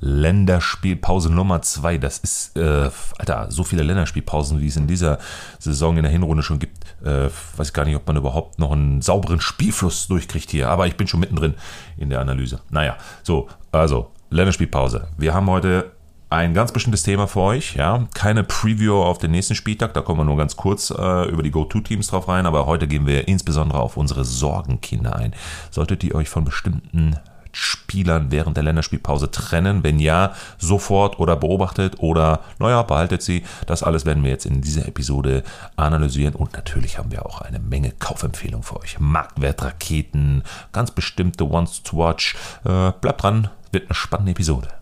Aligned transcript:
Länderspielpause 0.00 1.32
Nummer 1.32 1.62
zwei. 1.62 1.98
Das 1.98 2.18
ist, 2.18 2.56
äh, 2.56 2.90
Alter, 3.18 3.46
so 3.50 3.64
viele 3.64 3.82
Länderspielpausen, 3.82 4.60
wie 4.60 4.66
es 4.66 4.76
in 4.76 4.86
dieser 4.86 5.18
Saison 5.58 5.96
in 5.96 6.02
der 6.02 6.12
Hinrunde 6.12 6.42
schon 6.42 6.58
gibt. 6.58 6.78
Äh, 7.04 7.28
weiß 7.56 7.68
ich 7.68 7.74
gar 7.74 7.84
nicht, 7.84 7.96
ob 7.96 8.06
man 8.06 8.16
überhaupt 8.16 8.58
noch 8.58 8.72
einen 8.72 9.02
sauberen 9.02 9.40
Spielfluss 9.40 10.08
durchkriegt 10.08 10.50
hier. 10.50 10.68
Aber 10.70 10.86
ich 10.86 10.96
bin 10.96 11.06
schon 11.06 11.20
mittendrin 11.20 11.54
in 11.96 12.10
der 12.10 12.20
Analyse. 12.20 12.60
Naja, 12.70 12.96
so, 13.22 13.48
also 13.72 14.10
Länderspielpause. 14.30 15.08
Wir 15.18 15.34
haben 15.34 15.50
heute 15.50 15.92
ein 16.30 16.54
ganz 16.54 16.70
bestimmtes 16.70 17.02
Thema 17.02 17.26
für 17.26 17.40
euch. 17.40 17.74
Ja, 17.74 18.06
keine 18.14 18.44
Preview 18.44 19.02
auf 19.02 19.18
den 19.18 19.32
nächsten 19.32 19.56
Spieltag, 19.56 19.94
da 19.94 20.00
kommen 20.00 20.20
wir 20.20 20.24
nur 20.24 20.36
ganz 20.36 20.56
kurz 20.56 20.90
äh, 20.90 21.28
über 21.28 21.42
die 21.42 21.50
Go-To-Teams 21.50 22.06
drauf 22.06 22.28
rein, 22.28 22.46
aber 22.46 22.66
heute 22.66 22.86
gehen 22.86 23.06
wir 23.06 23.26
insbesondere 23.26 23.80
auf 23.80 23.96
unsere 23.96 24.24
Sorgenkinder 24.24 25.16
ein. 25.16 25.34
Solltet 25.70 26.04
ihr 26.04 26.14
euch 26.14 26.28
von 26.28 26.44
bestimmten 26.44 27.16
Spielern 27.52 28.30
während 28.30 28.56
der 28.56 28.64
Länderspielpause 28.64 29.30
trennen? 29.30 29.82
Wenn 29.84 29.98
ja, 29.98 30.34
sofort 30.58 31.18
oder 31.18 31.36
beobachtet 31.36 31.96
oder, 31.98 32.40
naja, 32.58 32.82
behaltet 32.82 33.22
sie. 33.22 33.44
Das 33.66 33.82
alles 33.82 34.06
werden 34.06 34.22
wir 34.22 34.30
jetzt 34.30 34.46
in 34.46 34.60
dieser 34.60 34.86
Episode 34.88 35.42
analysieren 35.76 36.34
und 36.34 36.52
natürlich 36.52 36.98
haben 36.98 37.12
wir 37.12 37.26
auch 37.26 37.40
eine 37.40 37.58
Menge 37.58 37.92
Kaufempfehlungen 37.98 38.64
für 38.64 38.80
euch. 38.80 38.98
Marktwertraketen, 38.98 40.42
ganz 40.72 40.90
bestimmte 40.90 41.48
Ones 41.48 41.82
to 41.82 41.98
Watch. 41.98 42.36
Äh, 42.64 42.92
bleibt 43.00 43.22
dran, 43.22 43.48
wird 43.72 43.86
eine 43.86 43.94
spannende 43.94 44.32
Episode. 44.32 44.79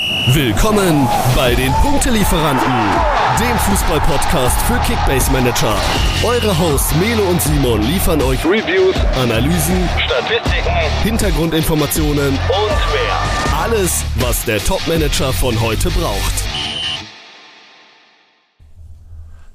Willkommen 0.00 1.06
bei 1.36 1.54
den 1.54 1.70
Punktelieferanten, 1.74 2.72
dem 3.38 3.58
Fußball-Podcast 3.58 4.58
für 4.62 4.78
Kickbase 4.78 5.30
Manager. 5.30 5.76
Eure 6.24 6.58
Hosts 6.58 6.94
Melo 6.96 7.22
und 7.24 7.42
Simon 7.42 7.82
liefern 7.82 8.22
euch 8.22 8.42
Reviews, 8.46 8.96
Analysen, 9.22 9.86
Statistiken, 9.98 10.74
Hintergrundinformationen 11.02 12.28
und 12.28 12.38
mehr. 12.38 13.60
Alles, 13.62 14.02
was 14.16 14.42
der 14.46 14.64
Top-Manager 14.64 15.34
von 15.34 15.60
heute 15.60 15.90
braucht. 15.90 16.44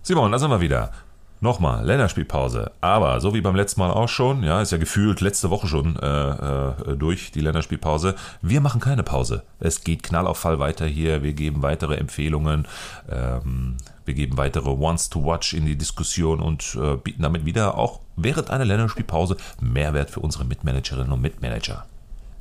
Simon, 0.03 0.31
da 0.31 0.37
sind 0.37 0.51
wir 0.51 0.61
wieder. 0.61 0.91
Nochmal, 1.41 1.85
Länderspielpause. 1.85 2.71
Aber 2.81 3.19
so 3.19 3.33
wie 3.33 3.41
beim 3.41 3.55
letzten 3.55 3.81
Mal 3.81 3.91
auch 3.91 4.07
schon, 4.07 4.43
ja, 4.43 4.61
ist 4.61 4.71
ja 4.71 4.77
gefühlt 4.77 5.21
letzte 5.21 5.49
Woche 5.49 5.67
schon 5.67 5.97
äh, 5.97 6.29
äh, 6.29 6.97
durch 6.97 7.31
die 7.31 7.41
Länderspielpause. 7.41 8.15
Wir 8.41 8.61
machen 8.61 8.79
keine 8.79 9.03
Pause. 9.03 9.43
Es 9.59 9.83
geht 9.83 10.01
knall 10.01 10.27
auf 10.27 10.37
Fall 10.37 10.59
weiter 10.59 10.85
hier. 10.85 11.23
Wir 11.23 11.33
geben 11.33 11.61
weitere 11.61 11.95
Empfehlungen. 11.97 12.67
Ähm, 13.09 13.77
wir 14.05 14.13
geben 14.13 14.37
weitere 14.37 14.69
Ones 14.69 15.09
to 15.09 15.25
Watch 15.25 15.53
in 15.53 15.65
die 15.65 15.75
Diskussion 15.75 16.39
und 16.39 16.77
äh, 16.81 16.95
bieten 16.95 17.23
damit 17.23 17.45
wieder 17.45 17.77
auch 17.77 17.99
während 18.15 18.49
einer 18.49 18.65
Länderspielpause 18.65 19.35
Mehrwert 19.59 20.11
für 20.11 20.21
unsere 20.21 20.45
Mitmanagerinnen 20.45 21.11
und 21.11 21.21
Mitmanager. 21.21 21.85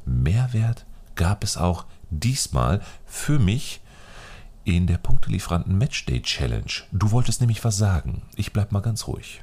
Mehrwert 0.07 0.85
gab 1.17 1.43
es 1.43 1.57
auch 1.57 1.85
diesmal 2.11 2.81
für 3.07 3.39
mich 3.39 3.81
in 4.65 4.87
der 4.87 4.99
Punktelieferanten 4.99 5.77
Matchday 5.77 6.23
Challenge. 6.23 6.73
Du 6.93 7.11
wolltest 7.11 7.41
nämlich 7.41 7.65
was 7.65 7.77
sagen. 7.77 8.23
Ich 8.37 8.53
bleib 8.53 8.73
mal 8.73 8.81
ganz 8.81 9.07
ruhig. 9.07 9.43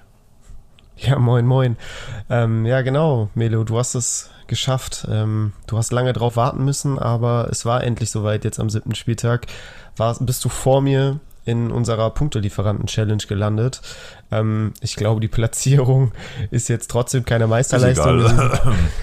Ja, 0.97 1.17
moin, 1.17 1.45
moin. 1.45 1.77
Ähm, 2.29 2.65
ja, 2.65 2.81
genau, 2.81 3.29
Melo, 3.33 3.63
du 3.63 3.77
hast 3.77 3.95
es 3.95 4.29
geschafft. 4.47 5.07
Ähm, 5.09 5.53
du 5.65 5.77
hast 5.77 5.91
lange 5.91 6.13
drauf 6.13 6.35
warten 6.35 6.63
müssen, 6.63 6.99
aber 6.99 7.47
es 7.49 7.65
war 7.65 7.83
endlich 7.83 8.11
soweit. 8.11 8.43
Jetzt 8.43 8.59
am 8.59 8.69
siebten 8.69 8.95
Spieltag 8.95 9.47
war, 9.97 10.15
bist 10.19 10.43
du 10.45 10.49
vor 10.49 10.81
mir 10.81 11.19
in 11.43 11.71
unserer 11.71 12.11
Punktelieferanten-Challenge 12.11 13.23
gelandet. 13.27 13.81
Ähm, 14.31 14.73
ich 14.81 14.95
glaube, 14.95 15.21
die 15.21 15.27
Platzierung 15.27 16.11
ist 16.51 16.67
jetzt 16.67 16.91
trotzdem 16.91 17.25
keine 17.25 17.47
Meisterleistung. 17.47 18.25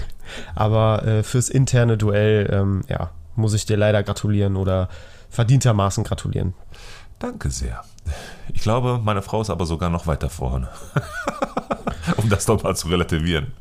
aber 0.55 1.05
äh, 1.05 1.23
fürs 1.23 1.49
interne 1.49 1.97
Duell, 1.97 2.49
ähm, 2.51 2.81
ja, 2.87 3.11
muss 3.35 3.53
ich 3.53 3.65
dir 3.65 3.77
leider 3.77 4.03
gratulieren 4.03 4.55
oder 4.55 4.89
verdientermaßen 5.29 6.03
gratulieren. 6.03 6.53
Danke 7.19 7.49
sehr. 7.49 7.83
Ich 8.53 8.61
glaube, 8.61 8.99
meine 9.03 9.21
Frau 9.21 9.41
ist 9.41 9.49
aber 9.49 9.65
sogar 9.65 9.89
noch 9.89 10.07
weiter 10.07 10.29
vorne. 10.29 10.69
um 12.17 12.29
das 12.29 12.45
doch 12.45 12.63
mal 12.63 12.75
zu 12.75 12.87
relativieren. 12.87 13.53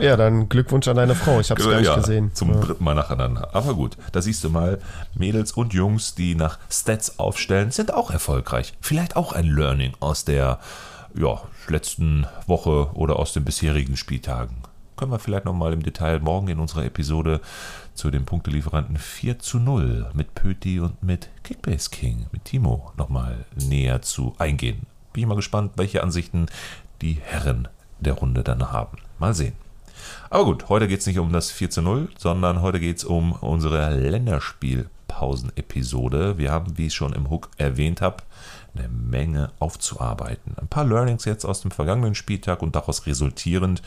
ja, 0.00 0.16
dann 0.16 0.48
Glückwunsch 0.48 0.88
an 0.88 0.96
deine 0.96 1.14
Frau. 1.14 1.40
Ich 1.40 1.50
habe 1.50 1.60
es 1.60 1.68
gar 1.68 1.78
nicht 1.78 1.86
ja, 1.86 1.96
gesehen. 1.96 2.34
Zum 2.34 2.52
ja. 2.52 2.60
dritten 2.60 2.82
Mal 2.82 2.94
nacheinander. 2.94 3.50
Aber 3.52 3.74
gut, 3.74 3.96
da 4.12 4.22
siehst 4.22 4.42
du 4.44 4.50
mal, 4.50 4.80
Mädels 5.14 5.52
und 5.52 5.74
Jungs, 5.74 6.14
die 6.14 6.34
nach 6.34 6.58
Stats 6.70 7.18
aufstellen, 7.18 7.70
sind 7.70 7.94
auch 7.94 8.10
erfolgreich. 8.10 8.74
Vielleicht 8.80 9.16
auch 9.16 9.32
ein 9.32 9.46
Learning 9.46 9.92
aus 10.00 10.24
der 10.24 10.58
ja, 11.14 11.40
letzten 11.68 12.26
Woche 12.46 12.90
oder 12.94 13.16
aus 13.16 13.32
den 13.32 13.44
bisherigen 13.44 13.96
Spieltagen. 13.96 14.56
Können 14.96 15.12
wir 15.12 15.20
vielleicht 15.20 15.44
nochmal 15.44 15.72
im 15.72 15.82
Detail 15.82 16.18
morgen 16.18 16.48
in 16.48 16.58
unserer 16.58 16.84
Episode 16.84 17.40
zu 17.98 18.10
den 18.12 18.24
Punktelieferanten 18.24 18.96
4 18.96 19.40
zu 19.40 19.58
0 19.58 20.12
mit 20.14 20.36
Pöti 20.36 20.78
und 20.78 21.02
mit 21.02 21.30
Kickbase 21.42 21.90
King, 21.90 22.26
mit 22.30 22.44
Timo, 22.44 22.92
nochmal 22.96 23.44
näher 23.56 24.02
zu 24.02 24.36
eingehen. 24.38 24.86
Bin 25.12 25.24
ich 25.24 25.28
mal 25.28 25.34
gespannt, 25.34 25.72
welche 25.74 26.04
Ansichten 26.04 26.46
die 27.02 27.18
Herren 27.20 27.66
der 27.98 28.12
Runde 28.12 28.44
dann 28.44 28.70
haben. 28.70 28.98
Mal 29.18 29.34
sehen. 29.34 29.54
Aber 30.30 30.44
gut, 30.44 30.68
heute 30.68 30.86
geht 30.86 31.00
es 31.00 31.08
nicht 31.08 31.18
um 31.18 31.32
das 31.32 31.50
4 31.50 31.70
zu 31.70 31.82
0, 31.82 32.08
sondern 32.16 32.62
heute 32.62 32.78
geht 32.78 32.98
es 32.98 33.04
um 33.04 33.32
unsere 33.32 33.96
Länderspielpausen-Episode. 33.96 36.38
Wir 36.38 36.52
haben, 36.52 36.78
wie 36.78 36.86
ich 36.86 36.94
schon 36.94 37.14
im 37.14 37.30
Hook 37.30 37.50
erwähnt 37.56 38.00
habe, 38.00 38.22
eine 38.76 38.86
Menge 38.88 39.50
aufzuarbeiten. 39.58 40.54
Ein 40.56 40.68
paar 40.68 40.84
Learnings 40.84 41.24
jetzt 41.24 41.44
aus 41.44 41.62
dem 41.62 41.72
vergangenen 41.72 42.14
Spieltag 42.14 42.62
und 42.62 42.76
daraus 42.76 43.06
resultierend 43.06 43.82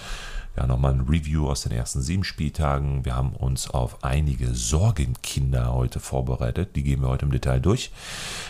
ja, 0.57 0.67
nochmal 0.67 0.93
ein 0.93 1.01
Review 1.01 1.47
aus 1.47 1.61
den 1.61 1.71
ersten 1.71 2.01
sieben 2.01 2.25
Spieltagen. 2.25 3.05
Wir 3.05 3.15
haben 3.15 3.33
uns 3.33 3.69
auf 3.69 4.03
einige 4.03 4.53
Sorgenkinder 4.53 5.73
heute 5.73 6.01
vorbereitet. 6.01 6.75
Die 6.75 6.83
gehen 6.83 7.01
wir 7.01 7.07
heute 7.07 7.25
im 7.25 7.31
Detail 7.31 7.61
durch. 7.61 7.91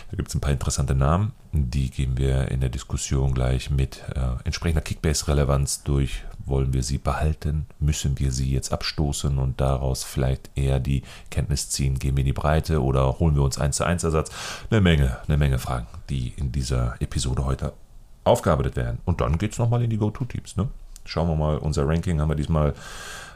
Da 0.10 0.18
gibt 0.18 0.30
es 0.30 0.36
ein 0.36 0.42
paar 0.42 0.52
interessante 0.52 0.96
Namen. 0.96 1.34
Die 1.52 1.92
gehen 1.92 2.18
wir 2.18 2.50
in 2.50 2.60
der 2.60 2.70
Diskussion 2.70 3.36
gleich 3.36 3.70
mit 3.70 4.04
äh, 4.16 4.44
entsprechender 4.46 4.82
Kickbase-Relevanz 4.82 5.84
durch. 5.84 6.24
Wollen 6.44 6.74
wir 6.74 6.82
sie 6.82 6.98
behalten? 6.98 7.68
Müssen 7.80 8.18
wir 8.18 8.32
sie 8.32 8.52
jetzt 8.52 8.74
abstoßen 8.74 9.38
und 9.38 9.62
daraus 9.62 10.04
vielleicht 10.04 10.50
eher 10.56 10.80
die 10.80 11.04
Kenntnis 11.30 11.70
ziehen? 11.70 12.00
Gehen 12.00 12.18
wir 12.18 12.22
in 12.22 12.26
die 12.26 12.34
Breite 12.34 12.82
oder 12.82 13.20
holen 13.20 13.36
wir 13.36 13.44
uns 13.44 13.60
1 13.60 13.76
zu 13.76 13.84
1 13.86 14.04
Ersatz? 14.04 14.32
Eine 14.72 14.82
Menge, 14.82 15.18
eine 15.28 15.38
Menge 15.38 15.60
Fragen, 15.60 15.86
die 16.10 16.34
in 16.36 16.52
dieser 16.52 16.96
Episode 17.00 17.46
heute 17.46 17.74
aufgearbeitet 18.24 18.76
werden. 18.76 19.00
Und 19.06 19.22
dann 19.22 19.38
geht 19.38 19.52
es 19.52 19.60
nochmal 19.60 19.84
in 19.84 19.92
die 19.92 19.98
Go-To-Teams. 19.98 20.58
Ne? 20.58 20.68
Schauen 21.12 21.28
wir 21.28 21.36
mal, 21.36 21.58
unser 21.58 21.86
Ranking 21.86 22.22
haben 22.22 22.30
wir 22.30 22.36
diesmal 22.36 22.74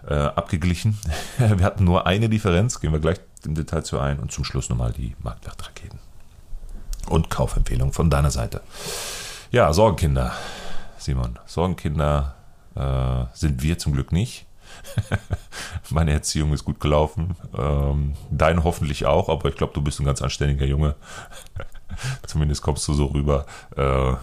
äh, 0.08 0.14
abgeglichen. 0.14 0.98
wir 1.38 1.66
hatten 1.66 1.84
nur 1.84 2.08
eine 2.08 2.30
Differenz, 2.30 2.80
gehen 2.80 2.94
wir 2.94 3.02
gleich 3.02 3.20
im 3.44 3.54
Detail 3.54 3.84
zu 3.84 4.00
ein 4.00 4.20
und 4.20 4.32
zum 4.32 4.46
Schluss 4.46 4.70
nochmal 4.70 4.94
die 4.94 5.14
Marktwertraketen. 5.22 6.00
Und 7.10 7.30
Kaufempfehlung 7.30 7.92
von 7.92 8.10
deiner 8.10 8.32
Seite. 8.32 8.62
Ja, 9.52 9.74
Sorgenkinder, 9.74 10.32
Simon. 10.98 11.38
Sorgenkinder 11.48 12.36
äh, 12.76 13.26
sind 13.38 13.62
wir 13.62 13.78
zum 13.78 13.92
Glück 13.92 14.14
nicht. 14.14 14.46
Meine 15.90 16.14
Erziehung 16.14 16.54
ist 16.54 16.64
gut 16.64 16.80
gelaufen. 16.80 17.36
Ähm, 17.58 18.14
deine 18.32 18.64
hoffentlich 18.64 19.06
auch, 19.06 19.28
aber 19.28 19.50
ich 19.50 19.56
glaube, 19.58 19.74
du 19.74 19.82
bist 19.82 20.00
ein 20.00 20.06
ganz 20.06 20.22
anständiger 20.22 20.66
Junge. 20.66 20.96
Zumindest 22.26 22.62
kommst 22.62 22.88
du 22.88 22.94
so 22.94 23.08
rüber. 23.08 23.46
Äh, 23.76 24.14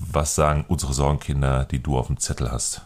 was 0.00 0.34
sagen 0.34 0.64
unsere 0.68 0.92
Sorgenkinder, 0.92 1.66
die 1.70 1.82
du 1.82 1.96
auf 1.98 2.08
dem 2.08 2.18
Zettel 2.18 2.50
hast? 2.50 2.82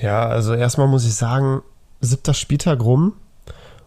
Ja, 0.00 0.26
also 0.26 0.54
erstmal 0.54 0.88
muss 0.88 1.06
ich 1.06 1.14
sagen, 1.14 1.62
siebter 2.00 2.34
Spieltag 2.34 2.82
rum 2.82 3.14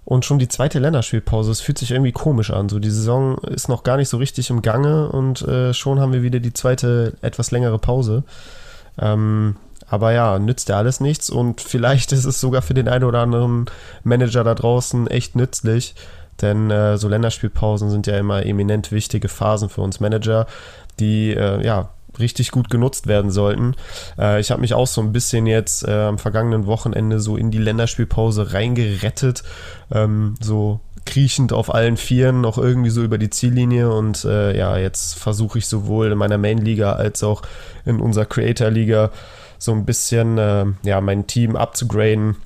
und 0.05 0.23
schon 0.23 0.39
die 0.39 0.47
zweite 0.47 0.79
Länderspielpause. 0.79 1.51
Es 1.51 1.61
fühlt 1.61 1.77
sich 1.77 1.91
irgendwie 1.91 2.11
komisch 2.11 2.51
an. 2.51 2.69
So, 2.69 2.79
die 2.79 2.89
Saison 2.89 3.37
ist 3.39 3.67
noch 3.67 3.83
gar 3.83 3.97
nicht 3.97 4.09
so 4.09 4.17
richtig 4.17 4.49
im 4.49 4.61
Gange 4.61 5.09
und 5.09 5.41
äh, 5.41 5.73
schon 5.73 5.99
haben 5.99 6.13
wir 6.13 6.23
wieder 6.23 6.39
die 6.39 6.53
zweite 6.53 7.17
etwas 7.21 7.51
längere 7.51 7.79
Pause. 7.79 8.23
Ähm, 8.97 9.57
aber 9.87 10.13
ja, 10.13 10.39
nützt 10.39 10.69
ja 10.69 10.77
alles 10.77 10.99
nichts 10.99 11.29
und 11.29 11.59
vielleicht 11.59 12.11
ist 12.13 12.25
es 12.25 12.39
sogar 12.39 12.61
für 12.61 12.73
den 12.73 12.87
einen 12.87 13.03
oder 13.03 13.19
anderen 13.19 13.65
Manager 14.03 14.43
da 14.43 14.55
draußen 14.55 15.07
echt 15.07 15.35
nützlich, 15.35 15.95
denn 16.41 16.69
äh, 16.69 16.97
so 16.97 17.07
Länderspielpausen 17.07 17.89
sind 17.89 18.07
ja 18.07 18.17
immer 18.17 18.45
eminent 18.45 18.91
wichtige 18.91 19.28
Phasen 19.28 19.69
für 19.69 19.81
uns 19.81 19.99
Manager 19.99 20.47
die 20.99 21.31
äh, 21.31 21.65
ja 21.65 21.89
richtig 22.19 22.51
gut 22.51 22.69
genutzt 22.69 23.07
werden 23.07 23.31
sollten. 23.31 23.75
Äh, 24.17 24.39
ich 24.39 24.51
habe 24.51 24.61
mich 24.61 24.73
auch 24.73 24.87
so 24.87 25.01
ein 25.01 25.11
bisschen 25.11 25.45
jetzt 25.45 25.87
äh, 25.87 25.91
am 25.91 26.17
vergangenen 26.17 26.65
Wochenende 26.65 27.19
so 27.19 27.37
in 27.37 27.51
die 27.51 27.57
Länderspielpause 27.57 28.53
reingerettet, 28.53 29.43
ähm, 29.91 30.35
so 30.39 30.79
kriechend 31.05 31.53
auf 31.53 31.73
allen 31.73 31.97
Vieren 31.97 32.41
noch 32.41 32.57
irgendwie 32.57 32.89
so 32.89 33.03
über 33.03 33.17
die 33.17 33.29
Ziellinie 33.29 33.91
und 33.91 34.25
äh, 34.25 34.57
ja, 34.57 34.77
jetzt 34.77 35.19
versuche 35.19 35.59
ich 35.59 35.67
sowohl 35.67 36.11
in 36.11 36.17
meiner 36.17 36.39
Main-Liga 36.39 36.93
als 36.93 37.23
auch 37.23 37.43
in 37.85 37.99
unserer 37.99 38.25
Creator-Liga 38.25 39.11
so 39.59 39.71
ein 39.71 39.85
bisschen 39.85 40.37
äh, 40.37 40.65
ja, 40.83 41.01
mein 41.01 41.27
Team 41.27 41.55
abzugraden. 41.55 42.37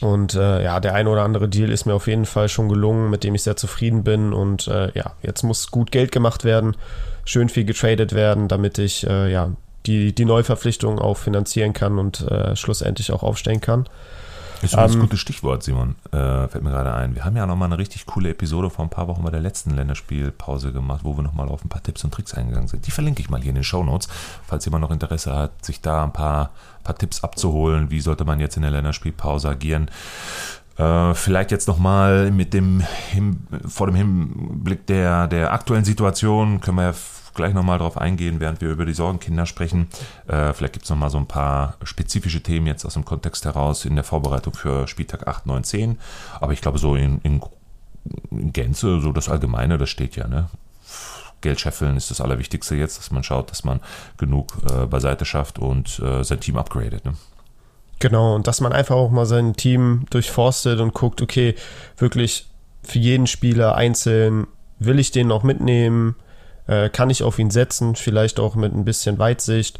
Und 0.00 0.34
äh, 0.34 0.64
ja, 0.64 0.80
der 0.80 0.94
ein 0.94 1.06
oder 1.06 1.22
andere 1.22 1.48
Deal 1.48 1.70
ist 1.70 1.86
mir 1.86 1.94
auf 1.94 2.08
jeden 2.08 2.26
Fall 2.26 2.48
schon 2.48 2.68
gelungen, 2.68 3.08
mit 3.08 3.22
dem 3.22 3.36
ich 3.36 3.44
sehr 3.44 3.54
zufrieden 3.54 4.02
bin. 4.02 4.32
Und 4.32 4.66
äh, 4.66 4.90
ja, 4.98 5.12
jetzt 5.22 5.44
muss 5.44 5.70
gut 5.70 5.92
Geld 5.92 6.10
gemacht 6.10 6.42
werden 6.42 6.74
schön 7.24 7.48
viel 7.48 7.64
getradet 7.64 8.14
werden, 8.14 8.48
damit 8.48 8.78
ich 8.78 9.06
äh, 9.06 9.30
ja, 9.30 9.50
die, 9.86 10.14
die 10.14 10.24
Neuverpflichtung 10.24 10.98
auch 10.98 11.16
finanzieren 11.16 11.72
kann 11.72 11.98
und 11.98 12.20
äh, 12.22 12.56
schlussendlich 12.56 13.12
auch 13.12 13.22
aufstellen 13.22 13.60
kann. 13.60 13.88
Ist 14.62 14.76
ein 14.76 14.92
ähm, 14.92 15.00
gutes 15.00 15.18
Stichwort, 15.18 15.64
Simon. 15.64 15.96
Äh, 16.12 16.46
fällt 16.46 16.62
mir 16.62 16.70
gerade 16.70 16.94
ein. 16.94 17.16
Wir 17.16 17.24
haben 17.24 17.36
ja 17.36 17.46
nochmal 17.46 17.66
eine 17.66 17.78
richtig 17.78 18.06
coole 18.06 18.30
Episode 18.30 18.70
vor 18.70 18.84
ein 18.84 18.90
paar 18.90 19.08
Wochen 19.08 19.22
bei 19.22 19.30
der 19.30 19.40
letzten 19.40 19.74
Länderspielpause 19.74 20.72
gemacht, 20.72 21.00
wo 21.02 21.16
wir 21.16 21.22
nochmal 21.22 21.48
auf 21.48 21.64
ein 21.64 21.68
paar 21.68 21.82
Tipps 21.82 22.04
und 22.04 22.14
Tricks 22.14 22.32
eingegangen 22.34 22.68
sind. 22.68 22.86
Die 22.86 22.92
verlinke 22.92 23.20
ich 23.20 23.28
mal 23.28 23.40
hier 23.40 23.48
in 23.48 23.56
den 23.56 23.64
Show 23.64 23.82
Notes, 23.82 24.08
falls 24.46 24.64
jemand 24.64 24.82
noch 24.82 24.92
Interesse 24.92 25.34
hat, 25.34 25.64
sich 25.64 25.80
da 25.80 26.04
ein 26.04 26.12
paar, 26.12 26.50
paar 26.84 26.96
Tipps 26.96 27.24
abzuholen. 27.24 27.90
Wie 27.90 28.00
sollte 28.00 28.24
man 28.24 28.38
jetzt 28.38 28.56
in 28.56 28.62
der 28.62 28.70
Länderspielpause 28.70 29.48
agieren? 29.48 29.90
Äh, 30.76 31.14
vielleicht 31.14 31.50
jetzt 31.50 31.68
nochmal 31.68 32.30
mit 32.30 32.54
dem 32.54 32.82
vor 33.66 33.86
dem 33.86 33.96
Hinblick 33.96 34.86
der, 34.86 35.26
der 35.28 35.52
aktuellen 35.52 35.84
Situation 35.84 36.60
können 36.60 36.78
wir 36.78 36.84
ja 36.84 36.94
gleich 37.34 37.54
nochmal 37.54 37.78
drauf 37.78 37.96
eingehen, 37.96 38.40
während 38.40 38.60
wir 38.60 38.70
über 38.70 38.84
die 38.84 38.92
Sorgenkinder 38.92 39.46
sprechen. 39.46 39.88
Äh, 40.28 40.52
vielleicht 40.52 40.74
gibt 40.74 40.84
es 40.84 40.90
nochmal 40.90 41.10
so 41.10 41.18
ein 41.18 41.26
paar 41.26 41.76
spezifische 41.82 42.42
Themen 42.42 42.66
jetzt 42.66 42.84
aus 42.84 42.94
dem 42.94 43.04
Kontext 43.04 43.44
heraus 43.44 43.84
in 43.84 43.94
der 43.94 44.04
Vorbereitung 44.04 44.54
für 44.54 44.86
Spieltag 44.88 45.26
8, 45.26 45.46
9, 45.46 45.64
10. 45.64 45.98
Aber 46.40 46.52
ich 46.52 46.60
glaube, 46.60 46.78
so 46.78 46.94
in, 46.94 47.20
in, 47.22 47.42
in 48.30 48.52
Gänze, 48.52 49.00
so 49.00 49.12
das 49.12 49.28
Allgemeine, 49.28 49.78
das 49.78 49.90
steht 49.90 50.16
ja, 50.16 50.28
ne? 50.28 50.48
Geld 51.40 51.60
scheffeln 51.60 51.96
ist 51.96 52.10
das 52.10 52.20
Allerwichtigste 52.20 52.76
jetzt, 52.76 52.98
dass 52.98 53.10
man 53.10 53.24
schaut, 53.24 53.50
dass 53.50 53.64
man 53.64 53.80
genug 54.16 54.58
äh, 54.70 54.86
beiseite 54.86 55.24
schafft 55.24 55.58
und 55.58 55.98
äh, 55.98 56.22
sein 56.22 56.38
Team 56.38 56.56
upgradet. 56.56 57.04
Ne? 57.04 57.14
Genau, 58.02 58.34
und 58.34 58.48
dass 58.48 58.60
man 58.60 58.72
einfach 58.72 58.96
auch 58.96 59.12
mal 59.12 59.26
sein 59.26 59.54
Team 59.54 60.06
durchforstet 60.10 60.80
und 60.80 60.92
guckt, 60.92 61.22
okay, 61.22 61.54
wirklich 61.96 62.48
für 62.82 62.98
jeden 62.98 63.28
Spieler 63.28 63.76
einzeln, 63.76 64.48
will 64.80 64.98
ich 64.98 65.12
den 65.12 65.28
noch 65.28 65.44
mitnehmen? 65.44 66.16
Äh, 66.66 66.88
kann 66.88 67.10
ich 67.10 67.22
auf 67.22 67.38
ihn 67.38 67.52
setzen? 67.52 67.94
Vielleicht 67.94 68.40
auch 68.40 68.56
mit 68.56 68.74
ein 68.74 68.84
bisschen 68.84 69.20
Weitsicht. 69.20 69.78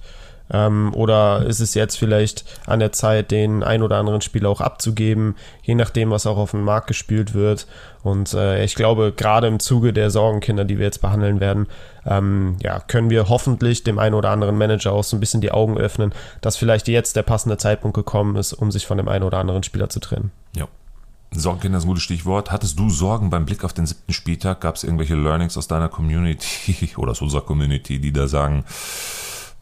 Ähm, 0.53 0.93
oder 0.95 1.47
ist 1.47 1.61
es 1.61 1.75
jetzt 1.75 1.97
vielleicht 1.97 2.45
an 2.67 2.79
der 2.79 2.93
Zeit, 2.93 3.31
den 3.31 3.63
ein 3.63 3.83
oder 3.83 3.97
anderen 3.97 4.21
Spieler 4.21 4.51
auch 4.51 4.61
abzugeben, 4.61 5.35
je 5.63 5.75
nachdem, 5.75 6.11
was 6.11 6.27
auch 6.27 6.37
auf 6.37 6.51
dem 6.51 6.63
Markt 6.63 6.89
gespielt 6.89 7.35
wird. 7.35 7.67
Und 8.03 8.35
äh, 8.35 8.63
ich 8.65 8.75
glaube, 8.75 9.13
gerade 9.17 9.47
im 9.47 9.61
Zuge 9.61 9.93
der 9.93 10.11
Sorgenkinder, 10.11 10.65
die 10.65 10.79
wir 10.79 10.87
jetzt 10.87 11.01
behandeln 11.01 11.41
werden, 11.41 11.69
ähm, 12.05 12.57
ja, 12.61 12.81
können 12.81 13.11
wir 13.11 13.29
hoffentlich 13.29 13.85
dem 13.85 13.99
einen 13.99 14.15
oder 14.15 14.31
anderen 14.31 14.59
Manager 14.59 14.93
auch 14.93 15.05
so 15.05 15.17
ein 15.17 15.21
bisschen 15.21 15.41
die 15.41 15.53
Augen 15.53 15.79
öffnen, 15.79 16.13
dass 16.41 16.57
vielleicht 16.57 16.89
jetzt 16.89 17.17
der 17.17 17.23
passende 17.23 17.57
Zeitpunkt 17.57 17.95
gekommen 17.95 18.37
ist, 18.37 18.53
um 18.53 18.71
sich 18.71 18.87
von 18.87 18.99
dem 18.99 19.09
einen 19.09 19.25
oder 19.25 19.39
anderen 19.39 19.63
Spieler 19.63 19.89
zu 19.89 20.01
trennen. 20.01 20.33
Ja. 20.55 20.67
Sorgenkinder 21.35 21.79
ist 21.79 21.85
ein 21.85 21.89
gutes 21.89 22.03
Stichwort. 22.03 22.51
Hattest 22.51 22.79
du 22.79 22.91
Sorgen 22.91 23.31
beim 23.31 23.47
Blick 23.47 23.65
auf 23.65 23.73
den 23.73 23.87
siebten 23.87 24.13
Spieltag? 24.13 24.61
Gab 24.61 24.77
es 24.77 24.85
irgendwelche 24.85 25.15
Learnings 25.15 25.57
aus 25.57 25.67
deiner 25.67 25.89
Community 25.89 26.91
oder 26.97 27.13
aus 27.13 27.23
unserer 27.23 27.41
Community, 27.41 28.01
die 28.01 28.13
da 28.13 28.27
sagen, 28.27 28.65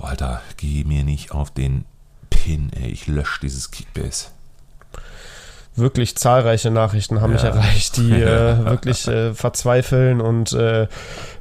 boah, 0.00 0.08
Alter, 0.08 0.43
geh 0.56 0.85
mir 0.85 1.05
nicht 1.05 1.32
auf 1.32 1.50
den 1.50 1.85
Pin, 2.31 2.70
ey, 2.73 2.91
ich 2.91 3.06
lösche 3.06 3.41
dieses 3.43 3.70
Kickbase 3.70 4.29
wirklich 5.81 6.17
zahlreiche 6.17 6.70
Nachrichten 6.70 7.20
haben 7.20 7.31
ja. 7.31 7.35
mich 7.35 7.44
erreicht, 7.44 7.97
die 7.97 8.12
äh, 8.23 8.64
wirklich 8.64 9.06
äh, 9.08 9.35
verzweifeln 9.35 10.20
und 10.20 10.52
äh, 10.52 10.87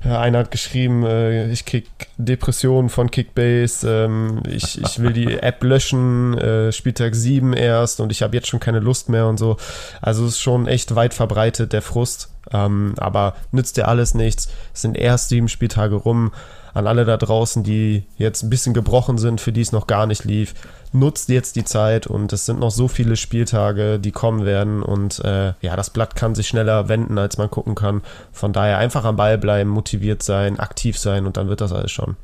einer 0.03 0.39
hat 0.39 0.51
geschrieben, 0.51 1.05
äh, 1.05 1.51
ich 1.51 1.65
krieg 1.65 1.87
Depressionen 2.17 2.89
von 2.89 3.11
Kickbase, 3.11 4.05
ähm, 4.05 4.41
ich, 4.47 4.81
ich 4.81 4.99
will 4.99 5.13
die 5.13 5.37
App 5.41 5.63
löschen, 5.63 6.37
äh, 6.37 6.71
Spieltag 6.71 7.15
7 7.15 7.53
erst 7.53 7.99
und 7.99 8.11
ich 8.11 8.21
habe 8.21 8.35
jetzt 8.35 8.47
schon 8.47 8.59
keine 8.59 8.79
Lust 8.79 9.09
mehr 9.09 9.27
und 9.27 9.37
so. 9.37 9.57
Also 10.01 10.25
es 10.25 10.33
ist 10.33 10.41
schon 10.41 10.67
echt 10.67 10.95
weit 10.95 11.13
verbreitet, 11.13 11.73
der 11.73 11.81
Frust. 11.81 12.29
Ähm, 12.51 12.95
aber 12.97 13.35
nützt 13.51 13.77
dir 13.77 13.87
alles 13.87 14.15
nichts. 14.15 14.49
Es 14.73 14.81
sind 14.81 14.97
erst 14.97 15.29
sieben 15.29 15.49
Spieltage 15.49 15.95
rum. 15.95 16.31
An 16.73 16.87
alle 16.87 17.05
da 17.05 17.17
draußen, 17.17 17.63
die 17.63 18.03
jetzt 18.17 18.43
ein 18.43 18.49
bisschen 18.49 18.73
gebrochen 18.73 19.17
sind, 19.17 19.41
für 19.41 19.51
die 19.51 19.61
es 19.61 19.71
noch 19.71 19.87
gar 19.87 20.05
nicht 20.05 20.23
lief 20.23 20.53
nutzt 20.91 21.29
jetzt 21.29 21.55
die 21.55 21.63
Zeit 21.63 22.07
und 22.07 22.33
es 22.33 22.45
sind 22.45 22.59
noch 22.59 22.71
so 22.71 22.87
viele 22.87 23.15
Spieltage, 23.15 23.99
die 23.99 24.11
kommen 24.11 24.45
werden 24.45 24.81
und 24.81 25.19
äh, 25.23 25.53
ja, 25.61 25.75
das 25.75 25.89
Blatt 25.91 26.15
kann 26.15 26.35
sich 26.35 26.47
schneller 26.47 26.89
wenden, 26.89 27.17
als 27.17 27.37
man 27.37 27.49
gucken 27.49 27.75
kann. 27.75 28.01
Von 28.31 28.53
daher 28.53 28.77
einfach 28.77 29.05
am 29.05 29.15
Ball 29.15 29.37
bleiben, 29.37 29.69
motiviert 29.69 30.23
sein, 30.23 30.59
aktiv 30.59 30.97
sein 30.97 31.25
und 31.25 31.37
dann 31.37 31.47
wird 31.47 31.61
das 31.61 31.71
alles 31.71 31.91
schon. 31.91 32.15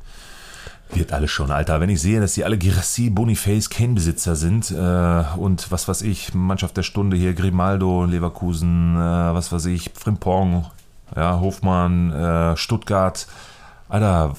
Wird 0.92 1.12
alles 1.12 1.30
schon, 1.30 1.50
Alter. 1.50 1.80
Wenn 1.80 1.90
ich 1.90 2.00
sehe, 2.00 2.20
dass 2.20 2.34
die 2.34 2.44
alle 2.44 2.58
Girassi, 2.58 3.10
Boniface, 3.10 3.70
Kane-Besitzer 3.70 4.36
sind 4.36 4.70
äh, 4.70 5.24
und 5.36 5.70
was 5.72 5.88
weiß 5.88 6.02
ich, 6.02 6.32
Mannschaft 6.32 6.76
der 6.76 6.84
Stunde 6.84 7.16
hier, 7.16 7.34
Grimaldo, 7.34 8.04
Leverkusen, 8.04 8.94
äh, 8.96 8.98
was 9.34 9.50
weiß 9.50 9.66
ich, 9.66 9.90
Frimpong, 9.94 10.66
ja, 11.14 11.40
Hofmann, 11.40 12.12
äh, 12.12 12.56
Stuttgart, 12.56 13.26
Alter, 13.88 14.34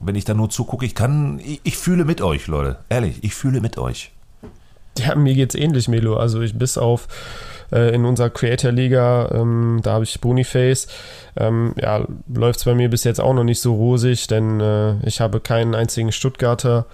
wenn 0.00 0.14
ich 0.14 0.24
da 0.24 0.34
nur 0.34 0.50
zugucke. 0.50 0.84
Ich 0.84 0.94
kann, 0.94 1.38
ich, 1.38 1.60
ich, 1.64 1.76
fühle 1.76 2.04
mit 2.04 2.20
euch, 2.20 2.46
Leute. 2.46 2.78
Ehrlich, 2.88 3.22
ich 3.22 3.34
fühle 3.34 3.60
mit 3.60 3.78
euch. 3.78 4.12
Ja, 4.98 5.14
mir 5.14 5.34
geht's 5.34 5.54
ähnlich, 5.54 5.88
Melo. 5.88 6.16
Also 6.16 6.40
ich 6.40 6.58
bis 6.58 6.76
auf 6.76 7.06
äh, 7.72 7.94
in 7.94 8.04
unserer 8.04 8.30
Creator 8.30 8.72
Liga, 8.72 9.30
ähm, 9.32 9.80
da 9.82 9.92
habe 9.92 10.04
ich 10.04 10.20
Boniface. 10.20 10.88
Ähm, 11.36 11.74
ja, 11.80 12.04
läuft 12.32 12.58
es 12.58 12.64
bei 12.64 12.74
mir 12.74 12.90
bis 12.90 13.04
jetzt 13.04 13.20
auch 13.20 13.34
noch 13.34 13.44
nicht 13.44 13.60
so 13.60 13.74
rosig, 13.74 14.26
denn 14.26 14.60
äh, 14.60 15.06
ich 15.06 15.20
habe 15.20 15.40
keinen 15.40 15.74
einzigen 15.74 16.12
Stuttgarter 16.12 16.86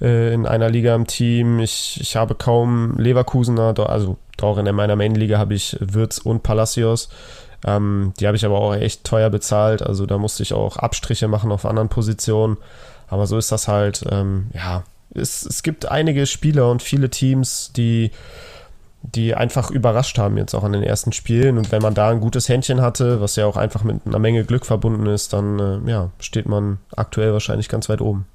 äh, 0.00 0.32
in 0.34 0.46
einer 0.46 0.68
Liga 0.68 0.94
im 0.94 1.06
Team. 1.06 1.60
Ich, 1.60 1.98
ich 2.00 2.16
habe 2.16 2.34
kaum 2.34 2.96
Leverkusener, 2.98 3.74
also 3.88 4.16
auch 4.40 4.58
in 4.58 4.74
meiner 4.74 4.96
Main-Liga 4.96 5.38
habe 5.38 5.54
ich 5.54 5.76
Würz 5.80 6.18
und 6.18 6.42
Palacios. 6.42 7.08
Ähm, 7.66 8.12
die 8.18 8.26
habe 8.26 8.36
ich 8.36 8.44
aber 8.44 8.58
auch 8.58 8.74
echt 8.74 9.04
teuer 9.04 9.30
bezahlt. 9.30 9.82
Also 9.82 10.06
da 10.06 10.18
musste 10.18 10.42
ich 10.42 10.52
auch 10.52 10.76
Abstriche 10.76 11.28
machen 11.28 11.52
auf 11.52 11.66
anderen 11.66 11.88
Positionen. 11.88 12.56
Aber 13.08 13.26
so 13.26 13.38
ist 13.38 13.50
das 13.52 13.68
halt. 13.68 14.04
Ähm, 14.10 14.50
ja, 14.54 14.84
es, 15.14 15.44
es 15.44 15.62
gibt 15.62 15.86
einige 15.86 16.26
Spieler 16.26 16.70
und 16.70 16.82
viele 16.82 17.10
Teams, 17.10 17.72
die 17.74 18.10
die 19.02 19.34
einfach 19.34 19.70
überrascht 19.70 20.18
haben 20.18 20.36
jetzt 20.36 20.54
auch 20.54 20.64
an 20.64 20.72
den 20.72 20.82
ersten 20.82 21.12
Spielen. 21.12 21.56
Und 21.58 21.72
wenn 21.72 21.82
man 21.82 21.94
da 21.94 22.10
ein 22.10 22.20
gutes 22.20 22.48
Händchen 22.48 22.80
hatte, 22.80 23.20
was 23.20 23.36
ja 23.36 23.46
auch 23.46 23.56
einfach 23.56 23.84
mit 23.84 24.06
einer 24.06 24.18
Menge 24.18 24.44
Glück 24.44 24.66
verbunden 24.66 25.06
ist, 25.06 25.32
dann 25.32 25.58
äh, 25.58 25.90
ja, 25.90 26.10
steht 26.18 26.48
man 26.48 26.78
aktuell 26.96 27.32
wahrscheinlich 27.32 27.68
ganz 27.68 27.88
weit 27.88 28.00
oben. 28.00 28.26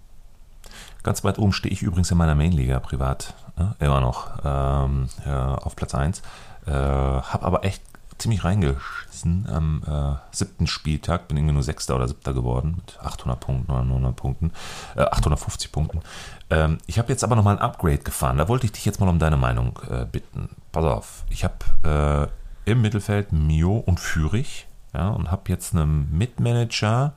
Ganz 1.04 1.24
weit 1.24 1.38
oben 1.38 1.52
stehe 1.52 1.74
ich 1.74 1.82
übrigens 1.82 2.12
in 2.12 2.18
meiner 2.18 2.36
Mainliga 2.36 2.80
privat, 2.80 3.34
ne? 3.58 3.76
immer 3.80 4.00
noch 4.00 4.38
ähm, 4.46 5.10
ja, 5.26 5.56
auf 5.56 5.76
Platz 5.76 5.94
1. 5.94 6.22
Äh, 6.66 6.72
habe 6.72 7.44
aber 7.44 7.66
echt 7.66 7.84
ziemlich 8.18 8.44
reingeschissen 8.44 9.48
am 9.50 9.84
äh, 9.86 10.36
siebten 10.36 10.68
Spieltag. 10.68 11.28
Bin 11.28 11.38
irgendwie 11.38 11.54
nur 11.54 11.64
Sechster 11.64 11.96
oder 11.96 12.08
Siebter 12.08 12.34
geworden 12.34 12.76
mit 12.78 13.00
800 13.00 13.40
Punkten 13.40 13.72
oder 13.72 13.84
900 13.84 14.16
Punkten, 14.16 14.52
äh, 14.96 15.02
850 15.02 15.72
Punkten. 15.72 16.02
Ähm, 16.50 16.78
ich 16.86 17.00
habe 17.00 17.10
jetzt 17.10 17.24
aber 17.24 17.36
nochmal 17.36 17.56
ein 17.56 17.62
Upgrade 17.62 18.00
gefahren. 18.00 18.38
Da 18.38 18.48
wollte 18.48 18.66
ich 18.66 18.72
dich 18.72 18.86
jetzt 18.86 19.00
mal 19.00 19.10
um 19.10 19.20
deine 19.20 19.38
Meinung 19.38 19.80
äh, 19.90 20.06
bitten. 20.06 20.50
Pass 20.72 20.86
auf, 20.86 21.24
ich 21.30 21.44
habe 21.44 22.30
äh, 22.66 22.72
im 22.72 22.82
Mittelfeld 22.82 23.32
Mio 23.34 23.78
und 23.78 24.00
Fürich 24.00 24.68
ja, 24.94 25.10
und 25.10 25.32
habe 25.32 25.44
jetzt 25.48 25.74
einen 25.74 26.16
Mitmanager, 26.16 27.14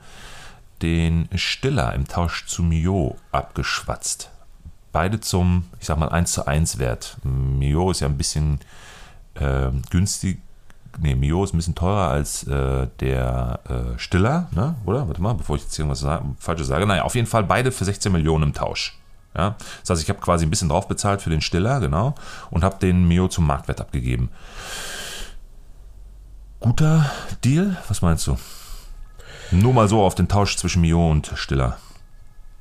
den 0.82 1.28
Stiller 1.34 1.94
im 1.94 2.06
Tausch 2.06 2.46
zu 2.46 2.62
Mio 2.62 3.16
abgeschwatzt. 3.32 4.30
Beide 4.92 5.20
zum, 5.20 5.66
ich 5.80 5.86
sag 5.86 5.98
mal, 5.98 6.08
1 6.08 6.32
zu 6.32 6.46
1 6.46 6.78
Wert. 6.78 7.18
Mio 7.22 7.90
ist 7.90 8.00
ja 8.00 8.08
ein 8.08 8.16
bisschen 8.16 8.60
äh, 9.34 9.70
günstig, 9.90 10.40
nee, 10.98 11.14
Mio 11.14 11.44
ist 11.44 11.54
ein 11.54 11.56
bisschen 11.56 11.74
teurer 11.74 12.08
als 12.08 12.46
äh, 12.46 12.88
der 13.00 13.60
äh, 13.68 13.98
Stiller, 13.98 14.48
ne? 14.52 14.76
oder? 14.84 15.06
Warte 15.06 15.20
mal, 15.20 15.34
bevor 15.34 15.56
ich 15.56 15.62
jetzt 15.62 15.78
irgendwas 15.78 16.00
sage, 16.00 16.24
Falsches 16.38 16.66
sage. 16.66 16.86
Naja, 16.86 17.02
auf 17.02 17.14
jeden 17.14 17.26
Fall 17.26 17.44
beide 17.44 17.72
für 17.72 17.84
16 17.84 18.12
Millionen 18.12 18.44
im 18.44 18.54
Tausch. 18.54 18.98
Ja? 19.36 19.56
Das 19.80 19.90
heißt, 19.90 20.02
ich 20.02 20.08
habe 20.08 20.20
quasi 20.20 20.46
ein 20.46 20.50
bisschen 20.50 20.68
drauf 20.68 20.88
bezahlt 20.88 21.22
für 21.22 21.30
den 21.30 21.40
Stiller, 21.40 21.80
genau, 21.80 22.14
und 22.50 22.64
habe 22.64 22.78
den 22.78 23.06
Mio 23.06 23.28
zum 23.28 23.46
Marktwert 23.46 23.80
abgegeben. 23.80 24.30
Guter 26.60 27.10
Deal? 27.44 27.76
Was 27.88 28.02
meinst 28.02 28.26
du? 28.26 28.36
Nur 29.50 29.72
mal 29.72 29.88
so 29.88 30.02
auf 30.02 30.14
den 30.14 30.28
Tausch 30.28 30.56
zwischen 30.56 30.80
Mio 30.80 31.10
und 31.10 31.30
Stiller. 31.34 31.76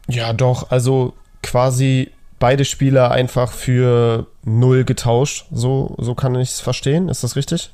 Ja, 0.08 0.34
doch, 0.34 0.70
also 0.70 1.13
quasi 1.42 2.12
beide 2.39 2.65
Spieler 2.65 3.12
einfach 3.12 3.51
für 3.51 4.27
null 4.44 4.84
getauscht. 4.84 5.46
So, 5.51 5.96
so 5.98 6.13
kann 6.13 6.36
ich 6.36 6.50
es 6.50 6.60
verstehen. 6.60 7.10
Ist 7.10 7.24
das 7.24 7.36
richtig? 7.36 7.72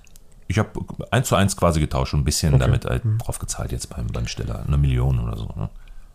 Ich 0.52 0.60
habe 0.60 0.70
eins 1.12 1.30
zu 1.30 1.36
eins 1.36 1.56
quasi 1.56 1.80
getauscht 1.80 2.14
und 2.14 2.22
ein 2.22 2.26
bisschen 2.26 2.54
okay. 2.54 2.64
damit 2.64 2.86
halt 2.86 3.06
mhm. 3.06 3.18
drauf 3.20 3.40
gezahlt 3.40 3.72
jetzt 3.72 3.90
beim, 3.90 4.08
beim 4.08 4.28
Steller. 4.28 4.64
Eine 4.68 4.78
Million 4.78 5.20
oder 5.20 5.38
so. 5.38 5.50
Ne? 5.56 5.70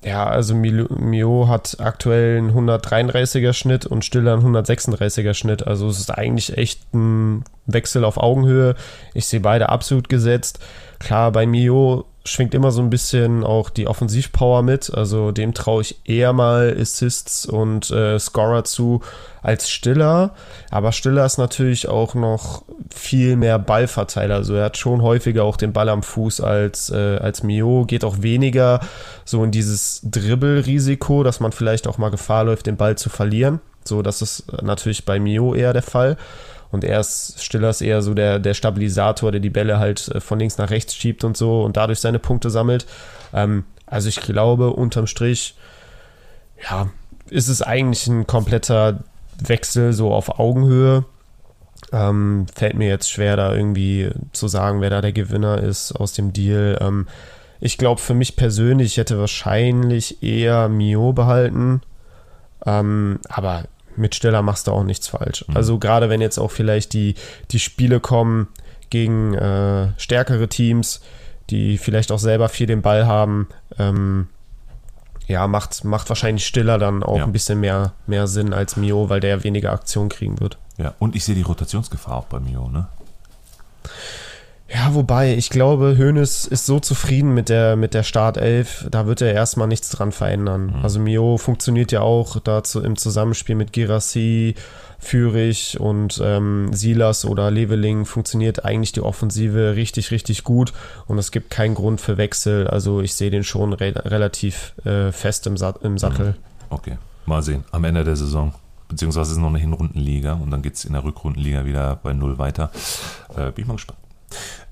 Ja, 0.04 0.26
also 0.26 0.54
Mio 0.54 1.48
hat 1.48 1.78
aktuell 1.80 2.38
einen 2.38 2.52
133er 2.52 3.52
Schnitt 3.52 3.86
und 3.86 4.04
Stiller 4.04 4.34
einen 4.34 4.56
136er 4.56 5.34
Schnitt. 5.34 5.66
Also 5.66 5.88
es 5.88 5.98
ist 5.98 6.10
eigentlich 6.10 6.56
echt 6.56 6.94
ein 6.94 7.44
Wechsel 7.64 8.04
auf 8.04 8.18
Augenhöhe. 8.18 8.76
Ich 9.14 9.26
sehe 9.26 9.40
beide 9.40 9.70
absolut 9.70 10.08
gesetzt. 10.08 10.60
Klar, 10.98 11.32
bei 11.32 11.46
Mio 11.46 12.04
schwingt 12.26 12.54
immer 12.54 12.70
so 12.70 12.82
ein 12.82 12.90
bisschen 12.90 13.44
auch 13.44 13.70
die 13.70 13.86
Offensivpower 13.86 14.62
mit. 14.62 14.92
Also 14.92 15.32
dem 15.32 15.54
traue 15.54 15.82
ich 15.82 16.00
eher 16.04 16.32
mal 16.32 16.76
Assists 16.78 17.46
und 17.46 17.90
äh, 17.90 18.18
Scorer 18.18 18.64
zu 18.64 19.00
als 19.42 19.70
Stiller. 19.70 20.34
Aber 20.70 20.92
Stiller 20.92 21.24
ist 21.24 21.38
natürlich 21.38 21.88
auch 21.88 22.14
noch 22.14 22.64
viel 22.94 23.36
mehr 23.36 23.58
Ballverteiler. 23.58 24.34
Also 24.34 24.54
er 24.54 24.66
hat 24.66 24.76
schon 24.76 25.02
häufiger 25.02 25.44
auch 25.44 25.56
den 25.56 25.72
Ball 25.72 25.88
am 25.88 26.02
Fuß 26.02 26.40
als, 26.40 26.90
äh, 26.90 27.18
als 27.18 27.42
Mio. 27.42 27.84
Geht 27.86 28.04
auch 28.04 28.22
weniger 28.22 28.80
so 29.24 29.44
in 29.44 29.52
dieses 29.52 30.00
Dribbelrisiko, 30.02 31.22
dass 31.22 31.40
man 31.40 31.52
vielleicht 31.52 31.86
auch 31.86 31.98
mal 31.98 32.10
Gefahr 32.10 32.44
läuft, 32.44 32.66
den 32.66 32.76
Ball 32.76 32.98
zu 32.98 33.08
verlieren. 33.08 33.60
So, 33.84 34.02
das 34.02 34.20
ist 34.20 34.44
natürlich 34.62 35.04
bei 35.04 35.20
Mio 35.20 35.54
eher 35.54 35.72
der 35.72 35.82
Fall. 35.82 36.16
Und 36.76 36.84
er 36.84 37.00
ist, 37.00 37.42
Stiller 37.42 37.70
ist 37.70 37.80
eher 37.80 38.02
so 38.02 38.12
der, 38.12 38.38
der 38.38 38.52
Stabilisator, 38.52 39.32
der 39.32 39.40
die 39.40 39.48
Bälle 39.48 39.78
halt 39.78 40.08
äh, 40.08 40.20
von 40.20 40.38
links 40.38 40.58
nach 40.58 40.68
rechts 40.68 40.94
schiebt 40.94 41.24
und 41.24 41.38
so 41.38 41.62
und 41.62 41.78
dadurch 41.78 42.00
seine 42.00 42.18
Punkte 42.18 42.50
sammelt. 42.50 42.84
Ähm, 43.32 43.64
also 43.86 44.10
ich 44.10 44.20
glaube, 44.20 44.74
unterm 44.74 45.06
Strich, 45.06 45.56
ja, 46.62 46.90
ist 47.30 47.48
es 47.48 47.62
eigentlich 47.62 48.06
ein 48.08 48.26
kompletter 48.26 49.04
Wechsel 49.38 49.94
so 49.94 50.12
auf 50.12 50.38
Augenhöhe. 50.38 51.06
Ähm, 51.92 52.44
fällt 52.54 52.74
mir 52.74 52.88
jetzt 52.88 53.10
schwer, 53.10 53.36
da 53.36 53.54
irgendwie 53.54 54.10
zu 54.32 54.46
sagen, 54.46 54.82
wer 54.82 54.90
da 54.90 55.00
der 55.00 55.12
Gewinner 55.12 55.62
ist 55.62 55.92
aus 55.92 56.12
dem 56.12 56.34
Deal. 56.34 56.76
Ähm, 56.82 57.08
ich 57.58 57.78
glaube, 57.78 58.02
für 58.02 58.12
mich 58.12 58.36
persönlich 58.36 58.92
ich 58.92 58.96
hätte 58.98 59.18
wahrscheinlich 59.18 60.22
eher 60.22 60.68
Mio 60.68 61.14
behalten. 61.14 61.80
Ähm, 62.66 63.18
aber 63.30 63.64
mit 63.98 64.14
Stiller 64.14 64.42
machst 64.42 64.66
du 64.66 64.72
auch 64.72 64.84
nichts 64.84 65.08
falsch. 65.08 65.44
Mhm. 65.48 65.56
Also 65.56 65.78
gerade 65.78 66.08
wenn 66.08 66.20
jetzt 66.20 66.38
auch 66.38 66.50
vielleicht 66.50 66.92
die, 66.92 67.14
die 67.50 67.58
Spiele 67.58 68.00
kommen 68.00 68.48
gegen 68.90 69.34
äh, 69.34 69.88
stärkere 69.98 70.48
Teams, 70.48 71.00
die 71.50 71.78
vielleicht 71.78 72.12
auch 72.12 72.18
selber 72.18 72.48
viel 72.48 72.66
den 72.66 72.82
Ball 72.82 73.06
haben, 73.06 73.48
ähm, 73.78 74.28
ja, 75.26 75.46
macht, 75.48 75.84
macht 75.84 76.08
wahrscheinlich 76.08 76.46
Stiller 76.46 76.78
dann 76.78 77.02
auch 77.02 77.18
ja. 77.18 77.24
ein 77.24 77.32
bisschen 77.32 77.60
mehr, 77.60 77.92
mehr 78.06 78.26
Sinn 78.26 78.52
als 78.52 78.76
Mio, 78.76 79.08
weil 79.08 79.20
der 79.20 79.42
weniger 79.44 79.72
Aktion 79.72 80.08
kriegen 80.08 80.40
wird. 80.40 80.58
Ja, 80.78 80.94
und 80.98 81.16
ich 81.16 81.24
sehe 81.24 81.34
die 81.34 81.42
Rotationsgefahr 81.42 82.16
auch 82.16 82.26
bei 82.26 82.38
Mio, 82.38 82.68
ne? 82.68 82.86
Ja, 84.68 84.94
wobei, 84.94 85.34
ich 85.34 85.50
glaube, 85.50 85.96
Hoeneß 85.96 86.46
ist 86.46 86.66
so 86.66 86.80
zufrieden 86.80 87.34
mit 87.34 87.48
der, 87.48 87.76
mit 87.76 87.94
der 87.94 88.02
Startelf, 88.02 88.86
da 88.90 89.06
wird 89.06 89.20
er 89.20 89.32
erstmal 89.32 89.68
nichts 89.68 89.90
dran 89.90 90.10
verändern. 90.10 90.74
Mhm. 90.78 90.82
Also 90.82 90.98
Mio 90.98 91.36
funktioniert 91.36 91.92
ja 91.92 92.00
auch 92.00 92.40
dazu 92.40 92.82
im 92.82 92.96
Zusammenspiel 92.96 93.54
mit 93.54 93.72
Girassi, 93.72 94.56
Fürich 94.98 95.78
und 95.78 96.20
ähm, 96.24 96.72
Silas 96.72 97.24
oder 97.24 97.50
Leveling 97.50 98.06
funktioniert 98.06 98.64
eigentlich 98.64 98.92
die 98.92 99.02
Offensive 99.02 99.76
richtig, 99.76 100.10
richtig 100.10 100.42
gut 100.42 100.72
und 101.06 101.18
es 101.18 101.30
gibt 101.30 101.50
keinen 101.50 101.74
Grund 101.74 102.00
für 102.00 102.16
Wechsel. 102.16 102.66
Also 102.66 103.02
ich 103.02 103.14
sehe 103.14 103.30
den 103.30 103.44
schon 103.44 103.72
re 103.72 103.94
relativ 104.04 104.74
äh, 104.84 105.12
fest 105.12 105.46
im, 105.46 105.56
Sa 105.56 105.74
im 105.82 105.96
Sattel. 105.98 106.30
Mhm. 106.30 106.34
Okay, 106.70 106.98
mal 107.24 107.42
sehen. 107.42 107.62
Am 107.70 107.84
Ende 107.84 108.02
der 108.02 108.16
Saison 108.16 108.52
beziehungsweise 108.88 109.32
ist 109.32 109.38
noch 109.38 109.48
eine 109.48 109.58
Hinrundenliga 109.58 110.32
und 110.32 110.50
dann 110.50 110.62
geht 110.62 110.74
es 110.74 110.84
in 110.84 110.94
der 110.94 111.04
Rückrundenliga 111.04 111.64
wieder 111.64 112.00
bei 112.02 112.12
Null 112.12 112.38
weiter. 112.38 112.70
Äh, 113.36 113.52
bin 113.52 113.62
ich 113.62 113.66
mal 113.66 113.74
gespannt. 113.74 114.00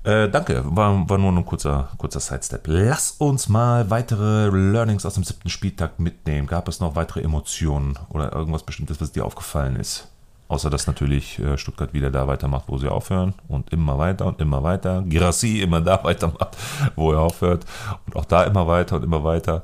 Äh, 0.05 0.29
danke, 0.29 0.63
war, 0.65 1.09
war 1.09 1.17
nur 1.17 1.31
ein 1.31 1.45
kurzer, 1.45 1.89
kurzer 1.97 2.19
Sidestep. 2.19 2.67
Lass 2.67 3.11
uns 3.17 3.49
mal 3.49 3.89
weitere 3.89 4.49
Learnings 4.49 5.03
aus 5.03 5.15
dem 5.15 5.23
siebten 5.23 5.49
Spieltag 5.49 5.99
mitnehmen. 5.99 6.45
Gab 6.45 6.67
es 6.67 6.79
noch 6.79 6.95
weitere 6.95 7.21
Emotionen 7.21 7.97
oder 8.09 8.31
irgendwas 8.31 8.61
Bestimmtes, 8.61 9.01
was 9.01 9.11
dir 9.11 9.25
aufgefallen 9.25 9.77
ist? 9.77 10.07
Außer 10.47 10.69
dass 10.69 10.85
natürlich 10.85 11.39
äh, 11.39 11.57
Stuttgart 11.57 11.91
wieder 11.93 12.11
da 12.11 12.27
weitermacht, 12.27 12.65
wo 12.67 12.77
sie 12.77 12.87
aufhören 12.87 13.33
und 13.47 13.73
immer 13.73 13.97
weiter 13.97 14.27
und 14.27 14.39
immer 14.39 14.61
weiter. 14.61 15.01
Girassi 15.01 15.61
immer 15.61 15.81
da 15.81 16.03
weitermacht, 16.03 16.55
wo 16.95 17.11
er 17.11 17.21
aufhört 17.21 17.65
und 18.05 18.15
auch 18.15 18.25
da 18.25 18.43
immer 18.43 18.67
weiter 18.67 18.97
und 18.97 19.03
immer 19.03 19.23
weiter. 19.23 19.63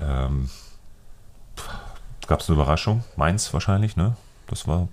Ähm, 0.00 0.48
Gab 2.26 2.40
es 2.40 2.48
eine 2.48 2.56
Überraschung? 2.56 3.04
Mainz 3.16 3.52
wahrscheinlich, 3.52 3.96
ne? 3.96 4.16
Das 4.46 4.66
war 4.66 4.88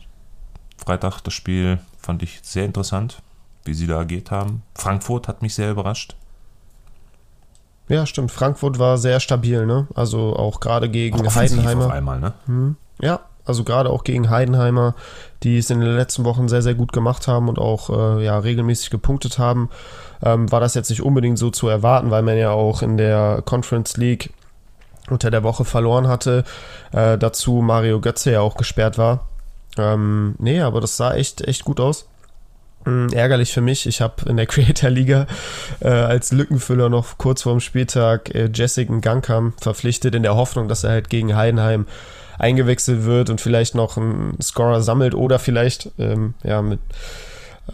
Freitag 0.75 1.21
das 1.21 1.33
Spiel, 1.33 1.79
fand 1.97 2.21
ich 2.21 2.41
sehr 2.43 2.65
interessant 2.65 3.21
wie 3.65 3.73
sie 3.73 3.87
da 3.87 3.99
agiert 3.99 4.31
haben. 4.31 4.63
Frankfurt 4.75 5.27
hat 5.27 5.41
mich 5.41 5.53
sehr 5.53 5.71
überrascht. 5.71 6.15
Ja, 7.87 8.05
stimmt. 8.05 8.31
Frankfurt 8.31 8.77
war 8.77 8.97
sehr 8.97 9.19
stabil, 9.19 9.65
ne? 9.65 9.87
Also 9.95 10.35
auch 10.35 10.59
gerade 10.59 10.89
gegen 10.89 11.27
auch 11.27 11.35
Heidenheimer. 11.35 11.87
Auf 11.87 11.91
einmal, 11.91 12.19
ne? 12.19 12.33
Hm. 12.45 12.75
Ja, 13.01 13.21
also 13.45 13.63
gerade 13.63 13.89
auch 13.89 14.03
gegen 14.03 14.29
Heidenheimer, 14.29 14.93
die 15.41 15.57
es 15.57 15.71
in 15.71 15.79
den 15.79 15.95
letzten 15.95 16.23
Wochen 16.23 16.47
sehr, 16.47 16.61
sehr 16.61 16.75
gut 16.75 16.93
gemacht 16.93 17.27
haben 17.27 17.49
und 17.49 17.57
auch 17.57 17.89
äh, 17.89 18.23
ja, 18.23 18.37
regelmäßig 18.37 18.91
gepunktet 18.91 19.39
haben, 19.39 19.69
ähm, 20.23 20.51
war 20.51 20.59
das 20.59 20.75
jetzt 20.75 20.89
nicht 20.89 21.01
unbedingt 21.01 21.39
so 21.39 21.49
zu 21.49 21.67
erwarten, 21.67 22.11
weil 22.11 22.21
man 22.21 22.37
ja 22.37 22.51
auch 22.51 22.83
in 22.83 22.97
der 22.97 23.41
Conference 23.43 23.97
League 23.97 24.33
unter 25.09 25.31
der 25.31 25.43
Woche 25.43 25.65
verloren 25.65 26.07
hatte. 26.07 26.43
Äh, 26.91 27.17
dazu 27.17 27.53
Mario 27.53 27.99
Götze 28.01 28.31
ja 28.31 28.41
auch 28.41 28.55
gesperrt 28.55 28.97
war. 28.97 29.25
Ähm, 29.77 30.35
nee, 30.37 30.61
aber 30.61 30.81
das 30.81 30.97
sah 30.97 31.13
echt, 31.13 31.41
echt 31.41 31.63
gut 31.63 31.79
aus. 31.79 32.08
Hm, 32.89 33.09
ärgerlich 33.13 33.53
für 33.53 33.61
mich. 33.61 33.85
Ich 33.85 34.01
habe 34.01 34.27
in 34.27 34.37
der 34.37 34.45
Creator 34.47 34.89
Liga 34.89 35.27
äh, 35.79 35.89
als 35.89 36.31
Lückenfüller 36.31 36.89
noch 36.89 37.17
kurz 37.17 37.43
vorm 37.43 37.59
Spieltag 37.59 38.33
äh, 38.33 38.49
Jessica 38.53 38.97
Gangkam 38.99 39.53
verpflichtet, 39.61 40.15
in 40.15 40.23
der 40.23 40.35
Hoffnung, 40.35 40.67
dass 40.67 40.83
er 40.83 40.91
halt 40.91 41.09
gegen 41.09 41.35
Heidenheim 41.35 41.85
eingewechselt 42.39 43.03
wird 43.03 43.29
und 43.29 43.41
vielleicht 43.41 43.75
noch 43.75 43.97
einen 43.97 44.37
Scorer 44.41 44.81
sammelt 44.81 45.13
oder 45.13 45.39
vielleicht 45.39 45.91
ähm, 45.99 46.33
ja, 46.43 46.61
mit, 46.61 46.79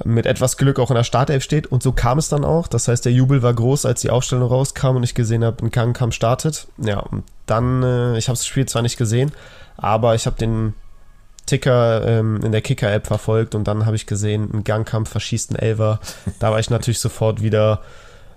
mit 0.04 0.26
etwas 0.26 0.58
Glück 0.58 0.80
auch 0.80 0.90
in 0.90 0.96
der 0.96 1.04
Startelf 1.04 1.44
steht. 1.44 1.68
Und 1.68 1.84
so 1.84 1.92
kam 1.92 2.18
es 2.18 2.30
dann 2.30 2.44
auch. 2.44 2.68
Das 2.68 2.88
heißt, 2.88 3.06
der 3.06 3.14
Jubel 3.14 3.44
war 3.44 3.54
groß, 3.54 3.86
als 3.86 4.02
die 4.02 4.10
Aufstellung 4.10 4.50
rauskam 4.50 4.98
und 4.98 5.04
ich 5.04 5.14
gesehen 5.14 5.46
habe, 5.46 5.64
ein 5.64 5.72
Gangkam 5.72 6.12
startet. 6.12 6.68
Ja, 6.78 7.00
und 7.00 7.24
dann, 7.46 7.84
äh, 7.84 8.18
ich 8.18 8.28
habe 8.28 8.38
das 8.38 8.48
Spiel 8.48 8.66
zwar 8.66 8.82
nicht 8.82 8.98
gesehen, 8.98 9.32
aber 9.78 10.16
ich 10.16 10.26
habe 10.26 10.36
den 10.36 10.74
Ticker 11.46 12.06
ähm, 12.08 12.40
in 12.44 12.52
der 12.52 12.62
Kicker-App 12.62 13.08
verfolgt 13.08 13.56
und 13.56 13.68
dann 13.68 13.86
habe 13.86 13.96
ich 13.96 14.08
gesehen, 14.08 14.50
ein 14.54 14.64
Gangkampf 14.64 15.10
verschießt 15.10 15.52
einen 15.52 15.60
Elver. 15.60 16.00
Da 16.40 16.52
war 16.52 16.60
ich 16.60 16.70
natürlich 16.70 17.00
sofort 17.00 17.42
wieder 17.42 17.82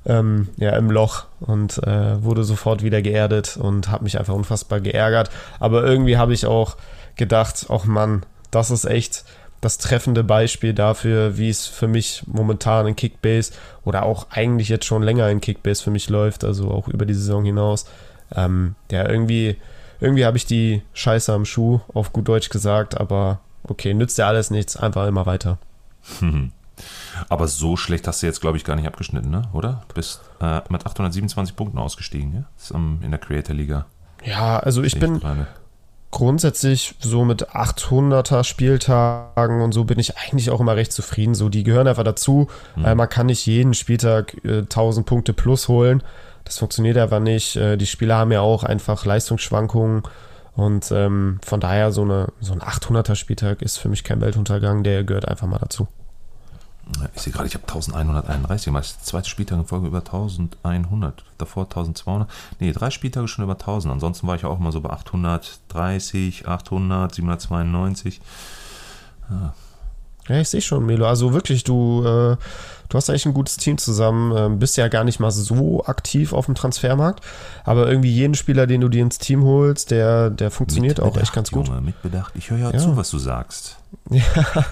ähm, 0.06 0.48
ja, 0.56 0.76
im 0.76 0.90
Loch 0.90 1.24
und 1.40 1.78
äh, 1.86 2.22
wurde 2.22 2.44
sofort 2.44 2.82
wieder 2.82 3.02
geerdet 3.02 3.56
und 3.56 3.90
habe 3.90 4.04
mich 4.04 4.18
einfach 4.18 4.34
unfassbar 4.34 4.80
geärgert. 4.80 5.30
Aber 5.60 5.84
irgendwie 5.84 6.16
habe 6.16 6.34
ich 6.34 6.46
auch 6.46 6.76
gedacht, 7.16 7.66
ach 7.68 7.84
Mann, 7.84 8.24
das 8.50 8.70
ist 8.70 8.84
echt 8.84 9.24
das 9.60 9.78
treffende 9.78 10.22
Beispiel 10.22 10.72
dafür, 10.72 11.36
wie 11.36 11.48
es 11.50 11.66
für 11.66 11.88
mich 11.88 12.22
momentan 12.26 12.86
in 12.86 12.96
Kickbase 12.96 13.52
oder 13.84 14.04
auch 14.04 14.28
eigentlich 14.30 14.68
jetzt 14.68 14.84
schon 14.84 15.02
länger 15.02 15.28
in 15.30 15.40
Kickbase 15.40 15.82
für 15.82 15.90
mich 15.90 16.08
läuft, 16.08 16.44
also 16.44 16.70
auch 16.70 16.88
über 16.88 17.06
die 17.06 17.14
Saison 17.14 17.44
hinaus. 17.44 17.86
Ähm, 18.34 18.76
ja, 18.90 19.08
irgendwie 19.08 19.56
irgendwie 20.00 20.24
habe 20.24 20.36
ich 20.36 20.46
die 20.46 20.82
Scheiße 20.92 21.32
am 21.32 21.44
Schuh, 21.44 21.80
auf 21.94 22.12
gut 22.12 22.28
Deutsch 22.28 22.50
gesagt, 22.50 22.98
aber 22.98 23.40
okay, 23.64 23.94
nützt 23.94 24.18
ja 24.18 24.28
alles 24.28 24.50
nichts, 24.50 24.76
einfach 24.76 25.06
immer 25.06 25.26
weiter. 25.26 25.58
Aber 27.28 27.48
so 27.48 27.76
schlecht 27.76 28.06
hast 28.06 28.22
du 28.22 28.26
jetzt, 28.26 28.40
glaube 28.40 28.56
ich, 28.56 28.64
gar 28.64 28.76
nicht 28.76 28.86
abgeschnitten, 28.86 29.30
ne? 29.30 29.42
oder? 29.52 29.82
Bist 29.94 30.20
äh, 30.40 30.60
mit 30.68 30.86
827 30.86 31.56
Punkten 31.56 31.78
ausgestiegen, 31.78 32.32
ja? 32.34 32.44
Ist, 32.56 32.70
um, 32.70 33.00
in 33.02 33.10
der 33.10 33.18
Creator 33.18 33.54
Liga. 33.54 33.86
Ja, 34.24 34.58
also 34.58 34.82
ich 34.82 34.98
bin 34.98 35.20
gerade. 35.20 35.46
grundsätzlich 36.10 36.94
so 37.00 37.24
mit 37.24 37.50
800er 37.50 38.44
Spieltagen 38.44 39.60
und 39.60 39.72
so 39.72 39.84
bin 39.84 39.98
ich 39.98 40.16
eigentlich 40.18 40.50
auch 40.50 40.60
immer 40.60 40.76
recht 40.76 40.92
zufrieden. 40.92 41.34
So, 41.34 41.48
die 41.48 41.62
gehören 41.62 41.88
einfach 41.88 42.04
dazu. 42.04 42.48
Hm. 42.74 42.96
man 42.96 43.08
kann 43.08 43.26
nicht 43.26 43.46
jeden 43.46 43.74
Spieltag 43.74 44.36
äh, 44.44 44.58
1000 44.58 45.06
Punkte 45.06 45.32
plus 45.32 45.68
holen. 45.68 46.02
Das 46.48 46.56
funktioniert 46.56 46.96
einfach 46.96 47.20
nicht. 47.20 47.56
Äh, 47.56 47.76
die 47.76 47.86
Spieler 47.86 48.16
haben 48.16 48.32
ja 48.32 48.40
auch 48.40 48.64
einfach 48.64 49.04
Leistungsschwankungen. 49.04 50.02
Und 50.56 50.90
ähm, 50.92 51.40
von 51.44 51.60
daher 51.60 51.92
so, 51.92 52.02
eine, 52.02 52.28
so 52.40 52.54
ein 52.54 52.60
800er 52.60 53.16
Spieltag 53.16 53.60
ist 53.60 53.76
für 53.76 53.90
mich 53.90 54.02
kein 54.02 54.22
Weltuntergang. 54.22 54.82
Der 54.82 55.04
gehört 55.04 55.28
einfach 55.28 55.46
mal 55.46 55.58
dazu. 55.58 55.88
Ich 57.14 57.20
sehe 57.20 57.34
gerade, 57.34 57.46
ich 57.46 57.52
habe 57.52 57.64
1131 57.64 58.64
gemacht. 58.64 58.86
Zweite 59.02 59.28
Spieltag 59.28 59.58
in 59.58 59.66
Folge 59.66 59.88
über 59.88 59.98
1100. 59.98 61.22
Davor 61.36 61.64
1200. 61.64 62.30
Nee, 62.60 62.72
drei 62.72 62.88
Spieltage 62.88 63.28
schon 63.28 63.44
über 63.44 63.52
1000. 63.52 63.92
Ansonsten 63.92 64.26
war 64.26 64.36
ich 64.36 64.46
auch 64.46 64.58
immer 64.58 64.72
so 64.72 64.80
bei 64.80 64.88
830, 64.88 66.48
800, 66.48 67.14
792. 67.14 68.22
Ja, 69.28 69.52
ja 70.30 70.40
ich 70.40 70.48
sehe 70.48 70.62
schon, 70.62 70.86
Melo. 70.86 71.06
Also 71.06 71.34
wirklich, 71.34 71.62
du. 71.62 72.04
Äh, 72.06 72.36
du 72.88 72.96
hast 72.96 73.10
eigentlich 73.10 73.26
ein 73.26 73.34
gutes 73.34 73.56
Team 73.56 73.78
zusammen, 73.78 74.34
ähm, 74.36 74.58
bist 74.58 74.76
ja 74.76 74.88
gar 74.88 75.04
nicht 75.04 75.20
mal 75.20 75.30
so 75.30 75.84
aktiv 75.84 76.32
auf 76.32 76.46
dem 76.46 76.54
Transfermarkt, 76.54 77.24
aber 77.64 77.88
irgendwie 77.88 78.10
jeden 78.10 78.34
Spieler, 78.34 78.66
den 78.66 78.80
du 78.80 78.88
dir 78.88 79.02
ins 79.02 79.18
Team 79.18 79.44
holst, 79.44 79.90
der, 79.90 80.30
der 80.30 80.50
funktioniert 80.50 81.00
auch 81.00 81.16
echt 81.16 81.32
ganz 81.32 81.50
gut. 81.50 81.68
Junge, 81.68 81.80
mitbedacht. 81.80 82.34
Ich 82.36 82.50
höre 82.50 82.58
ja, 82.58 82.70
ja, 82.70 82.78
zu, 82.78 82.96
was 82.96 83.10
du 83.10 83.18
sagst. 83.18 83.76
Ja, 84.10 84.64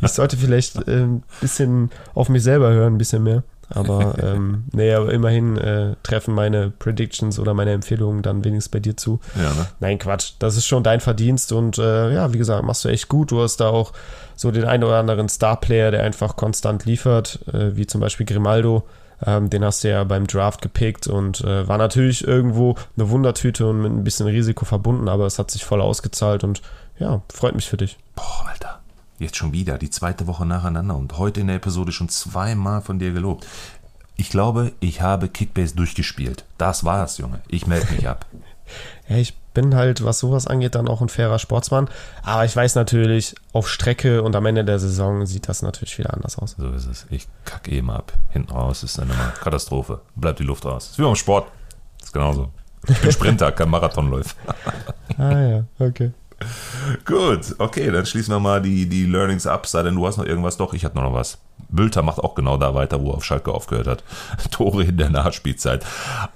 ich 0.00 0.10
sollte 0.10 0.36
vielleicht 0.36 0.88
ein 0.88 1.22
bisschen 1.40 1.90
auf 2.14 2.28
mich 2.28 2.42
selber 2.42 2.70
hören, 2.70 2.94
ein 2.94 2.98
bisschen 2.98 3.22
mehr. 3.22 3.44
Aber 3.70 4.16
ähm, 4.22 4.64
nee, 4.72 4.92
aber 4.92 5.12
immerhin 5.12 5.56
äh, 5.56 5.96
treffen 6.02 6.34
meine 6.34 6.70
Predictions 6.70 7.38
oder 7.38 7.54
meine 7.54 7.72
Empfehlungen 7.72 8.22
dann 8.22 8.44
wenigstens 8.44 8.70
bei 8.70 8.80
dir 8.80 8.96
zu. 8.96 9.20
Ja, 9.36 9.54
ne? 9.54 9.66
Nein, 9.80 9.98
Quatsch. 9.98 10.32
Das 10.38 10.56
ist 10.56 10.66
schon 10.66 10.82
dein 10.82 11.00
Verdienst 11.00 11.52
und 11.52 11.78
äh, 11.78 12.12
ja, 12.12 12.32
wie 12.32 12.38
gesagt, 12.38 12.64
machst 12.64 12.84
du 12.84 12.88
echt 12.88 13.08
gut. 13.08 13.30
Du 13.30 13.40
hast 13.40 13.58
da 13.58 13.68
auch 13.68 13.92
so 14.36 14.50
den 14.50 14.64
einen 14.64 14.84
oder 14.84 14.98
anderen 14.98 15.28
Star-Player, 15.28 15.90
der 15.90 16.02
einfach 16.02 16.36
konstant 16.36 16.84
liefert, 16.84 17.40
äh, 17.52 17.76
wie 17.76 17.86
zum 17.86 18.00
Beispiel 18.00 18.26
Grimaldo. 18.26 18.84
Ähm, 19.24 19.48
den 19.48 19.64
hast 19.64 19.84
du 19.84 19.88
ja 19.88 20.04
beim 20.04 20.26
Draft 20.26 20.60
gepickt 20.60 21.06
und 21.06 21.40
äh, 21.42 21.66
war 21.66 21.78
natürlich 21.78 22.26
irgendwo 22.26 22.74
eine 22.96 23.08
Wundertüte 23.08 23.66
und 23.66 23.80
mit 23.80 23.92
ein 23.92 24.04
bisschen 24.04 24.26
Risiko 24.26 24.64
verbunden, 24.64 25.08
aber 25.08 25.24
es 25.26 25.38
hat 25.38 25.50
sich 25.50 25.64
voll 25.64 25.80
ausgezahlt 25.80 26.44
und 26.44 26.62
ja, 26.98 27.22
freut 27.32 27.54
mich 27.54 27.68
für 27.68 27.76
dich. 27.76 27.96
Boah, 28.14 28.48
Alter. 28.50 28.80
Jetzt 29.18 29.36
schon 29.36 29.52
wieder, 29.52 29.78
die 29.78 29.90
zweite 29.90 30.26
Woche 30.26 30.44
nacheinander 30.44 30.96
und 30.96 31.18
heute 31.18 31.40
in 31.40 31.46
der 31.46 31.56
Episode 31.56 31.92
schon 31.92 32.08
zweimal 32.08 32.82
von 32.82 32.98
dir 32.98 33.12
gelobt. 33.12 33.46
Ich 34.16 34.30
glaube, 34.30 34.72
ich 34.80 35.00
habe 35.00 35.28
Kickbase 35.28 35.74
durchgespielt. 35.74 36.44
Das 36.58 36.84
war's, 36.84 37.18
Junge. 37.18 37.40
Ich 37.48 37.66
melde 37.66 37.92
mich 37.92 38.08
ab. 38.08 38.26
ja, 39.08 39.16
ich 39.16 39.34
bin 39.54 39.74
halt, 39.74 40.04
was 40.04 40.18
sowas 40.18 40.46
angeht, 40.46 40.74
dann 40.74 40.88
auch 40.88 41.00
ein 41.00 41.08
fairer 41.08 41.38
Sportsmann. 41.38 41.88
Aber 42.22 42.44
ich 42.44 42.54
weiß 42.54 42.74
natürlich, 42.74 43.34
auf 43.52 43.68
Strecke 43.68 44.22
und 44.22 44.34
am 44.36 44.46
Ende 44.46 44.64
der 44.64 44.78
Saison 44.78 45.26
sieht 45.26 45.48
das 45.48 45.62
natürlich 45.62 45.98
wieder 45.98 46.12
anders 46.12 46.38
aus. 46.38 46.56
So 46.58 46.70
ist 46.70 46.86
es. 46.86 47.06
Ich 47.10 47.28
kacke 47.44 47.70
eben 47.70 47.90
ab. 47.90 48.12
Hinten 48.30 48.52
raus 48.52 48.82
ist 48.82 48.98
dann 48.98 49.10
immer 49.10 49.32
Katastrophe. 49.40 50.00
Bleibt 50.16 50.40
die 50.40 50.44
Luft 50.44 50.64
raus. 50.64 50.90
Ist 50.90 50.98
wie 50.98 51.02
beim 51.02 51.16
Sport. 51.16 51.46
Ist 52.02 52.12
genauso. 52.12 52.50
Ich 52.86 53.00
bin 53.00 53.12
Sprinter, 53.12 53.50
kein 53.52 53.70
Marathonläufer. 53.70 54.36
ah 55.18 55.40
ja, 55.40 55.64
okay. 55.78 56.12
Gut, 57.04 57.54
okay, 57.58 57.90
dann 57.90 58.06
schließen 58.06 58.34
wir 58.34 58.40
mal 58.40 58.60
die, 58.60 58.86
die 58.88 59.06
Learnings 59.06 59.46
ab. 59.46 59.66
Sei 59.66 59.82
denn, 59.82 59.94
du 59.94 60.06
hast 60.06 60.16
noch 60.16 60.26
irgendwas? 60.26 60.56
Doch, 60.56 60.74
ich 60.74 60.84
hatte 60.84 60.96
noch 60.98 61.12
was. 61.12 61.38
Bülter 61.68 62.02
macht 62.02 62.18
auch 62.18 62.34
genau 62.34 62.56
da 62.56 62.74
weiter, 62.74 63.02
wo 63.02 63.10
er 63.10 63.16
auf 63.16 63.24
Schalke 63.24 63.52
aufgehört 63.52 63.86
hat. 63.86 64.04
Tore 64.50 64.84
in 64.84 64.96
der 64.96 65.10
Nachspielzeit. 65.10 65.84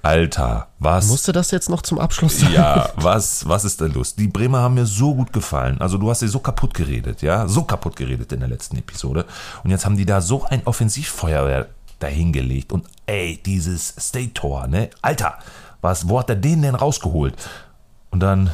Alter, 0.01 0.67
was? 0.79 1.07
Musste 1.07 1.31
das 1.31 1.51
jetzt 1.51 1.69
noch 1.69 1.81
zum 1.81 1.99
Abschluss 1.99 2.39
sein? 2.39 2.53
Ja, 2.53 2.89
was, 2.95 3.47
was 3.47 3.65
ist 3.65 3.79
denn 3.81 3.93
los? 3.93 4.15
Die 4.15 4.27
Bremer 4.27 4.59
haben 4.59 4.75
mir 4.75 4.85
so 4.85 5.15
gut 5.15 5.31
gefallen. 5.31 5.79
Also 5.79 5.97
du 5.97 6.09
hast 6.09 6.19
sie 6.19 6.27
so 6.27 6.39
kaputt 6.39 6.73
geredet, 6.73 7.21
ja? 7.21 7.47
So 7.47 7.63
kaputt 7.63 7.95
geredet 7.95 8.31
in 8.31 8.39
der 8.39 8.49
letzten 8.49 8.77
Episode. 8.77 9.25
Und 9.63 9.71
jetzt 9.71 9.85
haben 9.85 9.97
die 9.97 10.05
da 10.05 10.21
so 10.21 10.43
ein 10.45 10.61
Offensivfeuerwehr 10.65 11.67
dahingelegt. 11.99 12.71
Und 12.71 12.87
ey, 13.05 13.39
dieses 13.45 13.89
State-Tor, 13.99 14.67
ne? 14.67 14.89
Alter, 15.01 15.39
was, 15.81 16.09
wo 16.09 16.19
hat 16.19 16.29
er 16.29 16.35
den 16.35 16.61
denn 16.61 16.75
rausgeholt? 16.75 17.35
Und 18.11 18.21
dann 18.21 18.51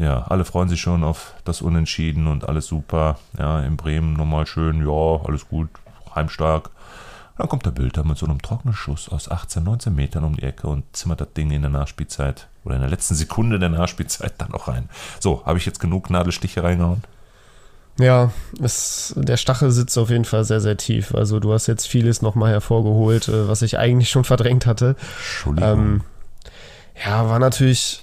ja, 0.00 0.22
alle 0.22 0.46
freuen 0.46 0.70
sich 0.70 0.80
schon 0.80 1.04
auf 1.04 1.34
das 1.44 1.60
Unentschieden 1.60 2.26
und 2.26 2.48
alles 2.48 2.66
super. 2.66 3.18
Ja, 3.38 3.60
in 3.60 3.76
Bremen 3.76 4.14
nochmal 4.14 4.46
schön, 4.46 4.86
ja, 4.86 5.24
alles 5.24 5.46
gut, 5.46 5.68
heimstark. 6.14 6.70
Dann 7.36 7.48
kommt 7.48 7.66
der 7.66 7.70
Bilder 7.70 8.02
mit 8.04 8.16
so 8.16 8.26
einem 8.26 8.40
trockenen 8.40 8.74
Schuss 8.74 9.10
aus 9.10 9.30
18, 9.30 9.62
19 9.62 9.94
Metern 9.94 10.24
um 10.24 10.36
die 10.36 10.42
Ecke 10.42 10.68
und 10.68 10.84
zimmert 10.96 11.20
das 11.20 11.32
Ding 11.34 11.50
in 11.50 11.62
der 11.62 11.70
Nachspielzeit 11.70 12.48
oder 12.64 12.76
in 12.76 12.80
der 12.80 12.90
letzten 12.90 13.14
Sekunde 13.14 13.58
der 13.58 13.68
Nachspielzeit 13.68 14.34
dann 14.38 14.50
noch 14.50 14.68
rein. 14.68 14.88
So, 15.20 15.42
habe 15.44 15.58
ich 15.58 15.66
jetzt 15.66 15.80
genug 15.80 16.08
Nadelstiche 16.08 16.62
reingehauen? 16.62 17.02
Ja, 17.98 18.30
es, 18.62 19.14
der 19.18 19.36
Stachel 19.36 19.70
sitzt 19.70 19.98
auf 19.98 20.08
jeden 20.08 20.24
Fall 20.24 20.44
sehr, 20.44 20.60
sehr 20.60 20.78
tief. 20.78 21.14
Also 21.14 21.40
du 21.40 21.52
hast 21.52 21.66
jetzt 21.66 21.86
vieles 21.86 22.22
nochmal 22.22 22.50
hervorgeholt, 22.50 23.28
äh, 23.28 23.48
was 23.48 23.60
ich 23.60 23.78
eigentlich 23.78 24.08
schon 24.08 24.24
verdrängt 24.24 24.64
hatte. 24.64 24.96
Entschuldigung. 25.18 25.70
Ähm, 25.70 26.00
ja, 27.04 27.28
war 27.28 27.38
natürlich 27.38 28.02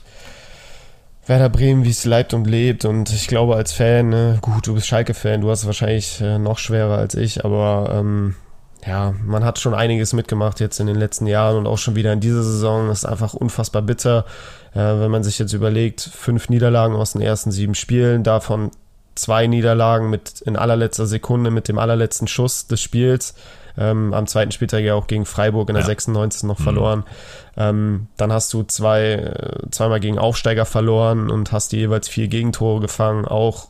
Werder 1.28 1.50
Bremen, 1.50 1.84
wie 1.84 1.90
es 1.90 2.06
leibt 2.06 2.34
und 2.34 2.48
lebt. 2.48 2.86
Und 2.86 3.12
ich 3.12 3.28
glaube, 3.28 3.56
als 3.56 3.74
Fan, 3.74 4.10
ne, 4.10 4.40
gut, 4.42 4.66
du 4.66 4.74
bist 4.74 4.88
Schalke-Fan, 4.88 5.42
du 5.42 5.50
hast 5.50 5.62
es 5.62 5.66
wahrscheinlich 5.66 6.22
äh, 6.22 6.40
noch 6.40 6.58
schwerer 6.58 6.98
als 6.98 7.16
ich, 7.16 7.44
aber 7.44 7.90
ähm, 7.94 8.36
ja, 8.86 9.14
man 9.26 9.44
hat 9.44 9.60
schon 9.60 9.74
einiges 9.74 10.14
mitgemacht 10.14 10.62
jetzt 10.62 10.80
in 10.80 10.88
den 10.88 10.96
letzten 10.96 11.28
Jahren 11.28 11.58
und 11.58 11.68
auch 11.68 11.78
schon 11.78 11.96
wieder 11.96 12.14
in 12.14 12.22
dieser 12.22 12.44
Saison. 12.44 12.88
Das 12.88 13.00
ist 13.00 13.06
einfach 13.06 13.34
unfassbar 13.34 13.82
bitter, 13.82 14.26
äh, 14.74 14.80
wenn 14.80 15.12
man 15.12 15.24
sich 15.24 15.38
jetzt 15.38 15.54
überlegt, 15.54 16.02
fünf 16.02 16.48
Niederlagen 16.48 16.96
aus 16.96 17.12
den 17.12 17.22
ersten 17.22 17.52
sieben 17.52 17.76
Spielen, 17.76 18.24
davon 18.24 18.72
zwei 19.16 19.48
Niederlagen 19.48 20.10
mit 20.10 20.42
in 20.42 20.56
allerletzter 20.56 21.08
Sekunde 21.08 21.52
mit 21.52 21.68
dem 21.68 21.78
allerletzten 21.78 22.28
Schuss 22.28 22.68
des 22.68 22.82
Spiels. 22.82 23.34
Ähm, 23.78 24.14
am 24.14 24.28
zweiten 24.28 24.52
Spieltag 24.52 24.84
ja 24.84 24.96
auch 24.96 25.08
gegen 25.08 25.26
Freiburg 25.26 25.70
in 25.70 25.76
der 25.76 25.84
ja. 25.84 25.88
96 25.88 26.44
noch 26.44 26.60
mhm. 26.60 26.64
verloren. 26.64 27.04
Ähm, 27.56 28.08
dann 28.18 28.32
hast 28.32 28.54
du 28.54 28.64
zwei, 28.64 29.14
äh, 29.14 29.70
zweimal 29.72 30.00
gegen 30.00 30.18
Aufsteiger 30.18 30.66
verloren 30.66 31.30
und 31.30 31.52
hast 31.52 31.72
die 31.72 31.78
jeweils 31.78 32.08
vier 32.08 32.28
Gegentore 32.28 32.80
gefangen, 32.80 33.26
auch 33.26 33.68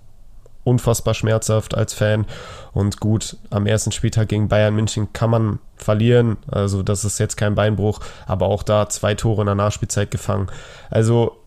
unfassbar 0.68 1.14
schmerzhaft 1.14 1.76
als 1.76 1.94
Fan. 1.94 2.26
Und 2.74 3.00
gut, 3.00 3.38
am 3.50 3.66
ersten 3.66 3.94
Spieltag 3.94 4.28
gegen 4.28 4.50
Bayern 4.50 4.76
München 4.76 5.14
kann 5.14 5.30
man 5.30 5.60
verlieren. 5.78 6.36
Also 6.52 6.84
das 6.84 7.06
ist 7.06 7.20
jetzt 7.20 7.38
kein 7.38 7.56
Beinbruch, 7.56 8.02
aber 8.26 8.48
auch 8.48 8.64
da 8.64 8.90
zwei 8.90 9.16
Tore 9.16 9.44
in 9.44 9.48
der 9.48 9.56
Nachspielzeit 9.56 10.12
gefangen. 10.12 10.48
Also 10.90 11.38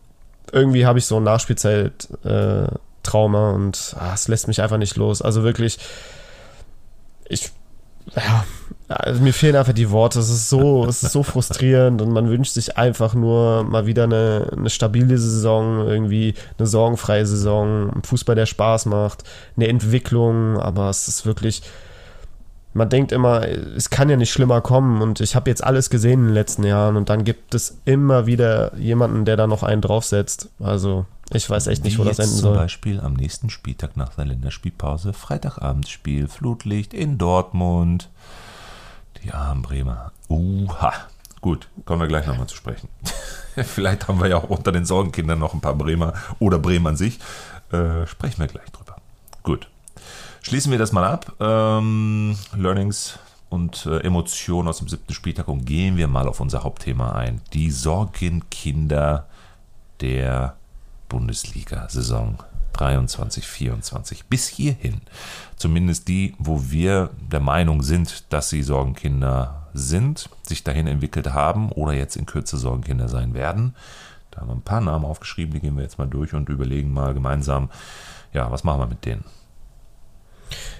irgendwie 0.51 0.85
habe 0.85 0.99
ich 0.99 1.05
so 1.05 1.15
ein 1.17 1.23
Nachspielzeit-Trauma 1.23 3.51
äh, 3.51 3.53
und 3.53 3.95
ah, 3.99 4.13
es 4.13 4.27
lässt 4.27 4.47
mich 4.47 4.61
einfach 4.61 4.77
nicht 4.77 4.97
los. 4.97 5.21
Also 5.21 5.43
wirklich, 5.43 5.79
ich 7.29 7.51
ja, 8.15 8.45
also 8.87 9.21
mir 9.21 9.33
fehlen 9.33 9.55
einfach 9.55 9.73
die 9.73 9.89
Worte. 9.91 10.19
Es 10.19 10.29
ist 10.29 10.49
so, 10.49 10.85
es 10.89 11.03
ist 11.03 11.11
so 11.11 11.23
frustrierend 11.23 12.01
und 12.01 12.11
man 12.11 12.29
wünscht 12.29 12.53
sich 12.53 12.77
einfach 12.77 13.13
nur 13.13 13.63
mal 13.63 13.85
wieder 13.85 14.03
eine, 14.03 14.47
eine 14.55 14.69
stabile 14.69 15.17
Saison, 15.17 15.87
irgendwie 15.87 16.33
eine 16.57 16.67
sorgenfreie 16.67 17.25
Saison, 17.25 17.91
Fußball, 18.03 18.35
der 18.35 18.45
Spaß 18.45 18.85
macht, 18.87 19.23
eine 19.55 19.67
Entwicklung, 19.67 20.57
aber 20.57 20.89
es 20.89 21.07
ist 21.07 21.25
wirklich, 21.25 21.61
man 22.73 22.89
denkt 22.89 23.11
immer, 23.11 23.47
es 23.47 23.89
kann 23.89 24.09
ja 24.09 24.17
nicht 24.17 24.31
schlimmer 24.31 24.61
kommen 24.61 25.01
und 25.01 25.19
ich 25.19 25.35
habe 25.35 25.49
jetzt 25.49 25.63
alles 25.63 25.89
gesehen 25.89 26.21
in 26.21 26.25
den 26.27 26.33
letzten 26.33 26.63
Jahren 26.63 26.95
und 26.95 27.09
dann 27.09 27.23
gibt 27.23 27.53
es 27.53 27.77
immer 27.85 28.25
wieder 28.25 28.75
jemanden, 28.77 29.25
der 29.25 29.37
da 29.37 29.47
noch 29.47 29.63
einen 29.63 29.81
draufsetzt. 29.81 30.49
Also 30.59 31.05
ich 31.33 31.49
weiß 31.49 31.67
echt 31.67 31.83
nicht, 31.83 31.95
Wie 31.95 31.99
wo 31.99 32.03
das 32.03 32.19
enden 32.19 32.35
soll. 32.35 32.53
Zum 32.53 32.61
Beispiel 32.61 32.99
am 32.99 33.13
nächsten 33.13 33.49
Spieltag 33.49 33.97
nach 33.97 34.15
der 34.15 34.25
Länderspielpause, 34.25 35.13
Freitagabendspiel, 35.13 36.27
Flutlicht 36.27 36.93
in 36.93 37.17
Dortmund. 37.17 38.09
Die 39.23 39.31
armen 39.31 39.61
Bremer. 39.61 40.11
Uha. 40.29 40.93
Gut, 41.41 41.69
kommen 41.85 42.01
wir 42.01 42.07
gleich 42.07 42.27
nochmal 42.27 42.47
zu 42.47 42.55
sprechen. 42.55 42.87
Vielleicht 43.55 44.07
haben 44.07 44.19
wir 44.19 44.27
ja 44.27 44.37
auch 44.37 44.49
unter 44.49 44.71
den 44.71 44.85
Sorgenkindern 44.85 45.39
noch 45.39 45.53
ein 45.53 45.61
paar 45.61 45.75
Bremer 45.75 46.13
oder 46.39 46.59
Bremen 46.59 46.87
an 46.87 46.95
sich. 46.97 47.19
Äh, 47.71 48.05
sprechen 48.05 48.39
wir 48.39 48.47
gleich 48.47 48.69
drüber. 48.71 48.97
Gut. 49.43 49.67
Schließen 50.41 50.71
wir 50.71 50.79
das 50.79 50.91
mal 50.91 51.03
ab. 51.03 51.33
Ähm, 51.39 52.37
Learnings 52.55 53.19
und 53.49 53.85
äh, 53.85 53.99
Emotionen 53.99 54.67
aus 54.67 54.77
dem 54.77 54.87
siebten 54.87 55.13
Spieltag 55.13 55.47
und 55.47 55.65
gehen 55.65 55.97
wir 55.97 56.07
mal 56.07 56.27
auf 56.27 56.39
unser 56.39 56.63
Hauptthema 56.63 57.11
ein. 57.13 57.41
Die 57.53 57.71
Sorgenkinder 57.71 59.27
der 59.99 60.55
Bundesliga-Saison 61.11 62.41
23, 62.73 63.45
24 63.45 64.25
bis 64.27 64.47
hierhin. 64.47 65.01
Zumindest 65.57 66.07
die, 66.07 66.35
wo 66.39 66.71
wir 66.71 67.09
der 67.19 67.41
Meinung 67.41 67.83
sind, 67.83 68.31
dass 68.31 68.49
sie 68.49 68.63
Sorgenkinder 68.63 69.67
sind, 69.73 70.29
sich 70.43 70.63
dahin 70.63 70.87
entwickelt 70.87 71.33
haben 71.33 71.71
oder 71.73 71.91
jetzt 71.91 72.15
in 72.15 72.25
Kürze 72.25 72.57
Sorgenkinder 72.57 73.09
sein 73.09 73.33
werden. 73.33 73.75
Da 74.31 74.39
haben 74.39 74.47
wir 74.47 74.55
ein 74.55 74.61
paar 74.61 74.79
Namen 74.79 75.03
aufgeschrieben, 75.03 75.53
die 75.53 75.59
gehen 75.59 75.75
wir 75.75 75.83
jetzt 75.83 75.97
mal 75.97 76.07
durch 76.07 76.33
und 76.33 76.47
überlegen 76.47 76.93
mal 76.93 77.13
gemeinsam, 77.13 77.69
ja, 78.31 78.49
was 78.49 78.63
machen 78.63 78.79
wir 78.79 78.87
mit 78.87 79.05
denen? 79.05 79.25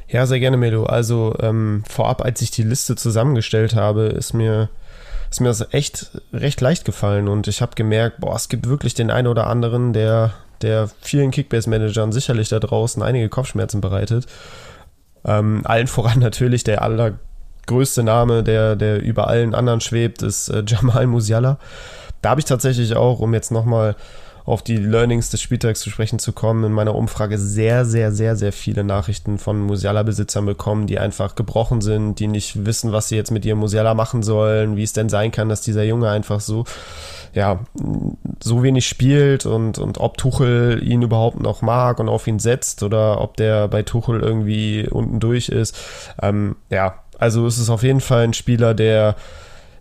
Ja, 0.07 0.25
sehr 0.25 0.39
gerne, 0.39 0.57
Melo. 0.57 0.85
Also 0.85 1.35
ähm, 1.39 1.83
vorab, 1.87 2.21
als 2.21 2.41
ich 2.41 2.51
die 2.51 2.63
Liste 2.63 2.95
zusammengestellt 2.95 3.75
habe, 3.75 4.03
ist 4.03 4.33
mir 4.33 4.69
ist 5.31 5.39
mir 5.39 5.47
das 5.47 5.73
echt 5.73 6.11
recht 6.33 6.59
leicht 6.59 6.83
gefallen 6.83 7.29
und 7.29 7.47
ich 7.47 7.61
habe 7.61 7.75
gemerkt, 7.75 8.19
boah, 8.19 8.35
es 8.35 8.49
gibt 8.49 8.67
wirklich 8.67 8.93
den 8.93 9.09
einen 9.09 9.27
oder 9.27 9.47
anderen, 9.47 9.93
der, 9.93 10.33
der 10.61 10.89
vielen 11.01 11.31
Kickbase-Managern 11.31 12.11
sicherlich 12.11 12.49
da 12.49 12.59
draußen 12.59 13.01
einige 13.01 13.29
Kopfschmerzen 13.29 13.79
bereitet. 13.79 14.27
Ähm, 15.23 15.61
allen 15.63 15.87
voran 15.87 16.19
natürlich 16.19 16.65
der 16.65 16.81
allergrößte 16.81 18.03
Name, 18.03 18.43
der, 18.43 18.75
der 18.75 19.01
über 19.01 19.27
allen 19.29 19.55
anderen 19.55 19.79
schwebt, 19.79 20.21
ist 20.21 20.49
äh, 20.49 20.63
Jamal 20.67 21.07
Musiala. 21.07 21.57
Da 22.21 22.31
habe 22.31 22.41
ich 22.41 22.45
tatsächlich 22.45 22.95
auch, 22.97 23.19
um 23.19 23.33
jetzt 23.33 23.51
nochmal 23.51 23.95
auf 24.51 24.61
die 24.61 24.75
Learnings 24.75 25.29
des 25.29 25.41
Spieltags 25.41 25.79
zu 25.79 25.89
sprechen 25.89 26.19
zu 26.19 26.33
kommen, 26.33 26.65
in 26.65 26.73
meiner 26.73 26.93
Umfrage 26.93 27.37
sehr, 27.37 27.85
sehr, 27.85 28.11
sehr, 28.11 28.35
sehr 28.35 28.51
viele 28.51 28.83
Nachrichten 28.83 29.37
von 29.37 29.61
Musiala-Besitzern 29.61 30.45
bekommen, 30.45 30.87
die 30.87 30.99
einfach 30.99 31.35
gebrochen 31.35 31.79
sind, 31.79 32.19
die 32.19 32.27
nicht 32.27 32.65
wissen, 32.65 32.91
was 32.91 33.07
sie 33.07 33.15
jetzt 33.15 33.31
mit 33.31 33.45
ihrem 33.45 33.59
Musiala 33.59 33.93
machen 33.93 34.23
sollen, 34.23 34.75
wie 34.75 34.83
es 34.83 34.91
denn 34.91 35.07
sein 35.07 35.31
kann, 35.31 35.47
dass 35.47 35.61
dieser 35.61 35.83
Junge 35.83 36.09
einfach 36.09 36.41
so, 36.41 36.65
ja, 37.33 37.61
so 38.43 38.61
wenig 38.61 38.85
spielt 38.85 39.45
und, 39.45 39.79
und 39.79 39.99
ob 39.99 40.17
Tuchel 40.17 40.81
ihn 40.83 41.01
überhaupt 41.01 41.39
noch 41.39 41.61
mag 41.61 42.01
und 42.01 42.09
auf 42.09 42.27
ihn 42.27 42.39
setzt 42.39 42.83
oder 42.83 43.21
ob 43.21 43.37
der 43.37 43.69
bei 43.69 43.83
Tuchel 43.83 44.19
irgendwie 44.19 44.85
unten 44.89 45.21
durch 45.21 45.47
ist. 45.47 45.77
Ähm, 46.21 46.57
ja, 46.69 46.95
also 47.17 47.47
es 47.47 47.57
ist 47.57 47.69
auf 47.69 47.83
jeden 47.83 48.01
Fall 48.01 48.25
ein 48.25 48.33
Spieler, 48.33 48.73
der 48.73 49.15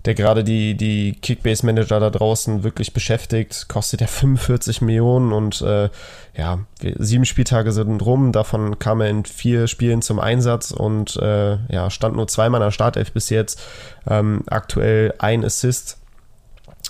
der 0.04 0.14
gerade 0.14 0.44
die, 0.44 0.74
die 0.76 1.12
Kickbase-Manager 1.12 2.00
da 2.00 2.10
draußen 2.10 2.62
wirklich 2.62 2.92
beschäftigt, 2.92 3.68
kostet 3.68 4.00
er 4.02 4.08
45 4.08 4.80
Millionen 4.80 5.32
und 5.32 5.60
äh, 5.62 5.90
ja, 6.36 6.60
sieben 6.98 7.24
Spieltage 7.24 7.72
sind 7.72 8.04
rum, 8.04 8.32
davon 8.32 8.78
kam 8.78 9.00
er 9.00 9.08
in 9.08 9.24
vier 9.24 9.66
Spielen 9.66 10.02
zum 10.02 10.20
Einsatz 10.20 10.70
und 10.70 11.16
äh, 11.16 11.58
ja, 11.72 11.90
stand 11.90 12.16
nur 12.16 12.28
zweimal 12.28 12.60
in 12.60 12.66
der 12.66 12.70
Startelf 12.70 13.12
bis 13.12 13.30
jetzt. 13.30 13.60
Ähm, 14.08 14.42
aktuell 14.46 15.14
ein 15.18 15.44
Assist 15.44 15.98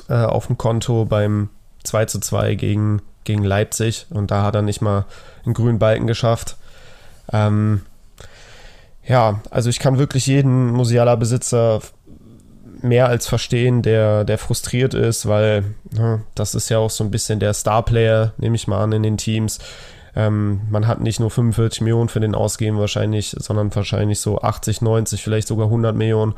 äh, 0.08 0.14
auf 0.14 0.46
dem 0.46 0.58
Konto 0.58 1.04
beim 1.04 1.50
2 1.84 2.04
zu 2.04 2.20
2 2.20 2.54
gegen, 2.54 3.02
gegen 3.24 3.42
Leipzig 3.42 4.06
und 4.10 4.30
da 4.30 4.42
hat 4.42 4.54
er 4.54 4.62
nicht 4.62 4.82
mal 4.82 5.06
einen 5.44 5.54
grünen 5.54 5.78
Balken 5.78 6.06
geschafft. 6.06 6.56
Ähm, 7.32 7.82
ja, 9.06 9.40
also 9.50 9.70
ich 9.70 9.78
kann 9.78 9.98
wirklich 9.98 10.26
jeden 10.26 10.70
Musiala-Besitzer 10.70 11.80
mehr 12.82 13.08
als 13.08 13.26
verstehen, 13.26 13.82
der, 13.82 14.24
der 14.24 14.38
frustriert 14.38 14.94
ist, 14.94 15.26
weil 15.26 15.64
ne, 15.92 16.22
das 16.34 16.54
ist 16.54 16.68
ja 16.68 16.78
auch 16.78 16.90
so 16.90 17.04
ein 17.04 17.10
bisschen 17.10 17.40
der 17.40 17.54
Starplayer, 17.54 18.32
nehme 18.38 18.56
ich 18.56 18.66
mal 18.66 18.82
an, 18.82 18.92
in 18.92 19.02
den 19.02 19.16
Teams. 19.16 19.58
Ähm, 20.16 20.62
man 20.70 20.86
hat 20.86 21.00
nicht 21.00 21.20
nur 21.20 21.30
45 21.30 21.82
Millionen 21.82 22.08
für 22.08 22.20
den 22.20 22.34
ausgeben 22.34 22.78
wahrscheinlich, 22.78 23.34
sondern 23.38 23.74
wahrscheinlich 23.74 24.20
so 24.20 24.40
80, 24.40 24.82
90, 24.82 25.22
vielleicht 25.22 25.48
sogar 25.48 25.66
100 25.66 25.94
Millionen. 25.94 26.34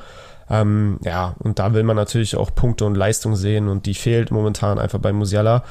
Ähm, 0.51 0.99
ja, 1.03 1.35
und 1.39 1.59
da 1.59 1.73
will 1.73 1.83
man 1.83 1.97
natürlich 1.97 2.37
auch 2.37 2.55
Punkte 2.55 2.85
und 2.85 2.95
Leistung 2.95 3.37
sehen 3.37 3.69
und 3.69 3.87
die 3.87 3.95
fehlt 3.95 4.31
momentan 4.31 4.79
einfach 4.79 4.99
bei 4.99 5.13
Musiala. 5.13 5.65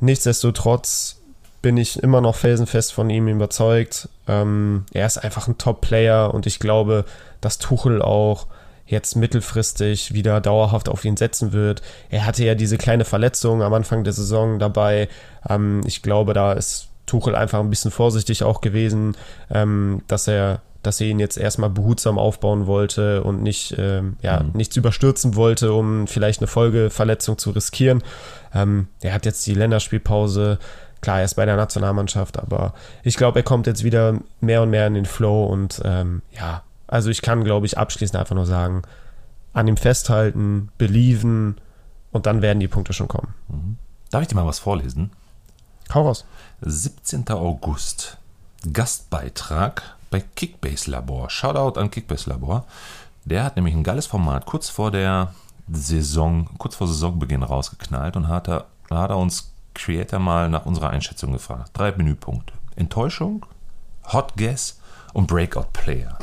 nichtsdestotrotz 0.00 1.18
bin 1.60 1.76
ich 1.76 2.02
immer 2.02 2.20
noch 2.20 2.34
felsenfest 2.34 2.92
von 2.92 3.08
ihm 3.08 3.28
überzeugt. 3.28 4.08
Ähm, 4.26 4.84
er 4.92 5.06
ist 5.06 5.18
einfach 5.18 5.46
ein 5.46 5.58
Top-Player 5.58 6.34
und 6.34 6.46
ich 6.46 6.58
glaube, 6.58 7.04
dass 7.40 7.58
Tuchel 7.58 8.02
auch 8.02 8.46
jetzt 8.86 9.16
mittelfristig 9.16 10.12
wieder 10.12 10.40
dauerhaft 10.40 10.88
auf 10.88 11.04
ihn 11.04 11.16
setzen 11.16 11.52
wird. 11.52 11.82
Er 12.10 12.26
hatte 12.26 12.44
ja 12.44 12.54
diese 12.54 12.78
kleine 12.78 13.04
Verletzung 13.04 13.62
am 13.62 13.72
Anfang 13.72 14.04
der 14.04 14.12
Saison 14.12 14.58
dabei. 14.58 15.08
Ähm, 15.48 15.80
ich 15.86 16.02
glaube, 16.02 16.34
da 16.34 16.52
ist 16.52 16.88
Tuchel 17.06 17.34
einfach 17.34 17.60
ein 17.60 17.70
bisschen 17.70 17.90
vorsichtig 17.90 18.42
auch 18.42 18.60
gewesen, 18.60 19.16
ähm, 19.50 20.02
dass 20.06 20.28
er 20.28 20.60
dass 20.82 21.00
er 21.00 21.06
ihn 21.06 21.20
jetzt 21.20 21.38
erstmal 21.38 21.70
behutsam 21.70 22.18
aufbauen 22.18 22.66
wollte 22.66 23.22
und 23.22 23.42
nicht, 23.42 23.76
ähm, 23.78 24.16
ja, 24.20 24.42
mhm. 24.42 24.50
nichts 24.54 24.76
überstürzen 24.76 25.36
wollte, 25.36 25.72
um 25.72 26.06
vielleicht 26.06 26.40
eine 26.40 26.48
Folgeverletzung 26.48 27.38
zu 27.38 27.50
riskieren. 27.50 28.02
Ähm, 28.52 28.88
er 29.00 29.14
hat 29.14 29.24
jetzt 29.24 29.46
die 29.46 29.54
Länderspielpause, 29.54 30.58
klar, 31.00 31.20
er 31.20 31.24
ist 31.24 31.34
bei 31.34 31.46
der 31.46 31.56
Nationalmannschaft, 31.56 32.38
aber 32.38 32.74
ich 33.04 33.16
glaube, 33.16 33.38
er 33.38 33.42
kommt 33.44 33.66
jetzt 33.66 33.84
wieder 33.84 34.18
mehr 34.40 34.62
und 34.62 34.70
mehr 34.70 34.86
in 34.88 34.94
den 34.94 35.06
Flow 35.06 35.44
und 35.44 35.80
ähm, 35.84 36.22
ja, 36.32 36.62
also 36.92 37.08
ich 37.08 37.22
kann, 37.22 37.42
glaube 37.42 37.64
ich, 37.64 37.78
abschließend 37.78 38.20
einfach 38.20 38.34
nur 38.34 38.44
sagen, 38.44 38.82
an 39.54 39.66
ihm 39.66 39.78
festhalten, 39.78 40.68
believen 40.76 41.58
und 42.10 42.26
dann 42.26 42.42
werden 42.42 42.60
die 42.60 42.68
Punkte 42.68 42.92
schon 42.92 43.08
kommen. 43.08 43.34
Mhm. 43.48 43.78
Darf 44.10 44.20
ich 44.20 44.28
dir 44.28 44.34
mal 44.34 44.46
was 44.46 44.58
vorlesen? 44.58 45.10
Hau 45.94 46.02
raus. 46.02 46.26
17. 46.60 47.26
August. 47.30 48.18
Gastbeitrag 48.70 49.96
bei 50.10 50.20
Kickbase 50.20 50.90
Labor. 50.90 51.30
Shoutout 51.30 51.80
an 51.80 51.90
Kickbase 51.90 52.28
Labor. 52.28 52.66
Der 53.24 53.42
hat 53.44 53.56
nämlich 53.56 53.74
ein 53.74 53.84
geiles 53.84 54.06
Format 54.06 54.44
kurz 54.44 54.68
vor 54.68 54.90
der 54.90 55.32
Saison, 55.72 56.46
kurz 56.58 56.74
vor 56.74 56.86
Saisonbeginn 56.86 57.42
rausgeknallt 57.42 58.16
und 58.16 58.28
hat 58.28 58.48
er, 58.48 58.66
hat 58.90 59.08
er 59.08 59.16
uns 59.16 59.50
Creator 59.72 60.18
mal 60.18 60.50
nach 60.50 60.66
unserer 60.66 60.90
Einschätzung 60.90 61.32
gefragt. 61.32 61.70
Drei 61.72 61.92
Menüpunkte. 61.92 62.52
Enttäuschung, 62.76 63.46
Hot 64.12 64.36
Guess 64.36 64.78
und 65.14 65.26
Breakout 65.26 65.68
Player. 65.72 66.18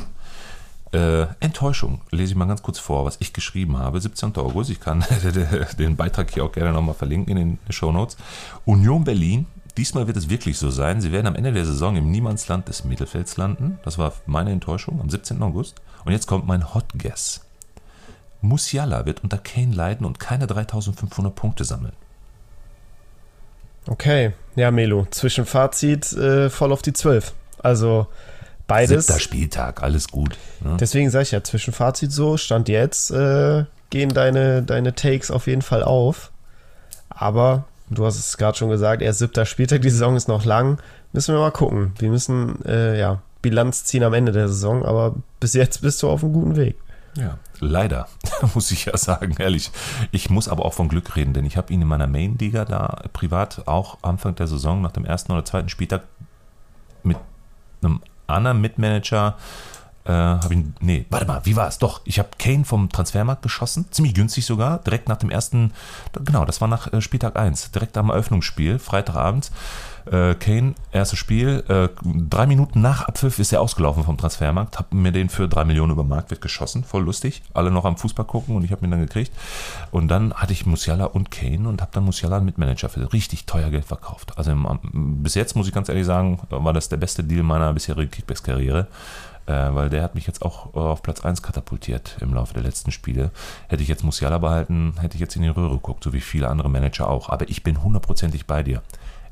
Äh, 0.92 1.26
Enttäuschung, 1.38 2.00
lese 2.10 2.32
ich 2.32 2.36
mal 2.36 2.46
ganz 2.46 2.62
kurz 2.62 2.78
vor, 2.78 3.04
was 3.04 3.16
ich 3.20 3.32
geschrieben 3.32 3.78
habe. 3.78 4.00
17. 4.00 4.34
August, 4.36 4.70
ich 4.70 4.80
kann 4.80 5.04
den 5.78 5.96
Beitrag 5.96 6.32
hier 6.32 6.44
auch 6.44 6.52
gerne 6.52 6.72
nochmal 6.72 6.96
verlinken 6.96 7.36
in 7.36 7.58
den 7.66 7.72
Show 7.72 7.92
Notes. 7.92 8.16
Union 8.64 9.04
Berlin 9.04 9.46
Diesmal 9.76 10.06
wird 10.06 10.16
es 10.16 10.28
wirklich 10.28 10.58
so 10.58 10.70
sein. 10.70 11.00
Sie 11.00 11.12
werden 11.12 11.26
am 11.26 11.36
Ende 11.36 11.52
der 11.52 11.64
Saison 11.64 11.96
im 11.96 12.10
Niemandsland 12.10 12.68
des 12.68 12.84
Mittelfelds 12.84 13.36
landen. 13.36 13.78
Das 13.84 13.98
war 13.98 14.12
meine 14.26 14.50
Enttäuschung 14.50 15.00
am 15.00 15.08
17. 15.08 15.42
August. 15.42 15.80
Und 16.04 16.12
jetzt 16.12 16.26
kommt 16.26 16.46
mein 16.46 16.74
Hot 16.74 16.84
Guess. 16.98 17.46
Musiala 18.42 19.06
wird 19.06 19.22
unter 19.22 19.38
Kane 19.38 19.74
leiden 19.74 20.06
und 20.06 20.18
keine 20.18 20.46
3500 20.46 21.34
Punkte 21.34 21.64
sammeln. 21.64 21.92
Okay, 23.86 24.32
ja, 24.56 24.70
Melo, 24.70 25.06
Zwischenfazit 25.10 26.12
äh, 26.12 26.50
voll 26.50 26.72
auf 26.72 26.82
die 26.82 26.92
12. 26.92 27.32
Also 27.62 28.06
beides. 28.70 29.06
Siebter 29.06 29.20
Spieltag, 29.20 29.82
alles 29.82 30.08
gut. 30.08 30.36
Ne? 30.60 30.76
Deswegen 30.80 31.10
sage 31.10 31.24
ich 31.24 31.30
ja, 31.32 31.42
Zwischenfazit 31.42 32.12
so, 32.12 32.36
Stand 32.36 32.68
jetzt 32.68 33.10
äh, 33.10 33.64
gehen 33.90 34.10
deine, 34.10 34.62
deine 34.62 34.94
Takes 34.94 35.30
auf 35.30 35.46
jeden 35.46 35.62
Fall 35.62 35.82
auf. 35.82 36.30
Aber 37.08 37.64
Du 37.90 38.06
hast 38.06 38.16
es 38.16 38.36
gerade 38.36 38.56
schon 38.56 38.70
gesagt, 38.70 39.02
erst 39.02 39.18
siebter 39.18 39.44
Spieltag, 39.44 39.82
die 39.82 39.90
Saison 39.90 40.14
ist 40.14 40.28
noch 40.28 40.44
lang. 40.44 40.78
Müssen 41.12 41.34
wir 41.34 41.40
mal 41.40 41.50
gucken. 41.50 41.92
Wir 41.98 42.08
müssen 42.08 42.64
äh, 42.64 42.96
ja, 42.98 43.20
Bilanz 43.42 43.84
ziehen 43.84 44.04
am 44.04 44.14
Ende 44.14 44.30
der 44.30 44.46
Saison, 44.46 44.84
aber 44.84 45.16
bis 45.40 45.54
jetzt 45.54 45.82
bist 45.82 46.00
du 46.02 46.08
auf 46.08 46.22
einem 46.22 46.32
guten 46.32 46.54
Weg. 46.54 46.76
Ja, 47.16 47.38
leider, 47.58 48.06
muss 48.54 48.70
ich 48.70 48.84
ja 48.84 48.96
sagen, 48.96 49.34
ehrlich. 49.38 49.72
Ich 50.12 50.30
muss 50.30 50.48
aber 50.48 50.64
auch 50.64 50.72
von 50.72 50.88
Glück 50.88 51.16
reden, 51.16 51.34
denn 51.34 51.44
ich 51.44 51.56
habe 51.56 51.72
ihn 51.72 51.82
in 51.82 51.88
meiner 51.88 52.06
Main-Liga 52.06 52.64
da 52.64 53.02
privat 53.12 53.66
auch 53.66 53.98
Anfang 54.02 54.36
der 54.36 54.46
Saison 54.46 54.80
nach 54.80 54.92
dem 54.92 55.04
ersten 55.04 55.32
oder 55.32 55.44
zweiten 55.44 55.68
Spieltag 55.68 56.02
mit 57.02 57.16
einem 57.82 58.00
anderen 58.30 58.60
Mitmanager 58.60 59.36
äh, 60.04 60.12
habe 60.12 60.54
ich, 60.54 60.60
nee, 60.80 61.04
warte 61.10 61.26
mal, 61.26 61.40
wie 61.44 61.56
war 61.56 61.68
es? 61.68 61.78
Doch, 61.78 62.00
ich 62.04 62.18
habe 62.18 62.30
Kane 62.38 62.64
vom 62.64 62.88
Transfermarkt 62.88 63.42
geschossen, 63.42 63.86
ziemlich 63.90 64.14
günstig 64.14 64.46
sogar, 64.46 64.78
direkt 64.78 65.08
nach 65.08 65.18
dem 65.18 65.30
ersten, 65.30 65.72
genau, 66.24 66.44
das 66.44 66.60
war 66.60 66.68
nach 66.68 66.92
äh, 66.92 67.00
Spieltag 67.00 67.36
1, 67.36 67.70
direkt 67.72 67.96
am 67.96 68.10
Eröffnungsspiel, 68.10 68.78
Freitagabend. 68.78 69.50
Äh, 70.06 70.34
Kane, 70.34 70.74
erstes 70.92 71.18
Spiel, 71.18 71.64
äh, 71.68 71.88
drei 72.02 72.46
Minuten 72.46 72.80
nach 72.80 73.02
Abpfiff 73.02 73.38
ist 73.38 73.52
er 73.52 73.60
ausgelaufen 73.60 74.04
vom 74.04 74.16
Transfermarkt, 74.16 74.78
habe 74.78 74.94
mir 74.94 75.12
den 75.12 75.28
für 75.28 75.48
drei 75.48 75.64
Millionen 75.64 75.92
über 75.92 76.04
Marktwert 76.04 76.40
geschossen, 76.40 76.84
voll 76.84 77.04
lustig, 77.04 77.42
alle 77.54 77.70
noch 77.70 77.84
am 77.84 77.96
Fußball 77.96 78.24
gucken 78.24 78.56
und 78.56 78.64
ich 78.64 78.72
habe 78.72 78.84
ihn 78.84 78.90
dann 78.90 79.00
gekriegt. 79.00 79.32
Und 79.90 80.08
dann 80.08 80.34
hatte 80.34 80.52
ich 80.52 80.66
Musiala 80.66 81.06
und 81.06 81.30
Kane 81.30 81.68
und 81.68 81.80
habe 81.82 81.90
dann 81.92 82.04
Musiala 82.04 82.40
mit 82.40 82.58
Manager 82.58 82.88
für 82.88 83.12
richtig 83.12 83.46
teuer 83.46 83.70
Geld 83.70 83.84
verkauft. 83.84 84.32
Also 84.36 84.50
im, 84.50 85.22
bis 85.22 85.34
jetzt 85.34 85.56
muss 85.56 85.66
ich 85.66 85.74
ganz 85.74 85.88
ehrlich 85.88 86.06
sagen, 86.06 86.40
war 86.50 86.72
das 86.72 86.88
der 86.88 86.96
beste 86.96 87.24
Deal 87.24 87.42
meiner 87.42 87.72
bisherigen 87.72 88.10
Kickbacks-Karriere 88.10 88.88
äh, 89.46 89.74
weil 89.74 89.90
der 89.90 90.02
hat 90.02 90.14
mich 90.14 90.26
jetzt 90.26 90.42
auch 90.42 90.74
auf 90.74 91.02
Platz 91.02 91.24
1 91.24 91.42
katapultiert 91.42 92.16
im 92.20 92.34
Laufe 92.34 92.54
der 92.54 92.62
letzten 92.62 92.92
Spiele. 92.92 93.30
Hätte 93.68 93.82
ich 93.82 93.88
jetzt 93.88 94.04
Musiala 94.04 94.38
behalten, 94.38 94.94
hätte 95.00 95.16
ich 95.16 95.20
jetzt 95.20 95.34
in 95.34 95.42
die 95.42 95.48
Röhre 95.48 95.74
geguckt, 95.74 96.04
so 96.04 96.12
wie 96.12 96.20
viele 96.20 96.48
andere 96.48 96.68
Manager 96.68 97.08
auch. 97.08 97.28
Aber 97.28 97.48
ich 97.48 97.62
bin 97.62 97.82
hundertprozentig 97.82 98.46
bei 98.46 98.62
dir. 98.62 98.82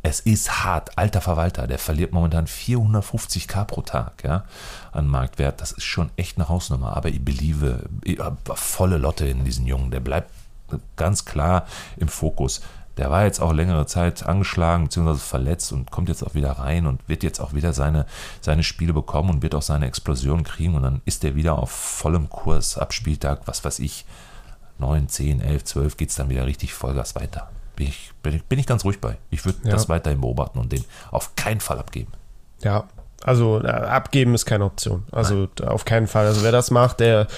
Es 0.09 0.21
ist 0.21 0.65
hart. 0.65 0.97
Alter 0.97 1.21
Verwalter, 1.21 1.67
der 1.67 1.79
verliert 1.79 2.13
momentan 2.13 2.47
450k 2.47 3.67
pro 3.67 3.83
Tag 3.83 4.25
ja, 4.25 4.45
an 4.91 5.07
Marktwert. 5.07 5.61
Das 5.61 5.73
ist 5.73 5.85
schon 5.85 6.09
echt 6.17 6.39
eine 6.39 6.49
Hausnummer. 6.49 6.97
Aber 6.97 7.11
ich 7.11 7.23
beliebe 7.23 7.91
ich, 8.05 8.19
volle 8.55 8.97
Lotte 8.97 9.27
in 9.27 9.45
diesen 9.45 9.67
Jungen. 9.67 9.91
Der 9.91 10.01
bleibt 10.01 10.31
ganz 10.97 11.27
klar 11.27 11.67
im 11.99 12.09
Fokus 12.09 12.63
der 12.97 13.13
war 13.13 13.25
jetzt 13.25 13.39
auch 13.41 13.53
längere 13.53 13.87
Zeit 13.87 14.27
angeschlagen 14.27 14.89
bzw. 14.89 15.19
verletzt 15.19 15.71
und 15.71 15.93
kommt 15.93 16.09
jetzt 16.09 16.25
auch 16.25 16.35
wieder 16.35 16.51
rein 16.51 16.85
und 16.85 17.09
wird 17.09 17.23
jetzt 17.23 17.39
auch 17.39 17.53
wieder 17.53 17.73
seine, 17.73 18.07
seine 18.41 18.65
Spiele 18.65 18.93
bekommen 18.93 19.31
und 19.31 19.43
wird 19.43 19.55
auch 19.55 19.63
seine 19.63 19.87
Explosion 19.87 20.43
kriegen 20.43 20.75
und 20.75 20.83
dann 20.83 21.01
ist 21.05 21.23
er 21.23 21.37
wieder 21.37 21.61
auf 21.61 21.71
vollem 21.71 22.29
Kurs 22.29 22.77
ab 22.77 22.93
Spieltag, 22.93 23.43
was 23.45 23.65
weiß 23.65 23.79
ich, 23.79 24.05
9, 24.79 25.09
10, 25.09 25.41
11, 25.41 25.65
12 25.65 25.97
geht 25.97 26.11
es 26.11 26.17
dann 26.17 26.29
wieder 26.29 26.45
richtig 26.45 26.75
Vollgas 26.75 27.15
weiter. 27.15 27.49
Bin 27.79 27.87
ich, 28.35 28.43
bin 28.49 28.59
ich, 28.59 28.67
ganz 28.67 28.85
ruhig 28.85 29.01
bei. 29.01 29.19
Ich 29.31 29.45
würde 29.45 29.59
ja. 29.63 29.71
das 29.71 29.89
weiterhin 29.89 30.21
beobachten 30.21 30.59
und 30.59 30.73
den 30.73 30.85
auf 31.13 31.37
keinen 31.37 31.61
Fall 31.61 31.79
abgeben. 31.79 32.13
Ja, 32.63 32.89
also 33.23 33.63
äh, 33.63 33.69
abgeben 33.69 34.35
ist 34.35 34.47
keine 34.47 34.65
Option. 34.65 35.05
Also 35.13 35.49
Nein. 35.59 35.69
auf 35.69 35.85
keinen 35.85 36.09
Fall. 36.09 36.27
Also 36.27 36.43
wer 36.43 36.53
das 36.53 36.71
macht, 36.73 37.01
der, 37.01 37.29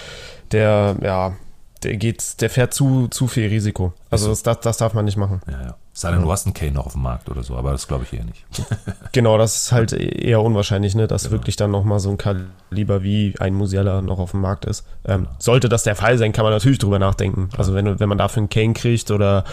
der, 0.51 0.97
ja, 1.03 1.37
der 1.83 1.97
geht, 1.97 2.41
der 2.41 2.49
fährt 2.49 2.73
zu, 2.73 3.09
zu 3.09 3.27
viel 3.29 3.49
Risiko. 3.49 3.93
Also 4.09 4.29
das, 4.29 4.43
das, 4.43 4.61
das 4.61 4.77
darf 4.79 4.95
man 4.95 5.05
nicht 5.05 5.17
machen. 5.17 5.41
Ja, 5.47 5.63
ja. 5.63 5.77
Sei 5.93 6.13
denn, 6.13 6.23
du 6.23 6.31
hast 6.31 6.47
einen 6.47 6.55
Kane 6.55 6.71
noch 6.71 6.87
auf 6.87 6.93
dem 6.93 7.03
Markt 7.03 7.29
oder 7.29 7.43
so, 7.43 7.57
aber 7.57 7.73
das 7.73 7.89
glaube 7.89 8.05
ich 8.05 8.13
eher 8.17 8.25
nicht. 8.25 8.45
genau, 9.13 9.37
das 9.37 9.65
ist 9.65 9.73
halt 9.73 9.93
eher 9.93 10.41
unwahrscheinlich, 10.41 10.95
ne, 10.95 11.09
dass 11.09 11.25
genau. 11.25 11.33
wirklich 11.33 11.57
dann 11.57 11.73
nochmal 11.73 11.99
so 11.99 12.11
ein 12.11 12.17
Kaliber 12.17 13.03
wie 13.03 13.35
ein 13.41 13.55
Musiala 13.55 14.01
noch 14.01 14.21
auf 14.21 14.31
dem 14.31 14.41
Markt 14.41 14.67
ist. 14.67 14.87
Ähm. 15.05 15.27
Sollte 15.39 15.69
das 15.69 15.83
der 15.83 15.97
Fall 15.97 16.17
sein, 16.17 16.33
kann 16.33 16.45
man 16.45 16.53
natürlich 16.53 16.79
drüber 16.79 17.01
nachdenken. 17.01 17.49
Also 17.59 17.75
wenn, 17.75 17.99
wenn 17.99 18.09
man 18.09 18.19
dafür 18.19 18.39
einen 18.41 18.49
Kane 18.49 18.73
kriegt 18.73 19.11
oder, 19.11 19.45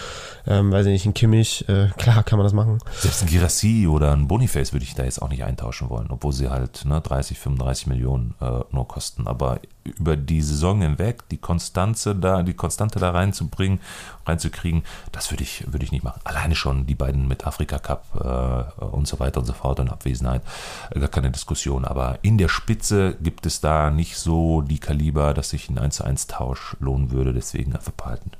ähm, 0.46 0.70
weiß 0.70 0.86
ich 0.86 0.92
nicht, 0.92 1.04
einen 1.06 1.14
Kimmich, 1.14 1.68
äh, 1.68 1.88
klar 1.96 2.22
kann 2.22 2.38
man 2.38 2.44
das 2.44 2.52
machen. 2.52 2.78
Selbst 2.98 3.22
ein 3.22 3.28
Girassi 3.28 3.88
oder 3.88 4.12
ein 4.12 4.28
Boniface 4.28 4.72
würde 4.72 4.84
ich 4.84 4.94
da 4.94 5.02
jetzt 5.02 5.20
auch 5.20 5.28
nicht 5.28 5.42
eintauschen 5.42 5.90
wollen, 5.90 6.06
obwohl 6.08 6.32
sie 6.32 6.48
halt 6.48 6.84
ne, 6.84 7.00
30, 7.00 7.36
35 7.38 7.88
Millionen 7.88 8.36
äh, 8.40 8.60
nur 8.70 8.86
kosten. 8.86 9.26
Aber 9.26 9.58
über 9.88 10.16
die 10.16 10.42
Saison 10.42 10.80
hinweg 10.80 11.28
die 11.30 11.38
Konstanze 11.38 12.14
da, 12.14 12.42
die 12.42 12.54
Konstante 12.54 12.98
da 12.98 13.10
reinzubringen, 13.10 13.80
reinzukriegen, 14.26 14.84
das 15.12 15.30
würde 15.30 15.42
ich, 15.42 15.64
würde 15.72 15.84
ich 15.84 15.92
nicht 15.92 16.04
machen. 16.04 16.20
Alleine 16.24 16.54
schon 16.54 16.86
die 16.86 16.94
beiden 16.94 17.28
mit 17.28 17.46
Afrika 17.46 17.78
Cup 17.78 18.04
äh, 18.14 18.84
und 18.84 19.06
so 19.06 19.18
weiter 19.20 19.40
und 19.40 19.46
so 19.46 19.52
fort 19.52 19.80
und 19.80 19.90
Abwesenheit, 19.90 20.42
äh, 20.90 21.00
gar 21.00 21.08
keine 21.08 21.30
Diskussion. 21.30 21.84
Aber 21.84 22.18
in 22.22 22.38
der 22.38 22.48
Spitze 22.48 23.16
gibt 23.20 23.46
es 23.46 23.60
da 23.60 23.90
nicht 23.90 24.16
so 24.16 24.62
die 24.62 24.78
Kaliber, 24.78 25.34
dass 25.34 25.50
sich 25.50 25.68
ein 25.68 25.78
1 25.78 25.96
zu 25.96 26.04
1 26.04 26.26
Tausch 26.26 26.76
lohnen 26.80 27.10
würde, 27.10 27.32
deswegen 27.32 27.74
einfach 27.74 27.92
behalten. 27.92 28.32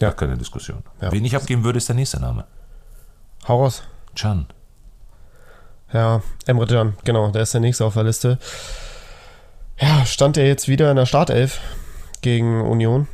Ja. 0.00 0.08
Gar 0.08 0.16
keine 0.16 0.38
Diskussion. 0.38 0.82
Ja. 1.00 1.12
Wen 1.12 1.24
ich 1.24 1.36
abgeben 1.36 1.64
würde, 1.64 1.78
ist 1.78 1.88
der 1.88 1.96
nächste 1.96 2.20
Name. 2.20 2.44
Hau 3.46 3.62
raus. 3.62 3.82
Can. 4.14 4.46
Ja, 5.92 6.22
Emre 6.46 6.66
Can, 6.66 6.94
genau, 7.04 7.30
der 7.30 7.42
ist 7.42 7.54
der 7.54 7.60
nächste 7.60 7.84
auf 7.84 7.94
der 7.94 8.04
Liste. 8.04 8.38
Ja, 9.80 10.04
stand 10.04 10.36
er 10.36 10.46
jetzt 10.46 10.68
wieder 10.68 10.90
in 10.90 10.96
der 10.96 11.06
Startelf 11.06 11.60
gegen 12.20 12.60
Union. 12.60 13.08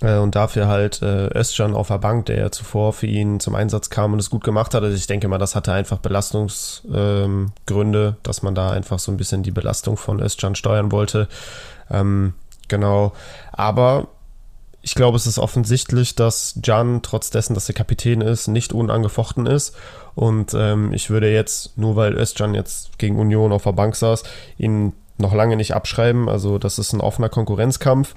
Äh, 0.00 0.18
und 0.18 0.36
dafür 0.36 0.68
halt 0.68 1.02
äh, 1.02 1.36
Özcan 1.36 1.74
auf 1.74 1.88
der 1.88 1.98
Bank, 1.98 2.26
der 2.26 2.38
ja 2.38 2.52
zuvor 2.52 2.92
für 2.92 3.06
ihn 3.06 3.40
zum 3.40 3.56
Einsatz 3.56 3.90
kam 3.90 4.12
und 4.12 4.20
es 4.20 4.30
gut 4.30 4.44
gemacht 4.44 4.74
hat. 4.74 4.84
Also 4.84 4.96
ich 4.96 5.08
denke 5.08 5.26
mal, 5.26 5.38
das 5.38 5.56
hatte 5.56 5.72
einfach 5.72 5.98
Belastungsgründe, 5.98 8.08
ähm, 8.08 8.16
dass 8.22 8.42
man 8.42 8.54
da 8.54 8.70
einfach 8.70 9.00
so 9.00 9.10
ein 9.10 9.16
bisschen 9.16 9.42
die 9.42 9.50
Belastung 9.50 9.96
von 9.96 10.20
Özcan 10.20 10.54
steuern 10.54 10.92
wollte. 10.92 11.26
Ähm, 11.90 12.34
genau. 12.68 13.12
Aber 13.50 14.06
ich 14.82 14.94
glaube, 14.94 15.16
es 15.16 15.26
ist 15.26 15.40
offensichtlich, 15.40 16.14
dass 16.14 16.60
Jan, 16.62 17.02
trotz 17.02 17.30
dessen, 17.30 17.54
dass 17.54 17.68
er 17.68 17.74
Kapitän 17.74 18.20
ist, 18.20 18.46
nicht 18.46 18.72
unangefochten 18.72 19.46
ist. 19.46 19.74
Und 20.14 20.54
ähm, 20.54 20.92
ich 20.92 21.10
würde 21.10 21.30
jetzt, 21.30 21.76
nur 21.76 21.96
weil 21.96 22.14
Özcan 22.14 22.54
jetzt 22.54 22.98
gegen 22.98 23.18
Union 23.18 23.52
auf 23.52 23.64
der 23.64 23.72
Bank 23.72 23.96
saß, 23.96 24.22
ihn 24.56 24.92
noch 25.20 25.34
lange 25.34 25.56
nicht 25.56 25.74
abschreiben. 25.74 26.28
Also 26.28 26.58
das 26.58 26.78
ist 26.78 26.92
ein 26.92 27.00
offener 27.00 27.28
Konkurrenzkampf. 27.28 28.14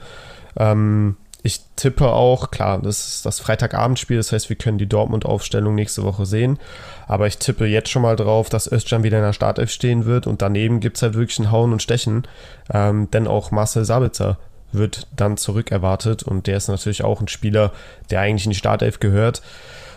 Ähm, 0.58 1.18
ich 1.46 1.60
tippe 1.76 2.08
auch, 2.14 2.52
klar, 2.52 2.80
das 2.82 3.06
ist 3.06 3.26
das 3.26 3.42
Freitagabendspiel, 3.42 4.16
das 4.16 4.32
heißt, 4.32 4.48
wir 4.48 4.56
können 4.56 4.78
die 4.78 4.88
Dortmund-Aufstellung 4.88 5.76
nächste 5.76 6.04
Woche 6.04 6.26
sehen. 6.26 6.58
Aber 7.06 7.28
ich 7.28 7.38
tippe 7.38 7.66
jetzt 7.66 7.90
schon 7.90 8.02
mal 8.02 8.16
drauf, 8.16 8.48
dass 8.50 8.72
Özcan 8.72 9.04
wieder 9.04 9.18
in 9.18 9.26
der 9.26 9.34
Startelf 9.34 9.70
stehen 9.70 10.06
wird 10.06 10.26
und 10.26 10.42
daneben 10.42 10.80
gibt 10.80 10.96
es 10.96 11.04
halt 11.04 11.16
wirklich 11.16 11.40
ein 11.40 11.52
Hauen 11.52 11.74
und 11.74 11.82
Stechen. 11.82 12.24
Ähm, 12.74 13.12
denn 13.12 13.28
auch 13.28 13.52
Marcel 13.52 13.84
Sabitzer 13.84 14.38
wird 14.72 15.08
dann 15.16 15.36
zurück 15.36 15.70
erwartet 15.70 16.24
und 16.24 16.48
der 16.48 16.56
ist 16.56 16.70
natürlich 16.70 17.04
auch 17.04 17.20
ein 17.20 17.28
Spieler, 17.28 17.74
der 18.10 18.22
eigentlich 18.22 18.46
in 18.46 18.52
die 18.52 18.58
Startelf 18.58 19.02
gehört. 19.02 19.42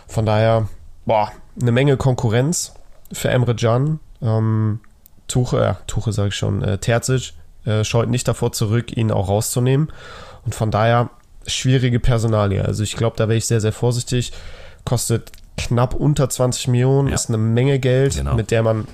Von 0.05 0.25
daher, 0.25 0.67
boah, 1.05 1.31
eine 1.59 1.71
Menge 1.71 1.95
Konkurrenz 1.95 2.73
für 3.13 3.29
Emre 3.29 3.55
Can. 3.55 4.01
Ähm, 4.21 4.81
Tuche, 5.27 5.63
äh, 5.63 5.73
Tuche 5.87 6.11
sage 6.11 6.29
ich 6.29 6.35
schon, 6.35 6.63
äh, 6.63 6.77
Terzic 6.77 7.33
äh, 7.65 7.83
scheut 7.83 8.09
nicht 8.09 8.27
davor 8.27 8.51
zurück, 8.51 8.95
ihn 8.95 9.11
auch 9.11 9.27
rauszunehmen. 9.27 9.91
Und 10.45 10.55
von 10.55 10.71
daher 10.71 11.09
schwierige 11.45 11.99
Personalie. 11.99 12.63
Also 12.63 12.83
ich 12.83 12.95
glaube, 12.95 13.15
da 13.17 13.27
wäre 13.27 13.37
ich 13.37 13.45
sehr, 13.45 13.61
sehr 13.61 13.73
vorsichtig. 13.73 14.31
Kostet 14.85 15.31
knapp 15.57 15.93
unter 15.93 16.29
20 16.29 16.67
Millionen, 16.69 17.09
ja. 17.09 17.15
ist 17.15 17.29
eine 17.29 17.37
Menge 17.37 17.79
Geld, 17.79 18.15
genau. 18.15 18.35
mit 18.35 18.51
der 18.51 18.63
man 18.63 18.87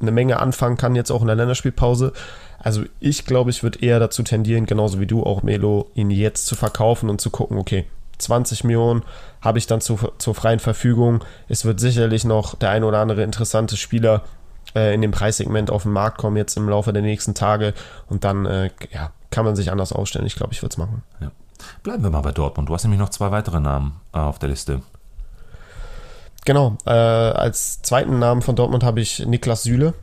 eine 0.00 0.10
Menge 0.10 0.38
anfangen 0.38 0.76
kann, 0.76 0.94
jetzt 0.94 1.10
auch 1.10 1.22
in 1.22 1.26
der 1.26 1.36
Länderspielpause. 1.36 2.12
Also 2.58 2.84
ich 3.00 3.24
glaube, 3.24 3.50
ich 3.50 3.62
würde 3.62 3.80
eher 3.80 3.98
dazu 3.98 4.22
tendieren, 4.22 4.66
genauso 4.66 5.00
wie 5.00 5.06
du 5.06 5.22
auch, 5.22 5.42
Melo, 5.42 5.90
ihn 5.94 6.10
jetzt 6.10 6.46
zu 6.46 6.54
verkaufen 6.54 7.08
und 7.08 7.20
zu 7.20 7.30
gucken, 7.30 7.58
okay, 7.58 7.86
20 8.18 8.64
Millionen 8.64 9.02
habe 9.40 9.58
ich 9.58 9.66
dann 9.66 9.80
zu, 9.80 9.98
zur 10.18 10.34
freien 10.34 10.58
Verfügung. 10.58 11.22
Es 11.48 11.64
wird 11.64 11.80
sicherlich 11.80 12.24
noch 12.24 12.54
der 12.54 12.70
ein 12.70 12.84
oder 12.84 12.98
andere 12.98 13.22
interessante 13.22 13.76
Spieler 13.76 14.22
äh, 14.76 14.94
in 14.94 15.00
dem 15.00 15.10
Preissegment 15.10 15.70
auf 15.70 15.82
den 15.84 15.92
Markt 15.92 16.18
kommen 16.18 16.36
jetzt 16.36 16.56
im 16.56 16.68
Laufe 16.68 16.92
der 16.92 17.02
nächsten 17.02 17.34
Tage 17.34 17.74
und 18.08 18.22
dann 18.22 18.46
äh, 18.46 18.70
ja, 18.92 19.10
kann 19.30 19.44
man 19.44 19.56
sich 19.56 19.72
anders 19.72 19.92
aufstellen. 19.92 20.26
Ich 20.26 20.36
glaube, 20.36 20.52
ich 20.52 20.62
würde 20.62 20.74
es 20.74 20.78
machen. 20.78 21.02
Ja. 21.20 21.32
Bleiben 21.82 22.02
wir 22.02 22.10
mal 22.10 22.20
bei 22.20 22.32
Dortmund. 22.32 22.68
Du 22.68 22.74
hast 22.74 22.84
nämlich 22.84 23.00
noch 23.00 23.08
zwei 23.08 23.30
weitere 23.30 23.60
Namen 23.60 24.00
äh, 24.12 24.18
auf 24.18 24.38
der 24.38 24.50
Liste. 24.50 24.82
Genau. 26.44 26.76
Äh, 26.84 26.90
als 26.90 27.82
zweiten 27.82 28.18
Namen 28.18 28.42
von 28.42 28.54
Dortmund 28.54 28.84
habe 28.84 29.00
ich 29.00 29.26
Niklas 29.26 29.62
Süle, 29.62 29.94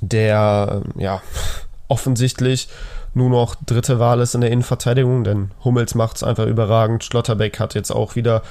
der 0.00 0.82
äh, 0.96 1.02
ja 1.02 1.22
offensichtlich 1.88 2.68
nur 3.12 3.28
noch 3.28 3.56
dritte 3.66 3.98
Wahl 3.98 4.20
ist 4.20 4.34
in 4.34 4.40
der 4.40 4.50
Innenverteidigung, 4.50 5.24
denn 5.24 5.50
Hummels 5.64 5.94
macht 5.94 6.16
es 6.16 6.22
einfach 6.22 6.46
überragend. 6.46 7.04
Schlotterbeck 7.04 7.58
hat 7.58 7.74
jetzt 7.74 7.90
auch 7.90 8.14
wieder 8.14 8.42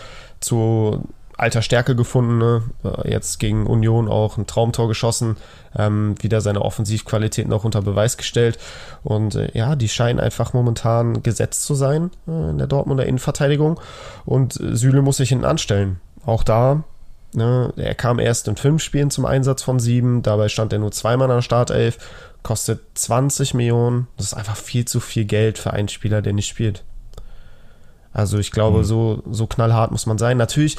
zu 0.42 1.04
alter 1.40 1.62
Stärke 1.62 1.96
gefunden. 1.96 2.38
Ne? 2.38 2.64
Äh, 2.84 3.12
jetzt 3.12 3.40
gegen 3.40 3.68
Union 3.68 4.08
auch 4.08 4.38
ein 4.38 4.48
Traumtor 4.48 4.88
geschossen, 4.88 5.38
ähm, 5.78 6.16
wieder 6.22 6.42
seine 6.42 6.62
Offensivqualitäten 6.62 7.54
auch 7.54 7.64
unter 7.64 7.82
Beweis 7.82 8.18
gestellt. 8.18 8.58
Und 9.04 9.36
äh, 9.36 9.50
ja, 9.54 9.76
die 9.76 9.90
scheinen 9.90 10.20
einfach 10.20 10.54
momentan 10.54 11.24
gesetzt 11.24 11.64
zu 11.64 11.76
sein 11.76 12.12
äh, 12.28 12.50
in 12.50 12.58
der 12.58 12.68
Dortmunder 12.68 13.06
Innenverteidigung. 13.06 13.80
Und 14.26 14.60
äh, 14.60 14.76
Süle 14.76 15.02
muss 15.02 15.18
sich 15.18 15.30
hinten 15.30 15.46
anstellen. 15.46 16.00
Auch 16.26 16.44
da, 16.44 16.84
ne, 17.34 17.74
er 17.76 17.96
kam 17.96 18.20
erst 18.20 18.48
in 18.48 18.56
fünf 18.56 18.84
Spielen 18.84 19.12
zum 19.12 19.26
Einsatz 19.26 19.64
von 19.64 19.80
sieben, 19.80 20.22
dabei 20.22 20.50
stand 20.50 20.74
er 20.74 20.80
nur 20.80 20.92
zweimal 20.92 21.30
an 21.30 21.38
der 21.38 21.42
Startelf, 21.42 21.98
kostet 22.44 22.82
20 22.96 23.54
Millionen. 23.54 24.08
Das 24.18 24.28
ist 24.28 24.34
einfach 24.34 24.56
viel 24.56 24.86
zu 24.86 25.00
viel 25.00 25.26
Geld 25.26 25.58
für 25.58 25.72
einen 25.72 25.90
Spieler, 25.90 26.22
der 26.22 26.34
nicht 26.34 26.48
spielt. 26.48 26.84
Also 28.12 28.40
ich 28.40 28.52
glaube, 28.52 28.80
mhm. 28.80 28.84
so, 28.84 29.24
so 29.30 29.48
knallhart 29.48 29.92
muss 29.92 30.06
man 30.06 30.18
sein. 30.18 30.38
Natürlich 30.38 30.78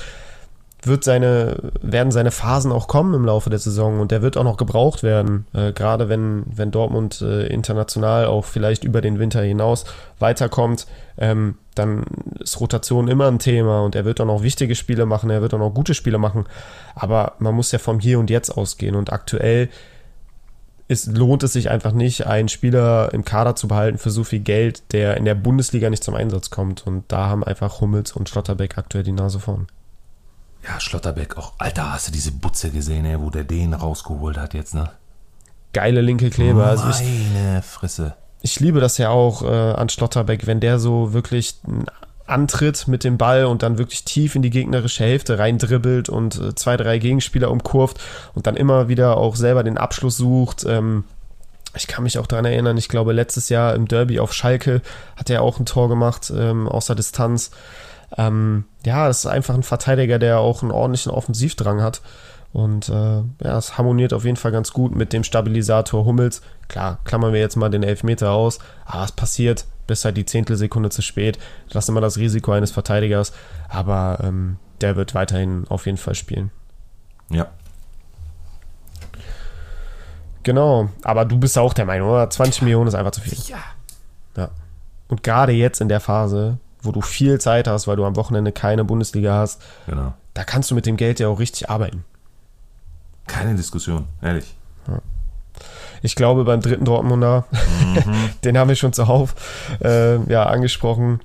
wird 0.83 1.05
seine, 1.05 1.73
werden 1.83 2.11
seine 2.11 2.31
Phasen 2.31 2.73
auch 2.73 2.89
kommen 2.89 3.15
im 3.15 3.25
Laufe 3.25 3.51
der 3.51 3.59
Saison 3.59 4.01
und 4.01 4.11
der 4.11 4.23
wird 4.23 4.37
auch 4.37 4.45
noch 4.45 4.57
gebraucht 4.57 5.03
werden. 5.03 5.47
Äh, 5.53 5.73
gerade 5.73 6.09
wenn, 6.09 6.45
wenn 6.47 6.71
Dortmund 6.71 7.21
äh, 7.21 7.47
international 7.47 8.27
auch 8.27 8.45
vielleicht 8.45 8.85
über 8.85 9.01
den 9.01 9.19
Winter 9.19 9.43
hinaus 9.43 9.85
weiterkommt, 10.19 10.87
ähm, 11.19 11.57
dann 11.75 12.05
ist 12.39 12.61
Rotation 12.61 13.09
immer 13.09 13.29
ein 13.29 13.39
Thema 13.39 13.83
und 13.83 13.95
er 13.95 14.05
wird 14.05 14.21
auch 14.21 14.27
noch 14.27 14.43
wichtige 14.43 14.75
Spiele 14.75 15.07
machen, 15.07 15.31
er 15.31 15.43
wird 15.43 15.55
auch 15.55 15.59
noch 15.59 15.75
gute 15.75 15.95
Spiele 15.95 16.19
machen. 16.19 16.45
Aber 16.95 17.35
man 17.39 17.55
muss 17.55 17.73
ja 17.73 17.79
vom 17.79 18.01
Hier 18.01 18.19
und 18.19 18.31
Jetzt 18.31 18.51
ausgehen 18.51 18.95
und 18.97 19.13
aktuell 19.13 19.69
ist, 20.89 21.17
lohnt 21.17 21.45
es 21.45 21.53
sich 21.53 21.71
einfach 21.71 21.93
nicht, 21.93 22.27
einen 22.27 22.49
Spieler 22.49 23.11
im 23.13 23.25
Kader 23.25 23.55
zu 23.55 23.69
behalten 23.69 23.99
für 23.99 24.11
so 24.11 24.25
viel 24.25 24.41
Geld, 24.41 24.93
der 24.93 25.17
in 25.17 25.25
der 25.25 25.37
Bundesliga 25.37 25.89
nicht 25.89 26.03
zum 26.03 26.17
Einsatz 26.17 26.51
kommt. 26.51 26.85
Und 26.85 27.05
da 27.07 27.27
haben 27.29 27.45
einfach 27.45 27.81
Hummels 27.81 28.11
und 28.11 28.29
Schlotterbeck 28.29 28.77
aktuell 28.77 29.05
die 29.05 29.13
Nase 29.13 29.39
vorn. 29.39 29.69
Ja, 30.67 30.79
Schlotterbeck 30.79 31.37
auch. 31.39 31.53
Alter, 31.59 31.93
hast 31.93 32.09
du 32.09 32.13
diese 32.13 32.33
Butze 32.33 32.71
gesehen, 32.71 33.05
ey, 33.05 33.21
wo 33.21 33.31
der 33.31 33.45
den 33.45 33.75
rausgeholt 33.75 34.37
hat 34.37 34.55
jetzt, 34.55 34.75
ne? 34.75 34.91
Geile 35.73 36.01
linke 36.01 36.31
Kleber. 36.31 36.67
Also 36.67 36.85
Meine 36.85 37.59
ich, 37.59 37.65
Frisse. 37.65 38.15
Ich 38.43 38.59
liebe 38.61 38.81
das 38.81 38.99
ja 38.99 39.11
auch 39.11 39.43
äh, 39.43 39.47
an 39.47 39.89
Schlotterbeck, 39.89 40.47
wenn 40.47 40.61
der 40.61 40.79
so 40.79 41.13
wirklich 41.13 41.57
antritt 42.27 42.89
mit 42.89 43.05
dem 43.05 43.19
Ball 43.19 43.45
und 43.45 43.63
dann 43.63 43.79
wirklich 43.79 44.05
tief 44.05 44.35
in 44.35 44.43
die 44.43 44.51
gegnerische 44.51 45.05
Hälfte 45.05 45.39
reindribbelt 45.39 46.09
und 46.09 46.41
äh, 46.41 46.55
zwei, 46.55 46.77
drei 46.77 46.99
Gegenspieler 46.99 47.51
umkurvt 47.51 48.01
und 48.35 48.47
dann 48.47 48.57
immer 48.57 48.89
wieder 48.89 49.17
auch 49.17 49.37
selber 49.37 49.63
den 49.65 49.79
Abschluss 49.79 50.17
sucht. 50.17 50.65
Ähm, 50.67 51.05
ich 51.77 51.87
kann 51.87 52.05
mich 52.05 52.19
auch 52.19 52.27
daran 52.27 52.45
erinnern, 52.47 52.77
ich 52.77 52.89
glaube, 52.89 53.13
letztes 53.13 53.49
Jahr 53.49 53.75
im 53.75 53.87
Derby 53.87 54.19
auf 54.19 54.33
Schalke 54.33 54.83
hat 55.17 55.31
er 55.31 55.43
auch 55.43 55.59
ein 55.61 55.67
Tor 55.67 55.89
gemacht, 55.89 56.33
ähm, 56.35 56.69
außer 56.69 56.95
Distanz. 56.95 57.51
Ähm, 58.17 58.65
ja, 58.85 59.09
es 59.09 59.19
ist 59.19 59.27
einfach 59.27 59.55
ein 59.55 59.63
Verteidiger, 59.63 60.19
der 60.19 60.41
auch 60.41 60.63
einen 60.63 60.73
ordentlichen 60.73 61.13
Offensivdrang 61.13 61.83
hat. 61.83 62.01
Und 62.53 62.89
äh, 62.89 63.23
ja, 63.45 63.59
es 63.59 63.79
harmoniert 63.79 64.13
auf 64.13 64.25
jeden 64.25 64.37
Fall 64.37 64.51
ganz 64.51 64.73
gut 64.73 64.95
mit 64.95 65.13
dem 65.13 65.23
Stabilisator 65.23 66.05
Hummels. 66.05 66.43
Klar, 66.69 66.99
klammern 67.05 67.33
wir 67.33 67.41
jetzt 67.41 67.57
mal 67.57 67.71
den 67.71 67.85
Elfmeter 67.85 68.33
aus, 68.33 68.59
aber 68.85 69.05
es 69.05 69.13
passiert, 69.13 69.67
bis 69.87 70.05
halt 70.05 70.17
die 70.17 70.27
Zehntelsekunde 70.27 70.91
zu 70.91 71.03
spät. 71.03 71.39
Das 71.71 71.85
ist 71.85 71.89
immer 71.89 72.01
das 72.01 72.17
Risiko 72.17 72.53
eines 72.53 72.73
Verteidigers, 72.73 73.33
aber 73.69 74.19
ähm, 74.23 74.57
der 74.81 74.97
wird 74.97 75.15
weiterhin 75.15 75.65
auf 75.69 75.87
jeden 75.87 75.99
Fall 75.99 76.17
spielen. 76.17 76.51
Ja. 77.29 77.47
Genau, 80.43 80.89
aber 81.03 81.25
du 81.25 81.39
bist 81.39 81.57
auch 81.59 81.75
der 81.75 81.85
Meinung, 81.85 82.09
oder? 82.09 82.29
20 82.29 82.63
Millionen 82.63 82.89
ist 82.89 82.95
einfach 82.95 83.13
zu 83.13 83.21
viel. 83.21 83.39
Ja. 83.47 83.59
Ja. 84.37 84.51
Und 85.07 85.23
gerade 85.23 85.53
jetzt 85.53 85.81
in 85.81 85.89
der 85.89 86.01
Phase, 86.01 86.59
wo 86.83 86.93
du 86.93 87.01
viel 87.01 87.41
Zeit 87.41 87.69
hast, 87.69 87.87
weil 87.87 87.97
du 87.97 88.05
am 88.05 88.17
Wochenende 88.17 88.53
keine 88.53 88.85
Bundesliga 88.85 89.35
hast, 89.35 89.61
genau. 89.87 90.15
da 90.35 90.45
kannst 90.45 90.71
du 90.71 90.75
mit 90.75 90.87
dem 90.87 90.97
Geld 90.97 91.21
ja 91.21 91.29
auch 91.29 91.39
richtig 91.39 91.71
arbeiten. 91.71 92.05
Keine 93.27 93.55
Diskussion, 93.55 94.07
ehrlich. 94.23 94.57
Ja. 94.89 95.01
Ich 96.03 96.15
glaube, 96.15 96.45
beim 96.45 96.61
dritten 96.61 96.85
Dortmunder, 96.85 97.45
mhm. 97.51 98.31
den 98.45 98.59
haben 98.59 98.69
wir 98.69 98.77
schon 98.77 98.93
zuhauf 98.93 99.35
äh, 99.83 100.17
ja, 100.31 100.45
angesprochen 100.45 101.21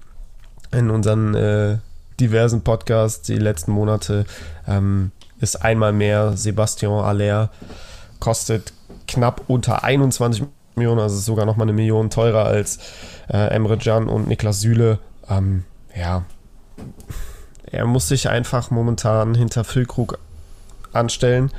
in 0.71 0.89
unseren 0.89 1.33
äh, 1.35 1.77
diversen 2.19 2.61
Podcasts 2.61 3.21
die 3.21 3.37
letzten 3.37 3.71
Monate, 3.71 4.25
ähm, 4.67 5.11
ist 5.39 5.63
einmal 5.63 5.93
mehr 5.93 6.35
Sebastian 6.35 7.03
Aller, 7.03 7.49
kostet 8.19 8.73
knapp 9.07 9.41
unter 9.47 9.83
21 9.83 10.43
Millionen, 10.75 10.99
also 10.99 11.17
sogar 11.17 11.45
nochmal 11.45 11.65
eine 11.65 11.73
Million 11.73 12.09
teurer 12.09 12.45
als 12.45 12.79
äh, 13.31 13.47
Emre 13.47 13.77
Can 13.77 14.07
und 14.07 14.27
Niklas 14.27 14.61
Süle 14.61 14.99
ähm, 15.29 15.63
ja, 15.95 16.23
er 17.71 17.85
muss 17.85 18.07
sich 18.07 18.29
einfach 18.29 18.71
momentan 18.71 19.35
hinter 19.35 19.63
Füllkrug 19.63 20.19
anstellen. 20.93 21.51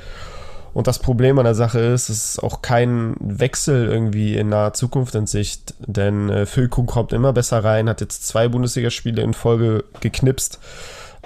Und 0.73 0.85
das 0.85 0.99
Problem 0.99 1.39
an 1.39 1.45
der 1.45 1.55
Sache 1.55 1.79
ist, 1.79 2.09
es 2.09 2.35
ist 2.35 2.43
auch 2.43 2.61
kein 2.61 3.15
Wechsel 3.19 3.87
irgendwie 3.87 4.37
in 4.37 4.49
naher 4.49 4.73
Zukunft 4.73 5.15
in 5.15 5.25
Sicht, 5.25 5.73
denn 5.79 6.29
äh, 6.29 6.45
Füllkrug 6.45 6.87
kommt 6.87 7.13
immer 7.13 7.33
besser 7.33 7.63
rein, 7.63 7.89
hat 7.89 7.99
jetzt 7.99 8.27
zwei 8.27 8.47
Bundesligaspiele 8.47 9.21
in 9.23 9.33
Folge 9.33 9.85
geknipst. 10.01 10.59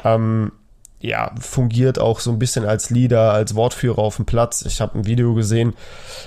Ähm, 0.06 0.54
ja, 1.02 1.34
fungiert 1.40 2.00
auch 2.00 2.20
so 2.20 2.32
ein 2.32 2.40
bisschen 2.40 2.64
als 2.64 2.92
Leader, 2.92 3.34
als 3.34 3.56
Wortführer 3.56 4.00
auf 4.00 4.18
dem 4.18 4.26
Platz. 4.26 4.62
Ich 4.62 4.80
habe 4.80 5.00
ein 5.00 5.06
Video 5.06 5.34
gesehen, 5.34 5.74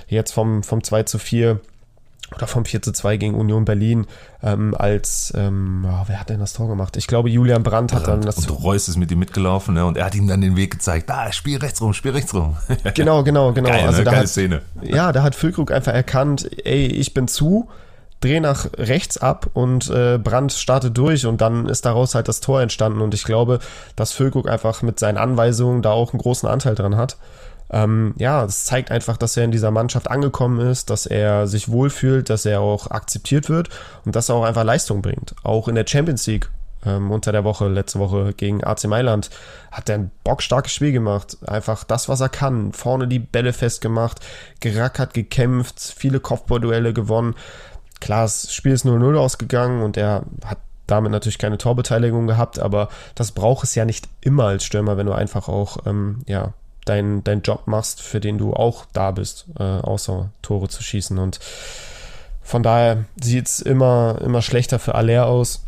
jetzt 0.09 0.33
vom, 0.33 0.63
vom 0.63 0.83
2 0.83 1.05
zu 1.05 1.19
4 1.19 1.61
oder 2.37 2.47
vom 2.47 2.65
4 2.65 2.83
zu 2.83 2.93
2 2.93 3.17
gegen 3.17 3.35
Union 3.35 3.65
Berlin 3.65 4.07
ähm, 4.43 4.75
als, 4.77 5.33
ähm, 5.37 5.87
oh, 5.89 6.05
wer 6.07 6.21
hat 6.21 6.31
denn 6.31 6.41
das 6.41 6.53
Tor 6.53 6.69
gemacht? 6.69 6.97
Ich 6.97 7.07
glaube, 7.07 7.31
Julian 7.31 7.63
Brandt, 7.63 7.93
Brandt 7.93 8.09
hat 8.09 8.09
dann 8.09 8.23
das. 8.23 8.39
Und 8.39 8.51
Reus 8.63 8.89
ist 8.89 8.97
mit 8.97 9.11
ihm 9.11 9.19
mitgelaufen 9.19 9.75
ne? 9.75 9.85
und 9.87 9.97
er 9.97 10.07
hat 10.07 10.15
ihm 10.15 10.27
dann 10.27 10.41
den 10.41 10.57
Weg 10.57 10.73
gezeigt. 10.73 11.09
Da, 11.09 11.33
spiel 11.33 11.59
rechts 11.59 11.81
rum, 11.81 11.93
spiel 11.95 12.13
rechts 12.13 12.35
rum. 12.35 12.57
genau, 12.95 13.23
genau, 13.23 13.53
genau. 13.53 13.69
Geil, 13.69 13.87
also 13.87 13.99
ne? 13.99 14.05
da 14.05 14.11
Geile 14.11 14.23
hat, 14.23 14.29
Szene. 14.29 14.63
Ja, 14.83 15.13
da 15.13 15.23
hat 15.23 15.35
Füllkrug 15.35 15.71
einfach 15.71 15.93
erkannt, 15.93 16.49
ey, 16.65 16.87
ich 16.87 17.15
bin 17.15 17.29
zu, 17.29 17.69
dreh 18.21 18.41
nach 18.41 18.67
rechts 18.79 19.19
ab 19.19 19.51
und 19.53 19.91
äh, 19.91 20.19
Brandt 20.19 20.53
startet 20.53 20.97
durch 20.97 21.27
und 21.27 21.41
dann 21.41 21.69
ist 21.69 21.85
daraus 21.85 22.15
halt 22.15 22.29
das 22.29 22.41
Tor 22.41 22.63
entstanden 22.63 23.01
und 23.01 23.13
ich 23.13 23.25
glaube, 23.25 23.59
dass 23.97 24.13
Füllkrug 24.13 24.49
einfach 24.49 24.83
mit 24.83 24.99
seinen 24.99 25.19
Anweisungen 25.19 25.83
da 25.83 25.91
auch 25.91 26.13
einen 26.13 26.21
großen 26.21 26.49
Anteil 26.49 26.75
dran 26.75 26.97
hat. 26.97 27.17
Ähm, 27.71 28.15
ja, 28.19 28.45
es 28.45 28.65
zeigt 28.65 28.91
einfach, 28.91 29.17
dass 29.17 29.37
er 29.37 29.45
in 29.45 29.51
dieser 29.51 29.71
Mannschaft 29.71 30.11
angekommen 30.11 30.61
ist, 30.61 30.91
dass 30.91 31.07
er 31.07 31.47
sich 31.47 31.69
wohlfühlt, 31.71 32.31
dass 32.31 32.47
er 32.47 32.61
auch 32.61 32.91
akzeptiert 32.91 33.49
wird 33.49 33.69
und 34.05 34.15
dass 34.15 34.29
er 34.29 34.37
auch 34.37 34.45
einfach 34.45 34.65
Leistung 34.65 35.03
bringt. 35.03 35.35
Auch 35.43 35.69
in 35.69 35.75
der 35.75 35.87
Champions 35.87 36.27
League 36.27 36.51
ähm, 36.87 37.11
unter 37.11 37.33
der 37.33 37.45
Woche, 37.45 37.69
letzte 37.69 37.99
Woche 37.99 38.35
gegen 38.35 38.63
AC 38.63 38.85
Mailand, 38.85 39.31
hat 39.71 39.89
er 39.89 39.97
ein 39.97 40.11
bockstarkes 40.25 40.73
Spiel 40.73 40.93
gemacht. 40.93 41.39
Einfach 41.47 41.85
das, 41.85 42.09
was 42.09 42.21
er 42.21 42.29
kann. 42.29 42.73
Vorne 42.73 43.09
die 43.09 43.19
Bälle 43.19 43.53
festgemacht, 43.53 44.21
gerackert, 44.61 45.15
gekämpft, 45.15 45.81
viele 45.97 46.21
Kopfballduelle 46.21 46.93
gewonnen. 46.93 47.35
Klar, 48.01 48.23
das 48.23 48.53
Spiel 48.53 48.73
ist 48.73 48.85
0-0 48.85 49.17
ausgegangen 49.17 49.83
und 49.83 49.97
er 49.97 50.25
hat 50.45 50.59
damit 50.87 51.11
natürlich 51.11 51.39
keine 51.39 51.57
Torbeteiligung 51.57 52.27
gehabt, 52.27 52.59
aber 52.59 52.89
das 53.15 53.33
braucht 53.33 53.65
es 53.65 53.75
ja 53.75 53.87
nicht 53.87 54.07
immer 54.21 54.45
als 54.45 54.65
Stürmer, 54.65 54.99
wenn 54.99 55.07
du 55.07 55.13
einfach 55.13 55.49
auch 55.49 55.87
ähm, 55.87 56.21
ja, 56.27 56.53
deinen 56.85 57.25
dein 57.25 57.43
Job 57.43 57.67
machst, 57.67 58.03
für 58.03 58.21
den 58.21 58.39
du 58.39 58.55
auch 58.55 58.87
da 58.93 59.11
bist, 59.11 59.47
äh, 59.59 59.63
außer 59.63 60.31
Tore 60.43 60.69
zu 60.69 60.83
schießen. 60.83 61.19
Und 61.19 61.41
von 62.43 62.63
daher 62.63 63.05
sieht 63.21 63.47
es 63.47 63.61
immer, 63.61 64.19
immer 64.23 64.43
schlechter 64.43 64.79
für 64.79 64.95
Aller 64.95 65.27
aus. 65.27 65.65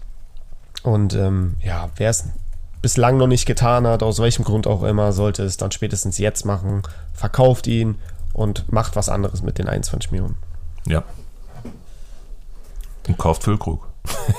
Und 0.83 1.15
ähm, 1.15 1.57
ja, 1.65 1.91
wer 1.97 2.11
es 2.11 2.27
bislang 2.83 3.17
noch 3.17 3.27
nicht 3.27 3.47
getan 3.47 3.87
hat, 3.87 4.03
aus 4.03 4.21
welchem 4.21 4.45
Grund 4.45 4.67
auch 4.67 4.83
immer, 4.83 5.13
sollte 5.13 5.43
es 5.43 5.57
dann 5.57 5.73
spätestens 5.73 6.19
jetzt 6.19 6.45
machen. 6.45 6.83
Verkauft 7.15 7.67
ihn 7.67 7.97
und 8.33 8.71
macht 8.71 8.95
was 8.95 9.09
anderes 9.09 9.43
mit 9.43 9.59
den 9.59 9.69
21 9.69 10.13
Millionen. 10.13 10.37
Ja. 10.87 11.03
Und 13.09 13.19
kauft 13.19 13.43
Füllkrug. 13.43 13.89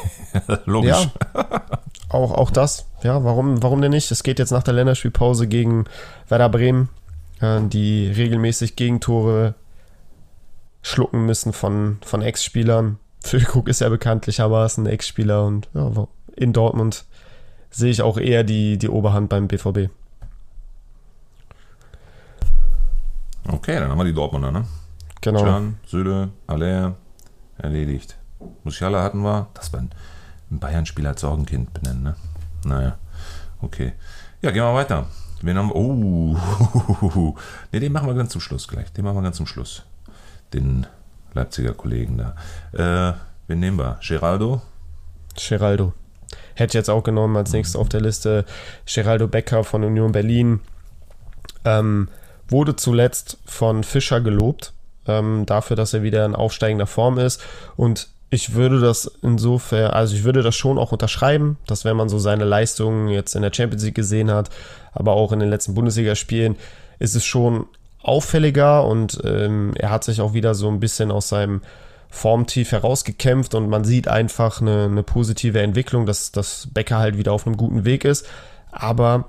Logisch. 0.66 1.10
Ja, 1.34 1.62
auch, 2.10 2.32
auch 2.32 2.52
das. 2.52 2.88
Ja, 3.04 3.24
warum, 3.24 3.62
warum 3.62 3.82
denn 3.82 3.92
nicht? 3.92 4.12
Es 4.12 4.24
geht 4.24 4.40
jetzt 4.40 4.52
nach 4.52 4.64
der 4.64 4.74
Länderspielpause 4.74 5.48
gegen 5.48 5.86
Werder 6.28 6.50
Bremen, 6.50 6.90
äh, 7.42 7.62
die 7.62 8.08
regelmäßig 8.08 8.76
Gegentore 8.76 9.56
schlucken 10.82 11.26
müssen 11.26 11.54
von, 11.54 11.98
von 12.02 12.22
Ex-Spielern. 12.22 12.98
Füllkrug 13.24 13.68
ist 13.68 13.82
ja 13.82 13.90
bekanntlichermaßen 13.90 14.86
ein 14.86 14.90
Ex-Spieler 14.92 15.46
und 15.46 15.70
ja, 15.74 16.08
in 16.36 16.54
Dortmund 16.54 17.06
sehe 17.70 17.92
ich 17.92 18.02
auch 18.02 18.18
eher 18.18 18.44
die, 18.44 18.78
die 18.78 18.90
Oberhand 18.90 19.30
beim 19.30 19.48
BVB. 19.48 19.90
Okay, 23.50 23.80
dann 23.80 23.90
haben 23.90 23.98
wir 23.98 24.06
die 24.06 24.14
Dortmunder, 24.14 24.52
ne? 24.52 24.66
Genau. 25.22 25.44
Can, 25.44 25.80
Söde, 25.86 26.30
Aller, 26.48 26.96
erledigt. 27.58 28.18
Musiala 28.64 29.04
hatten 29.04 29.22
wir, 29.22 29.48
das 29.54 29.74
war 29.74 29.84
ein 30.52 30.60
Bayern-Spieler 30.60 31.10
als 31.10 31.22
Sorgenkind 31.22 31.74
benennen, 31.74 32.04
ne? 32.04 32.16
Naja, 32.66 32.98
okay. 33.62 33.94
Ja, 34.42 34.52
gehen 34.52 34.64
wir 34.64 34.74
weiter. 34.74 35.08
Wen 35.42 35.58
haben 35.58 35.70
wir? 35.70 35.76
Oh, 35.76 37.36
ne, 37.72 37.80
den 37.80 37.92
machen 37.92 38.08
wir 38.08 38.16
ganz 38.16 38.32
zum 38.32 38.42
Schluss 38.42 38.68
gleich. 38.68 38.92
Den 38.94 39.06
machen 39.06 39.18
wir 39.18 39.24
ganz 39.24 39.38
zum 39.38 39.46
Schluss. 39.46 39.84
Den 40.54 40.88
Leipziger 41.34 41.74
Kollegen 41.74 42.18
da. 42.18 42.36
Äh, 42.74 43.14
wen 43.48 43.60
nehmen 43.60 43.78
wir? 43.78 44.00
Geraldo? 44.06 44.62
Geraldo. 45.36 45.94
Hätte 46.56 46.72
ich 46.72 46.74
jetzt 46.74 46.90
auch 46.90 47.04
genommen 47.04 47.38
als 47.38 47.52
nächstes 47.52 47.76
auf 47.76 47.90
der 47.90 48.02
Liste. 48.02 48.46
Geraldo 48.86 49.28
Becker 49.28 49.64
von 49.64 49.84
Union 49.84 50.12
Berlin. 50.12 50.60
Ähm, 51.64 52.10
wurde 52.50 52.76
zuletzt 52.76 53.38
von 53.46 53.84
Fischer 53.84 54.22
gelobt, 54.22 54.74
ähm, 55.06 55.46
dafür, 55.46 55.76
dass 55.76 55.94
er 55.94 56.02
wieder 56.02 56.26
in 56.26 56.36
aufsteigender 56.36 56.88
Form 56.88 57.20
ist. 57.20 57.44
Und 57.76 58.10
ich 58.30 58.54
würde 58.54 58.80
das 58.80 59.10
insofern, 59.22 59.92
also 59.92 60.16
ich 60.16 60.24
würde 60.24 60.42
das 60.42 60.56
schon 60.56 60.78
auch 60.78 60.92
unterschreiben, 60.92 61.58
dass 61.66 61.86
wenn 61.86 61.96
man 61.96 62.10
so 62.10 62.20
seine 62.20 62.44
Leistungen 62.44 63.08
jetzt 63.08 63.36
in 63.36 63.42
der 63.42 63.54
Champions 63.54 63.84
League 63.84 63.96
gesehen 63.96 64.32
hat, 64.32 64.50
aber 64.94 65.14
auch 65.14 65.32
in 65.32 65.40
den 65.40 65.50
letzten 65.50 65.74
Bundesligaspielen, 65.74 66.58
ist 67.00 67.16
es 67.16 67.24
schon 67.24 67.68
auffälliger 68.02 68.86
und 68.86 69.20
ähm, 69.24 69.74
er 69.76 69.92
hat 69.92 70.04
sich 70.04 70.22
auch 70.22 70.34
wieder 70.34 70.56
so 70.56 70.68
ein 70.68 70.80
bisschen 70.80 71.12
aus 71.12 71.30
seinem 71.30 71.62
Formtief 72.10 72.72
herausgekämpft 72.72 73.54
und 73.54 73.70
man 73.70 73.84
sieht 73.84 74.08
einfach 74.08 74.62
eine, 74.62 74.86
eine 74.86 75.04
positive 75.04 75.62
Entwicklung, 75.62 76.06
dass, 76.06 76.32
dass 76.32 76.68
Becker 76.74 76.98
halt 76.98 77.18
wieder 77.18 77.34
auf 77.34 77.46
einem 77.46 77.58
guten 77.58 77.86
Weg 77.86 78.06
ist. 78.06 78.26
Aber 78.72 79.26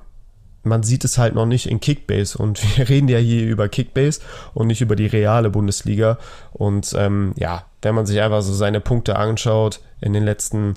man 0.68 0.82
sieht 0.82 1.04
es 1.04 1.18
halt 1.18 1.34
noch 1.34 1.46
nicht 1.46 1.66
in 1.66 1.80
Kickbase 1.80 2.38
und 2.38 2.62
wir 2.76 2.88
reden 2.88 3.08
ja 3.08 3.18
hier 3.18 3.46
über 3.46 3.68
Kickbase 3.68 4.20
und 4.54 4.68
nicht 4.68 4.80
über 4.80 4.96
die 4.96 5.06
reale 5.06 5.50
Bundesliga. 5.50 6.18
Und 6.52 6.94
ähm, 6.96 7.32
ja, 7.36 7.64
wenn 7.82 7.94
man 7.94 8.06
sich 8.06 8.20
einfach 8.20 8.42
so 8.42 8.52
seine 8.52 8.80
Punkte 8.80 9.16
anschaut 9.16 9.80
in 10.00 10.12
den 10.12 10.24
letzten 10.24 10.74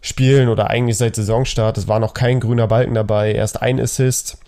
Spielen 0.00 0.48
oder 0.48 0.68
eigentlich 0.68 0.98
seit 0.98 1.14
Saisonstart, 1.14 1.78
es 1.78 1.88
war 1.88 2.00
noch 2.00 2.12
kein 2.14 2.40
grüner 2.40 2.66
Balken 2.66 2.94
dabei, 2.94 3.32
erst 3.32 3.62
ein 3.62 3.80
Assist. 3.80 4.38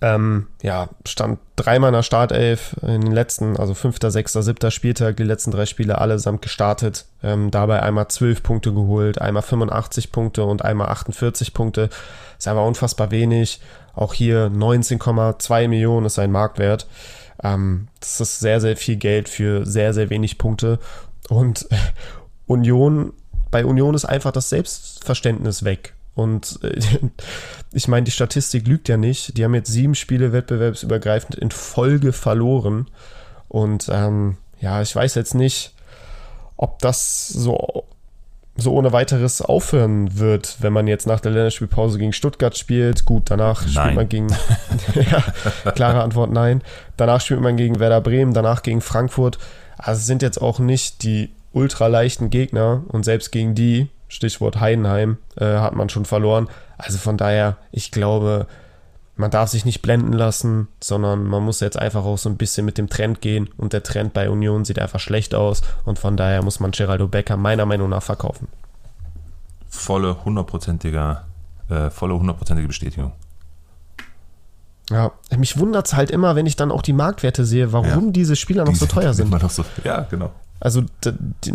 Ähm, 0.00 0.48
ja, 0.62 0.88
stand 1.06 1.38
dreimal 1.54 1.88
in 1.88 1.94
der 1.94 2.02
Startelf 2.02 2.74
in 2.82 3.02
den 3.02 3.12
letzten, 3.12 3.56
also 3.56 3.72
fünfter, 3.72 4.10
sechster, 4.10 4.42
siebter 4.42 4.72
Spieltag, 4.72 5.16
die 5.16 5.22
letzten 5.22 5.52
drei 5.52 5.64
Spiele 5.64 5.98
allesamt 5.98 6.42
gestartet. 6.42 7.06
Ähm, 7.22 7.52
dabei 7.52 7.82
einmal 7.82 8.08
12 8.08 8.42
Punkte 8.42 8.72
geholt, 8.72 9.20
einmal 9.20 9.42
85 9.42 10.10
Punkte 10.10 10.44
und 10.44 10.64
einmal 10.64 10.88
48 10.88 11.54
Punkte. 11.54 11.88
Ist 12.36 12.48
aber 12.48 12.66
unfassbar 12.66 13.12
wenig. 13.12 13.60
Auch 13.94 14.12
hier 14.12 14.48
19,2 14.48 15.68
Millionen 15.68 16.06
ist 16.06 16.16
sein 16.16 16.32
Marktwert. 16.32 16.88
Ähm, 17.42 17.88
das 18.00 18.20
ist 18.20 18.40
sehr, 18.40 18.60
sehr 18.60 18.76
viel 18.76 18.96
Geld 18.96 19.28
für 19.28 19.64
sehr, 19.64 19.94
sehr 19.94 20.10
wenig 20.10 20.36
Punkte. 20.36 20.80
Und 21.28 21.68
Union, 22.46 23.12
bei 23.52 23.64
Union 23.64 23.94
ist 23.94 24.04
einfach 24.04 24.32
das 24.32 24.48
Selbstverständnis 24.48 25.62
weg. 25.64 25.94
Und 26.14 26.60
äh, 26.62 26.80
ich 27.72 27.88
meine, 27.88 28.04
die 28.04 28.10
Statistik 28.10 28.66
lügt 28.66 28.88
ja 28.88 28.96
nicht. 28.96 29.36
Die 29.36 29.44
haben 29.44 29.54
jetzt 29.54 29.72
sieben 29.72 29.94
Spiele 29.94 30.32
wettbewerbsübergreifend 30.32 31.34
in 31.34 31.50
Folge 31.50 32.12
verloren. 32.12 32.88
Und 33.48 33.88
ähm, 33.92 34.36
ja, 34.60 34.80
ich 34.82 34.94
weiß 34.94 35.14
jetzt 35.14 35.34
nicht, 35.34 35.74
ob 36.56 36.78
das 36.78 37.28
so, 37.28 37.84
so 38.56 38.72
ohne 38.72 38.92
weiteres 38.92 39.42
aufhören 39.42 40.18
wird, 40.18 40.58
wenn 40.60 40.72
man 40.72 40.86
jetzt 40.86 41.06
nach 41.06 41.20
der 41.20 41.32
Länderspielpause 41.32 41.98
gegen 41.98 42.12
Stuttgart 42.12 42.56
spielt. 42.56 43.04
Gut, 43.04 43.24
danach 43.26 43.62
nein. 43.62 43.72
spielt 43.72 43.94
man 43.94 44.08
gegen. 44.08 44.28
ja, 45.10 45.72
klare 45.72 46.02
Antwort 46.02 46.30
nein. 46.30 46.62
Danach 46.96 47.20
spielt 47.20 47.40
man 47.40 47.56
gegen 47.56 47.80
Werder 47.80 48.00
Bremen, 48.00 48.34
danach 48.34 48.62
gegen 48.62 48.80
Frankfurt. 48.80 49.38
Also 49.78 49.98
es 49.98 50.06
sind 50.06 50.22
jetzt 50.22 50.40
auch 50.40 50.58
nicht 50.58 51.02
die 51.02 51.30
ultra 51.52 51.88
leichten 51.88 52.30
Gegner 52.30 52.84
und 52.88 53.04
selbst 53.04 53.32
gegen 53.32 53.54
die 53.54 53.88
Stichwort 54.12 54.60
Heidenheim, 54.60 55.16
äh, 55.36 55.56
hat 55.56 55.74
man 55.74 55.88
schon 55.88 56.04
verloren. 56.04 56.48
Also 56.76 56.98
von 56.98 57.16
daher, 57.16 57.56
ich 57.70 57.90
glaube, 57.90 58.46
man 59.16 59.30
darf 59.30 59.48
sich 59.48 59.64
nicht 59.64 59.80
blenden 59.80 60.12
lassen, 60.12 60.68
sondern 60.82 61.24
man 61.24 61.42
muss 61.42 61.60
jetzt 61.60 61.78
einfach 61.78 62.04
auch 62.04 62.18
so 62.18 62.28
ein 62.28 62.36
bisschen 62.36 62.66
mit 62.66 62.76
dem 62.76 62.90
Trend 62.90 63.22
gehen 63.22 63.48
und 63.56 63.72
der 63.72 63.82
Trend 63.82 64.12
bei 64.12 64.28
Union 64.28 64.66
sieht 64.66 64.78
einfach 64.78 65.00
schlecht 65.00 65.34
aus 65.34 65.62
und 65.84 65.98
von 65.98 66.18
daher 66.18 66.42
muss 66.42 66.60
man 66.60 66.72
Geraldo 66.72 67.08
Becker 67.08 67.38
meiner 67.38 67.64
Meinung 67.64 67.88
nach 67.88 68.02
verkaufen. 68.02 68.48
Volle 69.70 70.22
hundertprozentige, 70.26 71.22
äh, 71.70 71.88
volle 71.88 72.18
hundertprozentige 72.18 72.68
Bestätigung. 72.68 73.12
Ja, 74.90 75.12
mich 75.38 75.58
wundert 75.58 75.86
es 75.86 75.94
halt 75.94 76.10
immer, 76.10 76.36
wenn 76.36 76.44
ich 76.44 76.56
dann 76.56 76.70
auch 76.70 76.82
die 76.82 76.92
Marktwerte 76.92 77.46
sehe, 77.46 77.72
warum 77.72 78.06
ja. 78.06 78.12
diese 78.12 78.36
Spieler 78.36 78.64
noch 78.64 78.72
die 78.74 78.78
so 78.78 78.86
teuer 78.86 79.14
sind. 79.14 79.32
So, 79.50 79.64
ja, 79.84 80.02
genau. 80.10 80.32
Also 80.60 80.82
die, 81.02 81.54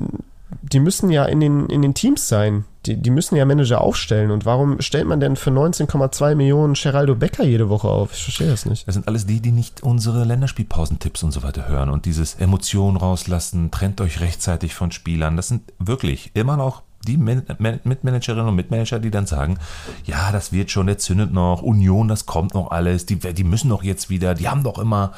die 0.61 0.79
müssen 0.79 1.09
ja 1.09 1.25
in 1.25 1.39
den, 1.39 1.67
in 1.67 1.81
den 1.81 1.93
Teams 1.93 2.27
sein. 2.27 2.65
Die, 2.85 2.95
die 2.95 3.09
müssen 3.09 3.35
ja 3.35 3.45
Manager 3.45 3.81
aufstellen. 3.81 4.31
Und 4.31 4.45
warum 4.45 4.79
stellt 4.81 5.07
man 5.07 5.19
denn 5.19 5.35
für 5.35 5.49
19,2 5.49 6.35
Millionen 6.35 6.73
Geraldo 6.73 7.15
Becker 7.15 7.43
jede 7.43 7.69
Woche 7.69 7.89
auf? 7.89 8.13
Ich 8.13 8.23
verstehe 8.23 8.49
das 8.49 8.65
nicht. 8.65 8.87
Das 8.87 8.95
sind 8.95 9.07
alles 9.07 9.25
die, 9.25 9.41
die 9.41 9.51
nicht 9.51 9.83
unsere 9.83 10.23
Länderspielpausentipps 10.23 11.23
und 11.23 11.31
so 11.31 11.43
weiter 11.43 11.67
hören 11.67 11.89
und 11.89 12.05
dieses 12.05 12.35
Emotionen 12.35 12.97
rauslassen, 12.97 13.71
trennt 13.71 13.99
euch 13.99 14.21
rechtzeitig 14.21 14.73
von 14.73 14.91
Spielern. 14.91 15.35
Das 15.35 15.49
sind 15.49 15.73
wirklich 15.79 16.31
immer 16.33 16.55
noch 16.55 16.83
die 17.05 17.17
Mitmanagerinnen 17.17 18.47
und 18.47 18.55
Mitmanager, 18.55 18.99
die 18.99 19.11
dann 19.11 19.27
sagen, 19.27 19.59
ja, 20.05 20.31
das 20.31 20.51
wird 20.51 20.71
schon, 20.71 20.87
der 20.87 20.97
zündet 20.97 21.31
noch, 21.31 21.61
Union, 21.61 22.07
das 22.07 22.25
kommt 22.25 22.53
noch 22.53 22.71
alles, 22.71 23.05
die, 23.05 23.17
die 23.17 23.43
müssen 23.43 23.69
doch 23.69 23.83
jetzt 23.83 24.09
wieder, 24.09 24.33
die 24.33 24.49
haben 24.49 24.63
doch 24.63 24.77
immer, 24.79 25.13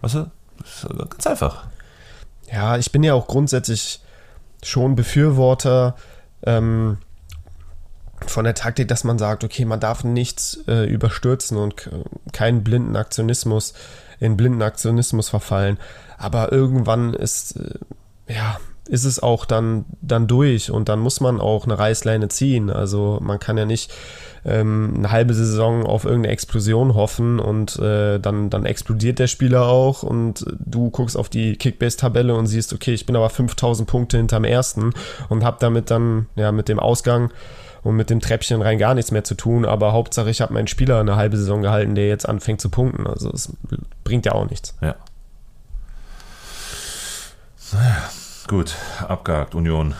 weißt 0.00 0.14
du, 0.14 0.30
ganz 1.08 1.26
einfach. 1.26 1.64
Ja, 2.50 2.78
ich 2.78 2.92
bin 2.92 3.02
ja 3.02 3.14
auch 3.14 3.26
grundsätzlich 3.26 4.00
schon 4.62 4.96
Befürworter 4.96 5.96
ähm, 6.44 6.98
von 8.26 8.44
der 8.44 8.54
Taktik, 8.54 8.88
dass 8.88 9.04
man 9.04 9.18
sagt, 9.18 9.44
okay, 9.44 9.64
man 9.64 9.80
darf 9.80 10.04
nichts 10.04 10.64
äh, 10.66 10.84
überstürzen 10.84 11.56
und 11.56 11.90
keinen 12.32 12.64
blinden 12.64 12.96
Aktionismus 12.96 13.74
in 14.20 14.36
blinden 14.36 14.62
Aktionismus 14.62 15.28
verfallen. 15.28 15.78
Aber 16.16 16.52
irgendwann 16.52 17.14
ist 17.14 17.56
äh, 17.56 18.34
ja 18.34 18.58
ist 18.88 19.04
es 19.04 19.22
auch 19.22 19.44
dann, 19.44 19.84
dann 20.00 20.26
durch 20.26 20.70
und 20.70 20.88
dann 20.88 20.98
muss 20.98 21.20
man 21.20 21.40
auch 21.40 21.64
eine 21.64 21.78
Reißleine 21.78 22.28
ziehen. 22.28 22.70
Also 22.70 23.18
man 23.22 23.38
kann 23.38 23.58
ja 23.58 23.64
nicht 23.64 23.92
ähm, 24.44 24.94
eine 24.96 25.10
halbe 25.10 25.34
Saison 25.34 25.84
auf 25.84 26.04
irgendeine 26.04 26.32
Explosion 26.32 26.94
hoffen 26.94 27.38
und 27.38 27.78
äh, 27.78 28.18
dann, 28.18 28.50
dann 28.50 28.64
explodiert 28.64 29.18
der 29.18 29.26
Spieler 29.26 29.66
auch 29.66 30.02
und 30.02 30.44
du 30.58 30.90
guckst 30.90 31.16
auf 31.16 31.28
die 31.28 31.56
Kickbase-Tabelle 31.56 32.34
und 32.34 32.46
siehst, 32.46 32.72
okay, 32.72 32.94
ich 32.94 33.06
bin 33.06 33.16
aber 33.16 33.30
5000 33.30 33.88
Punkte 33.88 34.16
hinterm 34.16 34.44
ersten 34.44 34.92
und 35.28 35.44
habe 35.44 35.58
damit 35.60 35.90
dann 35.90 36.26
ja 36.34 36.50
mit 36.52 36.68
dem 36.68 36.78
Ausgang 36.78 37.30
und 37.82 37.94
mit 37.94 38.10
dem 38.10 38.20
Treppchen 38.20 38.62
rein 38.62 38.78
gar 38.78 38.94
nichts 38.94 39.10
mehr 39.10 39.24
zu 39.24 39.34
tun, 39.34 39.64
aber 39.64 39.92
Hauptsache 39.92 40.30
ich 40.30 40.40
habe 40.40 40.54
meinen 40.54 40.66
Spieler 40.66 41.00
eine 41.00 41.16
halbe 41.16 41.36
Saison 41.36 41.62
gehalten, 41.62 41.94
der 41.94 42.08
jetzt 42.08 42.28
anfängt 42.28 42.60
zu 42.60 42.70
punkten. 42.70 43.06
Also 43.06 43.30
es 43.30 43.52
bringt 44.04 44.26
ja 44.26 44.32
auch 44.32 44.48
nichts. 44.48 44.76
Ja. 44.80 44.96
Naja. 47.72 48.08
Gut, 48.48 48.74
abgehakt, 49.06 49.54
Union. 49.54 49.94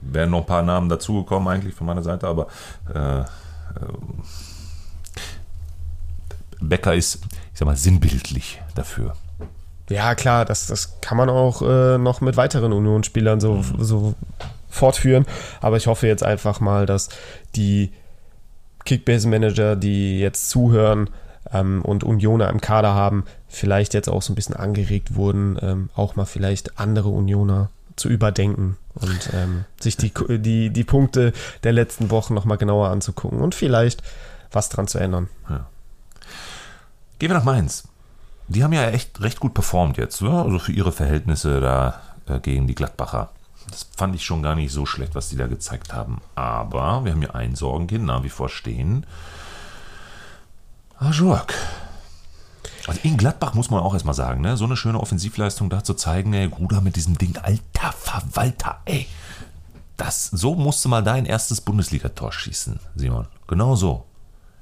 Wären 0.00 0.30
noch 0.30 0.40
ein 0.40 0.46
paar 0.46 0.62
Namen 0.62 0.88
dazugekommen 0.88 1.46
eigentlich 1.46 1.74
von 1.74 1.86
meiner 1.86 2.02
Seite, 2.02 2.26
aber 2.26 2.46
äh, 2.92 3.20
äh, 3.20 3.24
Becker 6.58 6.94
ist, 6.94 7.16
ich 7.52 7.58
sag 7.58 7.66
mal, 7.66 7.76
sinnbildlich 7.76 8.62
dafür. 8.74 9.14
Ja, 9.90 10.14
klar, 10.14 10.46
das, 10.46 10.68
das 10.68 11.00
kann 11.02 11.18
man 11.18 11.28
auch 11.28 11.60
äh, 11.60 11.98
noch 11.98 12.22
mit 12.22 12.38
weiteren 12.38 12.72
Union-Spielern 12.72 13.40
so, 13.40 13.56
mhm. 13.56 13.84
so 13.84 14.14
fortführen. 14.70 15.26
Aber 15.60 15.76
ich 15.76 15.86
hoffe 15.86 16.06
jetzt 16.06 16.22
einfach 16.22 16.60
mal, 16.60 16.86
dass 16.86 17.10
die 17.56 17.92
Kickbase-Manager, 18.86 19.76
die 19.76 20.18
jetzt 20.18 20.48
zuhören 20.48 21.10
ähm, 21.52 21.82
und 21.82 22.04
Unioner 22.04 22.48
im 22.48 22.60
Kader 22.60 22.94
haben, 22.94 23.24
vielleicht 23.48 23.94
jetzt 23.94 24.08
auch 24.08 24.22
so 24.22 24.32
ein 24.32 24.36
bisschen 24.36 24.56
angeregt 24.56 25.14
wurden, 25.14 25.58
ähm, 25.60 25.90
auch 25.94 26.16
mal 26.16 26.24
vielleicht 26.24 26.78
andere 26.78 27.08
Unioner 27.08 27.70
zu 27.96 28.08
überdenken 28.08 28.76
und 28.94 29.30
ähm, 29.34 29.64
sich 29.80 29.96
die, 29.96 30.12
die, 30.38 30.70
die 30.70 30.84
Punkte 30.84 31.32
der 31.62 31.72
letzten 31.72 32.10
Wochen 32.10 32.34
nochmal 32.34 32.58
genauer 32.58 32.88
anzugucken 32.88 33.40
und 33.40 33.54
vielleicht 33.54 34.02
was 34.50 34.68
dran 34.68 34.88
zu 34.88 34.98
ändern. 34.98 35.28
Ja. 35.48 35.66
Gehen 37.18 37.30
wir 37.30 37.36
nach 37.36 37.44
Mainz. 37.44 37.84
Die 38.48 38.64
haben 38.64 38.72
ja 38.72 38.88
echt 38.90 39.20
recht 39.20 39.40
gut 39.40 39.54
performt 39.54 39.96
jetzt, 39.96 40.20
oder? 40.22 40.32
Ne? 40.32 40.42
also 40.42 40.58
für 40.58 40.72
ihre 40.72 40.92
Verhältnisse 40.92 41.60
da 41.60 42.00
äh, 42.26 42.40
gegen 42.40 42.66
die 42.66 42.74
Gladbacher. 42.74 43.30
Das 43.70 43.86
fand 43.96 44.14
ich 44.14 44.24
schon 44.24 44.42
gar 44.42 44.54
nicht 44.54 44.72
so 44.72 44.86
schlecht, 44.86 45.14
was 45.14 45.28
die 45.28 45.36
da 45.36 45.46
gezeigt 45.46 45.94
haben. 45.94 46.20
Aber 46.34 47.04
wir 47.04 47.12
haben 47.12 47.20
hier 47.20 47.34
ein 47.34 47.54
Sorgenkind 47.54 48.04
nach 48.04 48.24
wie 48.24 48.28
vor 48.28 48.48
stehen. 48.48 49.06
Ajork. 51.02 51.54
Also 52.86 53.00
in 53.04 53.16
Gladbach 53.16 53.54
muss 53.54 53.70
man 53.70 53.80
auch 53.80 53.94
erstmal 53.94 54.14
sagen, 54.14 54.40
ne? 54.40 54.56
so 54.56 54.64
eine 54.64 54.76
schöne 54.76 55.00
Offensivleistung 55.00 55.70
da 55.70 55.84
zu 55.84 55.94
zeigen, 55.94 56.32
ey, 56.34 56.48
Gruder 56.48 56.80
mit 56.80 56.96
diesem 56.96 57.16
Ding, 57.16 57.36
alter 57.42 57.92
Verwalter, 57.92 58.80
ey. 58.84 59.06
Das, 59.96 60.26
so 60.26 60.54
musste 60.54 60.88
mal 60.88 61.02
dein 61.02 61.26
erstes 61.26 61.60
Bundesligator 61.60 62.32
schießen, 62.32 62.80
Simon. 62.96 63.26
Genau 63.46 63.76
so. 63.76 64.04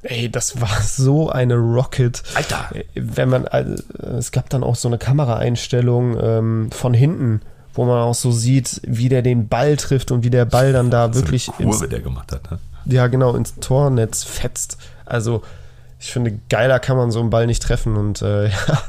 Ey, 0.03 0.30
das 0.30 0.61
war 0.61 0.80
so 0.82 1.30
eine 1.30 1.55
Rocket. 1.57 2.22
Alter! 2.34 2.70
Wenn 2.95 3.28
man, 3.28 3.47
also, 3.47 3.82
es 4.18 4.32
gab 4.32 4.49
dann 4.49 4.64
auch 4.64 4.76
so 4.76 4.88
eine 4.88 4.99
Kameraeinstellung 4.99 6.18
ähm, 6.20 6.70
von 6.72 6.95
hinten, 6.95 7.43
wo 7.74 7.84
man 7.84 8.03
auch 8.03 8.14
so 8.14 8.32
sieht, 8.32 8.80
wie 8.86 9.09
der 9.09 9.22
den 9.22 9.49
Ball 9.49 9.76
trifft 9.76 10.11
und 10.11 10.24
wie 10.24 10.30
der 10.30 10.47
Ball 10.47 10.72
dann 10.72 10.91
da 10.91 11.09
so 11.12 11.20
wirklich. 11.20 11.49
Eine 11.49 11.68
Kurve, 11.68 11.84
ins, 11.84 11.91
der 11.91 12.01
gemacht 12.01 12.32
hat, 12.32 12.51
ne? 12.51 12.59
Ja, 12.86 13.07
genau, 13.09 13.34
ins 13.34 13.55
Tornetz 13.57 14.24
fetzt. 14.24 14.78
Also, 15.05 15.43
ich 16.01 16.12
finde, 16.12 16.40
geiler 16.48 16.80
kann 16.80 16.96
man 16.96 17.11
so 17.11 17.20
einen 17.20 17.30
Ball 17.30 17.46
nicht 17.46 17.62
treffen 17.62 17.96
und 17.96 18.22
äh, 18.22 18.48
ja, 18.48 18.82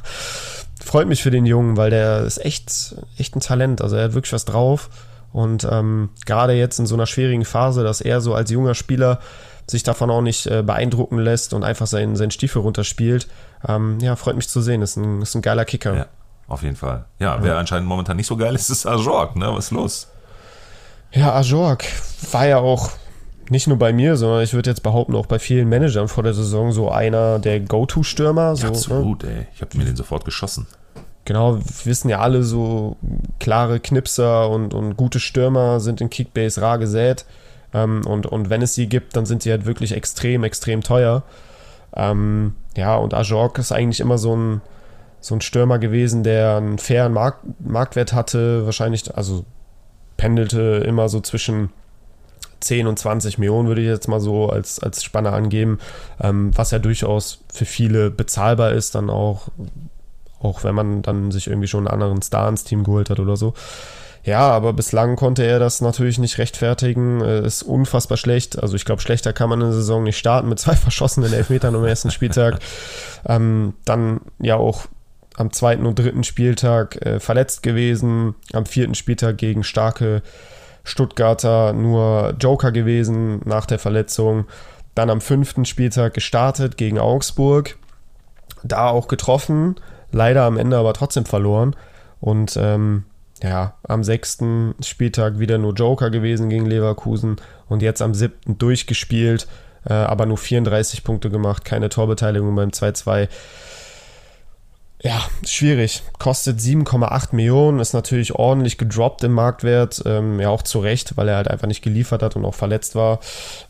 freut 0.84 1.08
mich 1.08 1.22
für 1.22 1.32
den 1.32 1.46
Jungen, 1.46 1.78
weil 1.78 1.90
der 1.90 2.22
ist 2.22 2.44
echt, 2.44 2.96
echt 3.18 3.36
ein 3.36 3.42
Talent. 3.42 3.82
Also 3.82 3.98
er 3.98 4.06
hat 4.06 4.14
wirklich 4.14 4.34
was 4.34 4.46
drauf. 4.46 4.90
Und 5.34 5.68
ähm, 5.70 6.10
gerade 6.26 6.54
jetzt 6.54 6.80
in 6.80 6.86
so 6.86 6.96
einer 6.96 7.06
schwierigen 7.06 7.46
Phase, 7.46 7.84
dass 7.84 8.02
er 8.02 8.22
so 8.22 8.34
als 8.34 8.50
junger 8.50 8.76
Spieler 8.76 9.20
sich 9.68 9.84
davon 9.84 10.10
auch 10.10 10.22
nicht 10.22 10.48
äh, 10.48 10.64
beeindrucken 10.64 11.20
lässt 11.20 11.54
und 11.54 11.64
einfach 11.64 11.88
seinen, 11.88 12.16
seinen 12.16 12.32
Stiefel 12.32 12.62
runterspielt, 12.62 13.28
ähm, 13.68 14.00
ja, 14.02 14.16
freut 14.16 14.36
mich 14.36 14.50
zu 14.50 14.62
sehen. 14.62 14.82
Ist 14.82 14.98
ein, 14.98 15.22
ist 15.22 15.36
ein 15.36 15.42
geiler 15.42 15.66
Kicker. 15.66 15.96
Ja, 15.96 16.06
auf 16.48 16.64
jeden 16.64 16.76
Fall. 16.76 17.06
Ja, 17.20 17.38
wer 17.42 17.58
anscheinend 17.58 17.88
momentan 17.88 18.18
nicht 18.18 18.28
so 18.28 18.36
geil 18.36 18.56
ist, 18.56 18.70
ist 18.70 18.86
Ajorg, 18.86 19.36
ne? 19.36 19.54
Was 19.54 19.66
ist 19.66 19.72
los? 19.72 20.08
Ja, 21.12 21.34
Ajorg 21.34 21.86
war 22.32 22.48
ja 22.48 22.58
auch 22.58 22.90
nicht 23.52 23.68
nur 23.68 23.78
bei 23.78 23.92
mir, 23.92 24.16
sondern 24.16 24.42
ich 24.44 24.54
würde 24.54 24.70
jetzt 24.70 24.82
behaupten, 24.82 25.14
auch 25.14 25.26
bei 25.26 25.38
vielen 25.38 25.68
Managern 25.68 26.08
vor 26.08 26.24
der 26.24 26.34
Saison 26.34 26.72
so 26.72 26.90
einer 26.90 27.38
der 27.38 27.60
Go-To-Stürmer. 27.60 28.56
So, 28.56 28.64
ja, 28.64 28.70
absolut, 28.70 29.24
ne? 29.24 29.30
ey. 29.30 29.48
Ich 29.54 29.62
habe 29.62 29.78
mir 29.78 29.84
den 29.84 29.98
sofort 29.98 30.24
geschossen. 30.24 30.68
Genau, 31.26 31.58
wir 31.58 31.86
wissen 31.86 32.08
ja 32.08 32.20
alle, 32.20 32.44
so 32.44 32.96
klare 33.40 33.82
Knipser 33.82 34.50
und, 34.50 34.74
und 34.74 34.96
gute 34.96 35.20
Stürmer 35.20 35.82
sind 35.82 36.00
in 36.00 36.10
Kickbase 36.10 36.62
rar 36.62 36.78
gesät. 36.78 37.26
Ähm, 37.74 38.06
und, 38.08 38.26
und 38.26 38.50
wenn 38.50 38.62
es 38.62 38.74
sie 38.74 38.88
gibt, 38.88 39.18
dann 39.18 39.26
sind 39.26 39.44
sie 39.44 39.52
halt 39.52 39.66
wirklich 39.66 39.92
extrem, 39.92 40.46
extrem 40.46 40.82
teuer. 40.82 41.24
Ähm, 41.94 42.56
ja, 42.78 42.96
und 42.96 43.14
Ajork 43.14 43.58
ist 43.60 43.74
eigentlich 43.74 44.00
immer 44.00 44.18
so 44.18 44.34
ein, 44.34 44.62
so 45.20 45.36
ein 45.36 45.42
Stürmer 45.42 45.78
gewesen, 45.78 46.24
der 46.24 46.56
einen 46.56 46.78
fairen 46.78 47.12
Markt, 47.12 47.44
Marktwert 47.60 48.14
hatte, 48.14 48.66
wahrscheinlich, 48.66 49.14
also 49.14 49.44
pendelte 50.16 50.84
immer 50.88 51.10
so 51.10 51.20
zwischen 51.20 51.70
10 52.62 52.88
und 52.88 52.98
20 52.98 53.38
Millionen, 53.38 53.68
würde 53.68 53.82
ich 53.82 53.88
jetzt 53.88 54.08
mal 54.08 54.20
so 54.20 54.50
als, 54.50 54.80
als 54.80 55.04
Spanne 55.04 55.32
angeben, 55.32 55.80
ähm, 56.22 56.52
was 56.56 56.72
ja 56.72 56.80
durchaus 56.80 57.44
für 57.54 57.66
viele 57.66 58.10
bezahlbar 58.12 58.72
ist, 58.72 58.96
dann 58.96 59.10
auch, 59.10 59.50
auch 60.42 60.64
wenn 60.64 60.76
man 60.76 61.02
dann 61.02 61.32
sich 61.32 61.48
irgendwie 61.48 61.68
schon 61.68 61.88
einen 61.88 62.02
anderen 62.02 62.22
Star 62.22 62.48
ins 62.50 62.64
Team 62.64 62.84
geholt 62.84 63.10
hat 63.10 63.20
oder 63.20 63.36
so. 63.36 63.54
Ja, 64.24 64.52
aber 64.52 64.74
bislang 64.74 65.16
konnte 65.16 65.44
er 65.44 65.58
das 65.58 65.82
natürlich 65.82 66.20
nicht 66.20 66.38
rechtfertigen. 66.38 67.22
Ist 67.22 67.64
unfassbar 67.64 68.18
schlecht. 68.18 68.62
Also 68.62 68.76
ich 68.76 68.86
glaube, 68.86 69.02
schlechter 69.02 69.34
kann 69.34 69.50
man 69.50 69.64
eine 69.64 69.74
Saison 69.74 70.04
nicht 70.04 70.18
starten 70.18 70.48
mit 70.48 70.60
zwei 70.60 70.76
verschossenen 70.76 71.34
Elfmetern 71.34 71.76
am 71.76 71.86
ersten 71.86 72.12
Spieltag. 72.12 72.60
ähm, 73.26 73.74
dann 73.84 74.22
ja 74.40 74.58
auch 74.58 74.86
am 75.38 75.52
zweiten 75.52 75.86
und 75.86 75.98
dritten 75.98 76.24
Spieltag 76.24 77.04
äh, 77.06 77.20
verletzt 77.20 77.64
gewesen. 77.64 78.36
Am 78.54 78.66
vierten 78.66 78.96
Spieltag 78.96 79.38
gegen 79.38 79.64
starke 79.64 80.22
Stuttgarter 80.84 81.74
nur 81.74 82.36
Joker 82.40 82.72
gewesen 82.72 83.42
nach 83.46 83.66
der 83.66 83.80
Verletzung. 83.80 84.46
Dann 84.96 85.10
am 85.10 85.22
fünften 85.22 85.66
Spieltag 85.66 86.14
gestartet 86.14 86.78
gegen 86.78 87.00
Augsburg. 87.00 87.78
Da 88.64 88.90
auch 88.90 89.08
getroffen. 89.08 89.76
Leider 90.12 90.44
am 90.44 90.58
Ende 90.58 90.78
aber 90.78 90.94
trotzdem 90.94 91.26
verloren. 91.26 91.76
Und 92.20 92.58
ähm, 92.58 93.06
ja, 93.44 93.74
am 93.84 94.04
sechsten 94.04 94.76
Spieltag 94.84 95.40
wieder 95.40 95.58
nur 95.58 95.74
Joker 95.74 96.10
gewesen 96.10 96.50
gegen 96.50 96.66
Leverkusen 96.66 97.38
und 97.68 97.82
jetzt 97.82 98.02
am 98.02 98.14
siebten 98.14 98.58
durchgespielt, 98.58 99.48
äh, 99.86 99.94
aber 99.94 100.26
nur 100.26 100.38
34 100.38 101.04
Punkte 101.04 101.30
gemacht, 101.30 101.66
keine 101.66 101.90
Torbeteiligung 101.90 102.56
beim 102.56 102.70
2-2. 102.70 103.28
Ja, 105.04 105.26
schwierig. 105.44 106.04
Kostet 106.20 106.60
7,8 106.60 107.36
Millionen, 107.36 107.80
ist 107.80 107.94
natürlich 107.94 108.36
ordentlich 108.36 108.78
gedroppt 108.78 109.24
im 109.24 109.34
Marktwert. 109.34 110.04
Ähm, 110.06 110.40
ja, 110.40 110.50
auch 110.50 110.62
zu 110.62 110.80
Recht, 110.80 111.18
weil 111.18 111.28
er 111.28 111.38
halt 111.38 111.48
einfach 111.48 111.68
nicht 111.68 111.82
geliefert 111.82 112.22
hat 112.22 112.36
und 112.36 112.46
auch 112.46 112.54
verletzt 112.54 112.94
war. 112.94 113.20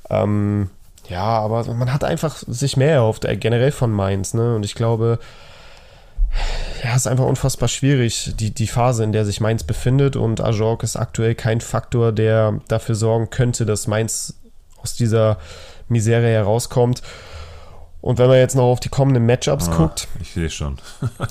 Ähm, 0.10 0.70
ja, 1.08 1.24
aber 1.24 1.64
man 1.74 1.94
hat 1.94 2.04
einfach 2.04 2.44
sich 2.48 2.76
mehr 2.76 2.94
erhofft, 2.94 3.24
äh, 3.24 3.38
generell 3.38 3.72
von 3.72 3.92
Mainz. 3.92 4.34
Ne? 4.34 4.56
Und 4.56 4.66
ich 4.66 4.76
glaube, 4.76 5.20
ja, 6.84 6.92
es 6.92 6.98
ist 6.98 7.08
einfach 7.08 7.26
unfassbar 7.26 7.70
schwierig, 7.70 8.34
die, 8.36 8.52
die 8.52 8.68
Phase, 8.68 9.04
in 9.04 9.14
der 9.14 9.24
sich 9.24 9.40
Mainz 9.40 9.64
befindet. 9.64 10.18
Und 10.18 10.42
Ajork 10.42 10.84
ist 10.84 10.98
aktuell 10.98 11.36
kein 11.36 11.62
Faktor, 11.62 12.12
der 12.12 12.60
dafür 12.68 12.96
sorgen 12.96 13.30
könnte, 13.30 13.66
dass 13.66 13.88
Mainz 13.88 14.34
aus 14.82 14.96
dieser 14.96 15.38
Misere 15.88 16.28
herauskommt. 16.28 17.02
Und 18.02 18.18
wenn 18.18 18.28
man 18.28 18.38
jetzt 18.38 18.56
noch 18.56 18.64
auf 18.64 18.80
die 18.80 18.89
kommenden 18.89 19.26
Matchups 19.26 19.70
ah, 19.70 19.78
guckt. 19.78 20.08
Ich 20.20 20.34
sehe 20.34 20.49
schon. 20.49 20.78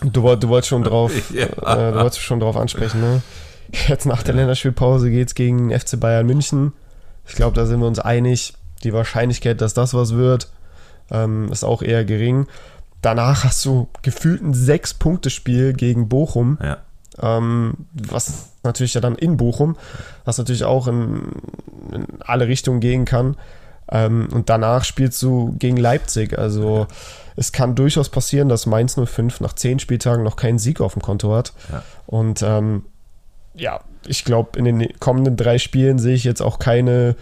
Du, 0.02 0.36
du 0.36 0.48
wolltest 0.48 0.68
schon 0.68 0.84
drauf, 0.84 1.12
ja. 1.34 1.44
äh, 1.46 1.92
du 1.92 2.00
wolltest 2.00 2.20
schon 2.20 2.40
drauf 2.40 2.56
ansprechen, 2.56 3.00
ne? 3.00 3.22
Jetzt 3.88 4.06
nach 4.06 4.22
der. 4.22 4.34
Länderspielpause 4.34 5.10
geht 5.10 5.28
es 5.28 5.34
gegen 5.34 5.76
FC 5.76 5.98
Bayern 5.98 6.26
München. 6.26 6.72
Ich 7.26 7.34
glaube, 7.34 7.54
da 7.54 7.66
sind 7.66 7.80
wir 7.80 7.86
uns 7.86 7.98
einig. 7.98 8.54
Die 8.82 8.92
Wahrscheinlichkeit, 8.92 9.60
dass 9.60 9.74
das 9.74 9.94
was 9.94 10.14
wird, 10.14 10.48
ähm, 11.10 11.50
ist 11.52 11.64
auch 11.64 11.82
eher 11.82 12.04
gering. 12.04 12.46
Danach 13.02 13.44
hast 13.44 13.64
du 13.64 13.88
gefühlt 14.02 14.42
ein 14.42 14.54
Sechs-Punkte-Spiel 14.54 15.72
gegen 15.74 16.08
Bochum. 16.08 16.58
Ja. 16.62 16.78
Ähm, 17.20 17.74
was 17.92 18.50
natürlich 18.62 18.94
ja 18.94 19.00
dann 19.00 19.16
in 19.16 19.36
Bochum, 19.36 19.76
was 20.24 20.38
natürlich 20.38 20.64
auch 20.64 20.86
in, 20.86 21.32
in 21.92 22.06
alle 22.20 22.46
Richtungen 22.48 22.80
gehen 22.80 23.04
kann. 23.04 23.36
Ähm, 23.90 24.28
und 24.32 24.48
danach 24.48 24.84
spielst 24.84 25.22
du 25.22 25.54
gegen 25.58 25.76
Leipzig. 25.76 26.38
Also 26.38 26.86
es 27.36 27.52
kann 27.52 27.74
durchaus 27.74 28.08
passieren, 28.08 28.48
dass 28.48 28.66
Mainz 28.66 28.94
05 28.94 29.40
nach 29.40 29.54
zehn 29.54 29.78
Spieltagen 29.78 30.24
noch 30.24 30.36
keinen 30.36 30.58
Sieg 30.58 30.80
auf 30.80 30.92
dem 30.94 31.02
Konto 31.02 31.34
hat. 31.34 31.52
Ja. 31.72 31.82
Und 32.06 32.42
ähm, 32.42 32.84
ja, 33.54 33.80
ich 34.06 34.24
glaube, 34.24 34.58
in 34.58 34.64
den 34.64 34.88
kommenden 35.00 35.36
drei 35.36 35.58
Spielen 35.58 35.98
sehe 35.98 36.14
ich 36.14 36.24
jetzt 36.24 36.40
auch 36.40 36.58
keine 36.58 37.16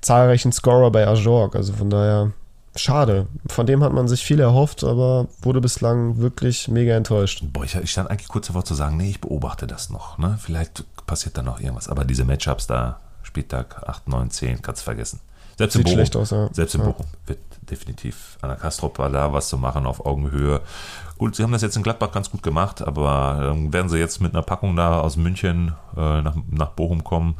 zahlreichen 0.00 0.52
Scorer 0.52 0.90
bei 0.90 1.06
Ajorg. 1.06 1.56
Also 1.56 1.72
von 1.72 1.90
daher 1.90 2.32
schade. 2.76 3.26
Von 3.46 3.66
dem 3.66 3.82
hat 3.82 3.92
man 3.92 4.08
sich 4.08 4.24
viel 4.24 4.40
erhofft, 4.40 4.84
aber 4.84 5.28
wurde 5.40 5.60
bislang 5.60 6.18
wirklich 6.18 6.68
mega 6.68 6.94
enttäuscht. 6.94 7.44
Boah, 7.52 7.64
ich, 7.64 7.74
ich 7.74 7.90
stand 7.90 8.10
eigentlich 8.10 8.28
kurz 8.28 8.48
davor 8.48 8.64
zu 8.64 8.74
sagen, 8.74 8.96
nee, 8.96 9.10
ich 9.10 9.20
beobachte 9.20 9.66
das 9.66 9.90
noch. 9.90 10.18
Ne? 10.18 10.38
Vielleicht 10.40 10.84
passiert 11.06 11.36
da 11.36 11.42
noch 11.42 11.60
irgendwas. 11.60 11.88
Aber 11.88 12.04
diese 12.04 12.24
Matchups 12.24 12.66
da, 12.66 13.00
Spieltag 13.22 13.82
8, 13.88 14.08
9, 14.08 14.30
10, 14.30 14.62
kannst 14.62 14.82
du 14.82 14.84
vergessen. 14.84 15.20
Selbst 15.62 15.74
Sieht 15.74 15.88
in 15.88 15.96
Bochum, 15.96 16.22
aus, 16.22 16.30
ja. 16.30 16.48
Selbst 16.52 16.74
in 16.74 16.80
ja. 16.80 16.86
Bochum 16.88 17.06
wird 17.26 17.38
definitiv 17.70 18.36
Anna 18.42 18.56
Kastrop 18.56 18.98
war 18.98 19.10
da, 19.10 19.32
was 19.32 19.48
zu 19.48 19.58
machen 19.58 19.86
auf 19.86 20.04
Augenhöhe. 20.04 20.60
Gut, 21.18 21.36
sie 21.36 21.44
haben 21.44 21.52
das 21.52 21.62
jetzt 21.62 21.76
in 21.76 21.84
Gladbach 21.84 22.10
ganz 22.10 22.30
gut 22.30 22.42
gemacht, 22.42 22.82
aber 22.82 23.52
ähm, 23.52 23.72
werden 23.72 23.88
sie 23.88 23.98
jetzt 23.98 24.20
mit 24.20 24.34
einer 24.34 24.42
Packung 24.42 24.74
da 24.74 25.00
aus 25.00 25.16
München 25.16 25.74
äh, 25.96 26.22
nach, 26.22 26.34
nach 26.50 26.70
Bochum 26.70 27.04
kommen. 27.04 27.36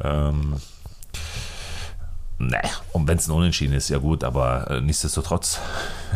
Ähm, 0.00 0.54
Ne, 2.42 2.62
und 2.92 3.06
wenn 3.06 3.18
es 3.18 3.28
ein 3.28 3.32
Unentschieden 3.32 3.74
ist, 3.74 3.90
ja 3.90 3.98
gut, 3.98 4.24
aber 4.24 4.70
äh, 4.70 4.80
nichtsdestotrotz 4.80 5.58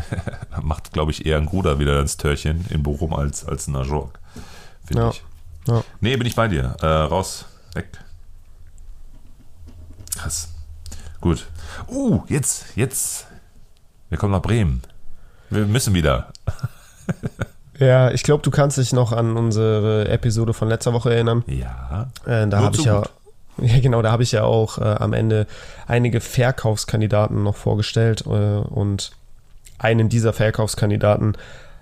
macht, 0.63 0.95
glaube 0.95 1.11
ich, 1.11 1.27
eher 1.27 1.37
ein 1.37 1.45
Gruder 1.45 1.79
wieder 1.79 2.01
ins 2.01 2.17
Törchen 2.17 2.65
in 2.71 2.83
Bochum 2.83 3.13
als, 3.13 3.45
als 3.45 3.67
ein 3.67 3.77
Ajorg. 3.77 4.19
Finde 4.87 5.03
ja. 5.03 5.11
ich. 5.11 5.23
Ja. 5.69 5.85
Nee, 6.01 6.17
bin 6.17 6.27
ich 6.27 6.35
bei 6.35 6.49
dir. 6.49 6.77
Äh, 6.81 6.87
raus, 6.87 7.45
weg. 7.75 7.89
Krass. 10.17 10.54
Gut. 11.25 11.47
Uh, 11.89 12.21
jetzt, 12.29 12.77
jetzt. 12.77 13.27
Wir 14.11 14.19
kommen 14.19 14.33
nach 14.33 14.43
Bremen. 14.43 14.83
Wir 15.49 15.65
müssen 15.65 15.95
wieder. 15.95 16.29
ja, 17.79 18.11
ich 18.11 18.23
glaube, 18.25 18.43
du 18.43 18.51
kannst 18.51 18.77
dich 18.77 18.93
noch 18.93 19.11
an 19.11 19.39
unsere 19.39 20.07
Episode 20.09 20.53
von 20.53 20.69
letzter 20.69 20.93
Woche 20.93 21.15
erinnern. 21.15 21.43
Ja. 21.47 22.11
Äh, 22.27 22.47
da 22.49 22.61
habe 22.61 22.77
ich 22.77 22.85
ja 22.85 23.05
Ja, 23.57 23.81
genau, 23.81 24.03
da 24.03 24.13
habe 24.13 24.23
ich 24.23 24.33
ja 24.33 24.45
auch 24.45 24.77
äh, 24.77 24.83
am 24.83 25.15
Ende 25.15 25.47
einige 25.87 26.21
Verkaufskandidaten 26.21 27.43
noch 27.43 27.57
vorgestellt 27.57 28.27
äh, 28.27 28.29
und 28.29 29.13
einen 29.79 30.11
dieser 30.11 30.35
Verkaufskandidaten 30.35 31.39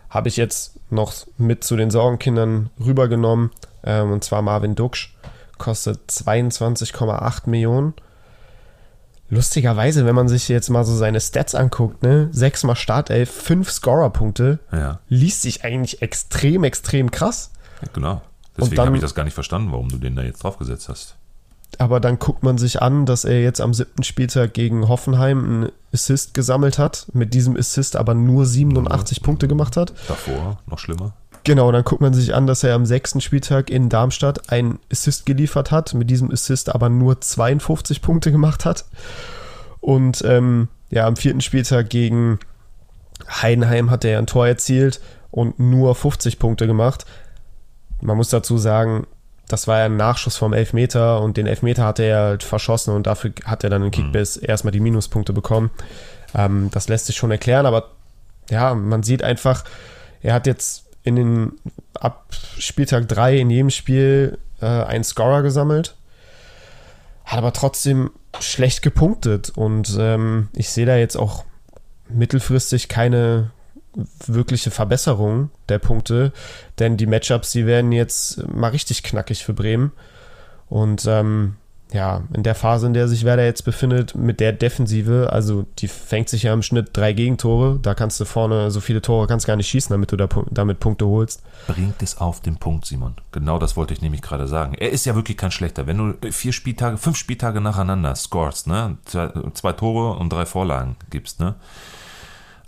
habe 0.08 0.28
ich 0.28 0.36
jetzt 0.36 0.78
noch 0.90 1.14
mit 1.36 1.64
zu 1.64 1.76
den 1.76 1.90
Sorgenkindern 1.90 2.70
rübergenommen 2.78 3.50
ähm, 3.82 4.12
und 4.12 4.22
zwar 4.22 4.42
Marvin 4.42 4.76
Duksch, 4.76 5.16
kostet 5.58 5.98
22,8 6.10 7.50
Millionen. 7.50 7.94
Lustigerweise, 9.32 10.04
wenn 10.04 10.14
man 10.14 10.28
sich 10.28 10.48
jetzt 10.48 10.68
mal 10.68 10.84
so 10.84 10.94
seine 10.94 11.18
Stats 11.18 11.54
anguckt, 11.54 12.02
ne, 12.02 12.28
sechsmal 12.32 12.76
Startelf, 12.76 13.30
fünf 13.30 13.70
Scorerpunkte, 13.70 14.58
Ja, 14.70 15.00
liest 15.08 15.40
sich 15.40 15.64
eigentlich 15.64 16.02
extrem, 16.02 16.64
extrem 16.64 17.10
krass. 17.10 17.50
genau. 17.94 18.20
Deswegen 18.58 18.82
habe 18.82 18.94
ich 18.96 19.00
das 19.00 19.14
gar 19.14 19.24
nicht 19.24 19.32
verstanden, 19.32 19.72
warum 19.72 19.88
du 19.88 19.96
den 19.96 20.14
da 20.16 20.22
jetzt 20.22 20.44
draufgesetzt 20.44 20.90
hast. 20.90 21.16
Aber 21.78 21.98
dann 21.98 22.18
guckt 22.18 22.42
man 22.42 22.58
sich 22.58 22.82
an, 22.82 23.06
dass 23.06 23.24
er 23.24 23.40
jetzt 23.40 23.62
am 23.62 23.72
siebten 23.72 24.02
Spieltag 24.02 24.52
gegen 24.52 24.88
Hoffenheim 24.88 25.42
einen 25.42 25.72
Assist 25.94 26.34
gesammelt 26.34 26.78
hat, 26.78 27.06
mit 27.14 27.32
diesem 27.32 27.56
Assist 27.56 27.96
aber 27.96 28.12
nur 28.12 28.44
87 28.44 29.22
Punkte 29.22 29.48
gemacht 29.48 29.78
hat. 29.78 29.94
Davor 30.08 30.58
noch 30.66 30.78
schlimmer. 30.78 31.14
Genau, 31.44 31.72
dann 31.72 31.82
guckt 31.82 32.00
man 32.00 32.14
sich 32.14 32.34
an, 32.34 32.46
dass 32.46 32.62
er 32.62 32.74
am 32.74 32.86
sechsten 32.86 33.20
Spieltag 33.20 33.68
in 33.68 33.88
Darmstadt 33.88 34.50
einen 34.52 34.78
Assist 34.90 35.26
geliefert 35.26 35.70
hat, 35.70 35.92
mit 35.94 36.08
diesem 36.08 36.30
Assist 36.30 36.72
aber 36.72 36.88
nur 36.88 37.20
52 37.20 38.00
Punkte 38.00 38.30
gemacht 38.30 38.64
hat. 38.64 38.84
Und 39.80 40.22
ähm, 40.24 40.68
ja, 40.90 41.06
am 41.06 41.16
vierten 41.16 41.40
Spieltag 41.40 41.90
gegen 41.90 42.38
Heidenheim 43.28 43.90
hat 43.90 44.04
er 44.04 44.18
ein 44.18 44.26
Tor 44.26 44.46
erzielt 44.46 45.00
und 45.30 45.58
nur 45.58 45.94
50 45.94 46.38
Punkte 46.38 46.66
gemacht. 46.66 47.06
Man 48.00 48.16
muss 48.16 48.30
dazu 48.30 48.58
sagen, 48.58 49.06
das 49.48 49.66
war 49.66 49.80
ja 49.80 49.86
ein 49.86 49.96
Nachschuss 49.96 50.36
vom 50.36 50.52
Elfmeter 50.52 51.20
und 51.20 51.36
den 51.36 51.46
Elfmeter 51.46 51.84
hat 51.84 51.98
er 51.98 52.20
halt 52.20 52.42
verschossen 52.42 52.94
und 52.94 53.06
dafür 53.06 53.32
hat 53.44 53.64
er 53.64 53.70
dann 53.70 53.82
in 53.82 53.90
Kickbiss 53.90 54.36
erstmal 54.36 54.72
die 54.72 54.80
Minuspunkte 54.80 55.32
bekommen. 55.32 55.70
Ähm, 56.34 56.70
das 56.72 56.88
lässt 56.88 57.06
sich 57.06 57.16
schon 57.16 57.30
erklären, 57.30 57.66
aber 57.66 57.90
ja, 58.48 58.74
man 58.74 59.02
sieht 59.02 59.22
einfach, 59.22 59.64
er 60.22 60.34
hat 60.34 60.46
jetzt 60.46 60.84
in 61.04 61.16
den 61.16 61.52
ab 61.94 62.26
Spieltag 62.58 63.08
3 63.08 63.38
in 63.38 63.50
jedem 63.50 63.70
Spiel 63.70 64.38
äh, 64.60 64.66
einen 64.66 65.04
Scorer 65.04 65.42
gesammelt, 65.42 65.96
hat 67.24 67.38
aber 67.38 67.52
trotzdem 67.52 68.10
schlecht 68.40 68.82
gepunktet 68.82 69.50
und 69.50 69.96
ähm, 69.98 70.48
ich 70.54 70.70
sehe 70.70 70.86
da 70.86 70.96
jetzt 70.96 71.16
auch 71.16 71.44
mittelfristig 72.08 72.88
keine 72.88 73.50
wirkliche 74.26 74.70
Verbesserung 74.70 75.50
der 75.68 75.78
Punkte, 75.78 76.32
denn 76.78 76.96
die 76.96 77.06
Matchups, 77.06 77.52
die 77.52 77.66
werden 77.66 77.92
jetzt 77.92 78.46
mal 78.48 78.68
richtig 78.68 79.02
knackig 79.02 79.44
für 79.44 79.52
Bremen. 79.52 79.92
Und 80.68 81.04
ähm, 81.06 81.56
ja, 81.92 82.22
in 82.32 82.42
der 82.42 82.54
Phase, 82.54 82.86
in 82.86 82.94
der 82.94 83.08
sich 83.08 83.24
Werder 83.24 83.44
jetzt 83.44 83.64
befindet, 83.64 84.14
mit 84.14 84.40
der 84.40 84.52
Defensive, 84.52 85.30
also 85.32 85.66
die 85.78 85.88
fängt 85.88 86.28
sich 86.28 86.44
ja 86.44 86.52
im 86.52 86.62
Schnitt 86.62 86.90
drei 86.92 87.12
Gegentore, 87.12 87.78
da 87.80 87.94
kannst 87.94 88.20
du 88.20 88.24
vorne 88.24 88.70
so 88.70 88.80
viele 88.80 89.02
Tore 89.02 89.26
kannst 89.26 89.46
gar 89.46 89.56
nicht 89.56 89.68
schießen, 89.68 89.92
damit 89.92 90.12
du 90.12 90.16
da, 90.16 90.28
damit 90.50 90.80
Punkte 90.80 91.06
holst. 91.06 91.42
Bringt 91.66 92.02
es 92.02 92.18
auf 92.18 92.40
den 92.40 92.56
Punkt, 92.56 92.86
Simon. 92.86 93.14
Genau 93.32 93.58
das 93.58 93.76
wollte 93.76 93.94
ich 93.94 94.02
nämlich 94.02 94.22
gerade 94.22 94.48
sagen. 94.48 94.74
Er 94.74 94.90
ist 94.90 95.06
ja 95.06 95.14
wirklich 95.14 95.36
kein 95.36 95.50
schlechter. 95.50 95.86
Wenn 95.86 95.98
du 95.98 96.30
vier 96.30 96.52
Spieltage, 96.52 96.96
fünf 96.96 97.16
Spieltage 97.16 97.60
nacheinander 97.60 98.14
scorest, 98.14 98.66
ne? 98.66 98.96
Zwei, 99.04 99.30
zwei 99.54 99.72
Tore 99.72 100.18
und 100.18 100.32
drei 100.32 100.46
Vorlagen 100.46 100.96
gibst, 101.10 101.40
ne? 101.40 101.54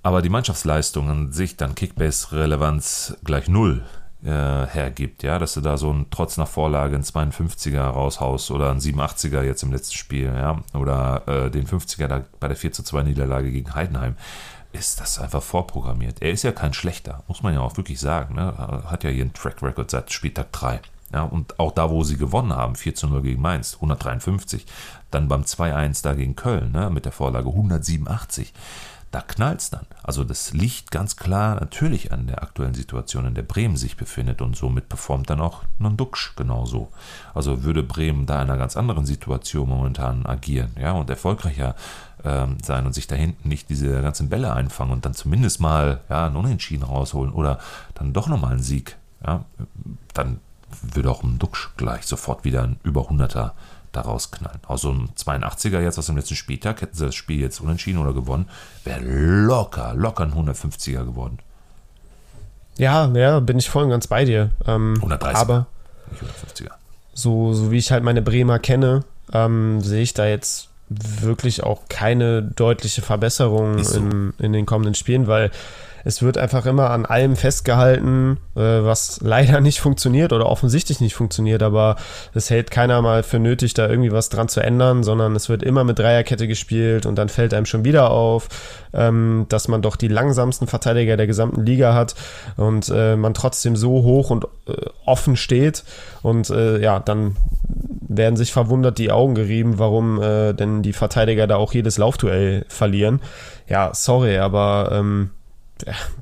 Aber 0.02 0.20
die 0.20 0.28
Mannschaftsleistung 0.28 1.08
an 1.08 1.32
sich 1.32 1.56
dann 1.56 1.74
Kickbase-Relevanz 1.74 3.16
gleich 3.24 3.48
null 3.48 3.82
äh, 4.24 4.66
hergibt, 4.66 5.22
ja, 5.22 5.38
dass 5.38 5.54
du 5.54 5.60
da 5.60 5.76
so 5.76 5.92
ein 5.92 6.06
trotz 6.10 6.36
nach 6.36 6.48
Vorlage 6.48 6.94
einen 6.94 7.04
52er 7.04 7.80
raushaust 7.80 8.50
oder 8.50 8.70
einen 8.70 8.80
87er 8.80 9.42
jetzt 9.42 9.62
im 9.62 9.72
letzten 9.72 9.94
Spiel, 9.94 10.26
ja, 10.26 10.62
oder 10.72 11.22
äh, 11.26 11.50
den 11.50 11.66
50er 11.66 12.06
da 12.06 12.24
bei 12.40 12.48
der 12.48 12.56
4 12.56 12.72
zu 12.72 12.82
2 12.82 13.02
Niederlage 13.02 13.50
gegen 13.50 13.74
Heidenheim, 13.74 14.16
ist 14.72 15.00
das 15.00 15.18
einfach 15.18 15.42
vorprogrammiert. 15.42 16.20
Er 16.20 16.32
ist 16.32 16.42
ja 16.42 16.52
kein 16.52 16.72
schlechter, 16.72 17.22
muss 17.28 17.42
man 17.42 17.54
ja 17.54 17.60
auch 17.60 17.76
wirklich 17.76 18.00
sagen, 18.00 18.34
ne? 18.34 18.82
hat 18.86 19.04
ja 19.04 19.10
hier 19.10 19.22
einen 19.22 19.32
Track 19.32 19.62
Record 19.62 19.90
seit 19.90 20.12
Spieltag 20.12 20.52
3. 20.52 20.80
Ja, 21.12 21.22
und 21.22 21.60
auch 21.60 21.70
da, 21.70 21.90
wo 21.90 22.02
sie 22.02 22.16
gewonnen 22.16 22.52
haben, 22.52 22.74
4 22.74 22.94
zu 22.96 23.06
0 23.06 23.22
gegen 23.22 23.40
Mainz, 23.40 23.74
153, 23.74 24.66
dann 25.12 25.28
beim 25.28 25.42
2-1 25.42 26.02
da 26.02 26.14
gegen 26.14 26.34
Köln, 26.34 26.72
ne, 26.72 26.90
mit 26.90 27.04
der 27.04 27.12
Vorlage 27.12 27.50
187 27.50 28.52
da 29.14 29.20
knallt's 29.20 29.70
dann. 29.70 29.86
Also 30.02 30.24
das 30.24 30.52
liegt 30.52 30.90
ganz 30.90 31.16
klar 31.16 31.54
natürlich 31.54 32.12
an 32.12 32.26
der 32.26 32.42
aktuellen 32.42 32.74
Situation, 32.74 33.26
in 33.26 33.34
der 33.34 33.42
Bremen 33.42 33.76
sich 33.76 33.96
befindet 33.96 34.42
und 34.42 34.56
somit 34.56 34.88
performt 34.88 35.30
dann 35.30 35.40
auch 35.40 35.62
Nonduksch 35.78 36.34
genauso. 36.34 36.88
Also 37.32 37.62
würde 37.62 37.84
Bremen 37.84 38.26
da 38.26 38.42
in 38.42 38.50
einer 38.50 38.58
ganz 38.58 38.76
anderen 38.76 39.06
Situation 39.06 39.68
momentan 39.68 40.26
agieren, 40.26 40.72
ja, 40.80 40.92
und 40.92 41.08
erfolgreicher 41.08 41.76
ähm, 42.24 42.56
sein 42.60 42.86
und 42.86 42.92
sich 42.92 43.06
da 43.06 43.14
hinten 43.14 43.48
nicht 43.48 43.70
diese 43.70 44.02
ganzen 44.02 44.28
Bälle 44.28 44.52
einfangen 44.52 44.92
und 44.92 45.04
dann 45.04 45.14
zumindest 45.14 45.60
mal 45.60 46.00
ja, 46.08 46.26
einen 46.26 46.36
Unentschieden 46.36 46.82
rausholen 46.82 47.32
oder 47.32 47.60
dann 47.94 48.12
doch 48.12 48.26
nochmal 48.26 48.52
einen 48.52 48.62
Sieg, 48.62 48.96
ja, 49.24 49.44
dann 50.12 50.40
würde 50.82 51.10
auch 51.10 51.22
ein 51.22 51.38
Duxch 51.38 51.70
gleich 51.76 52.04
sofort 52.04 52.44
wieder 52.44 52.64
ein 52.64 52.80
über 52.82 53.02
100er 53.02 53.52
da 53.96 54.02
rausknallen. 54.02 54.60
Also 54.68 54.90
ein 54.90 55.10
82er 55.16 55.80
jetzt 55.80 55.98
aus 55.98 56.06
dem 56.06 56.16
letzten 56.16 56.36
Spieltag, 56.36 56.82
hätten 56.82 56.96
sie 56.96 57.06
das 57.06 57.14
Spiel 57.14 57.40
jetzt 57.40 57.60
unentschieden 57.60 57.98
oder 57.98 58.12
gewonnen, 58.12 58.48
wäre 58.84 59.00
locker, 59.00 59.94
locker 59.94 60.24
ein 60.24 60.32
150er 60.32 61.04
geworden. 61.04 61.38
Ja, 62.76 63.10
ja, 63.14 63.40
bin 63.40 63.58
ich 63.58 63.70
voll 63.70 63.84
und 63.84 63.90
ganz 63.90 64.06
bei 64.06 64.24
dir. 64.24 64.50
Ähm, 64.66 64.94
130er. 65.00 65.34
Aber 65.34 65.66
Nicht 66.10 66.22
150er. 66.22 66.72
so, 67.14 67.52
so 67.52 67.70
wie 67.70 67.78
ich 67.78 67.92
halt 67.92 68.02
meine 68.02 68.22
Bremer 68.22 68.58
kenne, 68.58 69.04
ähm, 69.32 69.80
sehe 69.80 70.02
ich 70.02 70.14
da 70.14 70.26
jetzt 70.26 70.68
wirklich 70.88 71.62
auch 71.62 71.82
keine 71.88 72.42
deutliche 72.42 73.02
Verbesserung 73.02 73.82
so. 73.82 73.98
in, 73.98 74.34
in 74.38 74.52
den 74.52 74.66
kommenden 74.66 74.94
Spielen, 74.94 75.26
weil 75.26 75.50
es 76.04 76.22
wird 76.22 76.38
einfach 76.38 76.66
immer 76.66 76.90
an 76.90 77.06
allem 77.06 77.34
festgehalten, 77.34 78.38
äh, 78.54 78.60
was 78.60 79.20
leider 79.22 79.60
nicht 79.60 79.80
funktioniert 79.80 80.32
oder 80.32 80.46
offensichtlich 80.46 81.00
nicht 81.00 81.14
funktioniert, 81.14 81.62
aber 81.62 81.96
es 82.34 82.50
hält 82.50 82.70
keiner 82.70 83.00
mal 83.02 83.22
für 83.22 83.38
nötig, 83.38 83.74
da 83.74 83.88
irgendwie 83.88 84.12
was 84.12 84.28
dran 84.28 84.48
zu 84.48 84.60
ändern, 84.60 85.02
sondern 85.02 85.34
es 85.34 85.48
wird 85.48 85.62
immer 85.62 85.84
mit 85.84 85.98
Dreierkette 85.98 86.46
gespielt 86.46 87.06
und 87.06 87.16
dann 87.16 87.28
fällt 87.28 87.54
einem 87.54 87.66
schon 87.66 87.84
wieder 87.84 88.10
auf, 88.10 88.48
ähm, 88.92 89.46
dass 89.48 89.68
man 89.68 89.82
doch 89.82 89.96
die 89.96 90.08
langsamsten 90.08 90.66
Verteidiger 90.66 91.16
der 91.16 91.26
gesamten 91.26 91.64
Liga 91.64 91.94
hat 91.94 92.14
und 92.56 92.92
äh, 92.94 93.16
man 93.16 93.34
trotzdem 93.34 93.74
so 93.74 94.02
hoch 94.02 94.30
und 94.30 94.44
äh, 94.66 94.72
offen 95.06 95.36
steht 95.36 95.84
und 96.22 96.50
äh, 96.50 96.80
ja, 96.80 97.00
dann 97.00 97.36
werden 98.06 98.36
sich 98.36 98.52
verwundert 98.52 98.98
die 98.98 99.10
Augen 99.10 99.34
gerieben, 99.34 99.78
warum 99.78 100.20
äh, 100.20 100.52
denn 100.52 100.82
die 100.82 100.92
Verteidiger 100.92 101.46
da 101.46 101.56
auch 101.56 101.72
jedes 101.72 101.98
Laufduell 101.98 102.64
verlieren. 102.68 103.20
Ja, 103.68 103.90
sorry, 103.94 104.38
aber 104.38 104.90
ähm, 104.92 105.30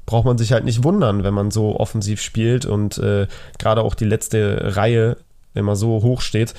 braucht 0.07 0.25
man 0.25 0.39
sich 0.39 0.53
halt 0.53 0.65
nicht 0.65 0.85
wundern, 0.85 1.25
wenn 1.25 1.35
man 1.35 1.51
so 1.51 1.79
offensiv 1.79 2.21
spielt 2.21 2.67
und 2.67 2.99
äh, 2.99 3.27
gerade 3.59 3.83
auch 3.83 3.95
die 3.95 4.05
letzte 4.05 4.77
Reihe 4.77 5.17
immer 5.55 5.77
so 5.77 6.03
hoch 6.03 6.21
steht. 6.21 6.55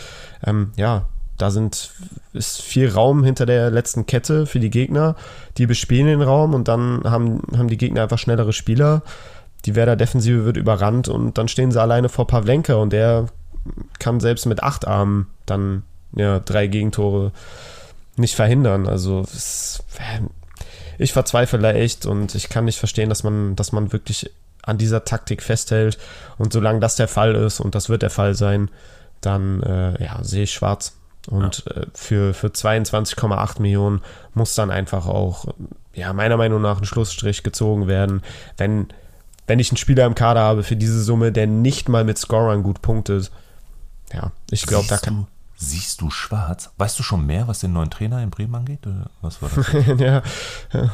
Ähm, 0.45 0.71
ja, 0.75 1.07
da 1.37 1.49
sind, 1.49 1.91
ist 2.33 2.61
viel 2.61 2.89
Raum 2.89 3.23
hinter 3.23 3.45
der 3.45 3.71
letzten 3.71 4.05
Kette 4.05 4.45
für 4.45 4.59
die 4.59 4.69
Gegner. 4.69 5.15
Die 5.57 5.65
bespielen 5.65 6.07
den 6.07 6.21
Raum 6.21 6.53
und 6.53 6.67
dann 6.67 7.01
haben, 7.05 7.41
haben 7.57 7.67
die 7.67 7.77
Gegner 7.77 8.03
einfach 8.03 8.19
schnellere 8.19 8.53
Spieler. 8.53 9.01
Die 9.65 9.75
Werder 9.75 9.95
Defensive 9.95 10.45
wird 10.45 10.57
überrannt 10.57 11.07
und 11.07 11.37
dann 11.37 11.47
stehen 11.47 11.71
sie 11.71 11.81
alleine 11.81 12.09
vor 12.09 12.27
Pavlenka 12.27 12.75
und 12.75 12.93
der 12.93 13.27
kann 13.97 14.19
selbst 14.19 14.45
mit 14.45 14.61
acht 14.61 14.87
Armen 14.87 15.27
dann 15.45 15.83
ja, 16.15 16.39
drei 16.39 16.67
Gegentore 16.67 17.31
nicht 18.15 18.35
verhindern. 18.35 18.87
Also 18.87 19.21
es, 19.21 19.83
ich 20.97 21.13
verzweifle 21.13 21.59
da 21.59 21.71
echt 21.71 22.05
und 22.05 22.35
ich 22.35 22.49
kann 22.49 22.65
nicht 22.65 22.79
verstehen, 22.79 23.09
dass 23.09 23.23
man, 23.23 23.55
dass 23.55 23.71
man 23.71 23.91
wirklich 23.91 24.31
an 24.63 24.77
dieser 24.77 25.03
Taktik 25.05 25.43
festhält. 25.43 25.97
Und 26.37 26.53
solange 26.53 26.79
das 26.79 26.95
der 26.95 27.07
Fall 27.07 27.35
ist, 27.35 27.59
und 27.59 27.75
das 27.75 27.89
wird 27.89 28.01
der 28.01 28.09
Fall 28.09 28.33
sein, 28.33 28.69
dann 29.21 29.61
äh, 29.63 30.03
ja, 30.03 30.23
sehe 30.23 30.43
ich 30.43 30.53
schwarz. 30.53 30.93
Und 31.29 31.65
äh, 31.67 31.85
für, 31.93 32.33
für 32.33 32.47
22,8 32.47 33.61
Millionen 33.61 34.01
muss 34.33 34.55
dann 34.55 34.71
einfach 34.71 35.07
auch, 35.07 35.45
ja, 35.93 36.11
meiner 36.13 36.37
Meinung 36.37 36.61
nach 36.61 36.79
ein 36.79 36.85
Schlussstrich 36.85 37.43
gezogen 37.43 37.87
werden. 37.87 38.21
Wenn, 38.57 38.87
wenn 39.47 39.59
ich 39.59 39.69
einen 39.69 39.77
Spieler 39.77 40.05
im 40.05 40.15
Kader 40.15 40.41
habe 40.41 40.63
für 40.63 40.75
diese 40.75 41.01
Summe, 41.01 41.31
der 41.31 41.47
nicht 41.47 41.87
mal 41.89 42.03
mit 42.03 42.17
Scorern 42.17 42.63
gut 42.63 42.81
punktet, 42.81 43.31
ja, 44.13 44.31
ich 44.51 44.65
glaube, 44.65 44.87
da 44.87 44.97
kann. 44.97 45.27
Siehst 45.55 46.01
du 46.01 46.09
schwarz? 46.09 46.71
Weißt 46.77 46.97
du 46.99 47.03
schon 47.03 47.25
mehr, 47.25 47.47
was 47.47 47.59
den 47.59 47.73
neuen 47.73 47.89
Trainer 47.89 48.21
in 48.21 48.29
Bremen 48.29 48.55
angeht? 48.55 48.79
Was 49.21 49.41
war 49.41 49.49
das? 49.55 49.67
ja, 49.99 50.21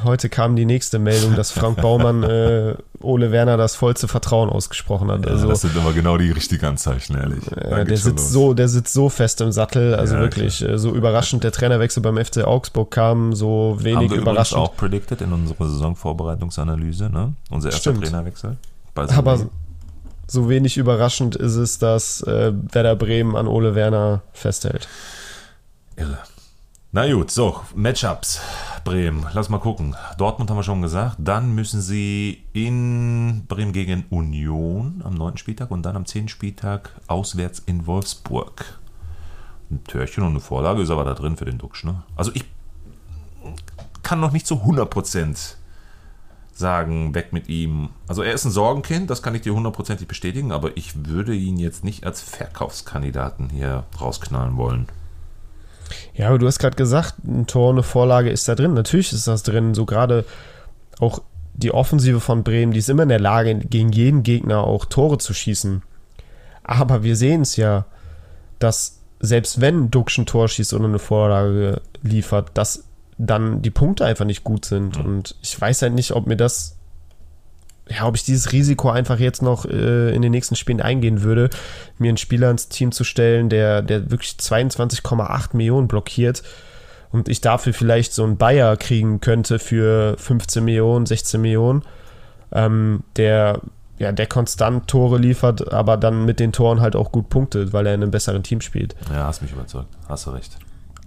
heute 0.03 0.29
kam 0.29 0.55
die 0.55 0.65
nächste 0.65 0.99
Meldung, 0.99 1.35
dass 1.35 1.51
Frank 1.51 1.81
Baumann 1.81 2.23
äh, 2.23 2.75
Ole 3.01 3.31
Werner 3.31 3.57
das 3.57 3.75
vollste 3.75 4.07
Vertrauen 4.07 4.49
ausgesprochen 4.49 5.09
hat. 5.09 5.25
Also, 5.27 5.45
ja, 5.45 5.51
das 5.51 5.61
sind 5.61 5.75
immer 5.75 5.93
genau 5.93 6.17
die 6.17 6.31
richtigen 6.31 6.65
Anzeichen, 6.65 7.15
ehrlich. 7.17 7.49
Äh, 7.51 7.85
der 7.85 7.97
sitzt 7.97 8.25
los. 8.25 8.31
so, 8.31 8.53
der 8.53 8.67
sitzt 8.67 8.93
so 8.93 9.09
fest 9.09 9.41
im 9.41 9.51
Sattel, 9.51 9.95
also 9.95 10.15
Ja, 10.15 10.21
wirklich 10.21 10.61
äh, 10.61 10.77
so 10.77 10.93
überraschend. 10.93 11.43
Der 11.43 11.51
Trainerwechsel 11.51 12.03
beim 12.03 12.17
FC 12.23 12.43
Augsburg 12.43 12.91
kam 12.91 13.33
so 13.33 13.75
Haben 13.77 13.83
wenig 13.83 13.99
wir 13.99 14.05
übrigens 14.05 14.21
überraschend. 14.23 14.61
auch 14.61 14.75
predicted 14.75 15.21
in 15.21 15.33
unserer 15.33 15.67
Saisonvorbereitungsanalyse, 15.67 17.09
ne? 17.09 17.33
Unser 17.49 17.69
erster 17.69 17.91
Stimmt. 17.91 18.05
Trainerwechsel. 18.05 18.57
Bei 18.93 19.09
Aber. 19.09 19.39
So 20.29 20.49
wenig 20.49 20.77
überraschend 20.77 21.35
ist 21.35 21.55
es, 21.55 21.79
dass 21.79 22.21
äh, 22.21 22.53
Werder 22.71 22.95
Bremen 22.95 23.35
an 23.35 23.47
Ole 23.47 23.75
Werner 23.75 24.21
festhält. 24.33 24.87
Irre. 25.95 26.19
Na 26.91 27.11
gut, 27.11 27.29
so, 27.29 27.59
Matchups. 27.75 28.41
Bremen, 28.83 29.25
lass 29.33 29.49
mal 29.49 29.59
gucken. 29.59 29.95
Dortmund 30.17 30.49
haben 30.49 30.57
wir 30.57 30.63
schon 30.63 30.81
gesagt. 30.81 31.17
Dann 31.19 31.53
müssen 31.53 31.81
sie 31.81 32.43
in 32.53 33.45
Bremen 33.47 33.73
gegen 33.73 34.05
Union 34.09 35.01
am 35.03 35.13
9. 35.13 35.37
Spieltag 35.37 35.69
und 35.69 35.83
dann 35.83 35.95
am 35.95 36.05
10. 36.05 36.29
Spieltag 36.29 36.99
auswärts 37.07 37.59
in 37.59 37.85
Wolfsburg. 37.85 38.79
Ein 39.69 39.83
Törchen 39.83 40.23
und 40.23 40.31
eine 40.31 40.39
Vorlage 40.39 40.81
ist 40.81 40.89
aber 40.89 41.03
da 41.03 41.13
drin 41.13 41.37
für 41.37 41.45
den 41.45 41.59
Duxch. 41.59 41.83
Ne? 41.83 42.01
Also 42.15 42.31
ich 42.33 42.45
kann 44.01 44.19
noch 44.19 44.31
nicht 44.31 44.47
zu 44.47 44.55
100% 44.55 45.55
sagen, 46.59 47.15
weg 47.15 47.33
mit 47.33 47.49
ihm. 47.49 47.89
Also 48.07 48.21
er 48.21 48.33
ist 48.33 48.45
ein 48.45 48.51
Sorgenkind, 48.51 49.09
das 49.09 49.23
kann 49.23 49.33
ich 49.33 49.41
dir 49.41 49.53
hundertprozentig 49.53 50.07
bestätigen, 50.07 50.51
aber 50.51 50.77
ich 50.77 51.07
würde 51.07 51.33
ihn 51.33 51.57
jetzt 51.57 51.83
nicht 51.83 52.05
als 52.05 52.21
Verkaufskandidaten 52.21 53.49
hier 53.49 53.85
rausknallen 53.99 54.57
wollen. 54.57 54.87
Ja, 56.13 56.27
aber 56.27 56.37
du 56.37 56.45
hast 56.45 56.59
gerade 56.59 56.75
gesagt, 56.75 57.23
ein 57.23 57.47
Tor, 57.47 57.71
eine 57.71 57.83
Vorlage 57.83 58.29
ist 58.29 58.47
da 58.47 58.55
drin. 58.55 58.73
Natürlich 58.73 59.13
ist 59.13 59.27
das 59.27 59.43
drin. 59.43 59.73
So 59.73 59.85
gerade 59.85 60.25
auch 60.99 61.21
die 61.53 61.73
Offensive 61.73 62.19
von 62.19 62.43
Bremen, 62.43 62.73
die 62.73 62.79
ist 62.79 62.89
immer 62.89 63.03
in 63.03 63.09
der 63.09 63.19
Lage, 63.19 63.55
gegen 63.55 63.91
jeden 63.91 64.23
Gegner 64.23 64.63
auch 64.63 64.85
Tore 64.85 65.17
zu 65.17 65.33
schießen. 65.33 65.81
Aber 66.63 67.03
wir 67.03 67.15
sehen 67.15 67.41
es 67.41 67.55
ja, 67.55 67.85
dass 68.59 68.99
selbst 69.19 69.59
wenn 69.59 69.91
Duxch 69.91 70.17
ein 70.19 70.25
Tor 70.25 70.47
schießt 70.47 70.73
oder 70.73 70.85
eine 70.85 70.99
Vorlage 70.99 71.81
liefert, 72.03 72.51
dass 72.53 72.85
dann 73.19 73.61
die 73.61 73.69
Punkte 73.69 74.05
einfach 74.05 74.25
nicht 74.25 74.43
gut 74.43 74.65
sind. 74.65 74.97
Mhm. 74.97 75.05
Und 75.05 75.35
ich 75.43 75.59
weiß 75.59 75.83
halt 75.83 75.93
nicht, 75.93 76.13
ob 76.13 76.25
mir 76.25 76.37
das, 76.37 76.77
ja, 77.87 78.07
ob 78.07 78.15
ich 78.15 78.23
dieses 78.23 78.51
Risiko 78.53 78.89
einfach 78.89 79.19
jetzt 79.19 79.41
noch 79.41 79.65
äh, 79.65 80.15
in 80.15 80.21
den 80.21 80.31
nächsten 80.31 80.55
Spielen 80.55 80.81
eingehen 80.81 81.21
würde, 81.21 81.49
mir 81.97 82.07
einen 82.07 82.17
Spieler 82.17 82.49
ins 82.49 82.69
Team 82.69 82.91
zu 82.91 83.03
stellen, 83.03 83.49
der, 83.49 83.81
der 83.81 84.09
wirklich 84.09 84.31
22,8 84.31 85.55
Millionen 85.55 85.87
blockiert 85.87 86.43
und 87.11 87.27
ich 87.27 87.41
dafür 87.41 87.73
vielleicht 87.73 88.13
so 88.13 88.23
einen 88.23 88.37
Bayer 88.37 88.77
kriegen 88.77 89.19
könnte 89.19 89.59
für 89.59 90.15
15 90.17 90.63
Millionen, 90.63 91.05
16 91.05 91.41
Millionen, 91.41 91.83
ähm, 92.53 93.03
der 93.17 93.59
ja, 93.97 94.13
der 94.13 94.27
konstant 94.27 94.87
Tore 94.87 95.17
liefert, 95.17 95.73
aber 95.73 95.97
dann 95.97 96.23
mit 96.23 96.39
den 96.39 96.53
Toren 96.53 96.79
halt 96.79 96.95
auch 96.95 97.11
gut 97.11 97.27
punktet, 97.27 97.73
weil 97.73 97.85
er 97.85 97.95
in 97.95 98.01
einem 98.01 98.11
besseren 98.11 98.43
Team 98.43 98.61
spielt. 98.61 98.95
Ja, 99.11 99.25
hast 99.25 99.41
mich 99.41 99.51
überzeugt. 99.51 99.89
Hast 100.07 100.25
du 100.25 100.29
recht 100.29 100.57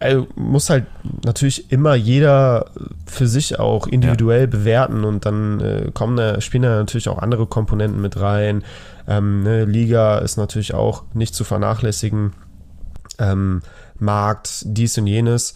also 0.03 0.27
muss 0.35 0.69
halt 0.71 0.87
natürlich 1.25 1.71
immer 1.73 1.95
jeder 1.95 2.71
für 3.07 3.27
sich 3.27 3.59
auch 3.59 3.87
individuell 3.87 4.43
ja. 4.43 4.47
bewerten 4.47 5.05
und 5.05 5.25
dann 5.25 5.61
äh, 5.61 5.91
kommen 5.93 6.17
da, 6.17 6.41
spielen 6.41 6.65
da 6.65 6.77
natürlich 6.77 7.09
auch 7.09 7.19
andere 7.19 7.47
Komponenten 7.47 8.01
mit 8.01 8.21
rein. 8.21 8.65
Ähm, 9.09 9.43
ne, 9.43 9.65
Liga 9.65 10.19
ist 10.19 10.37
natürlich 10.37 10.75
auch 10.75 11.05
nicht 11.15 11.35
zu 11.35 11.45
vernachlässigen. 11.45 12.33
Ähm, 13.19 13.63
Markt, 13.99 14.65
dies 14.67 14.99
und 14.99 15.07
jenes. 15.07 15.55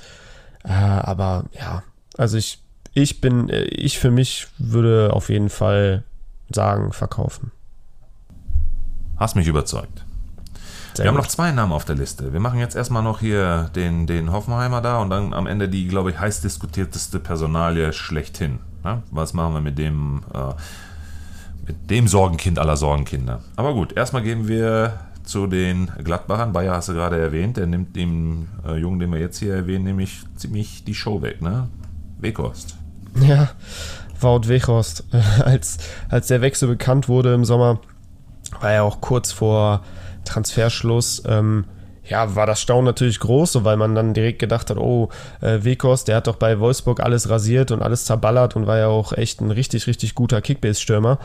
Äh, 0.64 0.72
aber 0.72 1.44
ja, 1.52 1.82
also 2.16 2.36
ich, 2.36 2.62
ich 2.94 3.20
bin, 3.20 3.48
äh, 3.48 3.62
ich 3.64 3.98
für 3.98 4.10
mich 4.10 4.46
würde 4.58 5.10
auf 5.12 5.28
jeden 5.28 5.50
Fall 5.50 6.04
sagen, 6.50 6.92
verkaufen. 6.92 7.52
Hast 9.16 9.36
mich 9.36 9.48
überzeugt. 9.48 10.05
Sehr 10.96 11.04
wir 11.04 11.10
gut. 11.10 11.18
haben 11.18 11.22
noch 11.24 11.30
zwei 11.30 11.52
Namen 11.52 11.72
auf 11.72 11.84
der 11.84 11.96
Liste. 11.96 12.32
Wir 12.32 12.40
machen 12.40 12.58
jetzt 12.58 12.76
erstmal 12.76 13.02
noch 13.02 13.20
hier 13.20 13.70
den, 13.74 14.06
den 14.06 14.32
Hoffenheimer 14.32 14.80
da 14.80 14.98
und 15.00 15.10
dann 15.10 15.34
am 15.34 15.46
Ende 15.46 15.68
die, 15.68 15.88
glaube 15.88 16.10
ich, 16.10 16.18
heiß 16.18 16.40
diskutierteste 16.40 17.18
Personalie 17.18 17.92
schlechthin. 17.92 18.58
Ja? 18.84 19.02
Was 19.10 19.34
machen 19.34 19.54
wir 19.54 19.60
mit 19.60 19.78
dem, 19.78 20.22
äh, 20.32 20.54
mit 21.66 21.90
dem 21.90 22.08
Sorgenkind 22.08 22.58
aller 22.58 22.76
Sorgenkinder? 22.76 23.40
Aber 23.56 23.74
gut, 23.74 23.96
erstmal 23.96 24.22
gehen 24.22 24.48
wir 24.48 25.00
zu 25.24 25.46
den 25.46 25.90
Gladbachern. 26.02 26.52
Bayer 26.52 26.74
hast 26.74 26.88
du 26.88 26.94
gerade 26.94 27.20
erwähnt. 27.20 27.56
Der 27.56 27.66
nimmt 27.66 27.96
dem 27.96 28.48
äh, 28.66 28.76
Jungen, 28.76 29.00
den 29.00 29.12
wir 29.12 29.20
jetzt 29.20 29.38
hier 29.38 29.54
erwähnen, 29.54 29.84
nämlich 29.84 30.24
ziemlich 30.36 30.84
die 30.84 30.94
Show 30.94 31.20
weg, 31.22 31.42
ne? 31.42 31.68
Weghorst. 32.18 32.76
Ja, 33.20 33.50
Wout 34.20 34.48
Weghorst. 34.48 35.04
Als, 35.44 35.78
als 36.08 36.28
der 36.28 36.40
Wechsel 36.40 36.68
bekannt 36.68 37.08
wurde 37.08 37.34
im 37.34 37.44
Sommer, 37.44 37.80
war 38.60 38.72
er 38.72 38.84
auch 38.84 39.00
kurz 39.00 39.32
vor 39.32 39.82
Transferschluss, 40.26 41.22
ähm, 41.26 41.64
ja, 42.08 42.36
war 42.36 42.46
das 42.46 42.60
Staunen 42.60 42.84
natürlich 42.84 43.18
groß, 43.18 43.52
so, 43.52 43.64
weil 43.64 43.76
man 43.76 43.94
dann 43.94 44.14
direkt 44.14 44.38
gedacht 44.38 44.70
hat, 44.70 44.76
oh, 44.76 45.08
äh, 45.40 45.64
Wekos, 45.64 46.04
der 46.04 46.16
hat 46.16 46.26
doch 46.28 46.36
bei 46.36 46.60
Wolfsburg 46.60 47.00
alles 47.00 47.28
rasiert 47.28 47.72
und 47.72 47.82
alles 47.82 48.04
zerballert 48.04 48.54
und 48.54 48.66
war 48.66 48.78
ja 48.78 48.86
auch 48.86 49.12
echt 49.12 49.40
ein 49.40 49.50
richtig, 49.50 49.86
richtig 49.86 50.14
guter 50.14 50.40
Kickbase-Stürmer. 50.40 51.18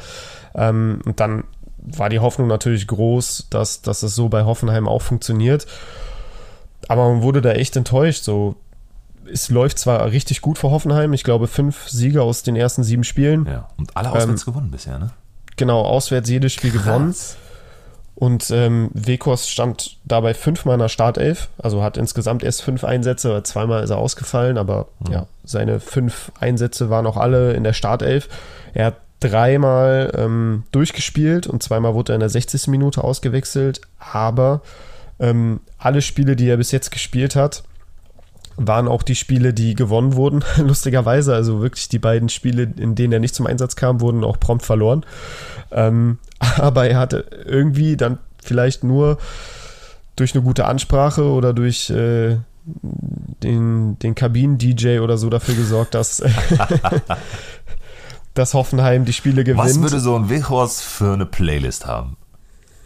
Ähm, 0.56 1.02
und 1.06 1.20
dann 1.20 1.43
war 1.78 2.10
die 2.10 2.20
Hoffnung 2.20 2.47
natürlich 2.47 2.88
groß, 2.88 3.47
dass, 3.49 3.82
dass 3.82 4.04
es 4.04 4.16
so 4.16 4.30
bei 4.30 4.43
Hoffenheim 4.43 4.88
auch 4.88 5.02
funktioniert. 5.02 5.68
Aber 6.88 7.10
man 7.10 7.22
wurde 7.22 7.41
da 7.41 7.52
echt 7.52 7.76
enttäuscht. 7.76 8.24
So, 8.24 8.56
es 9.32 9.49
läuft 9.49 9.80
zwar 9.80 10.12
richtig 10.12 10.41
gut 10.41 10.58
für 10.58 10.72
Hoffenheim, 10.72 11.14
ich 11.14 11.24
glaube 11.24 11.47
fünf 11.47 11.88
Siege 11.89 12.22
aus 12.22 12.43
den 12.43 12.56
ersten 12.56 12.84
sieben 12.84 13.04
Spielen. 13.04 13.45
Ja, 13.45 13.68
und 13.78 13.95
alle 13.95 14.12
auswärts 14.12 14.47
ähm, 14.47 14.54
gewonnen 14.54 14.72
bisher, 14.72 14.97
ne? 14.99 15.12
Genau, 15.58 15.82
auswärts 15.82 16.30
jedes 16.30 16.54
Spiel 16.54 16.72
Krass. 16.72 16.86
gewonnen. 16.86 17.16
Und 18.22 18.51
ähm, 18.51 18.91
Wekos 18.93 19.49
stand 19.49 19.97
dabei 20.05 20.36
fünfmal 20.36 20.76
in 20.76 20.80
der 20.80 20.89
Startelf, 20.89 21.49
also 21.57 21.82
hat 21.82 21.97
insgesamt 21.97 22.43
erst 22.43 22.61
fünf 22.61 22.84
Einsätze, 22.84 23.41
zweimal 23.41 23.84
ist 23.84 23.89
er 23.89 23.97
ausgefallen, 23.97 24.59
aber 24.59 24.89
mhm. 24.99 25.11
ja, 25.11 25.26
seine 25.43 25.80
fünf 25.80 26.32
Einsätze 26.39 26.91
waren 26.91 27.07
auch 27.07 27.17
alle 27.17 27.53
in 27.53 27.63
der 27.63 27.74
Startelf. 27.74 28.30
Er 28.76 28.86
hat 28.86 28.97
dreimal 29.22 30.11
ähm, 30.15 30.65
durchgespielt 30.72 31.47
und 31.47 31.63
zweimal 31.63 31.95
wurde 31.95 32.13
er 32.13 32.17
in 32.17 32.19
der 32.19 32.30
60. 32.30 32.67
Minute 32.67 33.03
ausgewechselt, 33.03 33.82
aber 33.97 34.61
ähm, 35.19 35.61
alle 35.80 36.03
Spiele, 36.03 36.36
die 36.36 36.47
er 36.47 36.57
bis 36.57 36.72
jetzt 36.72 36.91
gespielt 36.91 37.36
hat, 37.36 37.63
waren 38.68 38.88
auch 38.88 39.03
die 39.03 39.16
Spiele, 39.16 39.53
die 39.53 39.76
gewonnen 39.76 40.16
wurden, 40.16 40.43
lustigerweise. 40.57 41.34
Also 41.34 41.62
wirklich 41.62 41.89
die 41.89 41.99
beiden 41.99 42.30
Spiele, 42.30 42.64
in 42.64 42.95
denen 42.95 43.14
er 43.14 43.20
nicht 43.20 43.36
zum 43.36 43.47
Einsatz 43.47 43.76
kam, 43.76 44.01
wurden 44.01 44.24
auch 44.24 44.39
prompt 44.39 44.66
verloren. 44.66 45.05
Ähm, 45.72 46.20
aber 46.57 46.89
er 46.89 46.99
hatte 46.99 47.26
irgendwie 47.45 47.97
dann 47.97 48.20
vielleicht 48.43 48.84
nur 48.84 49.18
durch 50.16 50.34
eine 50.36 50.43
gute 50.43 50.66
Ansprache 50.66 51.24
oder 51.24 51.53
durch 51.53 51.89
äh, 51.89 52.38
den, 52.64 53.97
den 53.99 54.16
Kabinen-DJ 54.16 54.99
oder 54.99 55.18
so 55.18 55.30
dafür 55.30 55.55
gesorgt, 55.55 55.95
dass, 55.95 56.22
dass 58.34 58.53
Hoffenheim 58.53 59.05
die 59.05 59.14
Spiele 59.14 59.43
gewinnt. 59.43 59.64
Was 59.64 59.82
würde 59.82 59.99
so 59.99 60.16
ein 60.16 60.30
Wechhorst 60.30 60.84
für 60.84 61.14
eine 61.14 61.26
Playlist 61.26 61.88
haben? 61.88 62.18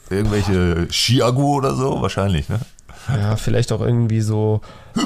Irgendwelche 0.10 0.88
Chiago 0.90 1.56
oder 1.56 1.76
so? 1.76 2.02
Wahrscheinlich, 2.02 2.48
ne? 2.48 2.60
Ja, 3.08 3.36
vielleicht 3.36 3.72
auch 3.72 3.82
irgendwie 3.82 4.22
so 4.22 4.62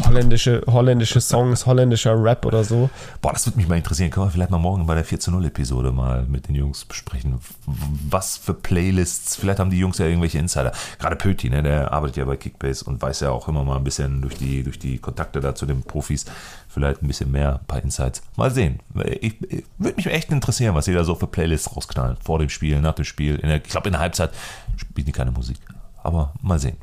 holländische, 0.06 0.64
holländische 0.68 1.20
Songs, 1.20 1.66
holländischer 1.66 2.22
Rap 2.22 2.46
oder 2.46 2.64
so. 2.64 2.90
Boah, 3.22 3.34
das 3.34 3.46
würde 3.46 3.58
mich 3.58 3.68
mal 3.68 3.78
interessieren. 3.78 4.10
Können 4.10 4.28
wir 4.28 4.32
vielleicht 4.32 4.52
mal 4.52 4.58
morgen 4.58 4.86
bei 4.86 4.96
der 4.96 5.04
4 5.04 5.20
zu 5.20 5.32
0 5.32 5.46
Episode 5.46 5.92
mal 5.92 6.24
mit 6.24 6.48
den 6.48 6.56
Jungs 6.56 6.86
besprechen. 6.86 7.40
Was 7.66 8.38
für 8.38 8.54
Playlists, 8.54 9.36
vielleicht 9.36 9.60
haben 9.60 9.70
die 9.70 9.80
Jungs 9.80 9.98
ja 9.98 10.06
irgendwelche 10.06 10.38
Insider. 10.38 10.72
Gerade 11.00 11.16
Pöti, 11.16 11.50
ne, 11.50 11.64
der 11.64 11.92
arbeitet 11.92 12.18
ja 12.18 12.26
bei 12.26 12.38
Kickbase 12.38 12.86
und 12.86 13.02
weiß 13.02 13.22
ja 13.22 13.32
auch 13.32 13.48
immer 13.48 13.64
mal 13.64 13.78
ein 13.78 13.84
bisschen 13.84 14.22
durch 14.22 14.38
die, 14.38 14.64
durch 14.64 14.80
die 14.80 14.98
Kontakte 14.98 15.40
da 15.40 15.56
zu 15.56 15.66
den 15.66 15.84
Profis 15.84 16.26
vielleicht 16.70 17.02
ein 17.02 17.08
bisschen 17.08 17.32
mehr, 17.32 17.60
ein 17.60 17.66
paar 17.66 17.82
Insights. 17.82 18.22
Mal 18.36 18.52
sehen. 18.52 18.80
Ich, 19.22 19.42
ich 19.52 19.64
würde 19.78 19.96
mich 19.96 20.06
echt 20.06 20.32
interessieren, 20.32 20.76
was 20.76 20.86
sie 20.86 20.94
da 20.94 21.04
so 21.04 21.16
für 21.16 21.28
Playlists 21.28 21.76
rausknallen. 21.76 22.18
Vor 22.24 22.40
dem 22.40 22.50
Spiel, 22.50 22.80
nach 22.80 22.94
dem 22.94 23.06
Spiel. 23.06 23.38
Der, 23.40 23.58
ich 23.58 23.64
glaube, 23.64 23.88
in 23.88 23.94
der 23.94 24.02
Halbzeit 24.02 24.32
spielen 24.78 25.06
die 25.06 25.12
keine 25.12 25.32
Musik. 25.32 25.58
Aber 26.04 26.34
mal 26.42 26.60
sehen. 26.60 26.78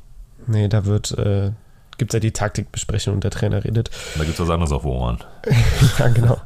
Nee, 0.47 0.69
da 0.69 0.85
wird, 0.85 1.13
äh, 1.19 1.51
gibt 1.99 2.13
es 2.13 2.15
ja 2.15 2.21
die 2.21 2.33
Taktikbesprechung 2.33 3.15
und 3.15 3.25
der 3.25 3.31
Trainer 3.31 3.65
redet. 3.65 3.91
Da 4.17 4.25
gibt 4.25 4.35
es 4.35 4.41
was 4.41 4.51
anderes 4.51 4.73
auf 4.73 4.85
Ohren. 4.85 5.19
ja, 5.99 6.09
genau. 6.09 6.39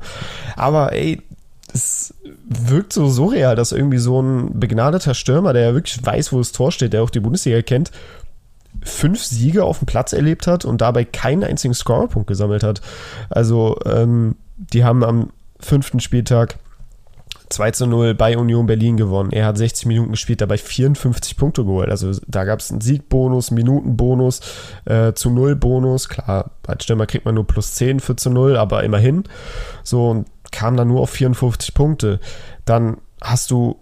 Aber 0.57 0.93
ey, 0.93 1.23
es 1.73 2.15
wirkt 2.49 2.93
so 2.93 3.09
surreal, 3.09 3.57
dass 3.57 3.73
irgendwie 3.73 3.99
so 3.99 4.21
ein 4.21 4.59
begnadeter 4.59 5.15
Stürmer, 5.15 5.53
der 5.53 5.63
ja 5.63 5.75
wirklich 5.75 6.05
weiß, 6.05 6.33
wo 6.33 6.39
das 6.39 6.53
Tor 6.53 6.73
steht, 6.73 6.93
der 6.93 7.03
auch 7.03 7.11
die 7.11 7.21
Bundesliga 7.21 7.63
kennt, 7.63 7.91
fünf 8.83 9.23
Siege 9.23 9.65
auf 9.65 9.79
dem 9.79 9.87
Platz 9.87 10.13
erlebt 10.13 10.47
hat 10.47 10.65
und 10.65 10.81
dabei 10.81 11.05
keinen 11.05 11.45
einzigen 11.45 11.75
Scorerpunkt 11.75 12.29
gesammelt 12.29 12.63
hat. 12.63 12.81
Also, 13.29 13.79
ähm, 13.85 14.37
die 14.57 14.85
haben 14.85 15.05
am 15.05 15.31
fünften 15.59 16.01
Spieltag 16.01 16.59
2 17.51 17.71
zu 17.73 17.87
0 17.87 18.15
bei 18.15 18.39
Union 18.39 18.67
Berlin 18.67 18.97
gewonnen. 18.97 19.33
Er 19.33 19.47
hat 19.47 19.59
60 19.59 19.87
Minuten 19.87 20.13
gespielt, 20.13 20.41
dabei 20.41 20.57
54 20.57 21.37
Punkte 21.37 21.65
geholt. 21.65 21.91
Also 21.91 22.13
da 22.27 22.45
gab 22.45 22.61
es 22.61 22.71
einen 22.71 22.81
Siegbonus, 22.81 23.51
Minutenbonus, 23.51 24.41
äh, 24.85 25.13
zu 25.13 25.31
0 25.31 25.57
Bonus. 25.57 26.09
Klar, 26.09 26.53
als 26.67 26.85
Stürmer 26.85 27.07
kriegt 27.07 27.25
man 27.25 27.35
nur 27.35 27.47
plus 27.47 27.75
10 27.75 28.01
für 28.01 28.17
zu 28.17 28.31
0, 28.31 28.57
aber 28.57 28.85
immerhin. 28.85 29.25
So 29.83 30.09
und 30.11 30.27
kam 30.53 30.77
dann 30.77 30.89
nur 30.89 31.01
auf 31.01 31.11
54 31.11 31.75
Punkte. 31.75 32.21
Dann 32.65 32.99
hast 33.21 33.51
du 33.51 33.81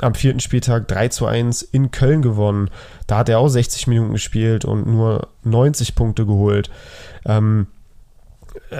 am 0.00 0.14
vierten 0.14 0.40
Spieltag 0.40 0.88
3 0.88 1.08
zu 1.08 1.26
1 1.26 1.62
in 1.62 1.90
Köln 1.90 2.22
gewonnen. 2.22 2.70
Da 3.06 3.18
hat 3.18 3.28
er 3.28 3.38
auch 3.38 3.48
60 3.48 3.86
Minuten 3.86 4.12
gespielt 4.12 4.64
und 4.64 4.86
nur 4.86 5.28
90 5.44 5.94
Punkte 5.94 6.26
geholt. 6.26 6.70
Ähm, 7.26 7.68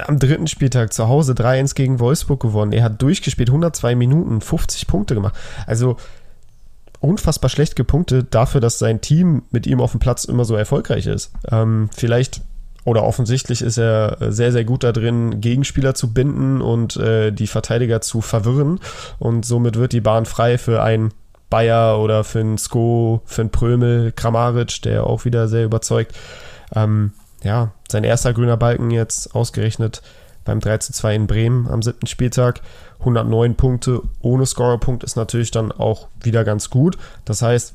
am 0.06 0.18
dritten 0.18 0.46
Spieltag 0.46 0.92
zu 0.92 1.08
Hause 1.08 1.32
3-1 1.32 1.74
gegen 1.74 2.00
Wolfsburg 2.00 2.40
gewonnen. 2.40 2.72
Er 2.72 2.84
hat 2.84 3.00
durchgespielt, 3.00 3.48
102 3.48 3.94
Minuten, 3.94 4.40
50 4.40 4.86
Punkte 4.86 5.14
gemacht. 5.14 5.34
Also 5.66 5.96
unfassbar 7.00 7.50
schlecht 7.50 7.76
gepunktet 7.76 8.28
dafür, 8.34 8.60
dass 8.60 8.78
sein 8.78 9.00
Team 9.00 9.42
mit 9.50 9.66
ihm 9.66 9.80
auf 9.80 9.90
dem 9.90 10.00
Platz 10.00 10.24
immer 10.24 10.44
so 10.44 10.56
erfolgreich 10.56 11.06
ist. 11.06 11.32
Ähm, 11.50 11.90
vielleicht 11.94 12.40
oder 12.84 13.02
offensichtlich 13.04 13.62
ist 13.62 13.78
er 13.78 14.18
sehr, 14.28 14.52
sehr 14.52 14.64
gut 14.64 14.84
da 14.84 14.92
drin, 14.92 15.40
Gegenspieler 15.40 15.94
zu 15.94 16.12
binden 16.12 16.60
und 16.60 16.96
äh, 16.96 17.30
die 17.30 17.46
Verteidiger 17.46 18.00
zu 18.02 18.20
verwirren. 18.20 18.78
Und 19.18 19.46
somit 19.46 19.76
wird 19.76 19.92
die 19.92 20.02
Bahn 20.02 20.26
frei 20.26 20.58
für 20.58 20.82
einen 20.82 21.12
Bayer 21.48 21.98
oder 21.98 22.24
für 22.24 22.40
einen 22.40 22.58
Sko, 22.58 23.22
für 23.24 23.42
einen 23.42 23.50
Prömel, 23.50 24.12
Kramaric, 24.12 24.82
der 24.82 25.06
auch 25.06 25.24
wieder 25.24 25.48
sehr 25.48 25.64
überzeugt. 25.64 26.14
Ähm, 26.74 27.12
ja, 27.44 27.72
sein 27.88 28.04
erster 28.04 28.32
grüner 28.32 28.56
Balken 28.56 28.90
jetzt 28.90 29.34
ausgerechnet 29.34 30.02
beim 30.44 30.60
3 30.60 30.78
zu 30.78 30.92
2 30.92 31.14
in 31.14 31.26
Bremen 31.26 31.68
am 31.68 31.82
siebten 31.82 32.06
Spieltag. 32.06 32.60
109 33.00 33.54
Punkte 33.54 34.02
ohne 34.20 34.46
Scorerpunkt 34.46 35.04
ist 35.04 35.16
natürlich 35.16 35.50
dann 35.50 35.72
auch 35.72 36.08
wieder 36.20 36.44
ganz 36.44 36.70
gut. 36.70 36.98
Das 37.24 37.42
heißt, 37.42 37.74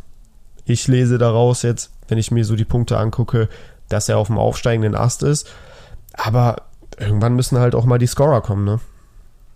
ich 0.66 0.88
lese 0.88 1.18
daraus 1.18 1.62
jetzt, 1.62 1.92
wenn 2.08 2.18
ich 2.18 2.32
mir 2.32 2.46
so 2.46 2.56
die 2.56 2.66
Punkte 2.66 2.98
angucke, 2.98 3.50
dass 3.90 4.10
er 4.10 4.18
auf 4.18 4.28
dem 4.28 4.38
aufsteigenden 4.38 4.96
Ast 4.96 5.24
ist. 5.24 5.50
Aber 6.14 6.64
irgendwann 6.98 7.36
müssen 7.36 7.60
halt 7.60 7.76
auch 7.76 7.86
mal 7.86 7.98
die 7.98 8.08
Scorer 8.08 8.42
kommen, 8.42 8.66
ne? 8.66 8.80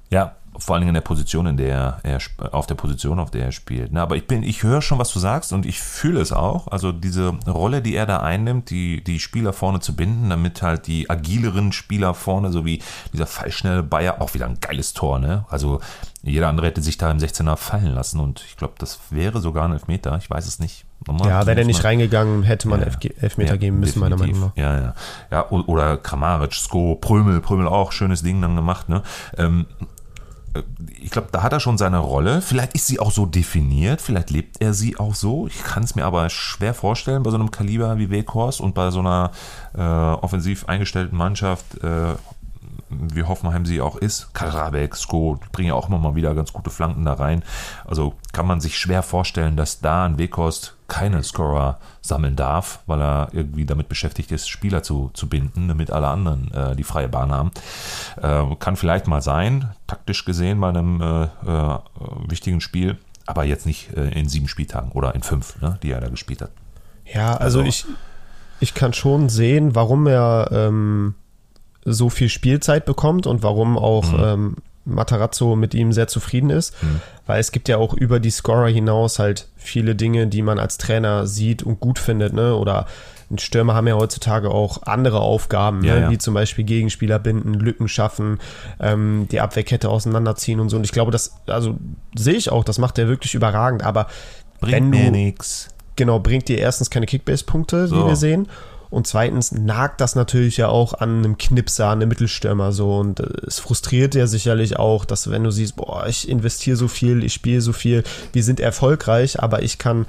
Ja, 0.09 0.35
vor 0.57 0.75
allen 0.75 0.81
Dingen 0.81 0.89
in 0.89 0.95
der 0.95 1.01
Position, 1.01 1.45
in 1.45 1.57
der 1.57 1.99
er 2.03 2.19
auf 2.51 2.67
der 2.67 2.75
Position, 2.75 3.19
auf 3.19 3.31
der 3.31 3.45
er 3.45 3.51
spielt. 3.51 3.91
Na, 3.91 4.03
aber 4.03 4.15
ich 4.15 4.27
bin, 4.27 4.43
ich 4.43 4.63
höre 4.63 4.81
schon, 4.81 4.99
was 4.99 5.11
du 5.11 5.19
sagst 5.19 5.53
und 5.53 5.65
ich 5.65 5.79
fühle 5.81 6.21
es 6.21 6.31
auch. 6.31 6.67
Also 6.67 6.91
diese 6.91 7.29
Rolle, 7.47 7.81
die 7.81 7.95
er 7.95 8.05
da 8.05 8.19
einnimmt, 8.19 8.69
die, 8.69 9.03
die 9.03 9.19
Spieler 9.19 9.53
vorne 9.53 9.79
zu 9.79 9.95
binden, 9.95 10.29
damit 10.29 10.61
halt 10.61 10.87
die 10.87 11.09
agileren 11.09 11.71
Spieler 11.71 12.13
vorne, 12.13 12.51
so 12.51 12.65
wie 12.65 12.81
dieser 13.11 13.25
fallschnelle 13.25 13.83
Bayer, 13.83 14.21
auch 14.21 14.33
wieder 14.33 14.45
ein 14.45 14.59
geiles 14.59 14.93
Tor, 14.93 15.19
ne? 15.19 15.45
Also 15.49 15.79
jeder 16.25 16.47
andere 16.47 16.67
hätte 16.67 16.81
sich 16.81 16.97
da 16.97 17.11
im 17.11 17.17
16er 17.17 17.57
fallen 17.57 17.93
lassen 17.93 18.21
und 18.21 18.45
ich 18.47 18.55
glaube, 18.55 18.75
das 18.77 18.99
wäre 19.09 19.41
sogar 19.41 19.65
ein 19.65 19.73
Elfmeter. 19.73 20.17
Ich 20.17 20.29
weiß 20.29 20.47
es 20.47 20.57
nicht. 20.57 20.85
Nochmal, 21.05 21.27
ja, 21.27 21.45
wäre 21.45 21.57
der 21.57 21.65
nicht 21.65 21.83
reingegangen, 21.83 22.43
hätte 22.43 22.69
man 22.69 22.79
ja, 22.79 22.87
Elfmeter 23.19 23.51
ja, 23.51 23.57
geben 23.57 23.81
müssen, 23.81 23.99
meiner 23.99 24.15
Meinung 24.15 24.39
nach. 24.39 24.55
Ja, 24.55 24.79
ja. 24.79 24.95
ja 25.31 25.49
oder 25.49 25.97
Kramaric, 25.97 26.53
Sko, 26.53 26.95
Prömel, 26.95 27.41
Prömel 27.41 27.67
auch, 27.67 27.91
schönes 27.91 28.23
Ding 28.23 28.41
dann 28.41 28.55
gemacht, 28.55 28.87
ne? 28.87 29.03
Ähm, 29.37 29.65
ich 31.01 31.09
glaube, 31.09 31.29
da 31.31 31.41
hat 31.41 31.53
er 31.53 31.59
schon 31.59 31.77
seine 31.77 31.97
Rolle. 31.97 32.41
Vielleicht 32.41 32.73
ist 32.73 32.87
sie 32.87 32.99
auch 32.99 33.11
so 33.11 33.25
definiert, 33.25 34.01
vielleicht 34.01 34.29
lebt 34.29 34.61
er 34.61 34.73
sie 34.73 34.97
auch 34.97 35.15
so. 35.15 35.47
Ich 35.47 35.63
kann 35.63 35.83
es 35.83 35.95
mir 35.95 36.05
aber 36.05 36.29
schwer 36.29 36.73
vorstellen 36.73 37.23
bei 37.23 37.31
so 37.31 37.37
einem 37.37 37.51
Kaliber 37.51 37.97
wie 37.97 38.09
Weghorst 38.09 38.61
und 38.61 38.75
bei 38.75 38.91
so 38.91 38.99
einer 38.99 39.31
äh, 39.75 39.81
offensiv 39.81 40.65
eingestellten 40.69 41.17
Mannschaft, 41.17 41.83
äh, 41.83 42.15
wie 42.89 43.23
Hoffenheim 43.23 43.65
sie 43.65 43.81
auch 43.81 43.95
ist. 43.95 44.33
Karabek, 44.33 44.95
Sko 44.95 45.39
bringen 45.51 45.69
ja 45.69 45.73
auch 45.73 45.89
immer 45.89 45.97
mal 45.97 46.15
wieder 46.15 46.35
ganz 46.35 46.53
gute 46.53 46.69
Flanken 46.69 47.05
da 47.05 47.13
rein. 47.13 47.43
Also 47.85 48.13
kann 48.31 48.45
man 48.45 48.61
sich 48.61 48.77
schwer 48.77 49.01
vorstellen, 49.01 49.57
dass 49.57 49.79
da 49.79 50.05
ein 50.05 50.19
Weghorst 50.19 50.75
keine 50.93 51.23
Scorer 51.23 51.79
sammeln 52.01 52.35
darf, 52.35 52.81
weil 52.85 53.01
er 53.01 53.29
irgendwie 53.31 53.65
damit 53.65 53.89
beschäftigt 53.89 54.31
ist, 54.31 54.47
Spieler 54.47 54.83
zu, 54.83 55.09
zu 55.15 55.27
binden, 55.27 55.67
damit 55.67 55.89
alle 55.89 56.07
anderen 56.07 56.51
äh, 56.51 56.75
die 56.75 56.83
freie 56.83 57.09
Bahn 57.09 57.31
haben. 57.31 57.49
Äh, 58.21 58.55
kann 58.59 58.75
vielleicht 58.75 59.07
mal 59.07 59.23
sein, 59.23 59.71
taktisch 59.87 60.23
gesehen 60.23 60.61
bei 60.61 60.69
einem 60.69 61.01
äh, 61.01 61.23
äh 61.23 61.79
wichtigen 62.27 62.61
Spiel, 62.61 62.99
aber 63.25 63.43
jetzt 63.43 63.65
nicht 63.65 63.91
äh, 63.97 64.09
in 64.09 64.29
sieben 64.29 64.47
Spieltagen 64.47 64.91
oder 64.91 65.15
in 65.15 65.23
fünf, 65.23 65.59
ne, 65.61 65.79
die 65.81 65.89
er 65.89 65.99
da 65.99 66.09
gespielt 66.09 66.43
hat. 66.43 66.51
Ja, 67.11 67.37
also, 67.37 67.61
also 67.61 67.61
ich, 67.63 67.85
ich 68.59 68.75
kann 68.75 68.93
schon 68.93 69.29
sehen, 69.29 69.73
warum 69.73 70.05
er 70.05 70.49
ähm, 70.51 71.15
so 71.85 72.11
viel 72.11 72.29
Spielzeit 72.29 72.85
bekommt 72.85 73.25
und 73.25 73.41
warum 73.41 73.79
auch 73.79 74.11
mhm. 74.11 74.23
ähm, 74.23 74.55
Matarazzo 74.85 75.55
mit 75.55 75.73
ihm 75.73 75.93
sehr 75.93 76.07
zufrieden 76.07 76.49
ist, 76.49 76.81
mhm. 76.83 77.01
weil 77.25 77.39
es 77.39 77.51
gibt 77.51 77.69
ja 77.69 77.77
auch 77.77 77.93
über 77.93 78.19
die 78.19 78.31
Scorer 78.31 78.67
hinaus 78.67 79.19
halt 79.19 79.47
viele 79.55 79.95
Dinge, 79.95 80.27
die 80.27 80.41
man 80.41 80.59
als 80.59 80.77
Trainer 80.77 81.25
sieht 81.25 81.63
und 81.63 81.79
gut 81.79 81.99
findet, 81.99 82.33
ne? 82.33 82.55
Oder 82.55 82.85
Stürmer 83.37 83.73
haben 83.73 83.87
ja 83.87 83.95
heutzutage 83.95 84.51
auch 84.51 84.83
andere 84.83 85.19
Aufgaben, 85.19 85.83
ja, 85.83 85.95
ne? 85.95 86.01
ja. 86.01 86.11
wie 86.11 86.17
zum 86.17 86.33
Beispiel 86.33 86.65
Gegenspieler 86.65 87.19
binden, 87.19 87.53
Lücken 87.53 87.87
schaffen, 87.87 88.39
ähm, 88.79 89.27
die 89.31 89.39
Abwehrkette 89.39 89.89
auseinanderziehen 89.89 90.59
und 90.59 90.69
so. 90.69 90.77
Und 90.77 90.83
ich 90.83 90.91
glaube, 90.91 91.11
das, 91.11 91.35
also 91.47 91.77
sehe 92.15 92.35
ich 92.35 92.51
auch, 92.51 92.63
das 92.63 92.77
macht 92.77 92.97
er 92.99 93.07
wirklich 93.07 93.33
überragend, 93.33 93.83
aber 93.83 94.07
bringt 94.59 94.75
wenn 94.75 94.89
mir 94.89 95.11
nichts. 95.11 95.69
Genau, 95.95 96.19
bringt 96.19 96.47
dir 96.47 96.57
erstens 96.57 96.89
keine 96.89 97.05
Kickbase-Punkte, 97.05 97.87
so. 97.87 97.95
wie 97.95 98.07
wir 98.09 98.15
sehen. 98.15 98.47
Und 98.93 99.07
zweitens 99.07 99.51
nagt 99.51 100.01
das 100.01 100.13
natürlich 100.13 100.57
ja 100.57 100.67
auch 100.67 100.93
an 100.93 101.17
einem 101.17 101.39
Knipser, 101.39 101.87
an 101.87 101.93
einem 101.93 102.09
Mittelstürmer 102.09 102.71
so. 102.71 102.99
Und 102.99 103.21
äh, 103.21 103.47
es 103.47 103.57
frustriert 103.57 104.13
ja 104.13 104.27
sicherlich 104.27 104.77
auch, 104.77 105.03
dass 105.03 105.31
wenn 105.31 105.43
du 105.43 105.49
siehst, 105.49 105.77
boah, 105.77 106.05
ich 106.07 106.29
investiere 106.29 106.77
so 106.77 106.87
viel, 106.87 107.23
ich 107.23 107.33
spiele 107.33 107.61
so 107.61 107.73
viel, 107.73 108.03
wir 108.33 108.43
sind 108.43 108.59
erfolgreich, 108.59 109.41
aber 109.41 109.63
ich 109.63 109.79
kann 109.79 110.05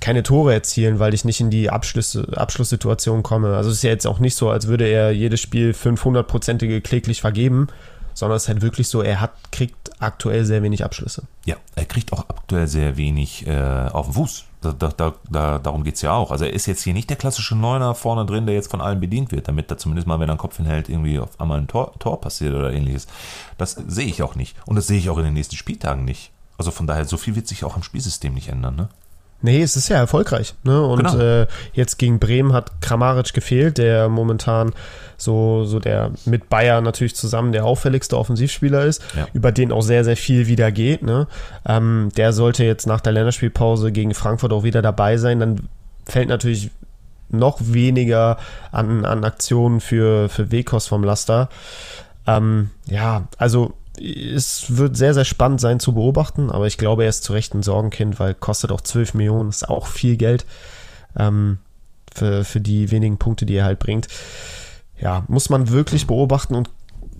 keine 0.00 0.22
Tore 0.22 0.54
erzielen, 0.54 1.00
weil 1.00 1.12
ich 1.12 1.26
nicht 1.26 1.40
in 1.40 1.50
die 1.50 1.68
Abschlüsse, 1.68 2.26
Abschlusssituation 2.34 3.22
komme. 3.22 3.54
Also 3.54 3.68
es 3.68 3.76
ist 3.76 3.82
ja 3.82 3.90
jetzt 3.90 4.06
auch 4.06 4.20
nicht 4.20 4.36
so, 4.36 4.48
als 4.48 4.68
würde 4.68 4.86
er 4.86 5.10
jedes 5.10 5.40
Spiel 5.40 5.72
500-prozentige 5.72 6.80
kläglich 6.80 7.20
vergeben, 7.20 7.66
sondern 8.14 8.38
es 8.38 8.44
ist 8.44 8.48
halt 8.48 8.62
wirklich 8.62 8.88
so, 8.88 9.02
er 9.02 9.20
hat, 9.20 9.32
kriegt 9.52 9.90
aktuell 9.98 10.46
sehr 10.46 10.62
wenig 10.62 10.82
Abschlüsse. 10.82 11.24
Ja, 11.44 11.56
er 11.74 11.84
kriegt 11.84 12.14
auch 12.14 12.30
aktuell 12.30 12.68
sehr 12.68 12.96
wenig 12.96 13.46
äh, 13.46 13.52
auf 13.92 14.06
den 14.06 14.14
Fuß. 14.14 14.47
Da, 14.60 14.72
da, 14.72 15.14
da, 15.30 15.58
darum 15.58 15.84
geht 15.84 15.94
es 15.94 16.02
ja 16.02 16.12
auch. 16.12 16.32
Also 16.32 16.44
er 16.44 16.52
ist 16.52 16.66
jetzt 16.66 16.82
hier 16.82 16.92
nicht 16.92 17.08
der 17.08 17.16
klassische 17.16 17.54
Neuner 17.54 17.94
vorne 17.94 18.26
drin, 18.26 18.46
der 18.46 18.56
jetzt 18.56 18.70
von 18.70 18.80
allen 18.80 18.98
bedient 18.98 19.30
wird, 19.30 19.46
damit 19.46 19.70
da 19.70 19.78
zumindest 19.78 20.08
mal, 20.08 20.18
wenn 20.18 20.28
er 20.28 20.32
einen 20.32 20.38
Kopf 20.38 20.56
hinhält, 20.56 20.88
irgendwie 20.88 21.20
auf 21.20 21.40
einmal 21.40 21.58
ein 21.58 21.68
Tor, 21.68 21.92
Tor 22.00 22.20
passiert 22.20 22.54
oder 22.54 22.72
ähnliches. 22.72 23.06
Das 23.56 23.72
sehe 23.86 24.06
ich 24.06 24.22
auch 24.22 24.34
nicht. 24.34 24.56
Und 24.66 24.76
das 24.76 24.88
sehe 24.88 24.98
ich 24.98 25.10
auch 25.10 25.18
in 25.18 25.24
den 25.24 25.34
nächsten 25.34 25.56
Spieltagen 25.56 26.04
nicht. 26.04 26.32
Also 26.56 26.72
von 26.72 26.88
daher, 26.88 27.04
so 27.04 27.16
viel 27.16 27.36
wird 27.36 27.46
sich 27.46 27.62
auch 27.62 27.76
am 27.76 27.84
Spielsystem 27.84 28.34
nicht 28.34 28.48
ändern, 28.48 28.74
ne? 28.74 28.88
Nee, 29.40 29.62
es 29.62 29.76
ist 29.76 29.88
ja 29.88 29.96
erfolgreich. 29.96 30.54
Ne? 30.64 30.82
Und 30.82 30.98
genau. 30.98 31.18
äh, 31.18 31.46
jetzt 31.72 31.98
gegen 31.98 32.18
Bremen 32.18 32.52
hat 32.52 32.80
Kramaric 32.80 33.32
gefehlt, 33.32 33.78
der 33.78 34.08
momentan 34.08 34.72
so, 35.16 35.64
so 35.64 35.78
der 35.78 36.10
mit 36.24 36.48
Bayer 36.48 36.80
natürlich 36.80 37.14
zusammen 37.14 37.52
der 37.52 37.64
auffälligste 37.64 38.18
Offensivspieler 38.18 38.84
ist, 38.84 39.02
ja. 39.16 39.26
über 39.32 39.52
den 39.52 39.70
auch 39.70 39.82
sehr, 39.82 40.04
sehr 40.04 40.16
viel 40.16 40.48
wieder 40.48 40.72
geht. 40.72 41.02
Ne? 41.02 41.28
Ähm, 41.66 42.10
der 42.16 42.32
sollte 42.32 42.64
jetzt 42.64 42.86
nach 42.86 43.00
der 43.00 43.12
Länderspielpause 43.12 43.92
gegen 43.92 44.14
Frankfurt 44.14 44.52
auch 44.52 44.64
wieder 44.64 44.82
dabei 44.82 45.16
sein. 45.18 45.38
Dann 45.38 45.68
fällt 46.04 46.28
natürlich 46.28 46.70
noch 47.30 47.58
weniger 47.60 48.38
an, 48.72 49.04
an 49.04 49.24
Aktionen 49.24 49.80
für, 49.80 50.28
für 50.28 50.50
Wekos 50.50 50.88
vom 50.88 51.04
Laster. 51.04 51.48
Ähm, 52.26 52.70
ja, 52.86 53.28
also 53.38 53.74
es 54.00 54.76
wird 54.76 54.96
sehr, 54.96 55.14
sehr 55.14 55.24
spannend 55.24 55.60
sein 55.60 55.80
zu 55.80 55.94
beobachten, 55.94 56.50
aber 56.50 56.66
ich 56.66 56.78
glaube, 56.78 57.04
er 57.04 57.08
ist 57.08 57.24
zu 57.24 57.32
Recht 57.32 57.54
ein 57.54 57.62
Sorgenkind, 57.62 58.18
weil 58.20 58.34
kostet 58.34 58.72
auch 58.72 58.80
12 58.80 59.14
Millionen, 59.14 59.48
ist 59.48 59.68
auch 59.68 59.86
viel 59.86 60.16
Geld 60.16 60.46
ähm, 61.16 61.58
für, 62.14 62.44
für 62.44 62.60
die 62.60 62.90
wenigen 62.90 63.18
Punkte, 63.18 63.46
die 63.46 63.56
er 63.56 63.64
halt 63.64 63.78
bringt. 63.78 64.08
Ja, 65.00 65.24
muss 65.28 65.50
man 65.50 65.70
wirklich 65.70 66.06
beobachten 66.06 66.54
und 66.54 66.70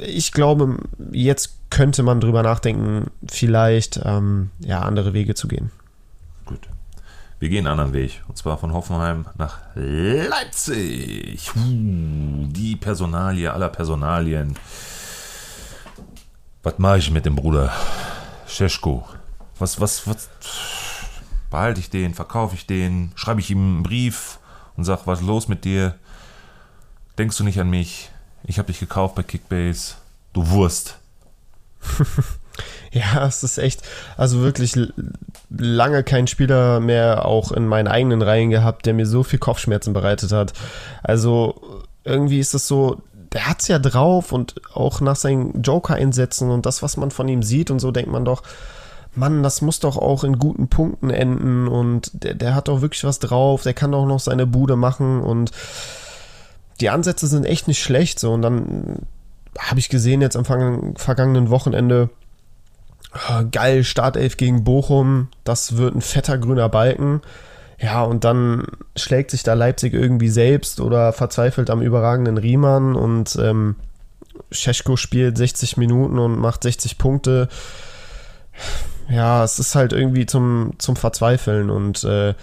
ich 0.01 0.33
glaube, 0.33 0.79
jetzt 1.12 1.70
könnte 1.70 2.03
man 2.03 2.20
drüber 2.20 2.43
nachdenken, 2.43 3.11
vielleicht 3.26 4.01
ähm, 4.05 4.51
ja, 4.61 4.81
andere 4.81 5.12
Wege 5.12 5.35
zu 5.35 5.49
gehen. 5.49 5.70
Gut. 6.47 6.68
Wir 7.41 7.49
gehen 7.51 7.66
einen 7.66 7.79
anderen 7.79 7.93
Weg. 7.93 8.22
Und 8.26 8.37
zwar 8.37 8.59
von 8.59 8.72
Hoffenheim 8.72 9.26
nach 9.37 9.61
Leipzig. 9.74 11.51
Die 11.55 12.76
Personalie 12.76 13.53
aller 13.53 13.68
Personalien. 13.68 14.57
Was 16.69 16.79
mache 16.79 16.99
ich 16.99 17.11
mit 17.11 17.25
dem 17.25 17.35
Bruder? 17.35 17.73
Scheschko. 18.47 19.09
Was, 19.59 19.81
was, 19.81 20.07
was? 20.07 20.29
Behalte 21.51 21.81
ich 21.81 21.89
den? 21.89 22.12
Verkaufe 22.12 22.57
ich 22.57 22.66
den? 22.66 23.11
Schreibe 23.14 23.41
ich 23.41 23.51
ihm 23.51 23.77
einen 23.77 23.83
Brief 23.83 24.39
und 24.77 24.85
sag, 24.85 25.07
was 25.07 25.21
ist 25.21 25.27
los 25.27 25.49
mit 25.49 25.64
dir? 25.64 25.95
Denkst 27.16 27.39
du 27.39 27.45
nicht 27.45 27.59
an 27.59 27.71
mich? 27.71 28.11
Ich 28.45 28.59
habe 28.59 28.66
dich 28.66 28.81
gekauft 28.81 29.14
bei 29.14 29.23
Kickbase. 29.23 29.95
Du 30.35 30.51
Wurst. 30.51 30.99
ja, 32.93 33.27
es 33.27 33.43
ist 33.43 33.57
echt, 33.57 33.81
also 34.19 34.43
wirklich 34.43 34.79
lange 35.49 36.05
kein 36.05 36.27
Spieler 36.27 36.81
mehr 36.81 37.25
auch 37.25 37.51
in 37.51 37.66
meinen 37.66 37.89
eigenen 37.89 38.21
Reihen 38.21 38.51
gehabt, 38.51 38.85
der 38.85 38.93
mir 38.93 39.07
so 39.07 39.23
viel 39.23 39.39
Kopfschmerzen 39.39 39.95
bereitet 39.95 40.33
hat. 40.33 40.53
Also 41.03 41.87
irgendwie 42.05 42.41
ist 42.41 42.53
es 42.53 42.69
so, 42.69 43.01
der 43.33 43.49
hat's 43.49 43.68
ja 43.68 43.79
drauf 43.79 44.33
und 44.33 44.55
auch 44.72 45.01
nach 45.01 45.16
seinen 45.16 45.62
Joker-Einsätzen 45.62 46.51
und 46.51 46.66
das, 46.66 46.83
was 46.83 46.97
man 46.97 47.11
von 47.11 47.29
ihm 47.29 47.43
sieht 47.43 47.70
und 47.70 47.79
so, 47.79 47.91
denkt 47.91 48.11
man 48.11 48.24
doch, 48.24 48.43
Mann, 49.14 49.43
das 49.43 49.62
muss 49.62 49.81
doch 49.81 49.97
auch 49.97 50.24
in 50.24 50.39
guten 50.39 50.68
Punkten 50.68 51.11
enden 51.11 51.68
und 51.68 52.11
der, 52.22 52.35
der 52.35 52.55
hat 52.55 52.68
doch 52.68 52.81
wirklich 52.81 53.05
was 53.05 53.18
drauf, 53.18 53.62
der 53.62 53.74
kann 53.74 53.93
doch 53.93 54.07
noch 54.07 54.20
seine 54.20 54.47
Bude 54.47 54.76
machen 54.76 55.20
und 55.20 55.51
die 56.81 56.91
Ansätze 56.91 57.26
sind 57.26 57.45
echt 57.45 57.68
nicht 57.68 57.83
schlecht 57.83 58.20
so 58.20 58.33
und 58.33 58.43
dann 58.43 59.07
habe 59.59 59.81
ich 59.81 59.89
gesehen 59.89 60.20
jetzt 60.20 60.37
am 60.37 60.45
vergangenen 60.45 61.51
Wochenende, 61.51 62.11
oh, 63.14 63.43
geil, 63.51 63.83
Startelf 63.83 64.37
gegen 64.37 64.64
Bochum, 64.64 65.29
das 65.45 65.76
wird 65.76 65.95
ein 65.95 66.01
fetter 66.01 66.39
grüner 66.39 66.68
Balken. 66.68 67.20
Ja, 67.81 68.03
und 68.03 68.24
dann 68.24 68.64
schlägt 68.97 69.31
sich 69.31 69.43
da 69.45 69.55
Leipzig 69.55 69.95
irgendwie 69.95 70.29
selbst 70.29 70.81
oder 70.81 71.12
verzweifelt 71.12 71.70
am 71.70 71.81
überragenden 71.81 72.37
Riemann 72.37 72.97
und 72.97 73.37
ähm, 73.41 73.76
Scheschko 74.51 74.97
spielt 74.97 75.37
60 75.39 75.76
Minuten 75.76 76.18
und 76.18 76.39
macht 76.39 76.62
60 76.64 76.99
Punkte. 76.99 77.49
Ja, 79.09 79.45
es 79.45 79.59
ist 79.59 79.74
halt 79.74 79.93
irgendwie 79.93 80.26
zum, 80.26 80.72
zum 80.79 80.97
Verzweifeln 80.97 81.70
und 81.70 82.03
äh, 82.05 82.35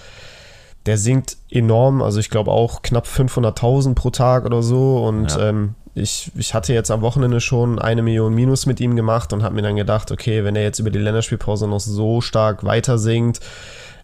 der 0.86 0.98
sinkt 0.98 1.38
enorm, 1.50 2.02
also 2.02 2.20
ich 2.20 2.30
glaube 2.30 2.52
auch 2.52 2.82
knapp 2.82 3.06
500.000 3.08 3.96
pro 3.96 4.12
Tag 4.12 4.46
oder 4.46 4.62
so 4.64 5.04
und 5.06 5.32
Ja. 5.36 5.50
ähm, 5.50 5.76
ich, 5.98 6.32
ich 6.36 6.54
hatte 6.54 6.74
jetzt 6.74 6.92
am 6.92 7.02
Wochenende 7.02 7.40
schon 7.40 7.80
eine 7.80 8.02
Million 8.02 8.34
Minus 8.34 8.66
mit 8.66 8.80
ihm 8.82 8.96
gemacht 8.98 9.32
und 9.32 9.44
habe 9.44 9.56
mir 9.56 9.62
dann 9.62 9.78
gedacht, 9.78 10.12
okay, 10.12 10.44
wenn 10.44 10.56
er 10.56 10.64
jetzt 10.64 10.80
über 10.80 10.90
die 10.92 11.00
Länderspielpause 11.00 11.68
noch 11.68 11.80
so 11.80 12.20
stark 12.20 12.66
weiter 12.66 12.98
sinkt, 12.98 13.40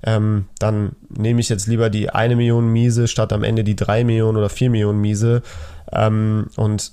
ähm, 0.04 0.46
dann 0.60 0.96
nehme 1.10 1.42
ich 1.42 1.50
jetzt 1.50 1.68
lieber 1.68 1.90
die 1.90 2.10
eine 2.10 2.36
Million 2.36 2.68
Miese 2.68 3.08
statt 3.08 3.34
am 3.34 3.44
Ende 3.44 3.64
die 3.64 3.76
drei 3.76 4.04
Millionen 4.04 4.38
oder 4.38 4.50
vier 4.50 4.70
Millionen 4.70 5.00
Miese. 5.00 5.44
Ähm, 5.92 6.48
und 6.56 6.92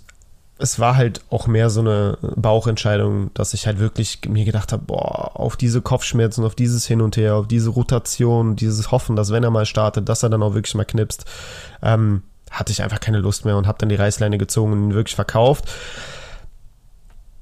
es 0.59 0.81
war 0.81 0.97
halt 0.97 1.23
auch 1.31 1.47
mehr 1.47 1.71
so 1.71 1.81
eine 1.81 2.19
Bauchentscheidung, 2.21 3.31
dass 3.35 3.55
ich 3.55 3.67
halt 3.67 3.79
wirklich 3.79 4.21
mir 4.29 4.45
gedacht 4.45 4.73
habe, 4.73 4.83
boah, 4.85 5.39
auf 5.39 5.57
diese 5.57 5.81
Kopfschmerzen, 5.81 6.45
auf 6.45 6.57
dieses 6.57 6.85
Hin 6.87 7.01
und 7.01 7.17
Her, 7.17 7.37
auf 7.37 7.47
diese 7.47 7.71
Rotation, 7.71 8.57
dieses 8.57 8.91
Hoffen, 8.91 9.15
dass 9.15 9.31
wenn 9.31 9.45
er 9.45 9.51
mal 9.51 9.67
startet, 9.67 10.09
dass 10.09 10.25
er 10.25 10.31
dann 10.31 10.43
auch 10.43 10.55
wirklich 10.55 10.75
mal 10.75 10.85
knipst, 10.85 11.25
ähm, 11.81 12.23
hatte 12.51 12.73
ich 12.73 12.83
einfach 12.83 12.99
keine 12.99 13.19
Lust 13.19 13.45
mehr 13.45 13.57
und 13.57 13.67
habe 13.67 13.79
dann 13.79 13.89
die 13.89 13.95
Reißleine 13.95 14.37
gezogen 14.37 14.73
und 14.73 14.85
ihn 14.89 14.95
wirklich 14.95 15.15
verkauft. 15.15 15.69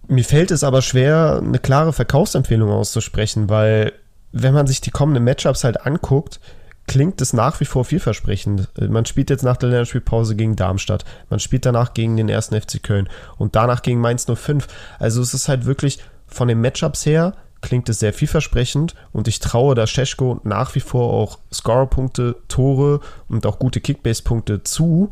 Mir 0.08 0.24
fällt 0.24 0.50
es 0.50 0.62
aber 0.62 0.82
schwer, 0.82 1.40
eine 1.42 1.58
klare 1.58 1.92
Verkaufsempfehlung 1.92 2.70
auszusprechen, 2.70 3.48
weil 3.48 3.92
wenn 4.32 4.54
man 4.54 4.66
sich 4.66 4.80
die 4.80 4.90
kommenden 4.90 5.24
Matchups 5.24 5.64
halt 5.64 5.86
anguckt, 5.86 6.40
klingt 6.86 7.20
es 7.20 7.32
nach 7.32 7.58
wie 7.60 7.64
vor 7.64 7.84
vielversprechend. 7.84 8.68
Man 8.80 9.06
spielt 9.06 9.30
jetzt 9.30 9.42
nach 9.42 9.56
der 9.56 9.70
Länderspielpause 9.70 10.36
gegen 10.36 10.56
Darmstadt, 10.56 11.04
man 11.30 11.40
spielt 11.40 11.66
danach 11.66 11.94
gegen 11.94 12.16
den 12.16 12.28
ersten 12.28 12.60
FC 12.60 12.82
Köln 12.82 13.08
und 13.38 13.56
danach 13.56 13.82
gegen 13.82 14.00
Mainz 14.00 14.26
05. 14.32 14.68
Also 14.98 15.20
es 15.20 15.34
ist 15.34 15.48
halt 15.48 15.64
wirklich 15.64 15.98
von 16.26 16.48
den 16.48 16.60
Matchups 16.60 17.06
her 17.06 17.34
klingt 17.60 17.88
es 17.88 17.98
sehr 17.98 18.12
vielversprechend 18.12 18.94
und 19.12 19.28
ich 19.28 19.40
traue 19.40 19.74
da 19.74 19.86
Scheschko 19.86 20.40
nach 20.44 20.74
wie 20.74 20.80
vor 20.80 21.12
auch 21.12 21.38
Scorerpunkte, 21.52 22.36
Tore 22.48 23.00
und 23.28 23.44
auch 23.46 23.58
gute 23.58 23.80
Kickbase-Punkte 23.80 24.62
zu. 24.62 25.10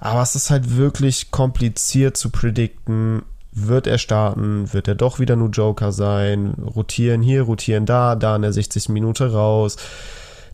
Aber 0.00 0.22
es 0.22 0.34
ist 0.34 0.50
halt 0.50 0.76
wirklich 0.76 1.30
kompliziert 1.30 2.16
zu 2.16 2.30
predikten. 2.30 3.22
Wird 3.58 3.86
er 3.86 3.96
starten? 3.96 4.70
Wird 4.74 4.86
er 4.86 4.94
doch 4.94 5.18
wieder 5.18 5.34
nur 5.34 5.48
Joker 5.48 5.90
sein? 5.90 6.52
Rotieren 6.62 7.22
hier, 7.22 7.42
rotieren 7.42 7.86
da, 7.86 8.14
da 8.14 8.36
in 8.36 8.42
der 8.42 8.52
60. 8.52 8.90
Minute 8.90 9.32
raus. 9.32 9.76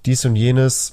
Dies 0.07 0.25
und 0.25 0.37
jenes. 0.37 0.93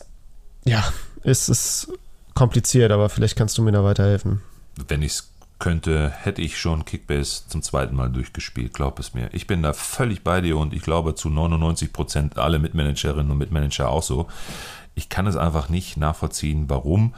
Ja, 0.66 0.84
es 1.24 1.50
ist 1.50 1.94
kompliziert, 2.34 2.92
aber 2.92 3.10
vielleicht 3.10 3.36
kannst 3.36 3.60
du 3.60 3.62
mir 3.62 3.72
da 3.72 3.84
weiterhelfen. 3.84 4.42
Wenn 4.88 5.04
ich 5.04 5.12
es 5.12 5.32
könnte, 5.60 6.10
hätte 6.10 6.42
ich 6.42 6.58
schon 6.58 6.84
Kickbase 6.84 7.48
zum 7.48 7.62
zweiten 7.62 7.96
Mal 7.96 8.10
durchgespielt, 8.10 8.74
glaub 8.74 8.98
es 8.98 9.14
mir. 9.14 9.30
Ich 9.32 9.46
bin 9.46 9.62
da 9.62 9.74
völlig 9.74 10.24
bei 10.24 10.42
dir 10.42 10.58
und 10.58 10.74
ich 10.74 10.82
glaube 10.82 11.14
zu 11.14 11.30
99 11.30 11.94
Prozent 11.94 12.40
alle 12.40 12.58
Mitmanagerinnen 12.58 13.30
und 13.30 13.38
Mitmanager 13.38 13.90
auch 13.90 14.02
so. 14.04 14.28
Ich 14.96 15.10
kann 15.10 15.28
es 15.28 15.36
einfach 15.36 15.70
nicht 15.70 15.96
nachvollziehen, 15.98 16.70
warum 16.70 17.14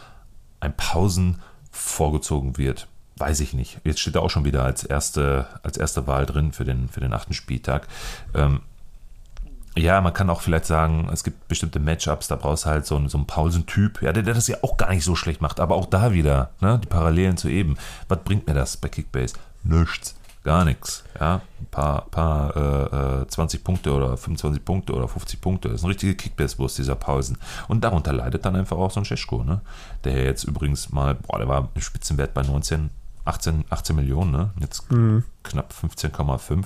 ein 0.60 0.76
Pausen 0.76 1.40
vorgezogen 1.72 2.58
wird. 2.58 2.88
Weiß 3.18 3.40
ich 3.40 3.54
nicht. 3.54 3.80
Jetzt 3.84 4.00
steht 4.00 4.16
er 4.16 4.24
auch 4.24 4.30
schon 4.30 4.46
wieder 4.46 4.64
als 4.64 4.84
erste, 4.84 5.48
als 5.64 5.78
erste 5.78 6.08
Wahl 6.08 6.26
drin 6.26 6.52
für 6.52 6.66
den, 6.66 6.90
für 6.90 7.02
den 7.02 7.14
achten 7.14 7.34
Spieltag. 7.34 7.88
Ähm, 8.34 8.62
ja, 9.78 10.02
man 10.02 10.14
kann 10.14 10.30
auch 10.30 10.42
vielleicht 10.42 10.66
sagen, 10.66 11.10
es 11.14 11.24
gibt 11.24 11.48
bestimmte 11.48 11.80
Matchups, 11.80 12.28
da 12.28 12.36
brauchst 12.36 12.66
du 12.66 12.70
halt 12.70 12.86
so 12.86 12.98
einen, 12.98 13.08
so 13.08 13.18
einen 13.18 13.28
Pausentyp, 13.28 14.02
ja, 14.02 14.12
der, 14.12 14.24
der 14.24 14.34
das 14.34 14.48
ja 14.48 14.58
auch 14.64 14.76
gar 14.76 14.90
nicht 14.90 15.06
so 15.06 15.16
schlecht 15.16 15.42
macht, 15.42 15.60
aber 15.60 15.76
auch 15.76 15.86
da 15.86 16.12
wieder, 16.12 16.52
ne, 16.60 16.80
die 16.84 16.88
Parallelen 16.88 17.38
zu 17.38 17.48
eben. 17.48 17.78
Was 18.10 18.20
bringt 18.20 18.48
mir 18.48 18.54
das 18.54 18.76
bei 18.76 18.90
Kickbase? 18.90 19.36
Nichts, 19.64 20.16
gar 20.44 20.66
nichts, 20.66 21.06
ja, 21.20 21.42
ein 21.62 21.68
paar, 21.72 22.02
paar 22.12 22.56
äh, 22.58 23.22
äh, 23.22 23.28
20 23.28 23.64
Punkte 23.64 23.94
oder 23.94 24.18
25 24.18 24.66
Punkte 24.66 24.94
oder 24.94 25.08
50 25.08 25.40
Punkte, 25.40 25.70
das 25.70 25.78
ist 25.80 25.84
eine 25.86 25.92
richtige 25.92 26.16
Kickbase-Wurst, 26.16 26.78
dieser 26.78 26.96
Pausen. 26.96 27.38
Und 27.70 27.82
darunter 27.82 28.12
leidet 28.12 28.44
dann 28.44 28.58
einfach 28.58 28.78
auch 28.78 28.92
so 28.92 29.00
ein 29.00 29.06
Scheschko, 29.06 29.46
ne, 29.46 29.62
der 30.04 30.26
jetzt 30.26 30.44
übrigens 30.44 30.90
mal, 30.90 31.16
boah, 31.16 31.38
der 31.38 31.48
war 31.48 31.70
im 31.74 31.82
Spitzenwert 31.82 32.34
bei 32.34 32.42
19, 32.42 32.90
18, 33.26 33.66
18 33.70 33.96
Millionen, 33.96 34.32
ne, 34.32 34.52
jetzt 34.60 34.88
knapp 35.44 35.74
15,5 35.74 36.66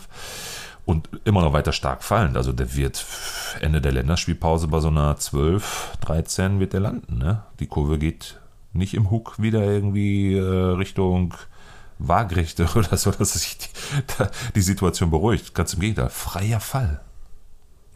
und 0.85 1.09
immer 1.25 1.41
noch 1.41 1.53
weiter 1.53 1.71
stark 1.73 2.03
fallend. 2.03 2.37
Also 2.37 2.51
der 2.53 2.75
wird 2.75 3.05
Ende 3.59 3.81
der 3.81 3.91
Länderspielpause 3.91 4.67
bei 4.67 4.79
so 4.79 4.89
einer 4.89 5.17
12, 5.17 5.97
13 6.01 6.59
wird 6.59 6.73
der 6.73 6.79
landen. 6.81 7.17
Ne? 7.17 7.41
Die 7.59 7.67
Kurve 7.67 7.97
geht 7.97 8.39
nicht 8.73 8.93
im 8.93 9.09
Hook 9.09 9.41
wieder 9.41 9.63
irgendwie 9.63 10.35
äh, 10.35 10.41
Richtung 10.41 11.33
Waagrechte 11.97 12.67
oder 12.75 12.97
so, 12.97 13.09
dass 13.11 13.33
sich 13.33 13.57
die, 13.57 13.67
die 14.53 14.61
Situation 14.61 15.09
beruhigt. 15.09 15.55
Ganz 15.55 15.73
im 15.73 15.79
Gegenteil, 15.79 16.09
freier 16.09 16.59
Fall. 16.59 17.01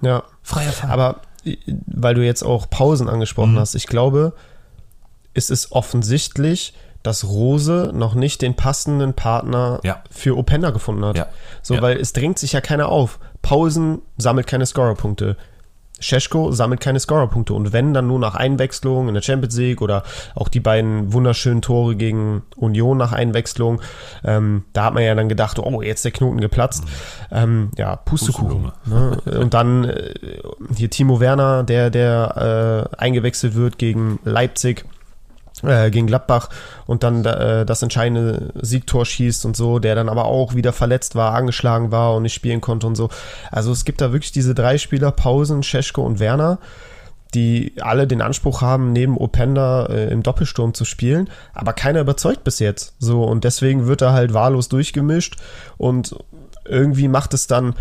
Ja. 0.01 0.23
Freier 0.41 0.71
Fall. 0.71 0.89
Aber 0.89 1.21
äh, 1.45 1.57
weil 1.85 2.15
du 2.15 2.25
jetzt 2.25 2.43
auch 2.43 2.69
Pausen 2.69 3.07
angesprochen 3.07 3.53
Mhm. 3.53 3.59
hast, 3.59 3.75
ich 3.75 3.85
glaube, 3.87 4.33
es 5.35 5.49
ist 5.51 5.71
offensichtlich, 5.73 6.73
dass 7.03 7.25
Rose 7.27 7.91
noch 7.93 8.13
nicht 8.15 8.41
den 8.41 8.55
passenden 8.55 9.13
Partner 9.13 9.79
Ja. 9.83 10.03
für 10.11 10.37
Openda 10.37 10.71
gefunden 10.71 11.05
hat. 11.05 11.17
Ja. 11.17 11.27
So, 11.61 11.75
Ja. 11.75 11.81
weil 11.81 11.97
es 11.97 12.13
drängt 12.13 12.39
sich 12.39 12.53
ja 12.53 12.61
keiner 12.61 12.89
auf. 12.89 13.19
Pausen 13.41 14.01
sammelt 14.17 14.47
keine 14.47 14.65
Scorerpunkte. 14.65 15.37
Scheschko 16.01 16.51
sammelt 16.53 16.79
keine 16.79 16.99
Scorerpunkte 16.99 17.53
und 17.53 17.73
wenn 17.73 17.93
dann 17.93 18.07
nur 18.07 18.19
nach 18.19 18.35
Einwechslung 18.35 19.09
in 19.09 19.15
der 19.15 19.21
Champions 19.21 19.57
League 19.57 19.81
oder 19.81 20.03
auch 20.33 20.47
die 20.47 20.61
beiden 20.61 21.11
wunderschönen 21.11 21.61
Tore 21.61 21.97
gegen 21.97 22.43
Union 22.55 22.97
nach 22.97 23.11
Einwechslung, 23.11 23.81
ähm, 24.23 24.63
da 24.71 24.85
hat 24.85 24.93
man 24.93 25.03
ja 25.03 25.13
dann 25.13 25.27
gedacht, 25.27 25.59
oh, 25.59 25.81
jetzt 25.81 26.05
der 26.05 26.11
Knoten 26.13 26.39
geplatzt. 26.39 26.85
Ähm, 27.33 27.71
ja, 27.77 27.97
Pustekuchen. 27.97 28.71
Ne? 28.85 29.17
Und 29.41 29.53
dann 29.53 29.83
äh, 29.85 30.13
hier 30.73 30.89
Timo 30.89 31.19
Werner, 31.19 31.63
der, 31.63 31.89
der 31.89 32.89
äh, 32.93 32.95
eingewechselt 32.97 33.55
wird 33.55 33.77
gegen 33.77 34.19
Leipzig 34.23 34.85
äh, 35.63 35.89
gegen 35.91 36.07
Gladbach 36.07 36.49
und 36.85 37.03
dann 37.03 37.25
äh, 37.25 37.65
das 37.65 37.81
entscheidende 37.81 38.53
Siegtor 38.61 39.05
schießt 39.05 39.45
und 39.45 39.55
so, 39.55 39.79
der 39.79 39.95
dann 39.95 40.09
aber 40.09 40.25
auch 40.25 40.55
wieder 40.55 40.73
verletzt 40.73 41.15
war, 41.15 41.33
angeschlagen 41.33 41.91
war 41.91 42.15
und 42.15 42.23
nicht 42.23 42.33
spielen 42.33 42.61
konnte 42.61 42.87
und 42.87 42.95
so. 42.95 43.09
Also 43.51 43.71
es 43.71 43.85
gibt 43.85 44.01
da 44.01 44.11
wirklich 44.11 44.31
diese 44.31 44.55
drei 44.55 44.77
Spieler, 44.77 45.11
Pausen, 45.11 45.63
Scheschko 45.63 46.03
und 46.03 46.19
Werner, 46.19 46.59
die 47.33 47.73
alle 47.81 48.07
den 48.07 48.21
Anspruch 48.21 48.61
haben, 48.61 48.91
neben 48.91 49.17
Openda 49.17 49.85
äh, 49.85 50.11
im 50.11 50.23
Doppelsturm 50.23 50.73
zu 50.73 50.85
spielen, 50.85 51.29
aber 51.53 51.73
keiner 51.73 52.01
überzeugt 52.01 52.43
bis 52.43 52.59
jetzt. 52.59 52.93
So 52.99 53.23
und 53.23 53.43
deswegen 53.43 53.87
wird 53.87 54.01
er 54.01 54.13
halt 54.13 54.33
wahllos 54.33 54.69
durchgemischt 54.69 55.37
und 55.77 56.15
irgendwie 56.65 57.07
macht 57.07 57.33
es 57.33 57.47
dann 57.47 57.75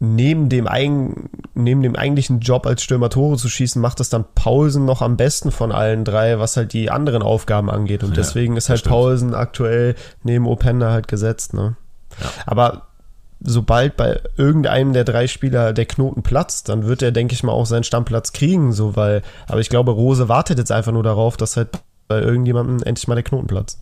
neben 0.00 0.48
dem, 0.48 0.66
eigen, 0.66 1.30
neben 1.54 1.82
dem 1.82 1.96
eigentlichen 1.96 2.40
Job 2.40 2.66
als 2.66 2.82
Stürmer 2.82 3.10
Tore 3.10 3.36
zu 3.36 3.48
schießen, 3.48 3.80
macht 3.80 4.00
es 4.00 4.08
dann 4.08 4.24
Paulsen 4.34 4.84
noch 4.84 5.02
am 5.02 5.16
besten 5.16 5.50
von 5.50 5.72
allen 5.72 6.04
drei, 6.04 6.38
was 6.38 6.56
halt 6.56 6.72
die 6.72 6.90
anderen 6.90 7.22
Aufgaben 7.22 7.70
angeht. 7.70 8.02
Und 8.02 8.10
Ja, 8.10 8.16
deswegen 8.16 8.56
ist 8.56 8.64
das 8.64 8.70
halt 8.70 8.80
stimmt. 8.80 8.92
Paulsen 8.92 9.34
aktuell 9.34 9.94
neben 10.22 10.46
Openda 10.46 10.90
halt 10.90 11.08
gesetzt. 11.08 11.54
Ne? 11.54 11.76
Ja. 12.20 12.26
Aber 12.46 12.88
sobald 13.40 13.96
bei 13.96 14.20
irgendeinem 14.36 14.92
der 14.92 15.04
drei 15.04 15.26
Spieler 15.26 15.72
der 15.72 15.86
Knoten 15.86 16.22
platzt, 16.22 16.68
dann 16.68 16.86
wird 16.86 17.02
er, 17.02 17.12
denke 17.12 17.34
ich 17.34 17.42
mal, 17.42 17.52
auch 17.52 17.66
seinen 17.66 17.84
Stammplatz 17.84 18.32
kriegen. 18.32 18.72
So, 18.72 18.96
weil, 18.96 19.22
aber 19.46 19.60
ich 19.60 19.68
glaube, 19.68 19.92
Rose 19.92 20.28
wartet 20.28 20.58
jetzt 20.58 20.72
einfach 20.72 20.92
nur 20.92 21.02
darauf, 21.02 21.36
dass 21.36 21.56
halt 21.56 21.68
bei 22.08 22.20
irgendjemandem 22.20 22.82
endlich 22.82 23.06
mal 23.06 23.14
der 23.14 23.24
Knoten 23.24 23.46
platzt. 23.46 23.80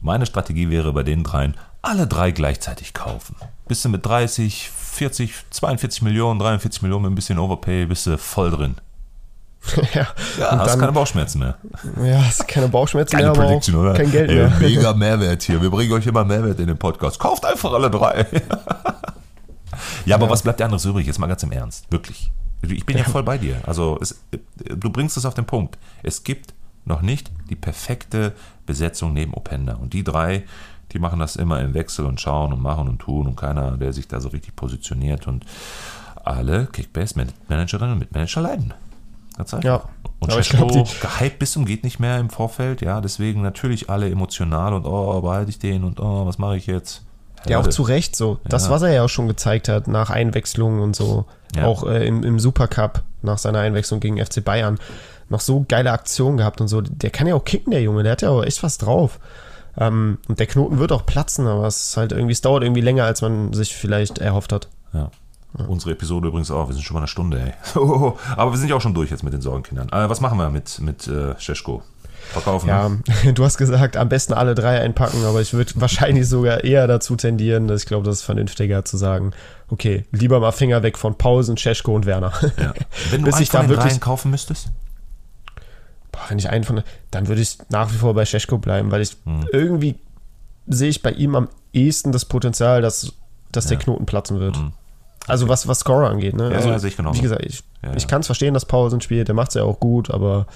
Meine 0.00 0.26
Strategie 0.26 0.70
wäre 0.70 0.92
bei 0.92 1.02
den 1.02 1.24
dreien, 1.24 1.54
alle 1.82 2.06
drei 2.06 2.30
gleichzeitig 2.30 2.94
kaufen. 2.94 3.36
Bist 3.66 3.84
du 3.84 3.88
mit 3.88 4.04
30, 4.04 4.70
40, 4.94 5.32
42 5.50 6.02
Millionen, 6.02 6.38
43 6.40 6.82
Millionen 6.82 7.02
mit 7.04 7.12
ein 7.12 7.14
bisschen 7.16 7.38
Overpay, 7.38 7.86
bist 7.86 8.06
du 8.06 8.16
voll 8.18 8.50
drin. 8.50 8.76
ja, 9.94 10.06
Ja, 10.38 10.50
Und 10.52 10.58
hast 10.60 10.70
dann- 10.72 10.80
keine 10.80 10.92
Bauchschmerzen 10.92 11.38
mehr. 11.38 11.56
ja, 12.04 12.20
ist 12.28 12.46
keine 12.46 12.68
Bauchschmerzen 12.68 13.16
Keine 13.16 13.32
mehr, 13.32 13.40
aber 13.40 13.54
auch 13.54 13.68
oder? 13.68 13.94
kein 13.94 14.10
Geld 14.10 14.30
Ey, 14.30 14.36
mehr. 14.36 14.50
Mega 14.60 14.92
Mehrwert 14.92 15.42
hier. 15.42 15.60
Wir 15.62 15.70
bringen 15.70 15.92
euch 15.92 16.06
immer 16.06 16.24
Mehrwert 16.24 16.60
in 16.60 16.66
den 16.66 16.76
Podcast. 16.78 17.18
Kauft 17.18 17.44
einfach 17.46 17.72
alle 17.72 17.90
drei. 17.90 18.26
ja, 20.06 20.16
aber 20.16 20.28
was 20.30 20.42
bleibt 20.42 20.60
anderes 20.62 20.84
übrig? 20.84 21.06
Jetzt 21.06 21.18
mal 21.18 21.26
ganz 21.26 21.42
im 21.42 21.52
Ernst. 21.52 21.90
Wirklich. 21.90 22.30
Ich 22.62 22.86
bin 22.86 22.96
ja 22.96 23.04
voll 23.04 23.22
bei 23.22 23.36
dir. 23.38 23.56
Also, 23.66 23.98
es, 24.00 24.20
du 24.60 24.90
bringst 24.90 25.16
es 25.16 25.26
auf 25.26 25.34
den 25.34 25.44
Punkt. 25.44 25.78
Es 26.02 26.24
gibt 26.24 26.54
noch 26.86 27.02
nicht 27.02 27.30
die 27.50 27.56
perfekte 27.56 28.32
Besetzung 28.66 29.12
neben 29.12 29.34
Openda. 29.34 29.74
Und 29.74 29.92
die 29.92 30.04
drei, 30.04 30.44
die 30.94 30.98
machen 30.98 31.18
das 31.20 31.36
immer 31.36 31.60
im 31.60 31.74
Wechsel 31.74 32.06
und 32.06 32.20
schauen 32.20 32.52
und 32.52 32.62
machen 32.62 32.88
und 32.88 33.00
tun 33.00 33.26
und 33.26 33.36
keiner, 33.36 33.72
der 33.72 33.92
sich 33.92 34.08
da 34.08 34.20
so 34.20 34.28
richtig 34.28 34.56
positioniert. 34.56 35.26
Und 35.26 35.44
alle 36.24 36.66
Kickbase-Managerinnen 36.66 37.92
und 37.92 37.98
Mitmanager 37.98 38.40
leiden. 38.40 38.72
Ganz 39.36 39.52
einfach. 39.52 39.64
Ja. 39.64 39.82
Und 40.20 40.28
ich 40.30 40.34
Scheschko 40.46 40.66
glaub, 40.68 40.86
die- 40.88 41.00
gehypt 41.00 41.38
bis 41.38 41.52
zum 41.52 41.66
geht 41.66 41.84
nicht 41.84 41.98
mehr 42.00 42.18
im 42.18 42.30
Vorfeld, 42.30 42.80
ja, 42.80 43.00
deswegen 43.00 43.42
natürlich 43.42 43.90
alle 43.90 44.08
emotional 44.08 44.72
und 44.72 44.86
oh, 44.86 45.20
behalte 45.20 45.50
ich 45.50 45.58
den 45.58 45.84
und 45.84 46.00
oh, 46.00 46.24
was 46.26 46.38
mache 46.38 46.56
ich 46.56 46.66
jetzt? 46.66 47.02
Ja, 47.46 47.58
auch 47.58 47.66
zu 47.66 47.82
Recht 47.82 48.16
so. 48.16 48.38
Das, 48.44 48.66
Ja. 48.66 48.70
was 48.70 48.80
er 48.82 48.92
ja 48.92 49.04
auch 49.04 49.08
schon 49.10 49.28
gezeigt 49.28 49.68
hat 49.68 49.86
nach 49.86 50.08
Einwechslungen 50.08 50.80
und 50.80 50.96
so. 50.96 51.26
Ja. 51.54 51.66
Auch 51.66 51.84
äh, 51.86 52.06
im, 52.06 52.22
im 52.22 52.38
Supercup 52.40 53.02
nach 53.20 53.36
seiner 53.36 53.58
Einwechslung 53.58 54.00
gegen 54.00 54.24
FC 54.24 54.42
Bayern. 54.42 54.78
Noch 55.28 55.40
so 55.40 55.64
geile 55.68 55.92
Aktionen 55.92 56.38
gehabt 56.38 56.62
und 56.62 56.68
so. 56.68 56.80
Der 56.80 57.10
kann 57.10 57.26
ja 57.26 57.34
auch 57.34 57.44
kicken, 57.44 57.70
der 57.72 57.82
Junge. 57.82 58.02
Der 58.02 58.12
hat 58.12 58.22
ja 58.22 58.30
auch 58.30 58.42
echt 58.42 58.62
was 58.62 58.78
drauf. 58.78 59.18
Ähm, 59.78 60.18
und 60.28 60.38
der 60.38 60.46
Knoten 60.46 60.78
wird 60.78 60.92
auch 60.92 61.06
platzen, 61.06 61.46
aber 61.46 61.66
es 61.66 61.88
ist 61.88 61.96
halt 61.96 62.12
irgendwie, 62.12 62.32
es 62.32 62.40
dauert 62.40 62.62
irgendwie 62.62 62.80
länger, 62.80 63.04
als 63.04 63.22
man 63.22 63.52
sich 63.52 63.74
vielleicht 63.74 64.18
erhofft 64.18 64.52
hat. 64.52 64.68
Ja. 64.92 65.10
Unsere 65.68 65.92
Episode 65.92 66.28
übrigens 66.28 66.50
auch. 66.50 66.68
Wir 66.68 66.74
sind 66.74 66.82
schon 66.82 66.94
mal 66.94 67.00
eine 67.00 67.08
Stunde, 67.08 67.40
ey. 67.40 67.52
Aber 68.36 68.50
wir 68.50 68.58
sind 68.58 68.68
ja 68.68 68.74
auch 68.74 68.80
schon 68.80 68.94
durch 68.94 69.10
jetzt 69.10 69.22
mit 69.22 69.32
den 69.32 69.40
Sorgenkindern. 69.40 69.88
Äh, 69.90 70.08
was 70.10 70.20
machen 70.20 70.36
wir 70.36 70.50
mit, 70.50 70.80
mit 70.80 71.06
äh, 71.06 71.38
Scheschko? 71.38 71.82
Verkaufen? 72.32 72.68
Ja, 72.68 72.90
du 73.32 73.44
hast 73.44 73.58
gesagt, 73.58 73.96
am 73.96 74.08
besten 74.08 74.32
alle 74.32 74.54
drei 74.54 74.80
einpacken, 74.80 75.24
aber 75.24 75.40
ich 75.42 75.52
würde 75.52 75.72
wahrscheinlich 75.76 76.28
sogar 76.28 76.64
eher 76.64 76.86
dazu 76.88 77.14
tendieren, 77.16 77.68
dass 77.68 77.82
ich 77.82 77.86
glaube, 77.86 78.04
das 78.04 78.16
ist 78.16 78.22
vernünftiger 78.22 78.84
zu 78.84 78.96
sagen, 78.96 79.32
okay, 79.68 80.06
lieber 80.10 80.40
mal 80.40 80.50
Finger 80.52 80.82
weg 80.82 80.98
von 80.98 81.16
Pausen, 81.18 81.56
Cesko 81.56 81.94
und 81.94 82.06
Werner. 82.06 82.32
Ja. 82.58 82.72
Wenn 83.10 83.20
du 83.20 83.26
Bis 83.26 83.34
einen 83.34 83.42
ich 83.44 83.50
da 83.50 83.68
wirklich- 83.68 84.00
kaufen 84.00 84.30
müsstest? 84.30 84.68
Wenn 86.30 86.38
ich 86.38 86.48
einen 86.50 86.64
von, 86.64 86.82
dann 87.10 87.28
würde 87.28 87.40
ich 87.42 87.58
nach 87.70 87.92
wie 87.92 87.96
vor 87.96 88.14
bei 88.14 88.24
Cesko 88.24 88.58
bleiben, 88.58 88.90
weil 88.90 89.02
ich 89.02 89.16
Hm. 89.24 89.46
irgendwie 89.52 89.96
sehe 90.66 90.88
ich 90.88 91.02
bei 91.02 91.12
ihm 91.12 91.34
am 91.34 91.48
ehesten 91.72 92.12
das 92.12 92.24
Potenzial, 92.24 92.80
dass, 92.82 93.12
dass 93.52 93.66
der 93.66 93.78
Knoten 93.78 94.06
platzen 94.06 94.40
wird. 94.40 94.58
Also 95.26 95.48
was, 95.48 95.66
was 95.68 95.80
Scorer 95.80 96.08
angeht, 96.10 96.34
ne? 96.34 96.44
Hm. 96.46 96.50
Ja, 96.52 96.56
also, 96.58 96.68
ja, 96.70 96.78
sehe 96.78 96.90
ich 96.90 96.96
genauso. 96.96 97.18
Wie 97.18 97.22
gesagt, 97.22 97.44
ich, 97.44 97.62
Ja, 97.82 97.90
ja. 97.90 97.96
ich 97.96 98.06
kann 98.08 98.20
es 98.20 98.26
verstehen, 98.26 98.54
dass 98.54 98.64
Pausen 98.66 99.00
spielt, 99.00 99.28
der 99.28 99.34
macht 99.34 99.48
es 99.48 99.54
ja 99.54 99.62
auch 99.64 99.80
gut, 99.80 100.10
aber 100.10 100.46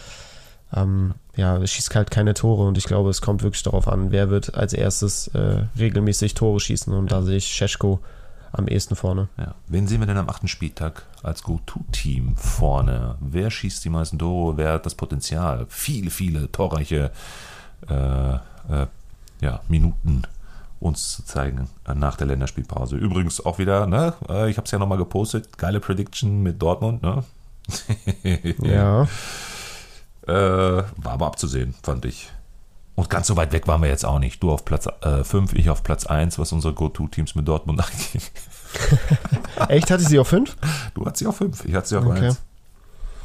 ähm, 0.74 1.14
ja, 1.36 1.56
er 1.56 1.66
schießt 1.66 1.94
halt 1.94 2.10
keine 2.10 2.34
Tore 2.34 2.64
und 2.66 2.76
ich 2.76 2.84
glaube, 2.84 3.08
es 3.10 3.22
kommt 3.22 3.42
wirklich 3.42 3.62
darauf 3.62 3.88
an, 3.88 4.10
wer 4.10 4.28
wird 4.28 4.54
als 4.54 4.72
erstes 4.74 5.28
äh, 5.28 5.62
regelmäßig 5.78 6.34
Tore 6.34 6.60
schießen 6.60 6.92
und 6.92 7.10
da 7.12 7.22
sehe 7.22 7.36
ich 7.38 7.54
Cesko 7.56 8.00
am 8.52 8.68
ehesten 8.68 8.96
vorne. 8.96 9.28
Ja. 9.36 9.54
Wen 9.66 9.86
sehen 9.86 10.00
wir 10.00 10.06
denn 10.06 10.16
am 10.16 10.28
achten 10.28 10.48
Spieltag 10.48 11.06
als 11.22 11.42
Go-To-Team 11.42 12.36
vorne? 12.36 13.16
Wer 13.20 13.50
schießt 13.50 13.84
die 13.84 13.90
meisten 13.90 14.18
Tore? 14.18 14.56
Wer 14.56 14.72
hat 14.74 14.86
das 14.86 14.94
Potenzial? 14.94 15.66
Viele, 15.68 16.10
viele 16.10 16.50
torreiche 16.50 17.10
äh, 17.88 18.34
äh, 18.34 18.86
ja, 19.40 19.60
Minuten 19.68 20.22
uns 20.80 21.16
zu 21.16 21.24
zeigen 21.24 21.68
äh, 21.86 21.94
nach 21.94 22.16
der 22.16 22.26
Länderspielpause. 22.28 22.96
Übrigens 22.96 23.44
auch 23.44 23.58
wieder, 23.58 23.86
ne? 23.86 24.14
äh, 24.28 24.50
ich 24.50 24.56
habe 24.56 24.64
es 24.64 24.70
ja 24.70 24.78
nochmal 24.78 24.98
gepostet, 24.98 25.58
geile 25.58 25.80
Prediction 25.80 26.42
mit 26.42 26.60
Dortmund, 26.62 27.02
ne? 27.02 27.24
Ja, 28.62 29.06
Äh, 30.26 30.32
war 30.96 31.12
aber 31.12 31.26
abzusehen, 31.26 31.74
fand 31.82 32.04
ich. 32.04 32.30
Und 32.98 33.08
ganz 33.10 33.28
so 33.28 33.36
weit 33.36 33.52
weg 33.52 33.68
waren 33.68 33.80
wir 33.80 33.88
jetzt 33.88 34.04
auch 34.04 34.18
nicht. 34.18 34.42
Du 34.42 34.50
auf 34.50 34.64
Platz 34.64 34.88
5, 35.22 35.52
ich 35.52 35.70
auf 35.70 35.84
Platz 35.84 36.04
1, 36.06 36.36
was 36.40 36.50
unsere 36.50 36.74
Go-To-Teams 36.74 37.36
mit 37.36 37.46
Dortmund 37.46 37.80
angeht. 37.84 38.32
echt, 39.68 39.88
hatte 39.92 40.02
ich 40.02 40.08
sie 40.08 40.18
auf 40.18 40.26
fünf? 40.26 40.56
Du 40.94 41.02
hattest 41.06 41.18
sie 41.18 41.26
auf 41.28 41.36
5, 41.36 41.64
ich 41.64 41.74
hatte 41.76 41.88
sie 41.88 41.96
auf 41.96 42.04
Okay. 42.06 42.26
1. 42.26 42.40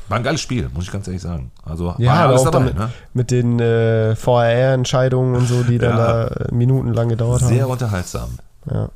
War 0.09 0.17
ein 0.17 0.23
geiles 0.23 0.41
Spiel, 0.41 0.69
muss 0.75 0.83
ich 0.83 0.91
ganz 0.91 1.07
ehrlich 1.07 1.23
sagen. 1.23 1.49
Also 1.65 1.95
Ja, 1.97 2.13
aber 2.25 2.35
auch 2.35 2.43
dabei. 2.43 2.59
damit, 2.71 2.77
Ne? 2.77 2.89
mit 3.13 3.31
den 3.31 3.59
äh, 3.59 4.15
VAR-Entscheidungen 4.15 5.35
und 5.35 5.47
so, 5.47 5.63
die 5.63 5.79
dann 5.79 5.97
Ja. 5.97 6.25
da 6.25 6.27
äh, 6.27 6.53
minutenlang 6.53 7.09
gedauert 7.09 7.41
Sehr 7.41 7.63
haben. 7.63 7.71
unterhaltsam. 7.71 8.37
Ja. 8.69 8.89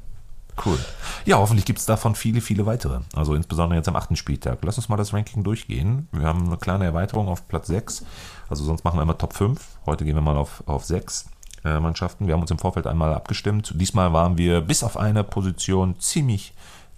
Cool. 0.65 0.77
Ja, 1.25 1.37
hoffentlich 1.37 1.65
gibt 1.65 1.79
es 1.79 1.85
davon 1.87 2.13
viele, 2.15 2.41
viele 2.41 2.65
weitere. 2.67 2.99
Also 3.15 3.33
insbesondere 3.35 3.77
jetzt 3.77 3.87
am 3.87 3.95
achten 3.95 4.15
Spieltag. 4.15 4.57
Lass 4.61 4.77
uns 4.77 4.89
mal 4.89 4.97
das 4.97 5.13
Ranking 5.13 5.43
durchgehen. 5.43 6.07
Wir 6.11 6.27
haben 6.27 6.47
eine 6.47 6.57
kleine 6.57 6.85
Erweiterung 6.85 7.27
auf 7.29 7.47
Platz 7.47 7.67
6. 7.67 8.03
Also 8.49 8.63
sonst 8.63 8.83
machen 8.83 8.97
wir 8.97 9.03
immer 9.03 9.17
Top 9.17 9.33
5. 9.33 9.59
Heute 9.85 10.05
gehen 10.05 10.15
wir 10.15 10.21
mal 10.21 10.37
auf, 10.37 10.63
auf 10.65 10.85
6 10.85 11.29
äh, 11.65 11.79
Mannschaften. 11.79 12.27
Wir 12.27 12.33
haben 12.33 12.41
uns 12.41 12.51
im 12.51 12.59
Vorfeld 12.59 12.87
einmal 12.87 13.13
abgestimmt. 13.13 13.73
Diesmal 13.75 14.13
waren 14.13 14.37
wir 14.37 14.61
bis 14.61 14.83
auf 14.83 14.97
eine 14.97 15.23
Position 15.23 15.99
ziemlich, 15.99 16.53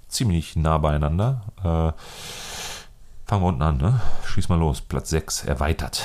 ziemlich 0.08 0.56
nah 0.56 0.78
beieinander. 0.78 1.42
Äh, 1.60 1.92
fangen 3.28 3.44
wir 3.44 3.48
unten 3.48 3.62
an, 3.62 3.78
ne? 3.78 4.02
Schieß 4.26 4.50
mal 4.50 4.60
los. 4.60 4.82
Platz 4.82 5.10
6 5.10 5.46
erweitert. 5.46 6.04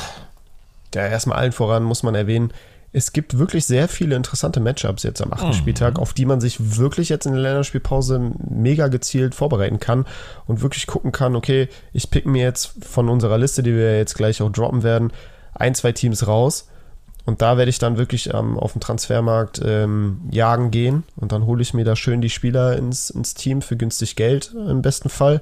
Ja, 0.95 1.07
erstmal 1.07 1.39
allen 1.39 1.53
voran 1.53 1.83
muss 1.83 2.03
man 2.03 2.15
erwähnen, 2.15 2.53
es 2.95 3.13
gibt 3.13 3.39
wirklich 3.39 3.67
sehr 3.67 3.89
viele 3.89 4.15
interessante 4.15 4.61
Matchups 4.61 5.03
jetzt 5.03 5.21
am 5.21 5.33
achten 5.33 5.53
Spieltag, 5.53 5.99
auf 5.99 6.13
die 6.13 6.27
man 6.27 6.41
sich 6.41 6.79
wirklich 6.79 7.09
jetzt 7.09 7.27
in 7.27 7.33
der 7.33 7.43
Länderspielpause 7.43 8.31
mega 8.49 8.87
gezielt 8.87 9.35
vorbereiten 9.35 9.81
kann 9.81 10.07
und 10.47 10.63
wirklich 10.63 10.87
gucken 10.87 11.11
kann, 11.11 11.35
okay, 11.35 11.69
ich 11.93 12.09
pick 12.11 12.25
mir 12.25 12.45
jetzt 12.45 12.73
von 12.87 13.09
unserer 13.09 13.37
Liste, 13.37 13.65
die 13.65 13.75
wir 13.75 13.99
jetzt 13.99 14.15
gleich 14.15 14.41
auch 14.41 14.53
droppen 14.53 14.85
werden, 14.85 15.13
ein, 15.55 15.75
zwei 15.75 15.93
Teams 15.93 16.27
raus 16.27 16.69
und 17.27 17.41
da 17.43 17.57
werde 17.57 17.71
ich 17.71 17.79
dann 17.79 17.97
wirklich 17.97 18.33
ähm, 18.35 18.59
auf 18.59 18.73
dem 18.73 18.81
Transfermarkt 18.81 19.61
ähm, 19.65 20.21
jagen 20.31 20.71
gehen 20.71 21.05
und 21.17 21.33
dann 21.33 21.47
hole 21.47 21.63
ich 21.63 21.73
mir 21.75 21.85
da 21.85 21.97
schön 21.97 22.21
die 22.21 22.31
Spieler 22.31 22.77
ins, 22.77 23.11
ins 23.11 23.35
Team 23.35 23.63
für 23.63 23.77
günstig 23.77 24.17
Geld 24.17 24.55
äh, 24.55 24.71
im 24.71 24.83
besten 24.83 25.09
Fall 25.09 25.41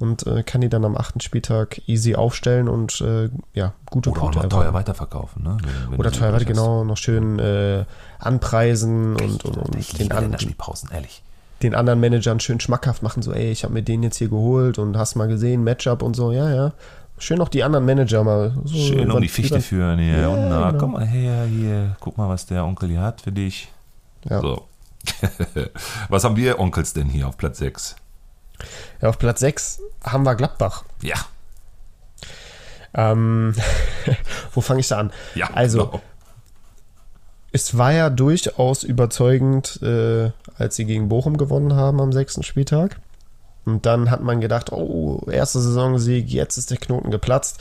und 0.00 0.26
äh, 0.26 0.42
kann 0.42 0.62
die 0.62 0.70
dann 0.70 0.84
am 0.86 0.96
achten 0.96 1.20
Spieltag 1.20 1.82
easy 1.86 2.14
aufstellen 2.14 2.68
und 2.68 3.00
äh, 3.02 3.28
ja, 3.52 3.74
gute 3.90 4.10
Oder 4.10 4.18
auch 4.18 4.22
Punkte 4.22 4.38
noch 4.38 4.44
erwarten. 4.44 4.64
teuer 4.64 4.74
weiterverkaufen, 4.74 5.42
ne? 5.42 5.58
Wenn- 5.62 5.92
wenn 5.92 6.00
Oder 6.00 6.10
teuer, 6.10 6.32
hast. 6.32 6.46
genau, 6.46 6.84
noch 6.84 6.96
schön 6.96 7.38
äh, 7.38 7.84
anpreisen 8.18 9.16
und, 9.16 9.44
und, 9.44 9.56
und 9.58 9.76
Ich 9.76 9.90
den, 9.92 10.04
liebe 10.04 10.14
an, 10.16 10.22
Länderspielpausen, 10.24 10.90
ehrlich. 10.92 11.22
den 11.62 11.74
anderen 11.74 12.00
Managern 12.00 12.40
schön 12.40 12.60
schmackhaft 12.60 13.02
machen, 13.02 13.22
so, 13.22 13.32
ey, 13.32 13.50
ich 13.50 13.64
habe 13.64 13.74
mir 13.74 13.82
den 13.82 14.02
jetzt 14.02 14.16
hier 14.16 14.28
geholt 14.28 14.78
und 14.78 14.96
hast 14.96 15.16
mal 15.16 15.28
gesehen, 15.28 15.64
Matchup 15.64 16.02
und 16.02 16.14
so, 16.16 16.32
ja, 16.32 16.50
ja. 16.52 16.72
Schön 17.20 17.38
noch 17.38 17.48
die 17.48 17.62
anderen 17.62 17.84
Manager 17.84 18.24
mal 18.24 18.52
so 18.64 18.74
Schön 18.76 19.10
um 19.10 19.20
die 19.20 19.28
Fichte 19.28 19.54
über- 19.56 19.62
führen 19.62 19.98
hier. 19.98 20.18
Ja, 20.18 20.28
und 20.28 20.48
na, 20.48 20.68
genau. 20.70 20.78
komm 20.80 20.92
mal 20.92 21.06
her 21.06 21.44
hier, 21.44 21.96
guck 22.00 22.16
mal, 22.18 22.28
was 22.28 22.46
der 22.46 22.64
Onkel 22.64 22.88
hier 22.88 23.02
hat 23.02 23.20
für 23.20 23.30
dich. 23.32 23.68
Ja. 24.28 24.40
So. 24.40 24.66
was 26.08 26.24
haben 26.24 26.36
wir 26.36 26.58
Onkels 26.58 26.92
denn 26.92 27.06
hier 27.08 27.28
auf 27.28 27.36
Platz 27.38 27.58
6? 27.58 27.96
Ja, 29.00 29.08
auf 29.10 29.18
Platz 29.18 29.40
6 29.40 29.80
haben 30.04 30.24
wir 30.24 30.34
Gladbach. 30.34 30.84
Ja, 31.02 31.16
Ähm, 32.94 33.54
wo 34.52 34.60
fange 34.60 34.80
ich 34.80 34.88
da 34.88 34.98
an? 34.98 35.12
ja, 35.34 35.48
Also, 35.54 35.86
genau. 35.86 36.00
es 37.52 37.78
war 37.78 37.92
ja 37.92 38.10
durchaus 38.10 38.82
überzeugend, 38.82 39.80
äh, 39.82 40.30
als 40.58 40.76
sie 40.76 40.84
gegen 40.86 41.08
Bochum 41.08 41.36
gewonnen 41.36 41.74
haben 41.74 42.00
am 42.00 42.12
sechsten 42.12 42.42
Spieltag. 42.42 42.98
Und 43.64 43.86
dann 43.86 44.10
hat 44.10 44.22
man 44.22 44.40
gedacht, 44.40 44.72
oh, 44.72 45.26
erster 45.30 45.60
Saisonsieg, 45.60 46.28
jetzt 46.28 46.56
ist 46.56 46.70
der 46.70 46.78
Knoten 46.78 47.10
geplatzt. 47.10 47.60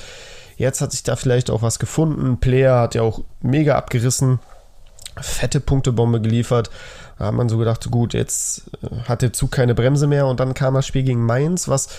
Jetzt 0.57 0.81
hat 0.81 0.91
sich 0.91 1.03
da 1.03 1.15
vielleicht 1.15 1.49
auch 1.49 1.61
was 1.61 1.79
gefunden. 1.79 2.39
Player 2.39 2.79
hat 2.79 2.95
ja 2.95 3.01
auch 3.01 3.21
mega 3.41 3.75
abgerissen, 3.75 4.39
fette 5.19 5.59
Punktebombe 5.59 6.21
geliefert. 6.21 6.69
Da 7.17 7.27
hat 7.27 7.33
man 7.33 7.49
so 7.49 7.57
gedacht, 7.57 7.89
gut, 7.91 8.13
jetzt 8.13 8.71
äh, 8.81 9.07
hat 9.07 9.21
der 9.21 9.33
Zug 9.33 9.51
keine 9.51 9.75
Bremse 9.75 10.07
mehr. 10.07 10.27
Und 10.27 10.39
dann 10.39 10.53
kam 10.53 10.73
das 10.73 10.87
Spiel 10.87 11.03
gegen 11.03 11.25
Mainz, 11.25 11.67
was 11.67 11.89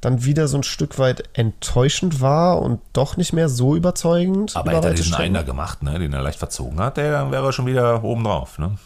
dann 0.00 0.24
wieder 0.24 0.48
so 0.48 0.56
ein 0.56 0.62
Stück 0.62 0.98
weit 0.98 1.24
enttäuschend 1.34 2.20
war 2.20 2.60
und 2.62 2.80
doch 2.94 3.16
nicht 3.18 3.32
mehr 3.34 3.48
so 3.48 3.76
überzeugend. 3.76 4.56
Aber 4.56 4.72
hätte 4.72 4.88
er 4.88 5.18
einen 5.18 5.34
da 5.34 5.42
gemacht, 5.42 5.82
ne, 5.82 5.98
den 5.98 6.12
er 6.12 6.22
leicht 6.22 6.38
verzogen 6.38 6.80
hat, 6.80 6.96
der 6.96 7.12
dann 7.12 7.30
wäre 7.30 7.46
er 7.46 7.52
schon 7.52 7.66
wieder 7.66 8.02
oben 8.02 8.24
drauf. 8.24 8.58
Ne? 8.58 8.76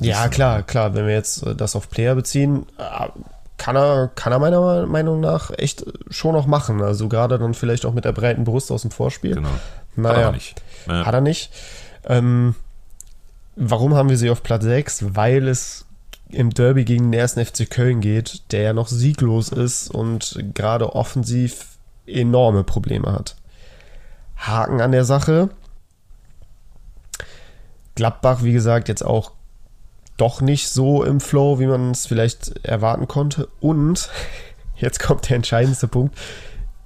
Ja, 0.00 0.28
klar, 0.28 0.62
klar. 0.62 0.94
Wenn 0.94 1.06
wir 1.06 1.14
jetzt 1.14 1.46
äh, 1.46 1.54
das 1.54 1.76
auf 1.76 1.88
Player 1.88 2.14
beziehen, 2.14 2.66
äh, 2.78 3.08
kann 3.60 3.76
er, 3.76 4.08
kann 4.14 4.32
er 4.32 4.38
meiner 4.38 4.86
Meinung 4.86 5.20
nach 5.20 5.50
echt 5.50 5.84
schon 6.08 6.32
noch 6.32 6.46
machen. 6.46 6.80
Also 6.80 7.10
gerade 7.10 7.38
dann 7.38 7.52
vielleicht 7.52 7.84
auch 7.84 7.92
mit 7.92 8.06
der 8.06 8.12
breiten 8.12 8.44
Brust 8.44 8.72
aus 8.72 8.82
dem 8.82 8.90
Vorspiel. 8.90 9.34
Genau. 9.34 9.50
Naja, 9.96 10.16
Hat 10.16 10.24
er 10.24 10.32
nicht. 10.32 10.62
Ja. 10.86 11.04
Hat 11.04 11.14
er 11.14 11.20
nicht. 11.20 11.52
Ähm, 12.04 12.54
warum 13.56 13.94
haben 13.94 14.08
wir 14.08 14.16
sie 14.16 14.30
auf 14.30 14.42
Platz 14.42 14.64
6? 14.64 15.14
Weil 15.14 15.46
es 15.46 15.84
im 16.30 16.48
Derby 16.48 16.86
gegen 16.86 17.10
den 17.12 17.20
ersten 17.20 17.44
FC 17.44 17.68
Köln 17.68 18.00
geht, 18.00 18.50
der 18.50 18.62
ja 18.62 18.72
noch 18.72 18.88
sieglos 18.88 19.50
ist 19.50 19.90
und 19.90 20.42
gerade 20.54 20.94
offensiv 20.94 21.76
enorme 22.06 22.64
Probleme 22.64 23.12
hat. 23.12 23.36
Haken 24.38 24.80
an 24.80 24.92
der 24.92 25.04
Sache. 25.04 25.50
Gladbach, 27.94 28.42
wie 28.42 28.54
gesagt, 28.54 28.88
jetzt 28.88 29.04
auch 29.04 29.32
doch 30.20 30.40
nicht 30.40 30.68
so 30.68 31.02
im 31.02 31.20
Flow, 31.20 31.58
wie 31.58 31.66
man 31.66 31.92
es 31.92 32.06
vielleicht 32.06 32.64
erwarten 32.64 33.08
konnte. 33.08 33.48
Und 33.60 34.10
jetzt 34.76 35.00
kommt 35.00 35.28
der 35.28 35.36
entscheidendste 35.36 35.88
Punkt. 35.88 36.16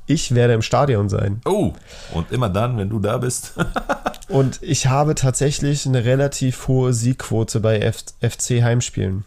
Ich 0.07 0.35
werde 0.35 0.53
im 0.53 0.63
Stadion 0.63 1.09
sein. 1.09 1.41
Oh, 1.47 1.73
und 2.13 2.31
immer 2.31 2.51
dann, 2.51 2.77
wenn 2.77 2.91
du 2.91 2.99
da 2.99 3.19
bist. 3.19 3.55
Und 4.29 4.59
ich 4.63 4.87
habe 4.87 5.15
tatsächlich 5.15 5.87
eine 5.87 6.07
relativ 6.07 6.67
hohe 6.67 6.95
Siegquote 6.95 7.61
bei 7.61 7.79
F 7.79 8.05
FC 8.21 8.63
Heimspielen. 8.63 9.25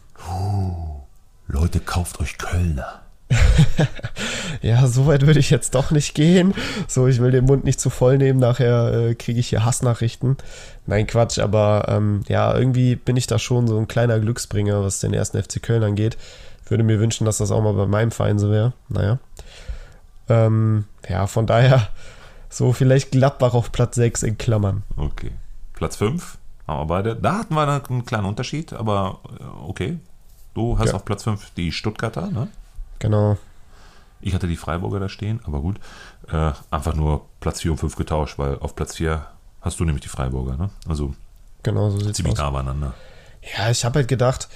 Leute, 1.46 1.78
kauft 1.78 2.20
euch 2.20 2.36
Kölner. 2.36 3.02
Ja, 4.62 4.86
so 4.86 5.06
weit 5.06 5.26
würde 5.26 5.40
ich 5.40 5.50
jetzt 5.50 5.74
doch 5.74 5.90
nicht 5.90 6.14
gehen. 6.14 6.54
So, 6.88 7.06
ich 7.06 7.20
will 7.20 7.30
den 7.30 7.44
Mund 7.44 7.64
nicht 7.64 7.80
zu 7.80 7.90
voll 7.90 8.18
nehmen, 8.18 8.40
nachher 8.40 8.92
äh, 8.92 9.14
kriege 9.14 9.38
ich 9.38 9.48
hier 9.48 9.64
Hassnachrichten. 9.64 10.36
Nein, 10.88 11.06
Quatsch, 11.06 11.38
aber 11.38 11.84
ähm, 11.88 12.22
ja, 12.28 12.56
irgendwie 12.56 12.96
bin 12.96 13.18
ich 13.18 13.26
da 13.26 13.38
schon 13.38 13.66
so 13.68 13.76
ein 13.78 13.88
kleiner 13.88 14.18
Glücksbringer, 14.20 14.82
was 14.82 15.00
den 15.00 15.12
ersten 15.12 15.40
FC 15.42 15.62
Köln 15.62 15.82
angeht. 15.82 16.16
Würde 16.66 16.82
mir 16.82 16.98
wünschen, 16.98 17.26
dass 17.26 17.36
das 17.36 17.50
auch 17.50 17.60
mal 17.62 17.74
bei 17.74 17.84
meinem 17.86 18.10
Verein 18.10 18.38
so 18.38 18.50
wäre. 18.50 18.72
Naja. 18.88 19.18
Ähm, 20.30 20.84
ja, 21.06 21.26
von 21.26 21.46
daher 21.46 21.88
so 22.48 22.72
vielleicht 22.72 23.10
Gladbach 23.12 23.52
auf 23.52 23.70
Platz 23.70 23.96
6 23.96 24.22
in 24.22 24.38
Klammern. 24.38 24.82
Okay. 24.96 25.32
Platz 25.74 25.96
5 25.96 26.38
haben 26.66 26.80
wir 26.80 26.86
beide. 26.86 27.16
Da 27.16 27.38
hatten 27.40 27.54
wir 27.54 27.68
einen 27.68 28.06
kleinen 28.06 28.24
Unterschied, 28.24 28.72
aber 28.72 29.20
äh, 29.38 29.44
okay. 29.68 29.98
Du 30.54 30.78
hast 30.78 30.88
Ja. 30.88 30.94
auf 30.94 31.04
Platz 31.04 31.22
5 31.24 31.50
die 31.54 31.70
Stuttgarter, 31.70 32.30
ne? 32.30 32.48
Genau. 32.98 33.36
Ich 34.22 34.34
hatte 34.34 34.48
die 34.48 34.56
Freiburger 34.56 35.00
da 35.00 35.10
stehen, 35.10 35.40
aber 35.44 35.60
gut. 35.60 35.76
Äh, 36.32 36.52
einfach 36.70 36.94
nur 36.94 37.26
Platz 37.40 37.60
4 37.60 37.72
und 37.72 37.76
5 37.78 37.94
getauscht, 37.94 38.38
weil 38.38 38.58
auf 38.58 38.74
Platz 38.74 38.96
4 38.96 39.24
hast 39.60 39.80
du 39.80 39.84
nämlich 39.84 40.02
die 40.02 40.08
Freiburger, 40.08 40.56
ne? 40.56 40.70
Also 40.88 41.14
Genau 41.62 41.90
so 41.90 41.98
ziemlich 42.12 42.32
aus. 42.34 42.38
nah 42.38 42.50
beieinander. 42.50 42.94
Ja, 43.56 43.70
ich 43.70 43.84
habe 43.84 44.00
halt 44.00 44.08
gedacht, 44.08 44.48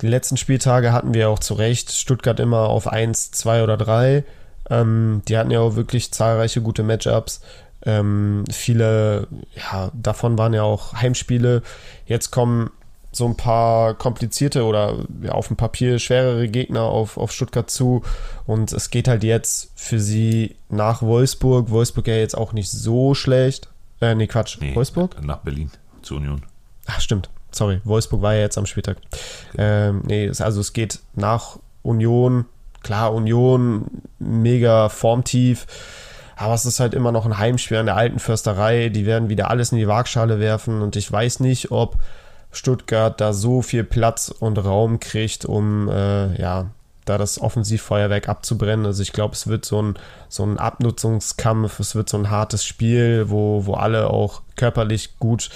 Die 0.00 0.08
letzten 0.08 0.36
Spieltage 0.36 0.92
hatten 0.92 1.14
wir 1.14 1.28
auch 1.28 1.38
zu 1.38 1.54
Recht 1.54 1.92
Stuttgart 1.92 2.40
immer 2.40 2.68
auf 2.68 2.88
1, 2.88 3.30
2 3.30 3.62
oder 3.62 3.76
3. 3.76 4.24
Ähm, 4.68 5.22
die 5.28 5.38
hatten 5.38 5.50
ja 5.52 5.60
auch 5.60 5.76
wirklich 5.76 6.10
zahlreiche 6.12 6.60
gute 6.62 6.82
Matchups. 6.82 7.40
Ähm, 7.86 8.44
viele, 8.50 9.28
ja, 9.54 9.90
davon 9.94 10.36
waren 10.36 10.52
ja 10.52 10.62
auch 10.64 10.94
Heimspiele. 10.94 11.62
Jetzt 12.06 12.30
kommen 12.32 12.70
so 13.12 13.26
ein 13.26 13.36
paar 13.36 13.94
komplizierte 13.94 14.64
oder 14.64 14.96
ja, 15.22 15.30
auf 15.32 15.46
dem 15.46 15.56
Papier 15.56 16.00
schwerere 16.00 16.48
Gegner 16.48 16.82
auf, 16.82 17.16
auf 17.16 17.30
Stuttgart 17.30 17.70
zu. 17.70 18.02
Und 18.46 18.72
es 18.72 18.90
geht 18.90 19.06
halt 19.06 19.22
jetzt 19.22 19.70
für 19.76 20.00
sie 20.00 20.56
nach 20.70 21.02
Wolfsburg. 21.02 21.70
Wolfsburg 21.70 22.08
ja 22.08 22.16
jetzt 22.16 22.36
auch 22.36 22.52
nicht 22.52 22.70
so 22.70 23.14
schlecht. 23.14 23.68
Äh, 24.10 24.14
nee, 24.14 24.26
Quatsch. 24.26 24.58
Nee, 24.60 24.74
Wolfsburg? 24.74 25.22
Nach 25.24 25.38
Berlin 25.38 25.70
zur 26.02 26.18
Union. 26.18 26.42
Ach, 26.86 27.00
stimmt. 27.00 27.30
Sorry, 27.50 27.80
Wolfsburg 27.84 28.20
war 28.22 28.34
ja 28.34 28.40
jetzt 28.40 28.58
am 28.58 28.66
Spieltag. 28.66 28.96
Ähm, 29.56 30.02
nee, 30.04 30.26
es- 30.26 30.40
also 30.40 30.60
es 30.60 30.72
geht 30.72 31.00
nach 31.14 31.58
Union. 31.82 32.46
Klar, 32.82 33.14
Union, 33.14 33.86
mega 34.18 34.88
formtief. 34.88 35.66
Aber 36.36 36.52
es 36.54 36.66
ist 36.66 36.80
halt 36.80 36.94
immer 36.94 37.12
noch 37.12 37.24
ein 37.26 37.38
Heimspiel 37.38 37.76
an 37.78 37.86
der 37.86 37.96
alten 37.96 38.18
Försterei. 38.18 38.88
Die 38.88 39.06
werden 39.06 39.28
wieder 39.28 39.50
alles 39.50 39.70
in 39.72 39.78
die 39.78 39.86
Waagschale 39.88 40.40
werfen. 40.40 40.82
Und 40.82 40.96
ich 40.96 41.10
weiß 41.10 41.38
nicht, 41.40 41.70
ob 41.70 41.96
Stuttgart 42.50 43.20
da 43.20 43.32
so 43.32 43.62
viel 43.62 43.84
Platz 43.84 44.28
und 44.28 44.58
Raum 44.58 44.98
kriegt, 45.00 45.44
um 45.44 45.88
äh, 45.88 46.40
ja, 46.40 46.66
da 47.04 47.18
das 47.18 47.40
Offensivfeuerwerk 47.40 48.28
abzubrennen. 48.28 48.86
Also 48.86 49.02
ich 49.02 49.12
glaube, 49.12 49.34
es 49.34 49.46
wird 49.46 49.64
so 49.64 49.82
ein, 49.82 49.94
so 50.28 50.44
ein 50.44 50.58
Abnutzungskampf, 50.58 51.80
es 51.80 51.94
wird 51.94 52.08
so 52.08 52.16
ein 52.16 52.30
hartes 52.30 52.64
Spiel, 52.64 53.26
wo, 53.28 53.66
wo 53.66 53.74
alle 53.74 54.10
auch 54.10 54.42
körperlich 54.56 55.18
gut 55.18 55.50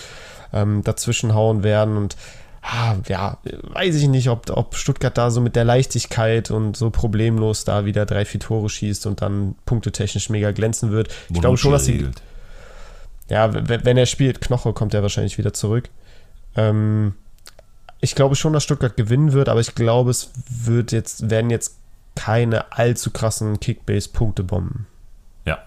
ähm, 0.52 0.82
dazwischenhauen 0.84 1.62
werden. 1.62 1.96
Und 1.96 2.16
ah, 2.62 2.96
ja, 3.08 3.38
weiß 3.44 3.94
ich 3.96 4.08
nicht, 4.08 4.28
ob, 4.28 4.50
ob 4.50 4.76
Stuttgart 4.76 5.16
da 5.16 5.30
so 5.30 5.40
mit 5.40 5.56
der 5.56 5.64
Leichtigkeit 5.64 6.50
und 6.50 6.76
so 6.76 6.90
problemlos 6.90 7.64
da 7.64 7.84
wieder 7.84 8.06
drei, 8.06 8.24
vier 8.24 8.40
Tore 8.40 8.68
schießt 8.68 9.06
und 9.06 9.22
dann 9.22 9.54
punktetechnisch 9.64 10.30
mega 10.30 10.52
glänzen 10.52 10.90
wird. 10.90 11.08
Ich 11.32 11.40
glaube 11.40 11.56
schon, 11.56 11.72
dass 11.72 11.84
sie 11.84 12.10
ja, 13.30 13.50
wenn 13.52 13.96
er 13.96 14.06
spielt, 14.06 14.40
Knoche 14.40 14.72
kommt 14.72 14.94
er 14.94 15.02
wahrscheinlich 15.02 15.36
wieder 15.36 15.52
zurück. 15.52 15.90
Ähm, 16.56 17.14
ich 18.00 18.14
glaube 18.14 18.36
schon, 18.36 18.52
dass 18.52 18.64
Stuttgart 18.64 18.96
gewinnen 18.96 19.32
wird, 19.32 19.48
aber 19.48 19.60
ich 19.60 19.74
glaube, 19.74 20.10
es 20.10 20.30
wird 20.48 20.92
jetzt, 20.92 21.30
werden 21.30 21.50
jetzt 21.50 21.78
keine 22.14 22.72
allzu 22.72 23.10
krassen 23.10 23.60
Kickbase-Punkte-Bomben. 23.60 24.86
Ja. 25.44 25.58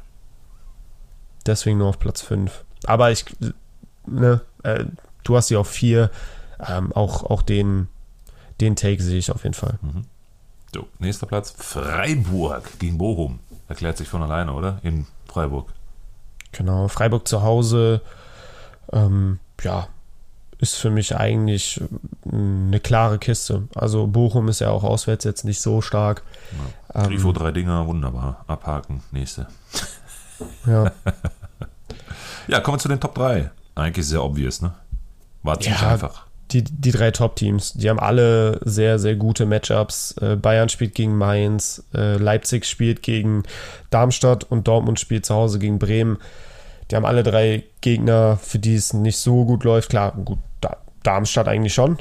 Deswegen 1.46 1.78
nur 1.78 1.90
auf 1.90 2.00
Platz 2.00 2.22
5. 2.22 2.64
Aber 2.86 3.12
ich, 3.12 3.26
ne, 4.06 4.42
äh, 4.64 4.86
du 5.24 5.36
hast 5.36 5.48
sie 5.48 5.56
auf 5.56 5.70
4. 5.70 6.10
Ähm, 6.68 6.92
auch, 6.94 7.24
auch 7.24 7.42
den, 7.42 7.88
den 8.60 8.76
Take 8.76 9.02
sehe 9.02 9.18
ich 9.18 9.32
auf 9.32 9.44
jeden 9.44 9.54
Fall. 9.54 9.80
So, 10.74 10.88
nächster 11.00 11.26
Platz. 11.26 11.54
Freiburg 11.58 12.80
gegen 12.80 12.98
Bochum. 12.98 13.40
Erklärt 13.68 13.98
sich 13.98 14.08
von 14.08 14.22
alleine, 14.22 14.54
oder? 14.54 14.80
In 14.84 15.08
Freiburg. 15.28 15.74
Genau, 16.52 16.88
Freiburg 16.88 17.28
zu 17.28 17.42
Hause, 17.42 18.02
ähm, 18.92 19.40
ja, 19.64 19.88
ist 20.62 20.76
für 20.76 20.90
mich 20.92 21.16
eigentlich 21.18 21.82
eine 22.32 22.80
klare 22.80 23.18
Kiste. 23.20 23.64
Also 23.76 24.08
Bochum 24.08 24.48
ist 24.48 24.62
ja 24.62 24.70
auch 24.70 24.84
auswärts 24.84 25.26
jetzt 25.26 25.44
nicht 25.44 25.60
so 25.62 25.82
stark. 25.82 26.24
Ähm, 26.94 27.04
Grifo 27.08 27.32
drei 27.34 27.52
Dinger, 27.52 27.86
wunderbar. 27.88 28.46
Abhaken. 28.48 29.02
Nächste. 29.12 29.48
ja. 30.66 30.92
Ja, 32.48 32.60
kommen 32.60 32.78
wir 32.78 32.80
zu 32.82 32.88
den 32.90 33.00
Top 33.00 33.14
3. 33.16 33.52
Eigentlich 33.76 34.08
sehr 34.08 34.24
obvious, 34.24 34.62
ne? 34.62 34.74
War 35.44 35.60
ziemlich 35.60 35.82
Ja. 35.82 35.90
einfach. 35.92 36.26
Die, 36.52 36.64
die 36.64 36.92
drei 36.92 37.12
Top-Teams, 37.12 37.74
die 37.74 37.90
haben 37.90 38.00
alle 38.00 38.60
sehr, 38.66 38.98
sehr 39.00 39.16
gute 39.16 39.46
Matchups. 39.46 40.16
Äh, 40.20 40.36
Bayern 40.36 40.68
spielt 40.68 40.96
gegen 40.96 41.18
Mainz, 41.18 41.84
äh, 41.94 42.18
Leipzig 42.18 42.66
spielt 42.66 43.04
gegen 43.04 43.44
Darmstadt 43.90 44.44
und 44.44 44.68
Dortmund 44.68 45.00
spielt 45.00 45.26
zu 45.26 45.36
Hause 45.36 45.60
gegen 45.60 45.80
Bremen. 45.80 46.18
Die 46.90 46.96
haben 46.96 47.06
alle 47.06 47.24
drei 47.24 47.64
Gegner, 47.80 48.38
für 48.38 48.60
die 48.60 48.76
es 48.76 48.92
nicht 48.94 49.18
so 49.18 49.46
gut 49.46 49.64
läuft. 49.64 49.90
Klar, 49.92 50.12
gut, 50.14 50.40
Darmstadt 51.04 51.48
eigentlich 51.48 51.74
schon. 51.74 51.98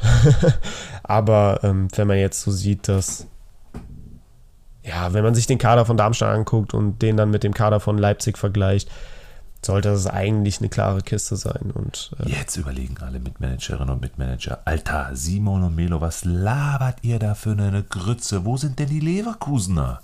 Aber 1.03 1.61
ähm, 1.63 1.89
wenn 1.97 2.07
man 2.07 2.19
jetzt 2.19 2.43
so 2.43 2.51
sieht, 2.51 2.89
dass 2.89 3.27
ja, 4.83 5.13
wenn 5.13 5.25
man 5.25 5.35
sich 5.35 5.47
den 5.47 5.59
Kader 5.59 5.85
von 5.85 5.97
Darmstadt 5.97 6.35
anguckt 6.35 6.75
und 6.75 7.03
den 7.03 7.17
dann 7.17 7.31
mit 7.31 7.45
dem 7.45 7.55
Kader 7.55 7.81
von 7.81 7.99
Leipzig 7.99 8.39
vergleicht, 8.39 8.91
sollte 9.65 9.91
das 9.91 10.07
eigentlich 10.07 10.61
eine 10.61 10.69
klare 10.71 11.03
Kiste 11.03 11.37
sein. 11.37 11.71
Und 11.75 12.13
äh, 12.19 12.31
Jetzt 12.31 12.57
überlegen 12.57 12.97
alle 13.01 13.21
Mitmanagerinnen 13.21 13.91
und 13.91 14.01
Mitmanager. 14.01 14.61
Alter, 14.65 15.11
Simon 15.13 15.63
und 15.63 15.77
Melo, 15.77 16.01
was 16.01 16.25
labert 16.25 16.99
ihr 17.03 17.19
da 17.19 17.35
für 17.35 17.51
eine 17.53 17.83
Grütze? 17.83 18.45
Wo 18.45 18.57
sind 18.57 18.79
denn 18.79 18.89
die 18.89 19.01
Leverkusener? 19.01 20.01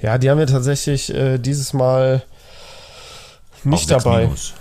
Ja, 0.00 0.16
die 0.16 0.30
haben 0.30 0.38
wir 0.38 0.46
tatsächlich 0.46 1.12
äh, 1.12 1.38
dieses 1.38 1.72
Mal 1.72 2.22
nicht 3.64 3.90
dabei. 3.90 4.24
Minus. 4.24 4.54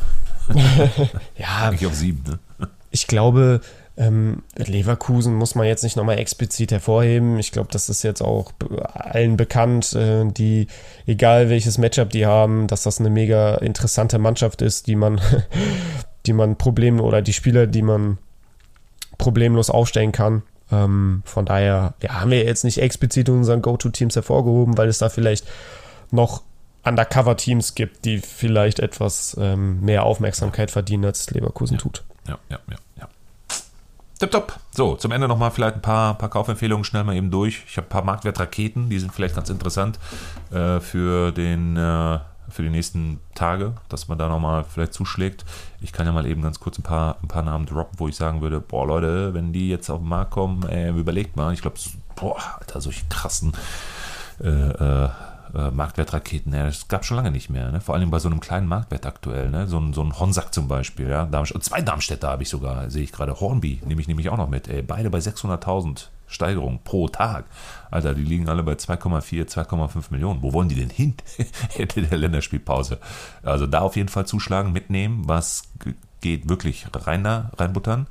Ja, 1.37 1.67
Eigentlich 1.67 1.87
auf 1.87 1.95
sieben, 1.95 2.23
ne? 2.27 2.67
ich 2.91 3.07
glaube, 3.07 3.61
ähm, 3.97 4.43
Leverkusen 4.55 5.33
muss 5.33 5.55
man 5.55 5.65
jetzt 5.65 5.83
nicht 5.83 5.97
nochmal 5.97 6.19
explizit 6.19 6.71
hervorheben. 6.71 7.39
Ich 7.39 7.51
glaube, 7.51 7.69
das 7.71 7.89
ist 7.89 8.03
jetzt 8.03 8.21
auch 8.21 8.51
allen 8.93 9.37
bekannt, 9.37 9.93
äh, 9.93 10.25
die, 10.25 10.67
egal 11.07 11.49
welches 11.49 11.79
Matchup 11.79 12.11
die 12.11 12.27
haben, 12.27 12.67
dass 12.67 12.83
das 12.83 12.99
eine 12.99 13.09
mega 13.09 13.55
interessante 13.55 14.19
Mannschaft 14.19 14.61
ist, 14.61 14.85
die 14.85 14.95
man, 14.95 15.19
die 16.27 16.33
man 16.33 16.57
problem 16.57 17.01
oder 17.01 17.23
die 17.23 17.33
Spieler, 17.33 17.65
die 17.65 17.81
man 17.81 18.19
problemlos 19.17 19.71
aufstellen 19.71 20.11
kann. 20.11 20.43
Ähm, 20.71 21.23
von 21.25 21.45
daher 21.45 21.95
ja, 22.03 22.21
haben 22.21 22.29
wir 22.29 22.43
jetzt 22.43 22.63
nicht 22.63 22.79
explizit 22.79 23.29
unseren 23.29 23.63
Go-To-Teams 23.63 24.15
hervorgehoben, 24.15 24.77
weil 24.77 24.89
es 24.89 24.99
da 24.99 25.09
vielleicht 25.09 25.47
noch 26.11 26.43
Undercover-Teams 26.87 27.75
gibt, 27.75 28.05
die 28.05 28.19
vielleicht 28.19 28.79
etwas 28.79 29.35
ähm, 29.39 29.81
mehr 29.81 30.03
Aufmerksamkeit 30.03 30.71
verdienen, 30.71 31.05
als 31.05 31.29
Leverkusen 31.31 31.77
tut. 31.77 32.03
Ja, 32.27 32.37
ja, 32.49 32.59
ja, 32.69 32.77
ja. 32.97 33.07
Tipptopp. 34.19 34.59
So, 34.71 34.95
zum 34.95 35.11
Ende 35.11 35.27
nochmal 35.27 35.51
vielleicht 35.51 35.75
ein 35.75 35.81
paar, 35.81 36.17
paar 36.17 36.29
Kaufempfehlungen 36.29 36.83
schnell 36.83 37.03
mal 37.03 37.15
eben 37.15 37.29
durch. 37.29 37.63
Ich 37.67 37.77
habe 37.77 37.87
ein 37.87 37.89
paar 37.89 38.03
Marktwertraketen, 38.03 38.89
die 38.89 38.99
sind 38.99 39.13
vielleicht 39.13 39.35
ganz 39.35 39.49
interessant 39.49 39.99
äh, 40.51 40.79
für, 40.79 41.31
den, 41.31 41.77
äh, 41.77 42.19
für 42.49 42.63
die 42.63 42.69
nächsten 42.69 43.19
Tage, 43.35 43.73
dass 43.89 44.07
man 44.07 44.17
da 44.17 44.27
nochmal 44.27 44.63
vielleicht 44.63 44.93
zuschlägt. 44.93 45.45
Ich 45.81 45.93
kann 45.93 46.07
ja 46.07 46.11
mal 46.11 46.25
eben 46.25 46.41
ganz 46.41 46.59
kurz 46.59 46.79
ein 46.79 46.83
paar, 46.83 47.17
ein 47.21 47.27
paar 47.27 47.43
Namen 47.43 47.67
droppen, 47.67 47.99
wo 47.99 48.07
ich 48.07 48.15
sagen 48.15 48.41
würde, 48.41 48.59
boah 48.59 48.87
Leute, 48.87 49.33
wenn 49.35 49.53
die 49.53 49.69
jetzt 49.69 49.89
auf 49.89 49.99
den 49.99 50.09
Markt 50.09 50.31
kommen, 50.31 50.67
äh, 50.67 50.89
überlegt 50.89 51.35
mal. 51.35 51.53
Ich 51.53 51.61
glaube, 51.61 51.77
boah, 52.15 52.37
Alter, 52.59 52.81
solche 52.81 53.05
krassen 53.09 53.53
äh, 54.43 54.49
äh, 54.49 55.09
äh, 55.55 55.71
Marktwertraketen, 55.71 56.53
ja, 56.53 56.65
das 56.65 56.87
gab 56.87 57.05
schon 57.05 57.17
lange 57.17 57.31
nicht 57.31 57.49
mehr. 57.49 57.71
Ne? 57.71 57.81
Vor 57.81 57.95
allem 57.95 58.09
bei 58.09 58.19
so 58.19 58.29
einem 58.29 58.39
kleinen 58.39 58.67
Marktwert 58.67 59.05
aktuell. 59.05 59.49
Ne? 59.49 59.67
So, 59.67 59.79
ein, 59.79 59.93
so 59.93 60.01
ein 60.01 60.19
Honsack 60.19 60.53
zum 60.53 60.67
Beispiel. 60.67 61.09
Ja? 61.09 61.25
Darmstadt, 61.25 61.63
zwei 61.63 61.81
Darmstädter 61.81 62.29
habe 62.29 62.43
ich 62.43 62.49
sogar, 62.49 62.89
sehe 62.89 63.03
ich 63.03 63.11
gerade. 63.11 63.39
Hornby 63.39 63.81
nehme 63.85 64.01
ich 64.01 64.07
nämlich 64.07 64.29
auch 64.29 64.37
noch 64.37 64.49
mit. 64.49 64.67
Ey, 64.67 64.81
beide 64.81 65.09
bei 65.09 65.19
600.000 65.19 66.07
Steigerung 66.27 66.79
pro 66.83 67.07
Tag. 67.07 67.45
Alter, 67.89 68.13
die 68.13 68.23
liegen 68.23 68.49
alle 68.49 68.63
bei 68.63 68.73
2,4, 68.73 69.47
2,5 69.47 70.05
Millionen. 70.09 70.41
Wo 70.41 70.53
wollen 70.53 70.69
die 70.69 70.75
denn 70.75 70.89
hin? 70.89 71.15
in 71.77 72.09
der 72.09 72.17
Länderspielpause. 72.17 72.99
Also 73.43 73.67
da 73.67 73.79
auf 73.81 73.95
jeden 73.95 74.09
Fall 74.09 74.25
zuschlagen, 74.25 74.73
mitnehmen. 74.73 75.23
Was 75.27 75.63
geht 76.21 76.49
wirklich 76.49 76.87
rein 76.93 77.23
da, 77.23 77.51
reinbuttern 77.57 78.07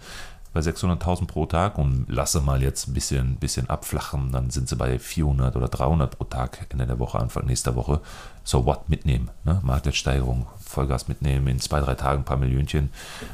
bei 0.57 0.62
600.000 0.62 1.27
pro 1.27 1.45
Tag 1.45 1.77
und 1.77 2.07
lasse 2.09 2.41
mal 2.41 2.62
jetzt 2.62 2.89
ein 2.89 2.95
bisschen, 2.95 3.37
bisschen 3.37 3.69
abflachen, 3.69 4.33
dann 4.33 4.49
sind 4.49 4.70
sie 4.70 4.77
bei 4.77 4.99
400 4.99 5.55
oder 5.55 5.69
300 5.69 6.16
pro 6.16 6.24
Tag 6.24 6.66
Ende 6.70 6.87
der 6.87 6.99
Woche, 6.99 7.19
Anfang 7.19 7.45
nächster 7.45 7.77
Woche. 7.77 8.01
So 8.43 8.65
what, 8.65 8.89
mitnehmen. 8.89 9.31
Ne? 9.45 9.61
Marktwertsteigerung, 9.62 10.47
Vollgas 10.59 11.09
mitnehmen, 11.09 11.49
in 11.49 11.61
zwei, 11.61 11.81
drei 11.81 11.95
Tagen 11.95 12.23
ein 12.23 12.24
paar 12.24 12.39
Millionchen 12.39 12.91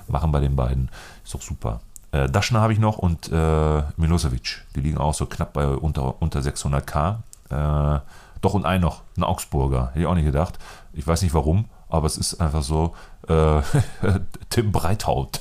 machen 0.09 0.33
bei 0.33 0.41
den 0.41 0.57
beiden. 0.57 0.91
Ist 1.23 1.33
doch 1.33 1.43
super. 1.43 1.81
Äh, 2.11 2.29
Daschner 2.29 2.61
habe 2.61 2.73
ich 2.73 2.81
noch 2.81 2.99
und 2.99 3.31
äh, 3.31 3.83
Milosevic. 3.97 4.65
Die 4.75 4.81
liegen 4.81 4.99
auch 4.99 5.15
so 5.15 5.27
knapp 5.27 5.53
bei 5.53 5.69
unter, 5.69 6.21
unter 6.21 6.41
600k. 6.41 7.19
Äh, 7.51 8.01
doch 8.41 8.55
und 8.55 8.67
ein 8.67 8.81
noch, 8.81 9.03
ein 9.17 9.23
Augsburger. 9.23 9.91
Hätte 9.91 10.01
ich 10.01 10.07
auch 10.07 10.17
nicht 10.17 10.25
gedacht. 10.25 10.59
Ich 10.93 11.07
weiß 11.07 11.23
nicht 11.23 11.35
warum, 11.35 11.67
aber 11.89 12.07
es 12.07 12.17
ist 12.17 12.41
einfach 12.41 12.65
so. 12.65 12.97
Äh, 13.29 13.61
Tim 14.51 14.73
Breithaut. 14.73 15.41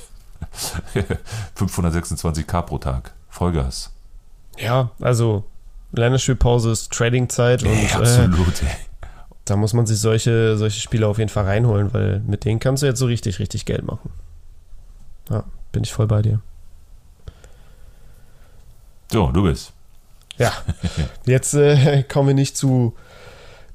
526k 1.58 2.62
pro 2.64 2.78
Tag. 2.78 3.14
Vollgas. 3.30 3.92
Ja, 4.58 4.92
also 5.00 5.46
Länderspielpause 5.94 6.72
ist 6.72 6.92
Tradingzeit 6.92 7.64
und 7.64 7.70
Ey, 7.70 7.86
äh, 7.86 7.94
absolut. 7.94 8.62
ey. 8.64 8.70
da 9.46 9.56
muss 9.56 9.74
man 9.74 9.86
sich 9.86 10.00
solche, 10.00 10.58
solche 10.58 10.80
Spiele 10.80 11.08
auf 11.08 11.18
jeden 11.18 11.30
Fall 11.30 11.46
reinholen, 11.46 11.94
weil 11.94 12.20
mit 12.20 12.46
denen 12.46 12.60
kannst 12.60 12.84
du 12.84 12.88
jetzt 12.88 13.00
so 13.00 13.06
richtig, 13.06 13.40
richtig 13.40 13.66
Geld 13.66 13.84
machen. 13.84 14.12
Ja, 15.30 15.44
bin 15.72 15.84
ich 15.84 15.94
voll 15.94 16.08
bei 16.08 16.22
dir. 16.22 16.42
So, 19.12 19.32
du 19.32 19.44
bist. 19.44 19.74
Ja, 20.38 20.52
jetzt 21.26 21.54
äh, 21.54 22.04
kommen 22.10 22.30
wir 22.30 22.36
nicht 22.36 22.56
zu 22.58 22.96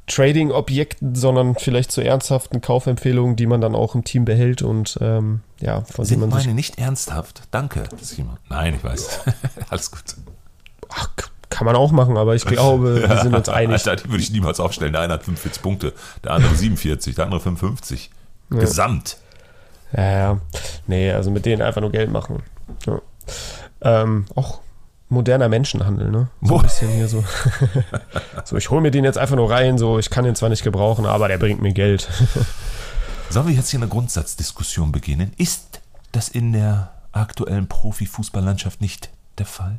Trading-Objekten, 0.07 1.15
sondern 1.15 1.57
vielleicht 1.57 1.91
zu 1.91 2.01
ernsthaften 2.01 2.61
Kaufempfehlungen, 2.61 3.37
die 3.37 3.47
man 3.47 3.61
dann 3.61 3.75
auch 3.75 3.95
im 3.95 4.05
Team 4.05 4.25
behält 4.25 4.63
und 4.63 4.99
ähm, 5.01 5.41
ja, 5.61 5.83
von 5.83 6.05
Sind 6.05 6.21
denen 6.21 6.31
man 6.31 6.39
sich. 6.39 6.47
meine 6.47 6.55
nicht 6.55 6.79
ernsthaft? 6.79 7.43
Danke, 7.51 7.85
Simon. 8.01 8.37
Nein, 8.49 8.75
ich 8.77 8.85
weiß. 8.85 9.21
Alles 9.69 9.91
gut. 9.91 10.03
Ach, 10.89 11.09
kann 11.51 11.65
man 11.65 11.75
auch 11.75 11.91
machen, 11.91 12.17
aber 12.17 12.35
ich 12.35 12.45
glaube, 12.47 13.09
wir 13.09 13.19
sind 13.23 13.35
uns 13.35 13.49
einig. 13.49 13.87
Alter, 13.87 13.97
die 13.97 14.11
würde 14.11 14.23
ich 14.23 14.31
niemals 14.31 14.61
aufstellen. 14.61 14.93
Der 14.93 15.03
eine 15.03 15.15
hat 15.15 15.25
45 15.25 15.63
Punkte, 15.63 15.93
der 16.23 16.33
andere 16.33 16.55
47, 16.55 17.15
der 17.15 17.25
andere 17.25 17.41
55. 17.41 18.11
Gesamt. 18.51 19.17
Ja, 19.97 20.13
ja. 20.13 20.41
Nee, 20.87 21.11
also 21.13 21.31
mit 21.31 21.47
denen 21.47 21.63
einfach 21.63 21.81
nur 21.81 21.91
Geld 21.91 22.13
machen. 22.13 22.43
Ja. 22.87 23.01
Ähm, 23.83 24.27
auch 24.35 24.61
moderner 25.09 25.49
Menschenhandel, 25.49 26.11
ne? 26.11 26.29
So 26.43 26.51
Wo- 26.51 26.57
ein 26.59 26.63
bisschen 26.63 26.91
hier 26.91 27.09
so. 27.09 27.25
so, 28.45 28.57
ich 28.57 28.71
hole 28.71 28.81
mir 28.81 28.91
den 28.91 29.05
jetzt 29.05 29.19
einfach 29.19 29.37
nur 29.37 29.51
rein, 29.51 29.79
so, 29.79 29.99
ich 29.99 30.11
kann 30.11 30.25
den 30.25 30.35
zwar 30.35 30.49
nicht 30.49 30.63
gebrauchen, 30.65 31.07
aber 31.07 31.29
der 31.29 31.39
bringt 31.39 31.61
mir 31.63 31.73
Geld. 31.73 32.09
Sollen 33.31 33.49
wir 33.49 33.55
jetzt 33.55 33.71
hier 33.71 33.81
eine 33.81 33.89
Grundsatzdiskussion 33.89 34.93
beginnen? 34.93 35.33
Ist 35.37 35.81
das 36.13 36.29
in 36.29 36.53
der 36.53 36.93
aktuellen 37.13 37.67
Profifußballlandschaft 37.69 38.81
nicht 38.81 39.11
der 39.39 39.47
Fall? 39.47 39.79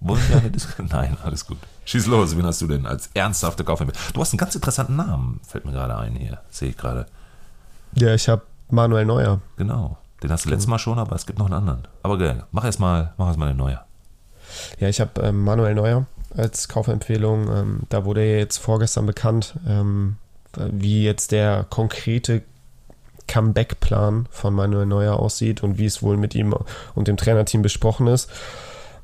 Wollen 0.00 0.20
wir 0.28 0.38
eine 0.38 0.50
Diskussion? 0.50 0.88
Nein, 0.92 1.16
alles 1.22 1.46
gut. 1.46 1.58
Schieß 1.84 2.06
los, 2.06 2.36
wen 2.36 2.44
hast 2.46 2.60
du 2.60 2.66
denn 2.66 2.86
als 2.86 3.10
ernsthafte 3.14 3.62
Kaufempfehlung? 3.64 4.12
Du 4.12 4.20
hast 4.20 4.32
einen 4.32 4.38
ganz 4.38 4.54
interessanten 4.54 4.96
Namen, 4.96 5.40
fällt 5.46 5.64
mir 5.64 5.72
gerade 5.72 5.96
ein 5.96 6.14
hier. 6.16 6.38
Sehe 6.50 6.70
ich 6.70 6.76
gerade. 6.76 7.06
ja, 7.94 8.14
ich 8.14 8.28
habe 8.28 8.42
Manuel 8.70 9.04
Neuer. 9.04 9.40
Genau. 9.56 9.98
Den 10.22 10.32
hast 10.32 10.46
du 10.46 10.48
letztes 10.50 10.66
Mal 10.66 10.78
schon, 10.78 10.98
aber 10.98 11.14
es 11.16 11.26
gibt 11.26 11.38
noch 11.38 11.46
einen 11.46 11.54
anderen. 11.54 11.86
Aber 12.02 12.16
gerne. 12.18 12.44
Mach 12.50 12.64
erst 12.64 12.80
mal, 12.80 13.12
mach 13.18 13.26
erst 13.28 13.38
mal 13.38 13.48
den 13.48 13.58
Neuer. 13.58 13.84
Ja, 14.78 14.88
ich 14.88 15.00
habe 15.00 15.20
ähm, 15.22 15.42
Manuel 15.42 15.74
Neuer 15.74 16.06
als 16.36 16.68
Kaufempfehlung. 16.68 17.48
Ähm, 17.48 17.80
da 17.88 18.04
wurde 18.04 18.24
ja 18.24 18.38
jetzt 18.38 18.58
vorgestern 18.58 19.06
bekannt, 19.06 19.54
ähm, 19.68 20.16
wie 20.56 21.04
jetzt 21.04 21.32
der 21.32 21.66
konkrete 21.68 22.42
Comeback-Plan 23.26 24.26
von 24.30 24.54
Manuel 24.54 24.86
Neuer 24.86 25.18
aussieht 25.18 25.62
und 25.62 25.78
wie 25.78 25.86
es 25.86 26.02
wohl 26.02 26.16
mit 26.16 26.34
ihm 26.34 26.54
und 26.94 27.08
dem 27.08 27.16
Trainerteam 27.16 27.62
besprochen 27.62 28.06
ist. 28.06 28.30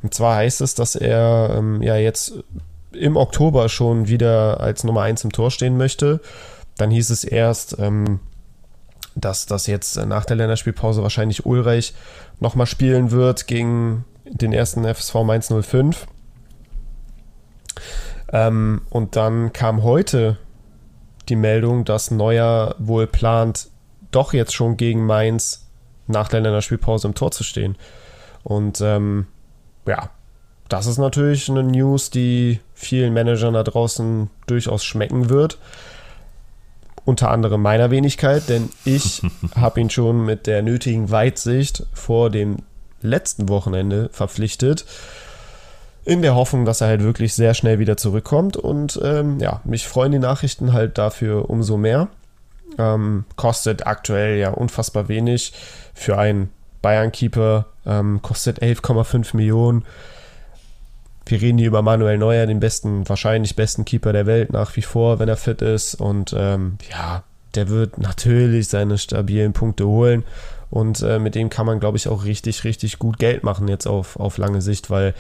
Und 0.03 0.15
zwar 0.15 0.37
heißt 0.37 0.61
es, 0.61 0.75
dass 0.75 0.95
er 0.95 1.55
ähm, 1.57 1.83
ja 1.83 1.97
jetzt 1.97 2.35
im 2.93 3.17
Oktober 3.17 3.69
schon 3.69 4.09
wieder 4.09 4.61
als 4.61 4.85
Nummer 4.85 5.03
1 5.03 5.25
im 5.25 5.33
Tor 5.33 5.51
stehen 5.51 5.77
möchte. 5.77 6.21
Dann 6.77 6.91
hieß 6.91 7.11
es 7.11 7.25
erst, 7.25 7.79
ähm, 7.79 8.21
dass 9.15 9.47
das 9.47 9.67
jetzt 9.67 9.97
nach 10.07 10.25
der 10.25 10.37
Länderspielpause 10.37 11.03
wahrscheinlich 11.03 11.47
Ulreich 11.47 11.95
nochmal 12.39 12.67
spielen 12.67 13.11
wird 13.11 13.47
gegen 13.47 14.05
den 14.31 14.53
ersten 14.53 14.85
FSV 14.85 15.15
Mainz 15.25 15.53
05. 15.53 16.07
Ähm, 18.33 18.83
und 18.91 19.17
dann 19.17 19.53
kam 19.53 19.83
heute 19.83 20.39
die 21.29 21.37
Meldung, 21.37 21.85
dass 21.85 22.11
Neuer 22.11 22.75
wohl 22.79 23.07
plant, 23.07 23.69
doch 24.11 24.33
jetzt 24.33 24.55
schon 24.55 24.77
gegen 24.77 25.07
Mainz 25.07 25.67
nach 26.07 26.29
der 26.29 26.41
Länderspielpause 26.41 27.07
im 27.09 27.15
Tor 27.15 27.31
zu 27.31 27.45
stehen. 27.45 27.77
Und 28.43 28.81
ähm, 28.81 29.27
ja, 29.87 30.11
das 30.69 30.87
ist 30.87 30.99
natürlich 30.99 31.49
eine 31.49 31.63
News, 31.63 32.11
die 32.11 32.61
vielen 32.75 33.13
Managern 33.13 33.55
da 33.55 33.63
draußen 33.63 34.31
durchaus 34.47 34.85
schmecken 34.85 35.29
wird. 35.31 35.59
Unter 37.05 37.31
anderem 37.31 37.63
meiner 37.63 37.91
Wenigkeit, 37.91 38.49
denn 38.49 38.69
ich 38.85 39.23
habe 39.57 39.81
ihn 39.81 39.91
schon 39.91 40.25
mit 40.25 40.47
der 40.47 40.63
nötigen 40.63 41.11
Weitsicht 41.11 41.87
vor 41.93 42.31
dem 42.31 42.59
letzten 43.03 43.49
Wochenende 43.49 44.09
verpflichtet. 44.13 44.85
In 46.05 46.23
der 46.23 46.35
Hoffnung, 46.35 46.65
dass 46.65 46.81
er 46.81 46.89
halt 46.89 47.03
wirklich 47.03 47.35
sehr 47.35 47.55
schnell 47.55 47.79
wieder 47.79 47.97
zurückkommt. 47.97 48.57
Und 48.57 48.99
ähm, 49.03 49.39
ja, 49.39 49.61
mich 49.65 49.87
freuen 49.87 50.13
die 50.13 50.19
Nachrichten 50.19 50.73
halt 50.73 50.99
dafür 50.99 51.51
umso 51.51 51.77
mehr. 51.77 52.09
Ähm, 52.79 53.25
kostet 53.37 53.87
aktuell 53.87 54.39
ja 54.39 54.51
unfassbar 54.51 55.09
wenig 55.09 55.53
für 55.95 56.19
einen 56.19 56.51
Bayern-Keeper. 56.83 57.67
Ähm, 57.87 58.21
kostet 58.23 58.63
11,5 58.63 59.37
Millionen. 59.37 59.85
Wir 61.27 61.41
reden 61.41 61.59
hier 61.59 61.69
über 61.69 61.83
Manuel 61.83 62.19
Neuer, 62.19 62.47
den 62.47 62.61
besten, 62.61 63.09
wahrscheinlich 63.09 63.55
besten 63.55 63.85
Keeper 63.85 64.13
der 64.13 64.27
Welt 64.27 64.53
nach 64.53 64.75
wie 64.77 64.83
vor, 64.83 65.19
wenn 65.19 65.29
er 65.29 65.37
fit 65.37 65.63
ist. 65.63 65.95
Und 65.95 66.35
ähm, 66.37 66.79
ja, 66.91 67.23
der 67.55 67.69
wird 67.69 67.99
natürlich 67.99 68.69
seine 68.69 68.99
stabilen 68.99 69.53
Punkte 69.53 69.87
holen. 69.87 70.25
Und 70.71 71.03
äh, 71.03 71.19
mit 71.19 71.35
dem 71.35 71.51
kann 71.51 71.67
man, 71.67 71.81
glaube 71.81 71.97
ich, 71.97 72.09
auch 72.09 72.25
richtig, 72.25 72.65
richtig 72.65 72.99
gut 72.99 73.19
Geld 73.19 73.43
machen 73.43 73.69
jetzt 73.69 73.87
auf, 73.87 74.19
auf 74.19 74.39
lange 74.39 74.63
Sicht, 74.63 74.89
weil 74.89 75.15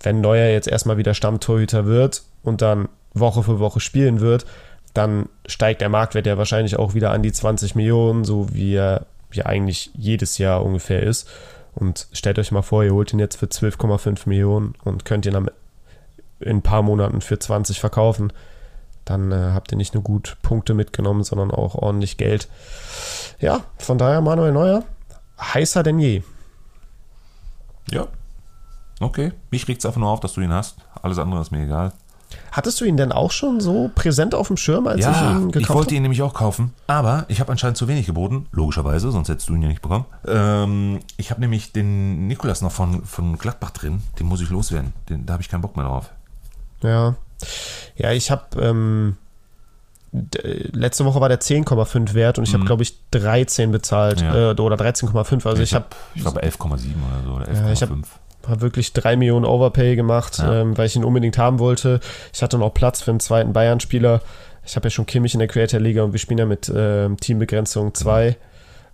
wenn 0.00 0.20
Neuer 0.20 0.50
jetzt 0.50 0.68
erstmal 0.68 0.96
wieder 0.96 1.14
Stammtorhüter 1.14 1.86
wird 1.86 2.22
und 2.42 2.62
dann 2.62 2.88
Woche 3.12 3.42
für 3.42 3.58
Woche 3.58 3.80
spielen 3.80 4.20
wird, 4.20 4.46
dann 4.94 5.28
steigt 5.46 5.80
der 5.80 5.88
Marktwert 5.88 6.26
ja 6.26 6.38
wahrscheinlich 6.38 6.78
auch 6.78 6.94
wieder 6.94 7.10
an 7.10 7.22
die 7.22 7.32
20 7.32 7.74
Millionen, 7.74 8.24
so 8.24 8.54
wie 8.54 8.74
er 8.74 9.06
ja 9.32 9.46
eigentlich 9.46 9.90
jedes 9.94 10.38
Jahr 10.38 10.64
ungefähr 10.64 11.02
ist. 11.02 11.28
Und 11.74 12.08
stellt 12.12 12.38
euch 12.38 12.50
mal 12.50 12.62
vor, 12.62 12.82
ihr 12.82 12.94
holt 12.94 13.12
ihn 13.12 13.18
jetzt 13.18 13.36
für 13.36 13.46
12,5 13.46 14.28
Millionen 14.28 14.74
und 14.84 15.04
könnt 15.04 15.26
ihn 15.26 15.36
am, 15.36 15.48
in 16.40 16.58
ein 16.58 16.62
paar 16.62 16.82
Monaten 16.82 17.20
für 17.20 17.38
20 17.38 17.78
verkaufen. 17.78 18.32
Dann 19.08 19.32
äh, 19.32 19.52
habt 19.54 19.72
ihr 19.72 19.78
nicht 19.78 19.94
nur 19.94 20.02
gut 20.02 20.36
Punkte 20.42 20.74
mitgenommen, 20.74 21.24
sondern 21.24 21.50
auch 21.50 21.74
ordentlich 21.74 22.18
Geld. 22.18 22.46
Ja, 23.40 23.60
von 23.78 23.96
daher 23.96 24.20
Manuel 24.20 24.52
Neuer, 24.52 24.82
heißer 25.40 25.82
denn 25.82 25.98
je. 25.98 26.22
Ja. 27.90 28.06
Okay. 29.00 29.32
Mich 29.50 29.66
regt 29.66 29.80
es 29.80 29.86
einfach 29.86 30.00
nur 30.00 30.10
auf, 30.10 30.20
dass 30.20 30.34
du 30.34 30.42
ihn 30.42 30.52
hast. 30.52 30.76
Alles 31.00 31.18
andere 31.18 31.40
ist 31.40 31.50
mir 31.50 31.64
egal. 31.64 31.92
Hattest 32.52 32.82
du 32.82 32.84
ihn 32.84 32.98
denn 32.98 33.12
auch 33.12 33.30
schon 33.30 33.60
so 33.60 33.90
präsent 33.94 34.34
auf 34.34 34.48
dem 34.48 34.58
Schirm, 34.58 34.86
als 34.86 35.00
ich 35.00 35.06
ja, 35.06 35.32
ihn 35.32 35.50
gekauft 35.50 35.62
ich 35.62 35.68
wollte 35.70 35.86
habe? 35.86 35.94
ihn 35.94 36.02
nämlich 36.02 36.20
auch 36.20 36.34
kaufen, 36.34 36.74
aber 36.86 37.24
ich 37.28 37.40
habe 37.40 37.50
anscheinend 37.50 37.78
zu 37.78 37.88
wenig 37.88 38.04
geboten, 38.04 38.46
logischerweise, 38.52 39.10
sonst 39.10 39.30
hättest 39.30 39.48
du 39.48 39.54
ihn 39.54 39.62
ja 39.62 39.68
nicht 39.68 39.80
bekommen. 39.80 40.04
Ähm, 40.26 41.00
ich 41.16 41.30
habe 41.30 41.40
nämlich 41.40 41.72
den 41.72 42.26
Nikolas 42.26 42.60
noch 42.60 42.72
von, 42.72 43.06
von 43.06 43.38
Gladbach 43.38 43.70
drin, 43.70 44.02
den 44.18 44.26
muss 44.26 44.42
ich 44.42 44.50
loswerden. 44.50 44.92
Den, 45.08 45.24
da 45.24 45.34
habe 45.34 45.42
ich 45.42 45.48
keinen 45.48 45.62
Bock 45.62 45.76
mehr 45.76 45.86
drauf. 45.86 46.10
Ja. 46.82 47.14
Ja, 47.96 48.12
ich 48.12 48.30
habe 48.30 48.44
ähm, 48.60 49.16
d- 50.12 50.68
letzte 50.72 51.04
Woche 51.04 51.20
war 51.20 51.28
der 51.28 51.40
10,5 51.40 52.14
wert 52.14 52.38
und 52.38 52.46
ich 52.48 52.54
habe, 52.54 52.64
glaube 52.64 52.82
ich, 52.82 52.94
13 53.10 53.70
bezahlt 53.72 54.20
Mhm. 54.20 54.26
Ja. 54.26 54.50
äh, 54.52 54.54
oder 54.60 54.76
13,5. 54.76 55.46
Also 55.46 55.62
ich 55.62 55.74
habe 55.74 55.86
ich 56.14 56.22
glaube 56.22 56.42
11,7 56.42 56.94
oder 57.06 57.24
so, 57.24 57.30
oder 57.32 57.44
11,5. 57.48 57.66
Ja, 57.66 57.72
ich 57.72 57.82
hab- 57.82 58.50
hab 58.50 58.60
wirklich 58.60 58.92
3 58.92 59.16
Millionen 59.16 59.44
Overpay 59.44 59.96
gemacht, 59.96 60.38
Ja. 60.38 60.60
ähm, 60.62 60.76
weil 60.78 60.86
ich 60.86 60.96
ihn 60.96 61.04
unbedingt 61.04 61.38
haben 61.38 61.58
wollte. 61.58 62.00
Ich 62.32 62.42
hatte 62.42 62.58
noch 62.58 62.72
Platz 62.74 63.02
für 63.02 63.10
einen 63.10 63.20
zweiten 63.20 63.52
Bayern-Spieler. 63.52 64.20
Ich 64.64 64.76
habe 64.76 64.86
ja 64.86 64.90
schon 64.90 65.06
Kimmich 65.06 65.34
in 65.34 65.38
der 65.38 65.48
Creator-Liga 65.48 66.02
und 66.02 66.12
wir 66.12 66.18
spielen 66.18 66.38
ja 66.38 66.46
mit 66.46 66.70
ähm, 66.74 67.16
Teambegrenzung 67.18 67.94
2. 67.94 68.36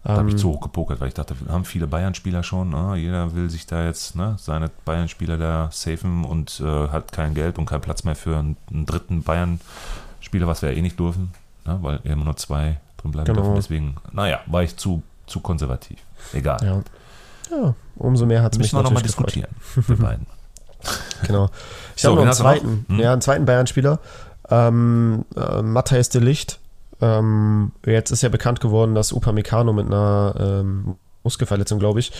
da 0.04 0.16
habe 0.16 0.28
ich 0.28 0.34
Ähm, 0.34 0.38
zu 0.38 0.48
hoch 0.50 0.60
gepokert, 0.60 1.00
weil 1.00 1.08
ich 1.08 1.14
dachte, 1.14 1.34
wir 1.40 1.52
haben 1.52 1.64
viele 1.64 1.86
Bayern-Spieler 1.86 2.42
schon. 2.42 2.70
Ne? 2.70 2.96
Jeder 2.96 3.34
will 3.34 3.48
sich 3.50 3.66
da 3.66 3.84
jetzt 3.84 4.14
ne, 4.16 4.36
seine 4.38 4.70
Bayern-Spieler 4.84 5.38
da 5.38 5.70
safen 5.72 6.24
und 6.24 6.60
äh, 6.60 6.88
hat 6.88 7.10
kein 7.12 7.34
Geld 7.34 7.58
und 7.58 7.66
keinen 7.66 7.80
Platz 7.80 8.04
mehr 8.04 8.14
für 8.14 8.36
einen, 8.36 8.56
einen 8.70 8.84
dritten 8.86 9.22
Bayern-Spieler, 9.22 10.46
was 10.46 10.62
wir 10.62 10.70
ja 10.72 10.76
eh 10.78 10.82
nicht 10.82 10.98
dürfen, 10.98 11.32
ne? 11.64 11.78
weil 11.80 12.00
immer 12.04 12.24
nur 12.24 12.36
zwei 12.36 12.78
drin 12.98 13.12
bleiben 13.12 13.26
Genau. 13.26 13.40
dürfen. 13.42 13.54
Deswegen, 13.56 13.96
naja, 14.12 14.40
war 14.46 14.62
ich 14.62 14.76
zu, 14.76 15.02
zu 15.26 15.40
konservativ. 15.40 15.98
Egal. 16.32 16.58
ja. 16.62 17.56
ja, 17.56 17.74
umso 17.96 18.26
mehr 18.26 18.42
hat 18.42 18.52
es 18.52 18.58
mich 18.58 18.72
natürlich 18.72 19.02
gefreut. 19.02 19.04
diskutieren, 19.34 19.50
wir 19.74 19.96
beiden. 19.96 20.26
Genau. 21.26 21.48
Ich 21.96 22.02
So, 22.02 22.08
habe 22.10 22.16
noch 22.16 22.22
einen 22.22 22.28
noch? 22.30 22.36
zweiten, 22.36 22.84
Hm? 22.88 22.98
ja, 23.00 23.12
einen 23.12 23.22
zweiten 23.22 23.44
Bayern-Spieler. 23.46 23.98
Ähm, 24.50 25.24
äh, 25.34 25.62
Matthias 25.62 26.10
de 26.10 26.20
Licht. 26.20 26.58
Ähm, 27.04 27.72
jetzt 27.84 28.10
ist 28.10 28.22
ja 28.22 28.30
bekannt 28.30 28.60
geworden, 28.60 28.94
dass 28.94 29.12
Upamecano 29.12 29.72
mit 29.72 29.86
einer 29.86 30.34
ähm, 30.38 30.96
Muskelverletzung, 31.22 31.78
glaube 31.78 32.00
ich, 32.00 32.12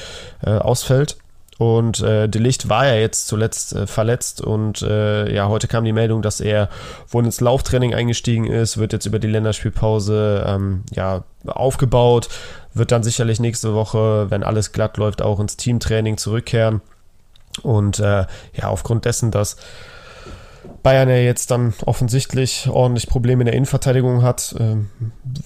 äh, 0.43 0.51
ausfällt. 0.51 1.17
Und 1.57 2.01
äh, 2.01 2.29
de 2.29 2.43
war 2.69 2.87
ja 2.87 2.95
jetzt 2.95 3.29
zuletzt 3.29 3.75
äh, 3.75 3.87
verletzt 3.87 4.41
und 4.41 4.83
äh, 4.83 5.33
ja, 5.33 5.49
heute 5.49 5.69
kam 5.69 5.85
die 5.85 5.93
Meldung, 5.93 6.21
dass 6.21 6.41
er 6.41 6.69
wohl 7.09 7.25
ins 7.25 7.41
Lauftraining 7.41 7.95
eingestiegen 7.95 8.47
ist, 8.49 8.77
wird 8.77 8.93
jetzt 8.93 9.07
über 9.07 9.21
die 9.21 9.29
Länderspielpause 9.29 10.45
ähm, 10.49 10.83
ja, 10.91 11.23
aufgebaut, 11.47 12.29
wird 12.75 12.91
dann 12.91 13.05
sicherlich 13.05 13.39
nächste 13.39 13.73
Woche, 13.73 14.33
wenn 14.33 14.43
alles 14.43 14.73
glatt 14.73 14.97
läuft, 14.97 15.23
auch 15.23 15.39
ins 15.39 15.57
Teamtraining 15.57 16.17
zurückkehren. 16.17 16.81
Und 17.63 18.01
äh, 18.01 18.27
ja, 18.55 18.65
aufgrund 18.65 19.05
dessen, 19.05 19.31
dass 19.31 19.57
Bayern 20.85 21.09
ja 21.09 21.17
jetzt 21.17 21.51
dann 21.51 21.75
offensichtlich 21.85 22.69
ordentlich 22.71 23.09
Probleme 23.09 23.43
in 23.43 23.47
der 23.47 23.55
Innenverteidigung 23.55 24.23
hat, 24.23 24.55
ähm, 24.61 24.91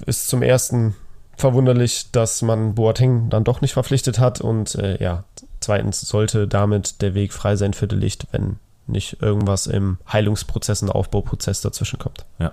ist 0.04 0.28
zum 0.28 0.42
ersten 0.42 0.94
verwunderlich, 1.36 2.10
dass 2.10 2.42
man 2.42 2.74
Boateng 2.74 3.30
dann 3.30 3.44
doch 3.44 3.60
nicht 3.62 3.72
verpflichtet 3.72 4.18
hat. 4.18 4.42
Und 4.42 4.74
äh, 4.74 5.02
ja, 5.02 5.24
zweitens 5.60 6.00
sollte 6.00 6.46
damit 6.46 7.00
der 7.00 7.14
Weg 7.14 7.32
frei 7.32 7.56
sein 7.56 7.72
für 7.72 7.86
De 7.86 7.98
Licht, 7.98 8.26
wenn 8.32 8.56
nicht 8.86 9.22
irgendwas 9.22 9.66
im 9.66 9.98
Heilungsprozess 10.12 10.82
und 10.82 10.90
Aufbauprozess 10.90 11.60
dazwischen 11.60 11.98
kommt. 11.98 12.26
Ja. 12.38 12.52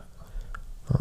Ja. 0.91 0.99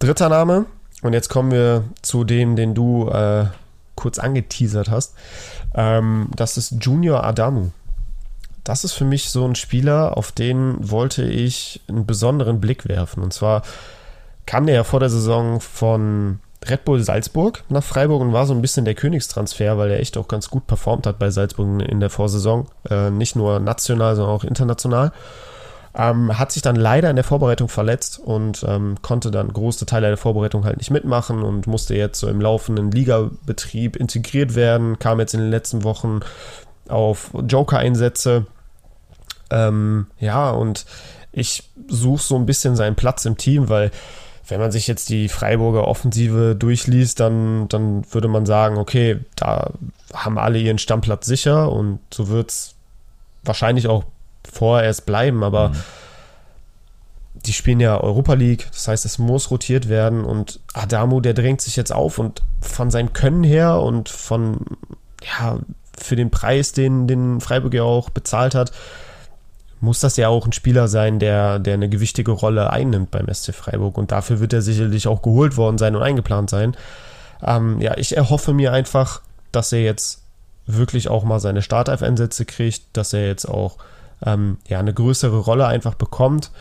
Dritter 0.00 0.28
Name, 0.28 0.66
und 1.02 1.12
jetzt 1.12 1.28
kommen 1.28 1.52
wir 1.52 1.84
zu 2.00 2.24
dem, 2.24 2.56
den 2.56 2.74
du 2.74 3.08
äh, 3.08 3.46
kurz 3.94 4.18
angeteasert 4.18 4.90
hast. 4.90 5.14
Ähm, 5.74 6.28
das 6.34 6.56
ist 6.56 6.76
Junior 6.80 7.22
Adamu. 7.22 7.70
Das 8.64 8.84
ist 8.84 8.92
für 8.92 9.04
mich 9.04 9.30
so 9.30 9.44
ein 9.44 9.54
Spieler, 9.54 10.16
auf 10.16 10.32
den 10.32 10.76
wollte 10.78 11.24
ich 11.24 11.80
einen 11.88 12.06
besonderen 12.06 12.60
Blick 12.60 12.88
werfen. 12.88 13.22
Und 13.22 13.32
zwar 13.32 13.62
kam 14.46 14.66
der 14.66 14.76
ja 14.76 14.84
vor 14.84 15.00
der 15.00 15.10
Saison 15.10 15.60
von 15.60 16.38
Red 16.68 16.84
Bull 16.84 17.02
Salzburg 17.02 17.64
nach 17.68 17.82
Freiburg 17.82 18.20
und 18.20 18.32
war 18.32 18.46
so 18.46 18.54
ein 18.54 18.62
bisschen 18.62 18.84
der 18.84 18.94
Königstransfer, 18.94 19.78
weil 19.78 19.90
er 19.90 20.00
echt 20.00 20.16
auch 20.16 20.28
ganz 20.28 20.48
gut 20.48 20.66
performt 20.66 21.06
hat 21.06 21.18
bei 21.18 21.30
Salzburg 21.30 21.82
in 21.82 22.00
der 22.00 22.10
Vorsaison. 22.10 22.66
Äh, 22.88 23.10
nicht 23.10 23.34
nur 23.34 23.58
national, 23.58 24.14
sondern 24.14 24.34
auch 24.34 24.44
international. 24.44 25.12
Ähm, 25.94 26.38
hat 26.38 26.52
sich 26.52 26.62
dann 26.62 26.76
leider 26.76 27.10
in 27.10 27.16
der 27.16 27.24
Vorbereitung 27.24 27.68
verletzt 27.68 28.18
und 28.18 28.64
ähm, 28.66 28.94
konnte 29.02 29.30
dann 29.30 29.52
große 29.52 29.84
Teile 29.84 30.06
der 30.06 30.16
Vorbereitung 30.16 30.64
halt 30.64 30.78
nicht 30.78 30.90
mitmachen 30.90 31.42
und 31.42 31.66
musste 31.66 31.94
jetzt 31.94 32.18
so 32.18 32.28
im 32.28 32.40
laufenden 32.40 32.90
Ligabetrieb 32.90 33.96
integriert 33.96 34.54
werden, 34.54 34.98
kam 34.98 35.20
jetzt 35.20 35.34
in 35.34 35.40
den 35.40 35.50
letzten 35.50 35.84
Wochen 35.84 36.20
auf 36.88 37.30
Joker-Einsätze. 37.48 38.46
Ähm, 39.50 40.06
ja, 40.18 40.50
und 40.50 40.86
ich 41.32 41.70
suche 41.88 42.22
so 42.22 42.36
ein 42.36 42.46
bisschen 42.46 42.76
seinen 42.76 42.96
Platz 42.96 43.24
im 43.24 43.36
Team, 43.36 43.68
weil 43.68 43.90
wenn 44.48 44.60
man 44.60 44.72
sich 44.72 44.86
jetzt 44.86 45.08
die 45.08 45.28
Freiburger 45.28 45.86
Offensive 45.86 46.54
durchliest, 46.54 47.20
dann, 47.20 47.68
dann 47.68 48.04
würde 48.12 48.28
man 48.28 48.44
sagen, 48.44 48.76
okay, 48.76 49.20
da 49.36 49.70
haben 50.12 50.38
alle 50.38 50.58
ihren 50.58 50.78
Stammplatz 50.78 51.26
sicher 51.26 51.70
und 51.72 52.00
so 52.12 52.28
wird 52.28 52.50
es 52.50 52.74
wahrscheinlich 53.44 53.88
auch 53.88 54.04
vorerst 54.50 55.06
bleiben, 55.06 55.42
aber 55.44 55.70
mhm. 55.70 55.76
die 57.34 57.52
spielen 57.52 57.80
ja 57.80 57.98
Europa 57.98 58.34
League, 58.34 58.68
das 58.72 58.88
heißt, 58.88 59.04
es 59.04 59.18
muss 59.18 59.50
rotiert 59.50 59.88
werden 59.88 60.24
und 60.24 60.60
Adamu, 60.74 61.20
der 61.20 61.34
drängt 61.34 61.60
sich 61.60 61.76
jetzt 61.76 61.92
auf 61.92 62.18
und 62.18 62.42
von 62.60 62.90
seinem 62.90 63.12
Können 63.12 63.44
her 63.44 63.80
und 63.80 64.08
von, 64.08 64.58
ja, 65.22 65.60
für 66.04 66.16
den 66.16 66.30
Preis, 66.30 66.72
den, 66.72 67.06
den 67.06 67.40
Freiburg 67.40 67.74
ja 67.74 67.82
auch 67.82 68.10
bezahlt 68.10 68.54
hat, 68.54 68.72
muss 69.80 69.98
das 69.98 70.16
ja 70.16 70.28
auch 70.28 70.46
ein 70.46 70.52
Spieler 70.52 70.86
sein, 70.86 71.18
der, 71.18 71.58
der 71.58 71.74
eine 71.74 71.88
gewichtige 71.88 72.30
Rolle 72.30 72.70
einnimmt 72.70 73.10
beim 73.10 73.26
SC 73.32 73.52
Freiburg. 73.52 73.98
Und 73.98 74.12
dafür 74.12 74.38
wird 74.38 74.52
er 74.52 74.62
sicherlich 74.62 75.08
auch 75.08 75.22
geholt 75.22 75.56
worden 75.56 75.76
sein 75.76 75.96
und 75.96 76.02
eingeplant 76.02 76.50
sein. 76.50 76.76
Ähm, 77.42 77.80
ja, 77.80 77.96
ich 77.96 78.16
erhoffe 78.16 78.54
mir 78.54 78.72
einfach, 78.72 79.22
dass 79.50 79.72
er 79.72 79.82
jetzt 79.82 80.22
wirklich 80.66 81.08
auch 81.08 81.24
mal 81.24 81.40
seine 81.40 81.62
Startelf-Einsätze 81.62 82.44
kriegt, 82.44 82.84
dass 82.92 83.12
er 83.12 83.26
jetzt 83.26 83.46
auch 83.46 83.78
ähm, 84.24 84.58
ja, 84.68 84.78
eine 84.78 84.94
größere 84.94 85.38
Rolle 85.38 85.66
einfach 85.66 85.94
bekommt 85.94 86.52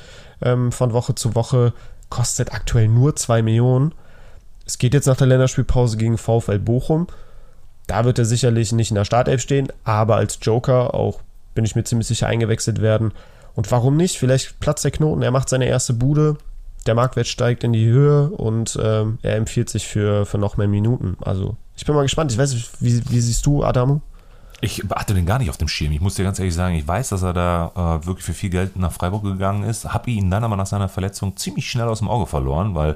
ähm, 0.41 0.72
von 0.72 0.93
Woche 0.93 1.13
zu 1.13 1.35
Woche. 1.35 1.73
Kostet 2.09 2.51
aktuell 2.51 2.88
nur 2.88 3.15
2 3.15 3.43
Millionen. 3.43 3.93
Es 4.65 4.80
geht 4.80 4.93
jetzt 4.93 5.05
nach 5.05 5.18
der 5.18 5.27
Länderspielpause 5.27 5.97
gegen 5.97 6.18
VfL 6.18 6.59
Bochum. 6.59 7.07
Da 7.91 8.05
wird 8.05 8.19
er 8.19 8.23
sicherlich 8.23 8.72
nicht 8.72 8.89
in 8.89 8.95
der 8.95 9.03
Startelf 9.03 9.41
stehen, 9.41 9.68
aber 9.84 10.15
als 10.15 10.39
Joker 10.41 10.93
auch 10.93 11.19
bin 11.53 11.65
ich 11.65 11.76
mir 11.76 11.84
ziemlich 11.84 12.07
sicher 12.07 12.26
eingewechselt 12.26 12.81
werden. 12.81 13.11
Und 13.53 13.69
warum 13.69 13.97
nicht? 13.97 14.18
Vielleicht 14.18 14.61
platzt 14.61 14.85
der 14.85 14.91
Knoten, 14.91 15.22
er 15.23 15.31
macht 15.31 15.49
seine 15.49 15.65
erste 15.65 15.93
Bude, 15.93 16.38
der 16.85 16.95
Marktwert 16.95 17.27
steigt 17.27 17.65
in 17.65 17.73
die 17.73 17.85
Höhe 17.85 18.30
und 18.30 18.80
ähm, 18.81 19.19
er 19.23 19.35
empfiehlt 19.35 19.69
sich 19.69 19.89
für, 19.89 20.26
für 20.26 20.38
noch 20.38 20.55
mehr 20.55 20.69
Minuten. 20.69 21.18
Also 21.19 21.57
ich 21.76 21.84
bin 21.84 21.93
mal 21.93 22.03
gespannt. 22.03 22.31
Ich 22.31 22.38
weiß 22.38 22.53
nicht, 22.53 22.72
wie, 22.80 23.03
wie 23.09 23.19
siehst 23.19 23.45
du, 23.45 23.61
Adamu? 23.61 23.99
Ich 24.61 24.81
hatte 24.89 25.13
den 25.13 25.26
gar 25.26 25.39
nicht 25.39 25.49
auf 25.49 25.57
dem 25.57 25.68
Schirm. 25.68 25.91
Ich 25.91 25.99
muss 25.99 26.15
dir 26.15 26.23
ganz 26.23 26.39
ehrlich 26.39 26.55
sagen, 26.55 26.76
ich 26.76 26.88
weiß, 26.88 27.09
dass 27.09 27.23
er 27.23 27.34
da 27.34 27.72
äh, 27.76 28.05
wirklich 28.05 28.26
für 28.26 28.34
viel 28.34 28.51
Geld 28.51 28.77
nach 28.77 28.93
Freiburg 28.93 29.23
gegangen 29.23 29.63
ist. 29.63 29.91
Habe 29.91 30.11
ihn 30.11 30.31
dann 30.31 30.45
aber 30.45 30.55
nach 30.55 30.65
seiner 30.65 30.88
Verletzung 30.88 31.35
ziemlich 31.35 31.69
schnell 31.69 31.89
aus 31.89 31.99
dem 31.99 32.07
Auge 32.07 32.26
verloren, 32.26 32.73
weil 32.73 32.95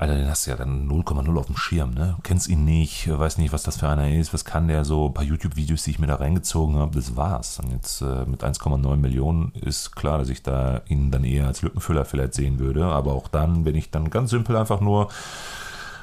Alter, 0.00 0.16
den 0.16 0.30
hast 0.30 0.46
du 0.46 0.50
ja 0.52 0.56
dann 0.56 0.88
0,0 0.88 1.38
auf 1.38 1.44
dem 1.44 1.58
Schirm, 1.58 1.92
ne? 1.92 2.16
Kennst 2.22 2.48
ihn 2.48 2.64
nicht, 2.64 3.06
weiß 3.06 3.36
nicht, 3.36 3.52
was 3.52 3.64
das 3.64 3.76
für 3.76 3.86
einer 3.86 4.10
ist, 4.10 4.32
was 4.32 4.46
kann 4.46 4.66
der 4.66 4.86
so, 4.86 5.08
ein 5.08 5.12
paar 5.12 5.24
YouTube-Videos, 5.24 5.84
die 5.84 5.90
ich 5.90 5.98
mir 5.98 6.06
da 6.06 6.14
reingezogen 6.14 6.76
habe, 6.76 6.94
das 6.94 7.16
war's. 7.16 7.58
Und 7.58 7.70
jetzt 7.70 8.00
äh, 8.00 8.24
mit 8.24 8.42
1,9 8.42 8.96
Millionen 8.96 9.52
ist 9.60 9.94
klar, 9.94 10.16
dass 10.16 10.30
ich 10.30 10.42
da 10.42 10.80
ihn 10.88 11.10
dann 11.10 11.22
eher 11.22 11.46
als 11.46 11.60
Lückenfüller 11.60 12.06
vielleicht 12.06 12.32
sehen 12.32 12.58
würde, 12.58 12.86
aber 12.86 13.12
auch 13.12 13.28
dann, 13.28 13.66
wenn 13.66 13.74
ich 13.74 13.90
dann 13.90 14.08
ganz 14.08 14.30
simpel 14.30 14.56
einfach 14.56 14.80
nur 14.80 15.10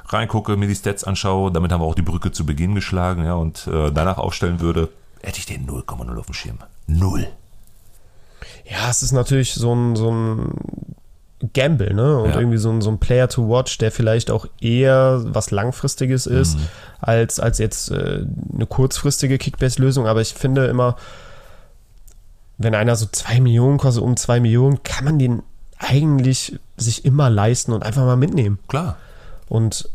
reingucke, 0.06 0.56
mir 0.56 0.68
die 0.68 0.76
Stats 0.76 1.02
anschaue, 1.02 1.50
damit 1.50 1.72
haben 1.72 1.80
wir 1.80 1.86
auch 1.86 1.96
die 1.96 2.02
Brücke 2.02 2.30
zu 2.30 2.46
Beginn 2.46 2.76
geschlagen, 2.76 3.24
ja, 3.24 3.34
und 3.34 3.66
äh, 3.66 3.90
danach 3.90 4.18
aufstellen 4.18 4.60
würde, 4.60 4.90
hätte 5.22 5.40
ich 5.40 5.46
den 5.46 5.66
0,0 5.66 6.16
auf 6.16 6.26
dem 6.26 6.34
Schirm. 6.34 6.58
Null. 6.86 7.26
Ja, 8.64 8.90
es 8.90 9.02
ist 9.02 9.10
natürlich 9.10 9.54
so 9.54 9.74
ein, 9.74 9.96
so 9.96 10.12
ein 10.12 10.52
Gamble, 11.54 11.94
ne? 11.94 12.18
Und 12.18 12.30
ja. 12.30 12.38
irgendwie 12.38 12.58
so 12.58 12.70
ein, 12.70 12.80
so 12.80 12.90
ein 12.90 12.98
Player 12.98 13.28
to 13.28 13.48
watch, 13.48 13.78
der 13.78 13.92
vielleicht 13.92 14.30
auch 14.30 14.46
eher 14.60 15.20
was 15.24 15.50
Langfristiges 15.50 16.26
ist, 16.26 16.58
mhm. 16.58 16.66
als, 17.00 17.38
als 17.38 17.58
jetzt 17.58 17.90
äh, 17.90 18.24
eine 18.54 18.66
kurzfristige 18.66 19.38
Kickbase-Lösung. 19.38 20.06
Aber 20.06 20.20
ich 20.20 20.34
finde 20.34 20.66
immer, 20.66 20.96
wenn 22.56 22.74
einer 22.74 22.96
so 22.96 23.06
zwei 23.06 23.40
Millionen 23.40 23.78
kostet, 23.78 24.02
um 24.02 24.16
zwei 24.16 24.40
Millionen, 24.40 24.82
kann 24.82 25.04
man 25.04 25.18
den 25.18 25.42
eigentlich 25.78 26.58
sich 26.76 27.04
immer 27.04 27.30
leisten 27.30 27.72
und 27.72 27.84
einfach 27.84 28.04
mal 28.04 28.16
mitnehmen. 28.16 28.58
Klar. 28.66 28.96
Und 29.48 29.88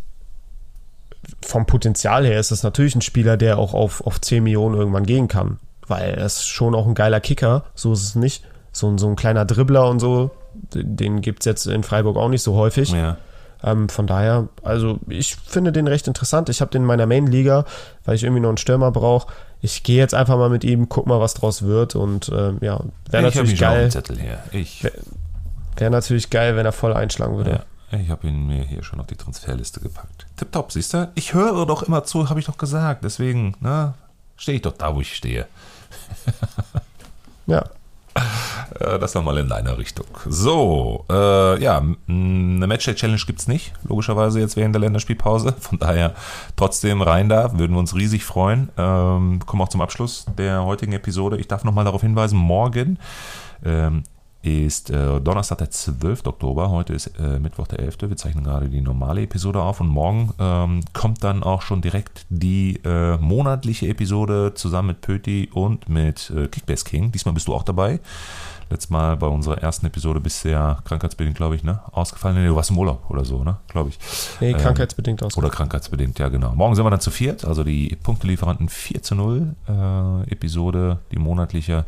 vom 1.46 1.66
Potenzial 1.66 2.26
her 2.26 2.40
ist 2.40 2.52
das 2.52 2.64
natürlich 2.64 2.96
ein 2.96 3.02
Spieler, 3.02 3.36
der 3.36 3.58
auch 3.58 3.74
auf, 3.74 4.06
auf 4.08 4.20
10 4.20 4.44
Millionen 4.44 4.76
irgendwann 4.76 5.06
gehen 5.06 5.28
kann. 5.28 5.60
Weil 5.88 6.12
er 6.12 6.26
ist 6.26 6.48
schon 6.48 6.74
auch 6.74 6.88
ein 6.88 6.96
geiler 6.96 7.20
Kicker, 7.20 7.66
so 7.76 7.92
ist 7.92 8.04
es 8.04 8.16
nicht. 8.16 8.46
So, 8.72 8.98
so 8.98 9.08
ein 9.08 9.18
kleiner 9.18 9.46
Dribbler 9.46 9.90
und 9.90 10.00
so, 10.00 10.32
den 10.74 11.22
gibt 11.22 11.42
es 11.42 11.46
jetzt 11.46 11.66
in 11.68 11.84
Freiburg 11.84 12.18
auch 12.18 12.30
nicht 12.30 12.44
so 12.44 12.56
häufig. 12.56 12.92
Ja. 12.92 13.18
Ähm, 13.64 13.88
von 13.88 14.08
daher, 14.08 14.50
also 14.62 15.00
ich 15.08 15.36
finde 15.36 15.72
den 15.72 15.88
recht 15.88 16.08
interessant. 16.08 16.50
Ich 16.50 16.60
habe 16.62 16.72
den 16.72 16.82
in 16.82 16.88
meiner 16.88 17.06
Main-Liga, 17.06 17.66
weil 18.04 18.16
ich 18.16 18.24
irgendwie 18.24 18.42
noch 18.42 18.50
einen 18.50 18.58
Stürmer 18.58 18.92
brauche. 18.92 19.32
Ich 19.62 19.84
gehe 19.84 19.98
jetzt 19.98 20.14
einfach 20.14 20.38
mal 20.38 20.50
mit 20.50 20.66
ihm, 20.66 20.90
guck 20.90 21.08
mal, 21.08 21.22
was 21.22 21.34
draus 21.34 21.62
wird. 21.62 21.96
Und 21.96 22.28
äh, 22.30 22.54
ja, 22.60 22.82
wäre 23.10 23.24
natürlich 23.24 23.58
geil. 23.58 23.94
Wäre 23.94 24.94
wär 25.78 25.90
natürlich 25.90 26.30
geil, 26.30 26.58
wenn 26.58 26.66
er 26.66 26.74
voll 26.74 26.94
einschlagen 26.94 27.38
würde. 27.38 27.52
Ja. 27.52 28.00
Ich 28.00 28.10
habe 28.10 28.28
ihn 28.28 28.48
mir 28.48 28.64
hier 28.64 28.84
schon 28.84 29.00
auf 29.00 29.08
die 29.08 29.16
Transferliste 29.16 29.80
gepackt. 29.80 30.26
Tipptopp, 30.36 30.72
siehst 30.72 30.94
du? 30.94 31.12
Ich 31.16 31.34
höre 31.34 31.66
doch 31.66 31.84
immer 31.84 32.04
zu, 32.04 32.30
habe 32.30 32.40
ich 32.40 32.48
doch 32.48 32.58
gesagt. 32.58 33.04
Deswegen, 33.04 33.56
ne, 33.60 33.94
stehe 34.36 34.56
ich 34.58 34.62
doch 34.64 34.74
da, 34.74 34.96
wo 34.96 35.02
ich 35.02 35.16
stehe. 35.16 35.46
ja, 37.46 37.64
äh, 38.84 39.00
das 39.00 39.14
nochmal 39.14 39.38
in 39.38 39.48
deiner 39.48 39.78
Richtung. 39.78 40.06
So, 40.28 41.06
äh, 41.10 41.62
ja, 41.62 41.78
eine 42.08 42.68
Matchday-Challenge 42.68 43.22
gibt 43.26 43.40
es 43.40 43.48
nicht, 43.48 43.74
logischerweise 43.84 44.40
jetzt 44.40 44.56
während 44.56 44.76
der 44.76 44.82
Länderspielpause. 44.82 45.54
Von 45.60 45.80
daher 45.80 46.14
trotzdem 46.56 47.02
rein 47.02 47.30
da, 47.30 47.58
würden 47.58 47.74
wir 47.74 47.80
uns 47.80 47.96
riesig 47.96 48.24
freuen. 48.24 48.70
Ähm, 48.78 49.40
kommen 49.46 49.62
auch 49.62 49.70
zum 49.70 49.82
Abschluss 49.82 50.26
der 50.38 50.64
heutigen 50.64 50.94
Episode. 50.94 51.38
Ich 51.38 51.48
darf 51.48 51.64
nochmal 51.64 51.86
darauf 51.86 52.02
hinweisen, 52.02 52.38
morgen 52.38 53.00
ähm, 53.64 54.04
ist 54.44 54.90
äh, 54.90 55.22
Donnerstag, 55.22 55.60
der 55.60 55.72
12. 55.72 56.26
Oktober. 56.26 56.70
Heute 56.70 56.94
ist 56.94 57.08
äh, 57.18 57.40
Mittwoch, 57.40 57.66
der 57.66 57.80
11. 57.80 57.98
Wir 58.02 58.18
zeichnen 58.18 58.44
gerade 58.44 58.70
die 58.70 58.82
normale 58.82 59.22
Episode 59.22 59.62
auf 59.62 59.80
und 59.80 59.88
morgen 59.88 60.34
ähm, 60.38 60.82
kommt 60.92 61.24
dann 61.24 61.44
auch 61.44 61.62
schon 61.62 61.82
direkt 61.82 62.26
die 62.30 62.80
äh, 62.84 63.18
monatliche 63.18 63.88
Episode 63.88 64.52
zusammen 64.54 64.90
mit 64.90 65.02
Pöti 65.02 65.50
und 65.54 65.88
mit 65.88 66.30
äh, 66.30 66.50
Kickbase 66.50 66.84
King. 66.84 67.14
Diesmal 67.14 67.34
bist 67.34 67.48
du 67.48 67.54
auch 67.54 67.64
dabei. 67.64 68.02
Letztes 68.74 68.90
Mal 68.90 69.18
bei 69.18 69.28
unserer 69.28 69.60
ersten 69.60 69.86
Episode 69.86 70.20
bisher 70.20 70.80
krankheitsbedingt, 70.86 71.38
glaube 71.38 71.56
ich, 71.56 71.64
ne? 71.64 71.82
Ausgefallen. 71.92 72.42
Nee, 72.42 72.48
du 72.48 72.56
warst 72.56 72.72
im 72.72 72.78
Urlaub 72.80 73.08
oder 73.08 73.24
so, 73.24 73.44
ne? 73.44 73.58
Glaube 73.68 73.90
ich. 73.90 74.00
Nee, 74.42 74.50
ähm, 74.50 74.58
krankheitsbedingt 74.58 75.22
ausgefallen. 75.22 75.46
Oder 75.46 75.56
krankheitsbedingt, 75.56 76.18
ja, 76.18 76.30
genau. 76.30 76.56
Morgen 76.56 76.74
sind 76.74 76.84
wir 76.84 76.90
dann 76.90 77.00
zu 77.00 77.12
viert, 77.12 77.46
also 77.46 77.64
die 77.64 77.96
Punktelieferanten 78.02 78.70
4 78.70 79.04
zu 79.04 79.14
0 79.14 79.56
äh, 79.68 80.32
Episode, 80.32 80.98
die 81.12 81.20
monatliche 81.20 81.86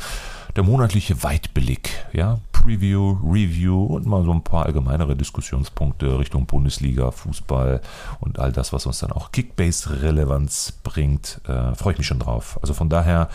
der 0.56 0.64
monatliche 0.64 1.22
Weitblick, 1.22 1.90
ja, 2.14 2.40
Preview, 2.52 3.18
Review 3.24 3.86
und 3.86 4.06
mal 4.06 4.24
so 4.24 4.32
ein 4.32 4.44
paar 4.44 4.66
allgemeinere 4.66 5.16
Diskussionspunkte 5.16 6.18
Richtung 6.18 6.46
Bundesliga, 6.46 7.12
Fußball 7.12 7.82
und 8.22 8.40
all 8.40 8.52
das, 8.52 8.72
was 8.72 8.86
uns 8.86 9.00
dann 9.00 9.12
auch 9.12 9.32
Kickbase-Relevanz 9.32 10.80
bringt. 10.84 11.42
Äh, 11.48 11.76
Freue 11.76 11.94
ich 11.94 11.98
mich 11.98 12.08
schon 12.08 12.20
drauf. 12.20 12.58
Also 12.62 12.74
von 12.74 12.90
daher, 12.90 13.28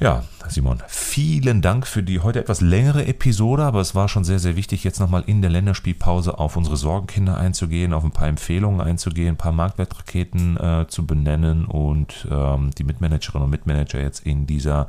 ja, 0.00 0.22
Simon, 0.48 0.80
vielen 0.86 1.60
Dank 1.60 1.86
für 1.86 2.04
die 2.04 2.20
heute 2.20 2.38
etwas 2.38 2.60
längere 2.60 3.06
Episode, 3.06 3.64
aber 3.64 3.80
es 3.80 3.96
war 3.96 4.08
schon 4.08 4.22
sehr, 4.22 4.38
sehr 4.38 4.54
wichtig, 4.54 4.84
jetzt 4.84 5.00
nochmal 5.00 5.24
in 5.26 5.42
der 5.42 5.50
Länderspielpause 5.50 6.38
auf 6.38 6.56
unsere 6.56 6.76
Sorgenkinder 6.76 7.36
einzugehen, 7.36 7.92
auf 7.92 8.04
ein 8.04 8.12
paar 8.12 8.28
Empfehlungen 8.28 8.80
einzugehen, 8.80 9.30
ein 9.30 9.36
paar 9.36 9.52
Marktwertraketen 9.52 10.56
äh, 10.56 10.86
zu 10.88 11.04
benennen 11.04 11.64
und 11.64 12.28
ähm, 12.30 12.70
die 12.78 12.84
Mitmanagerinnen 12.84 13.44
und 13.44 13.50
Mitmanager 13.50 14.00
jetzt 14.00 14.24
in 14.24 14.46
dieser 14.46 14.86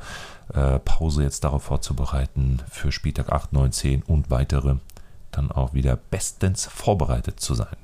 äh, 0.54 0.78
Pause 0.78 1.24
jetzt 1.24 1.42
darauf 1.42 1.64
vorzubereiten, 1.64 2.58
für 2.70 2.92
Spieltag 2.92 3.32
8, 3.32 3.52
9, 3.52 3.72
10 3.72 4.02
und 4.04 4.30
weitere 4.30 4.76
dann 5.32 5.50
auch 5.50 5.74
wieder 5.74 5.96
bestens 5.96 6.66
vorbereitet 6.66 7.40
zu 7.40 7.54
sein. 7.54 7.76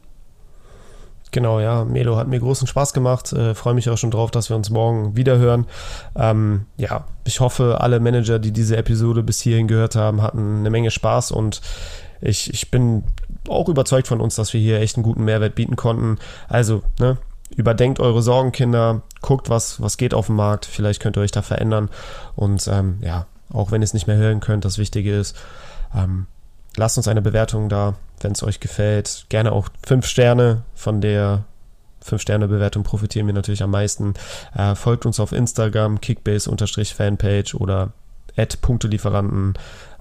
Genau, 1.37 1.61
ja. 1.61 1.85
Melo 1.85 2.17
hat 2.17 2.29
mir 2.29 2.41
großen 2.41 2.67
Spaß 2.67 2.95
gemacht. 2.95 3.31
Äh, 3.35 3.55
Freue 3.55 3.75
mich 3.75 3.91
auch 3.91 3.99
schon 3.99 4.11
drauf, 4.11 4.31
dass 4.31 4.49
wir 4.49 4.57
uns 4.57 4.71
morgen 4.71 5.19
wieder 5.19 5.37
hören. 5.37 5.67
Ähm, 6.15 6.65
ja, 6.79 7.05
ich 7.25 7.41
hoffe, 7.41 7.83
alle 7.83 8.01
Manager, 8.01 8.39
die 8.39 8.53
diese 8.53 8.79
Episode 8.79 9.23
bis 9.23 9.43
hierhin 9.43 9.69
gehört 9.69 9.97
haben, 9.97 10.23
hatten 10.23 10.61
eine 10.61 10.71
Menge 10.71 10.91
Spaß 10.91 11.33
und 11.33 11.61
ich, 12.23 12.51
ich 12.55 12.71
bin 12.71 13.05
auch 13.51 13.69
überzeugt 13.69 14.09
von 14.09 14.23
uns, 14.23 14.35
dass 14.37 14.55
wir 14.55 14.63
hier 14.63 14.81
echt 14.81 14.97
einen 14.97 15.03
guten 15.03 15.27
Mehrwert 15.27 15.57
bieten 15.57 15.77
konnten. 15.77 16.17
Also, 16.49 16.83
ne, 17.01 17.19
überdenkt 17.55 18.01
eure 18.01 18.23
Sorgenkinder, 18.23 19.03
guckt, 19.21 19.51
was, 19.51 19.83
was 19.83 19.99
geht 19.99 20.15
auf 20.15 20.29
dem 20.29 20.37
Markt. 20.37 20.65
Vielleicht 20.65 21.03
könnt 21.03 21.19
ihr 21.19 21.21
euch 21.21 21.33
da 21.33 21.43
verändern. 21.43 21.91
Und 22.35 22.67
ähm, 22.67 22.97
ja, 23.03 23.27
auch 23.53 23.73
wenn 23.73 23.83
ihr 23.83 23.85
es 23.85 23.93
nicht 23.93 24.07
mehr 24.07 24.17
hören 24.17 24.41
könnt, 24.41 24.65
das 24.65 24.79
Wichtige 24.79 25.15
ist, 25.15 25.37
ähm, 25.95 26.29
lasst 26.77 26.97
uns 26.97 27.09
eine 27.09 27.23
Bewertung 27.23 27.69
da, 27.69 27.95
wenn 28.21 28.33
es 28.33 28.43
euch 28.43 28.61
gefällt. 28.61 29.27
Gerne 29.29 29.53
auch 29.53 29.69
fünf 29.85 30.07
Sterne 30.07 30.63
von 30.75 31.01
der 31.01 31.45
5-Sterne-Bewertung 32.07 32.85
profitieren 32.85 33.27
wir 33.27 33.35
natürlich 33.35 33.63
am 33.63 33.71
meisten. 33.71 34.15
Äh, 34.55 34.75
folgt 34.75 35.07
uns 35.07 35.21
auf 35.21 35.33
Instagram, 35.33 36.01
kickbase-fanpage 36.01 37.55
oder 37.55 37.91
Punktelieferanten. 38.61 39.55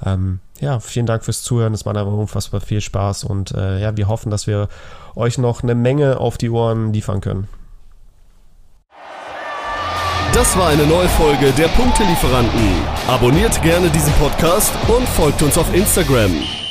Ähm, 0.06 0.40
ja, 0.60 0.80
vielen 0.80 1.06
Dank 1.06 1.24
fürs 1.24 1.42
Zuhören. 1.42 1.74
Es 1.74 1.86
war 1.86 1.96
aber 1.96 2.12
unfassbar 2.12 2.62
viel 2.62 2.82
Spaß 2.82 3.24
und 3.24 3.52
äh, 3.52 3.80
ja, 3.82 3.96
wir 3.96 4.08
hoffen, 4.08 4.30
dass 4.30 4.46
wir 4.46 4.68
euch 5.16 5.38
noch 5.38 5.64
eine 5.64 5.76
Menge 5.76 6.20
auf 6.20 6.38
die 6.38 6.50
Ohren 6.50 6.94
liefern 6.94 7.22
können. 7.22 7.48
Das 10.34 10.58
war 10.58 10.68
eine 10.68 10.86
neue 10.86 11.08
Folge 11.08 11.54
der 11.54 11.70
Punktelieferanten. 11.70 12.70
Abonniert 13.08 13.62
gerne 13.62 13.90
diesen 13.90 14.12
Podcast 14.14 14.74
und 14.90 15.08
folgt 15.08 15.42
uns 15.42 15.58
auf 15.58 15.74
Instagram. 15.74 16.65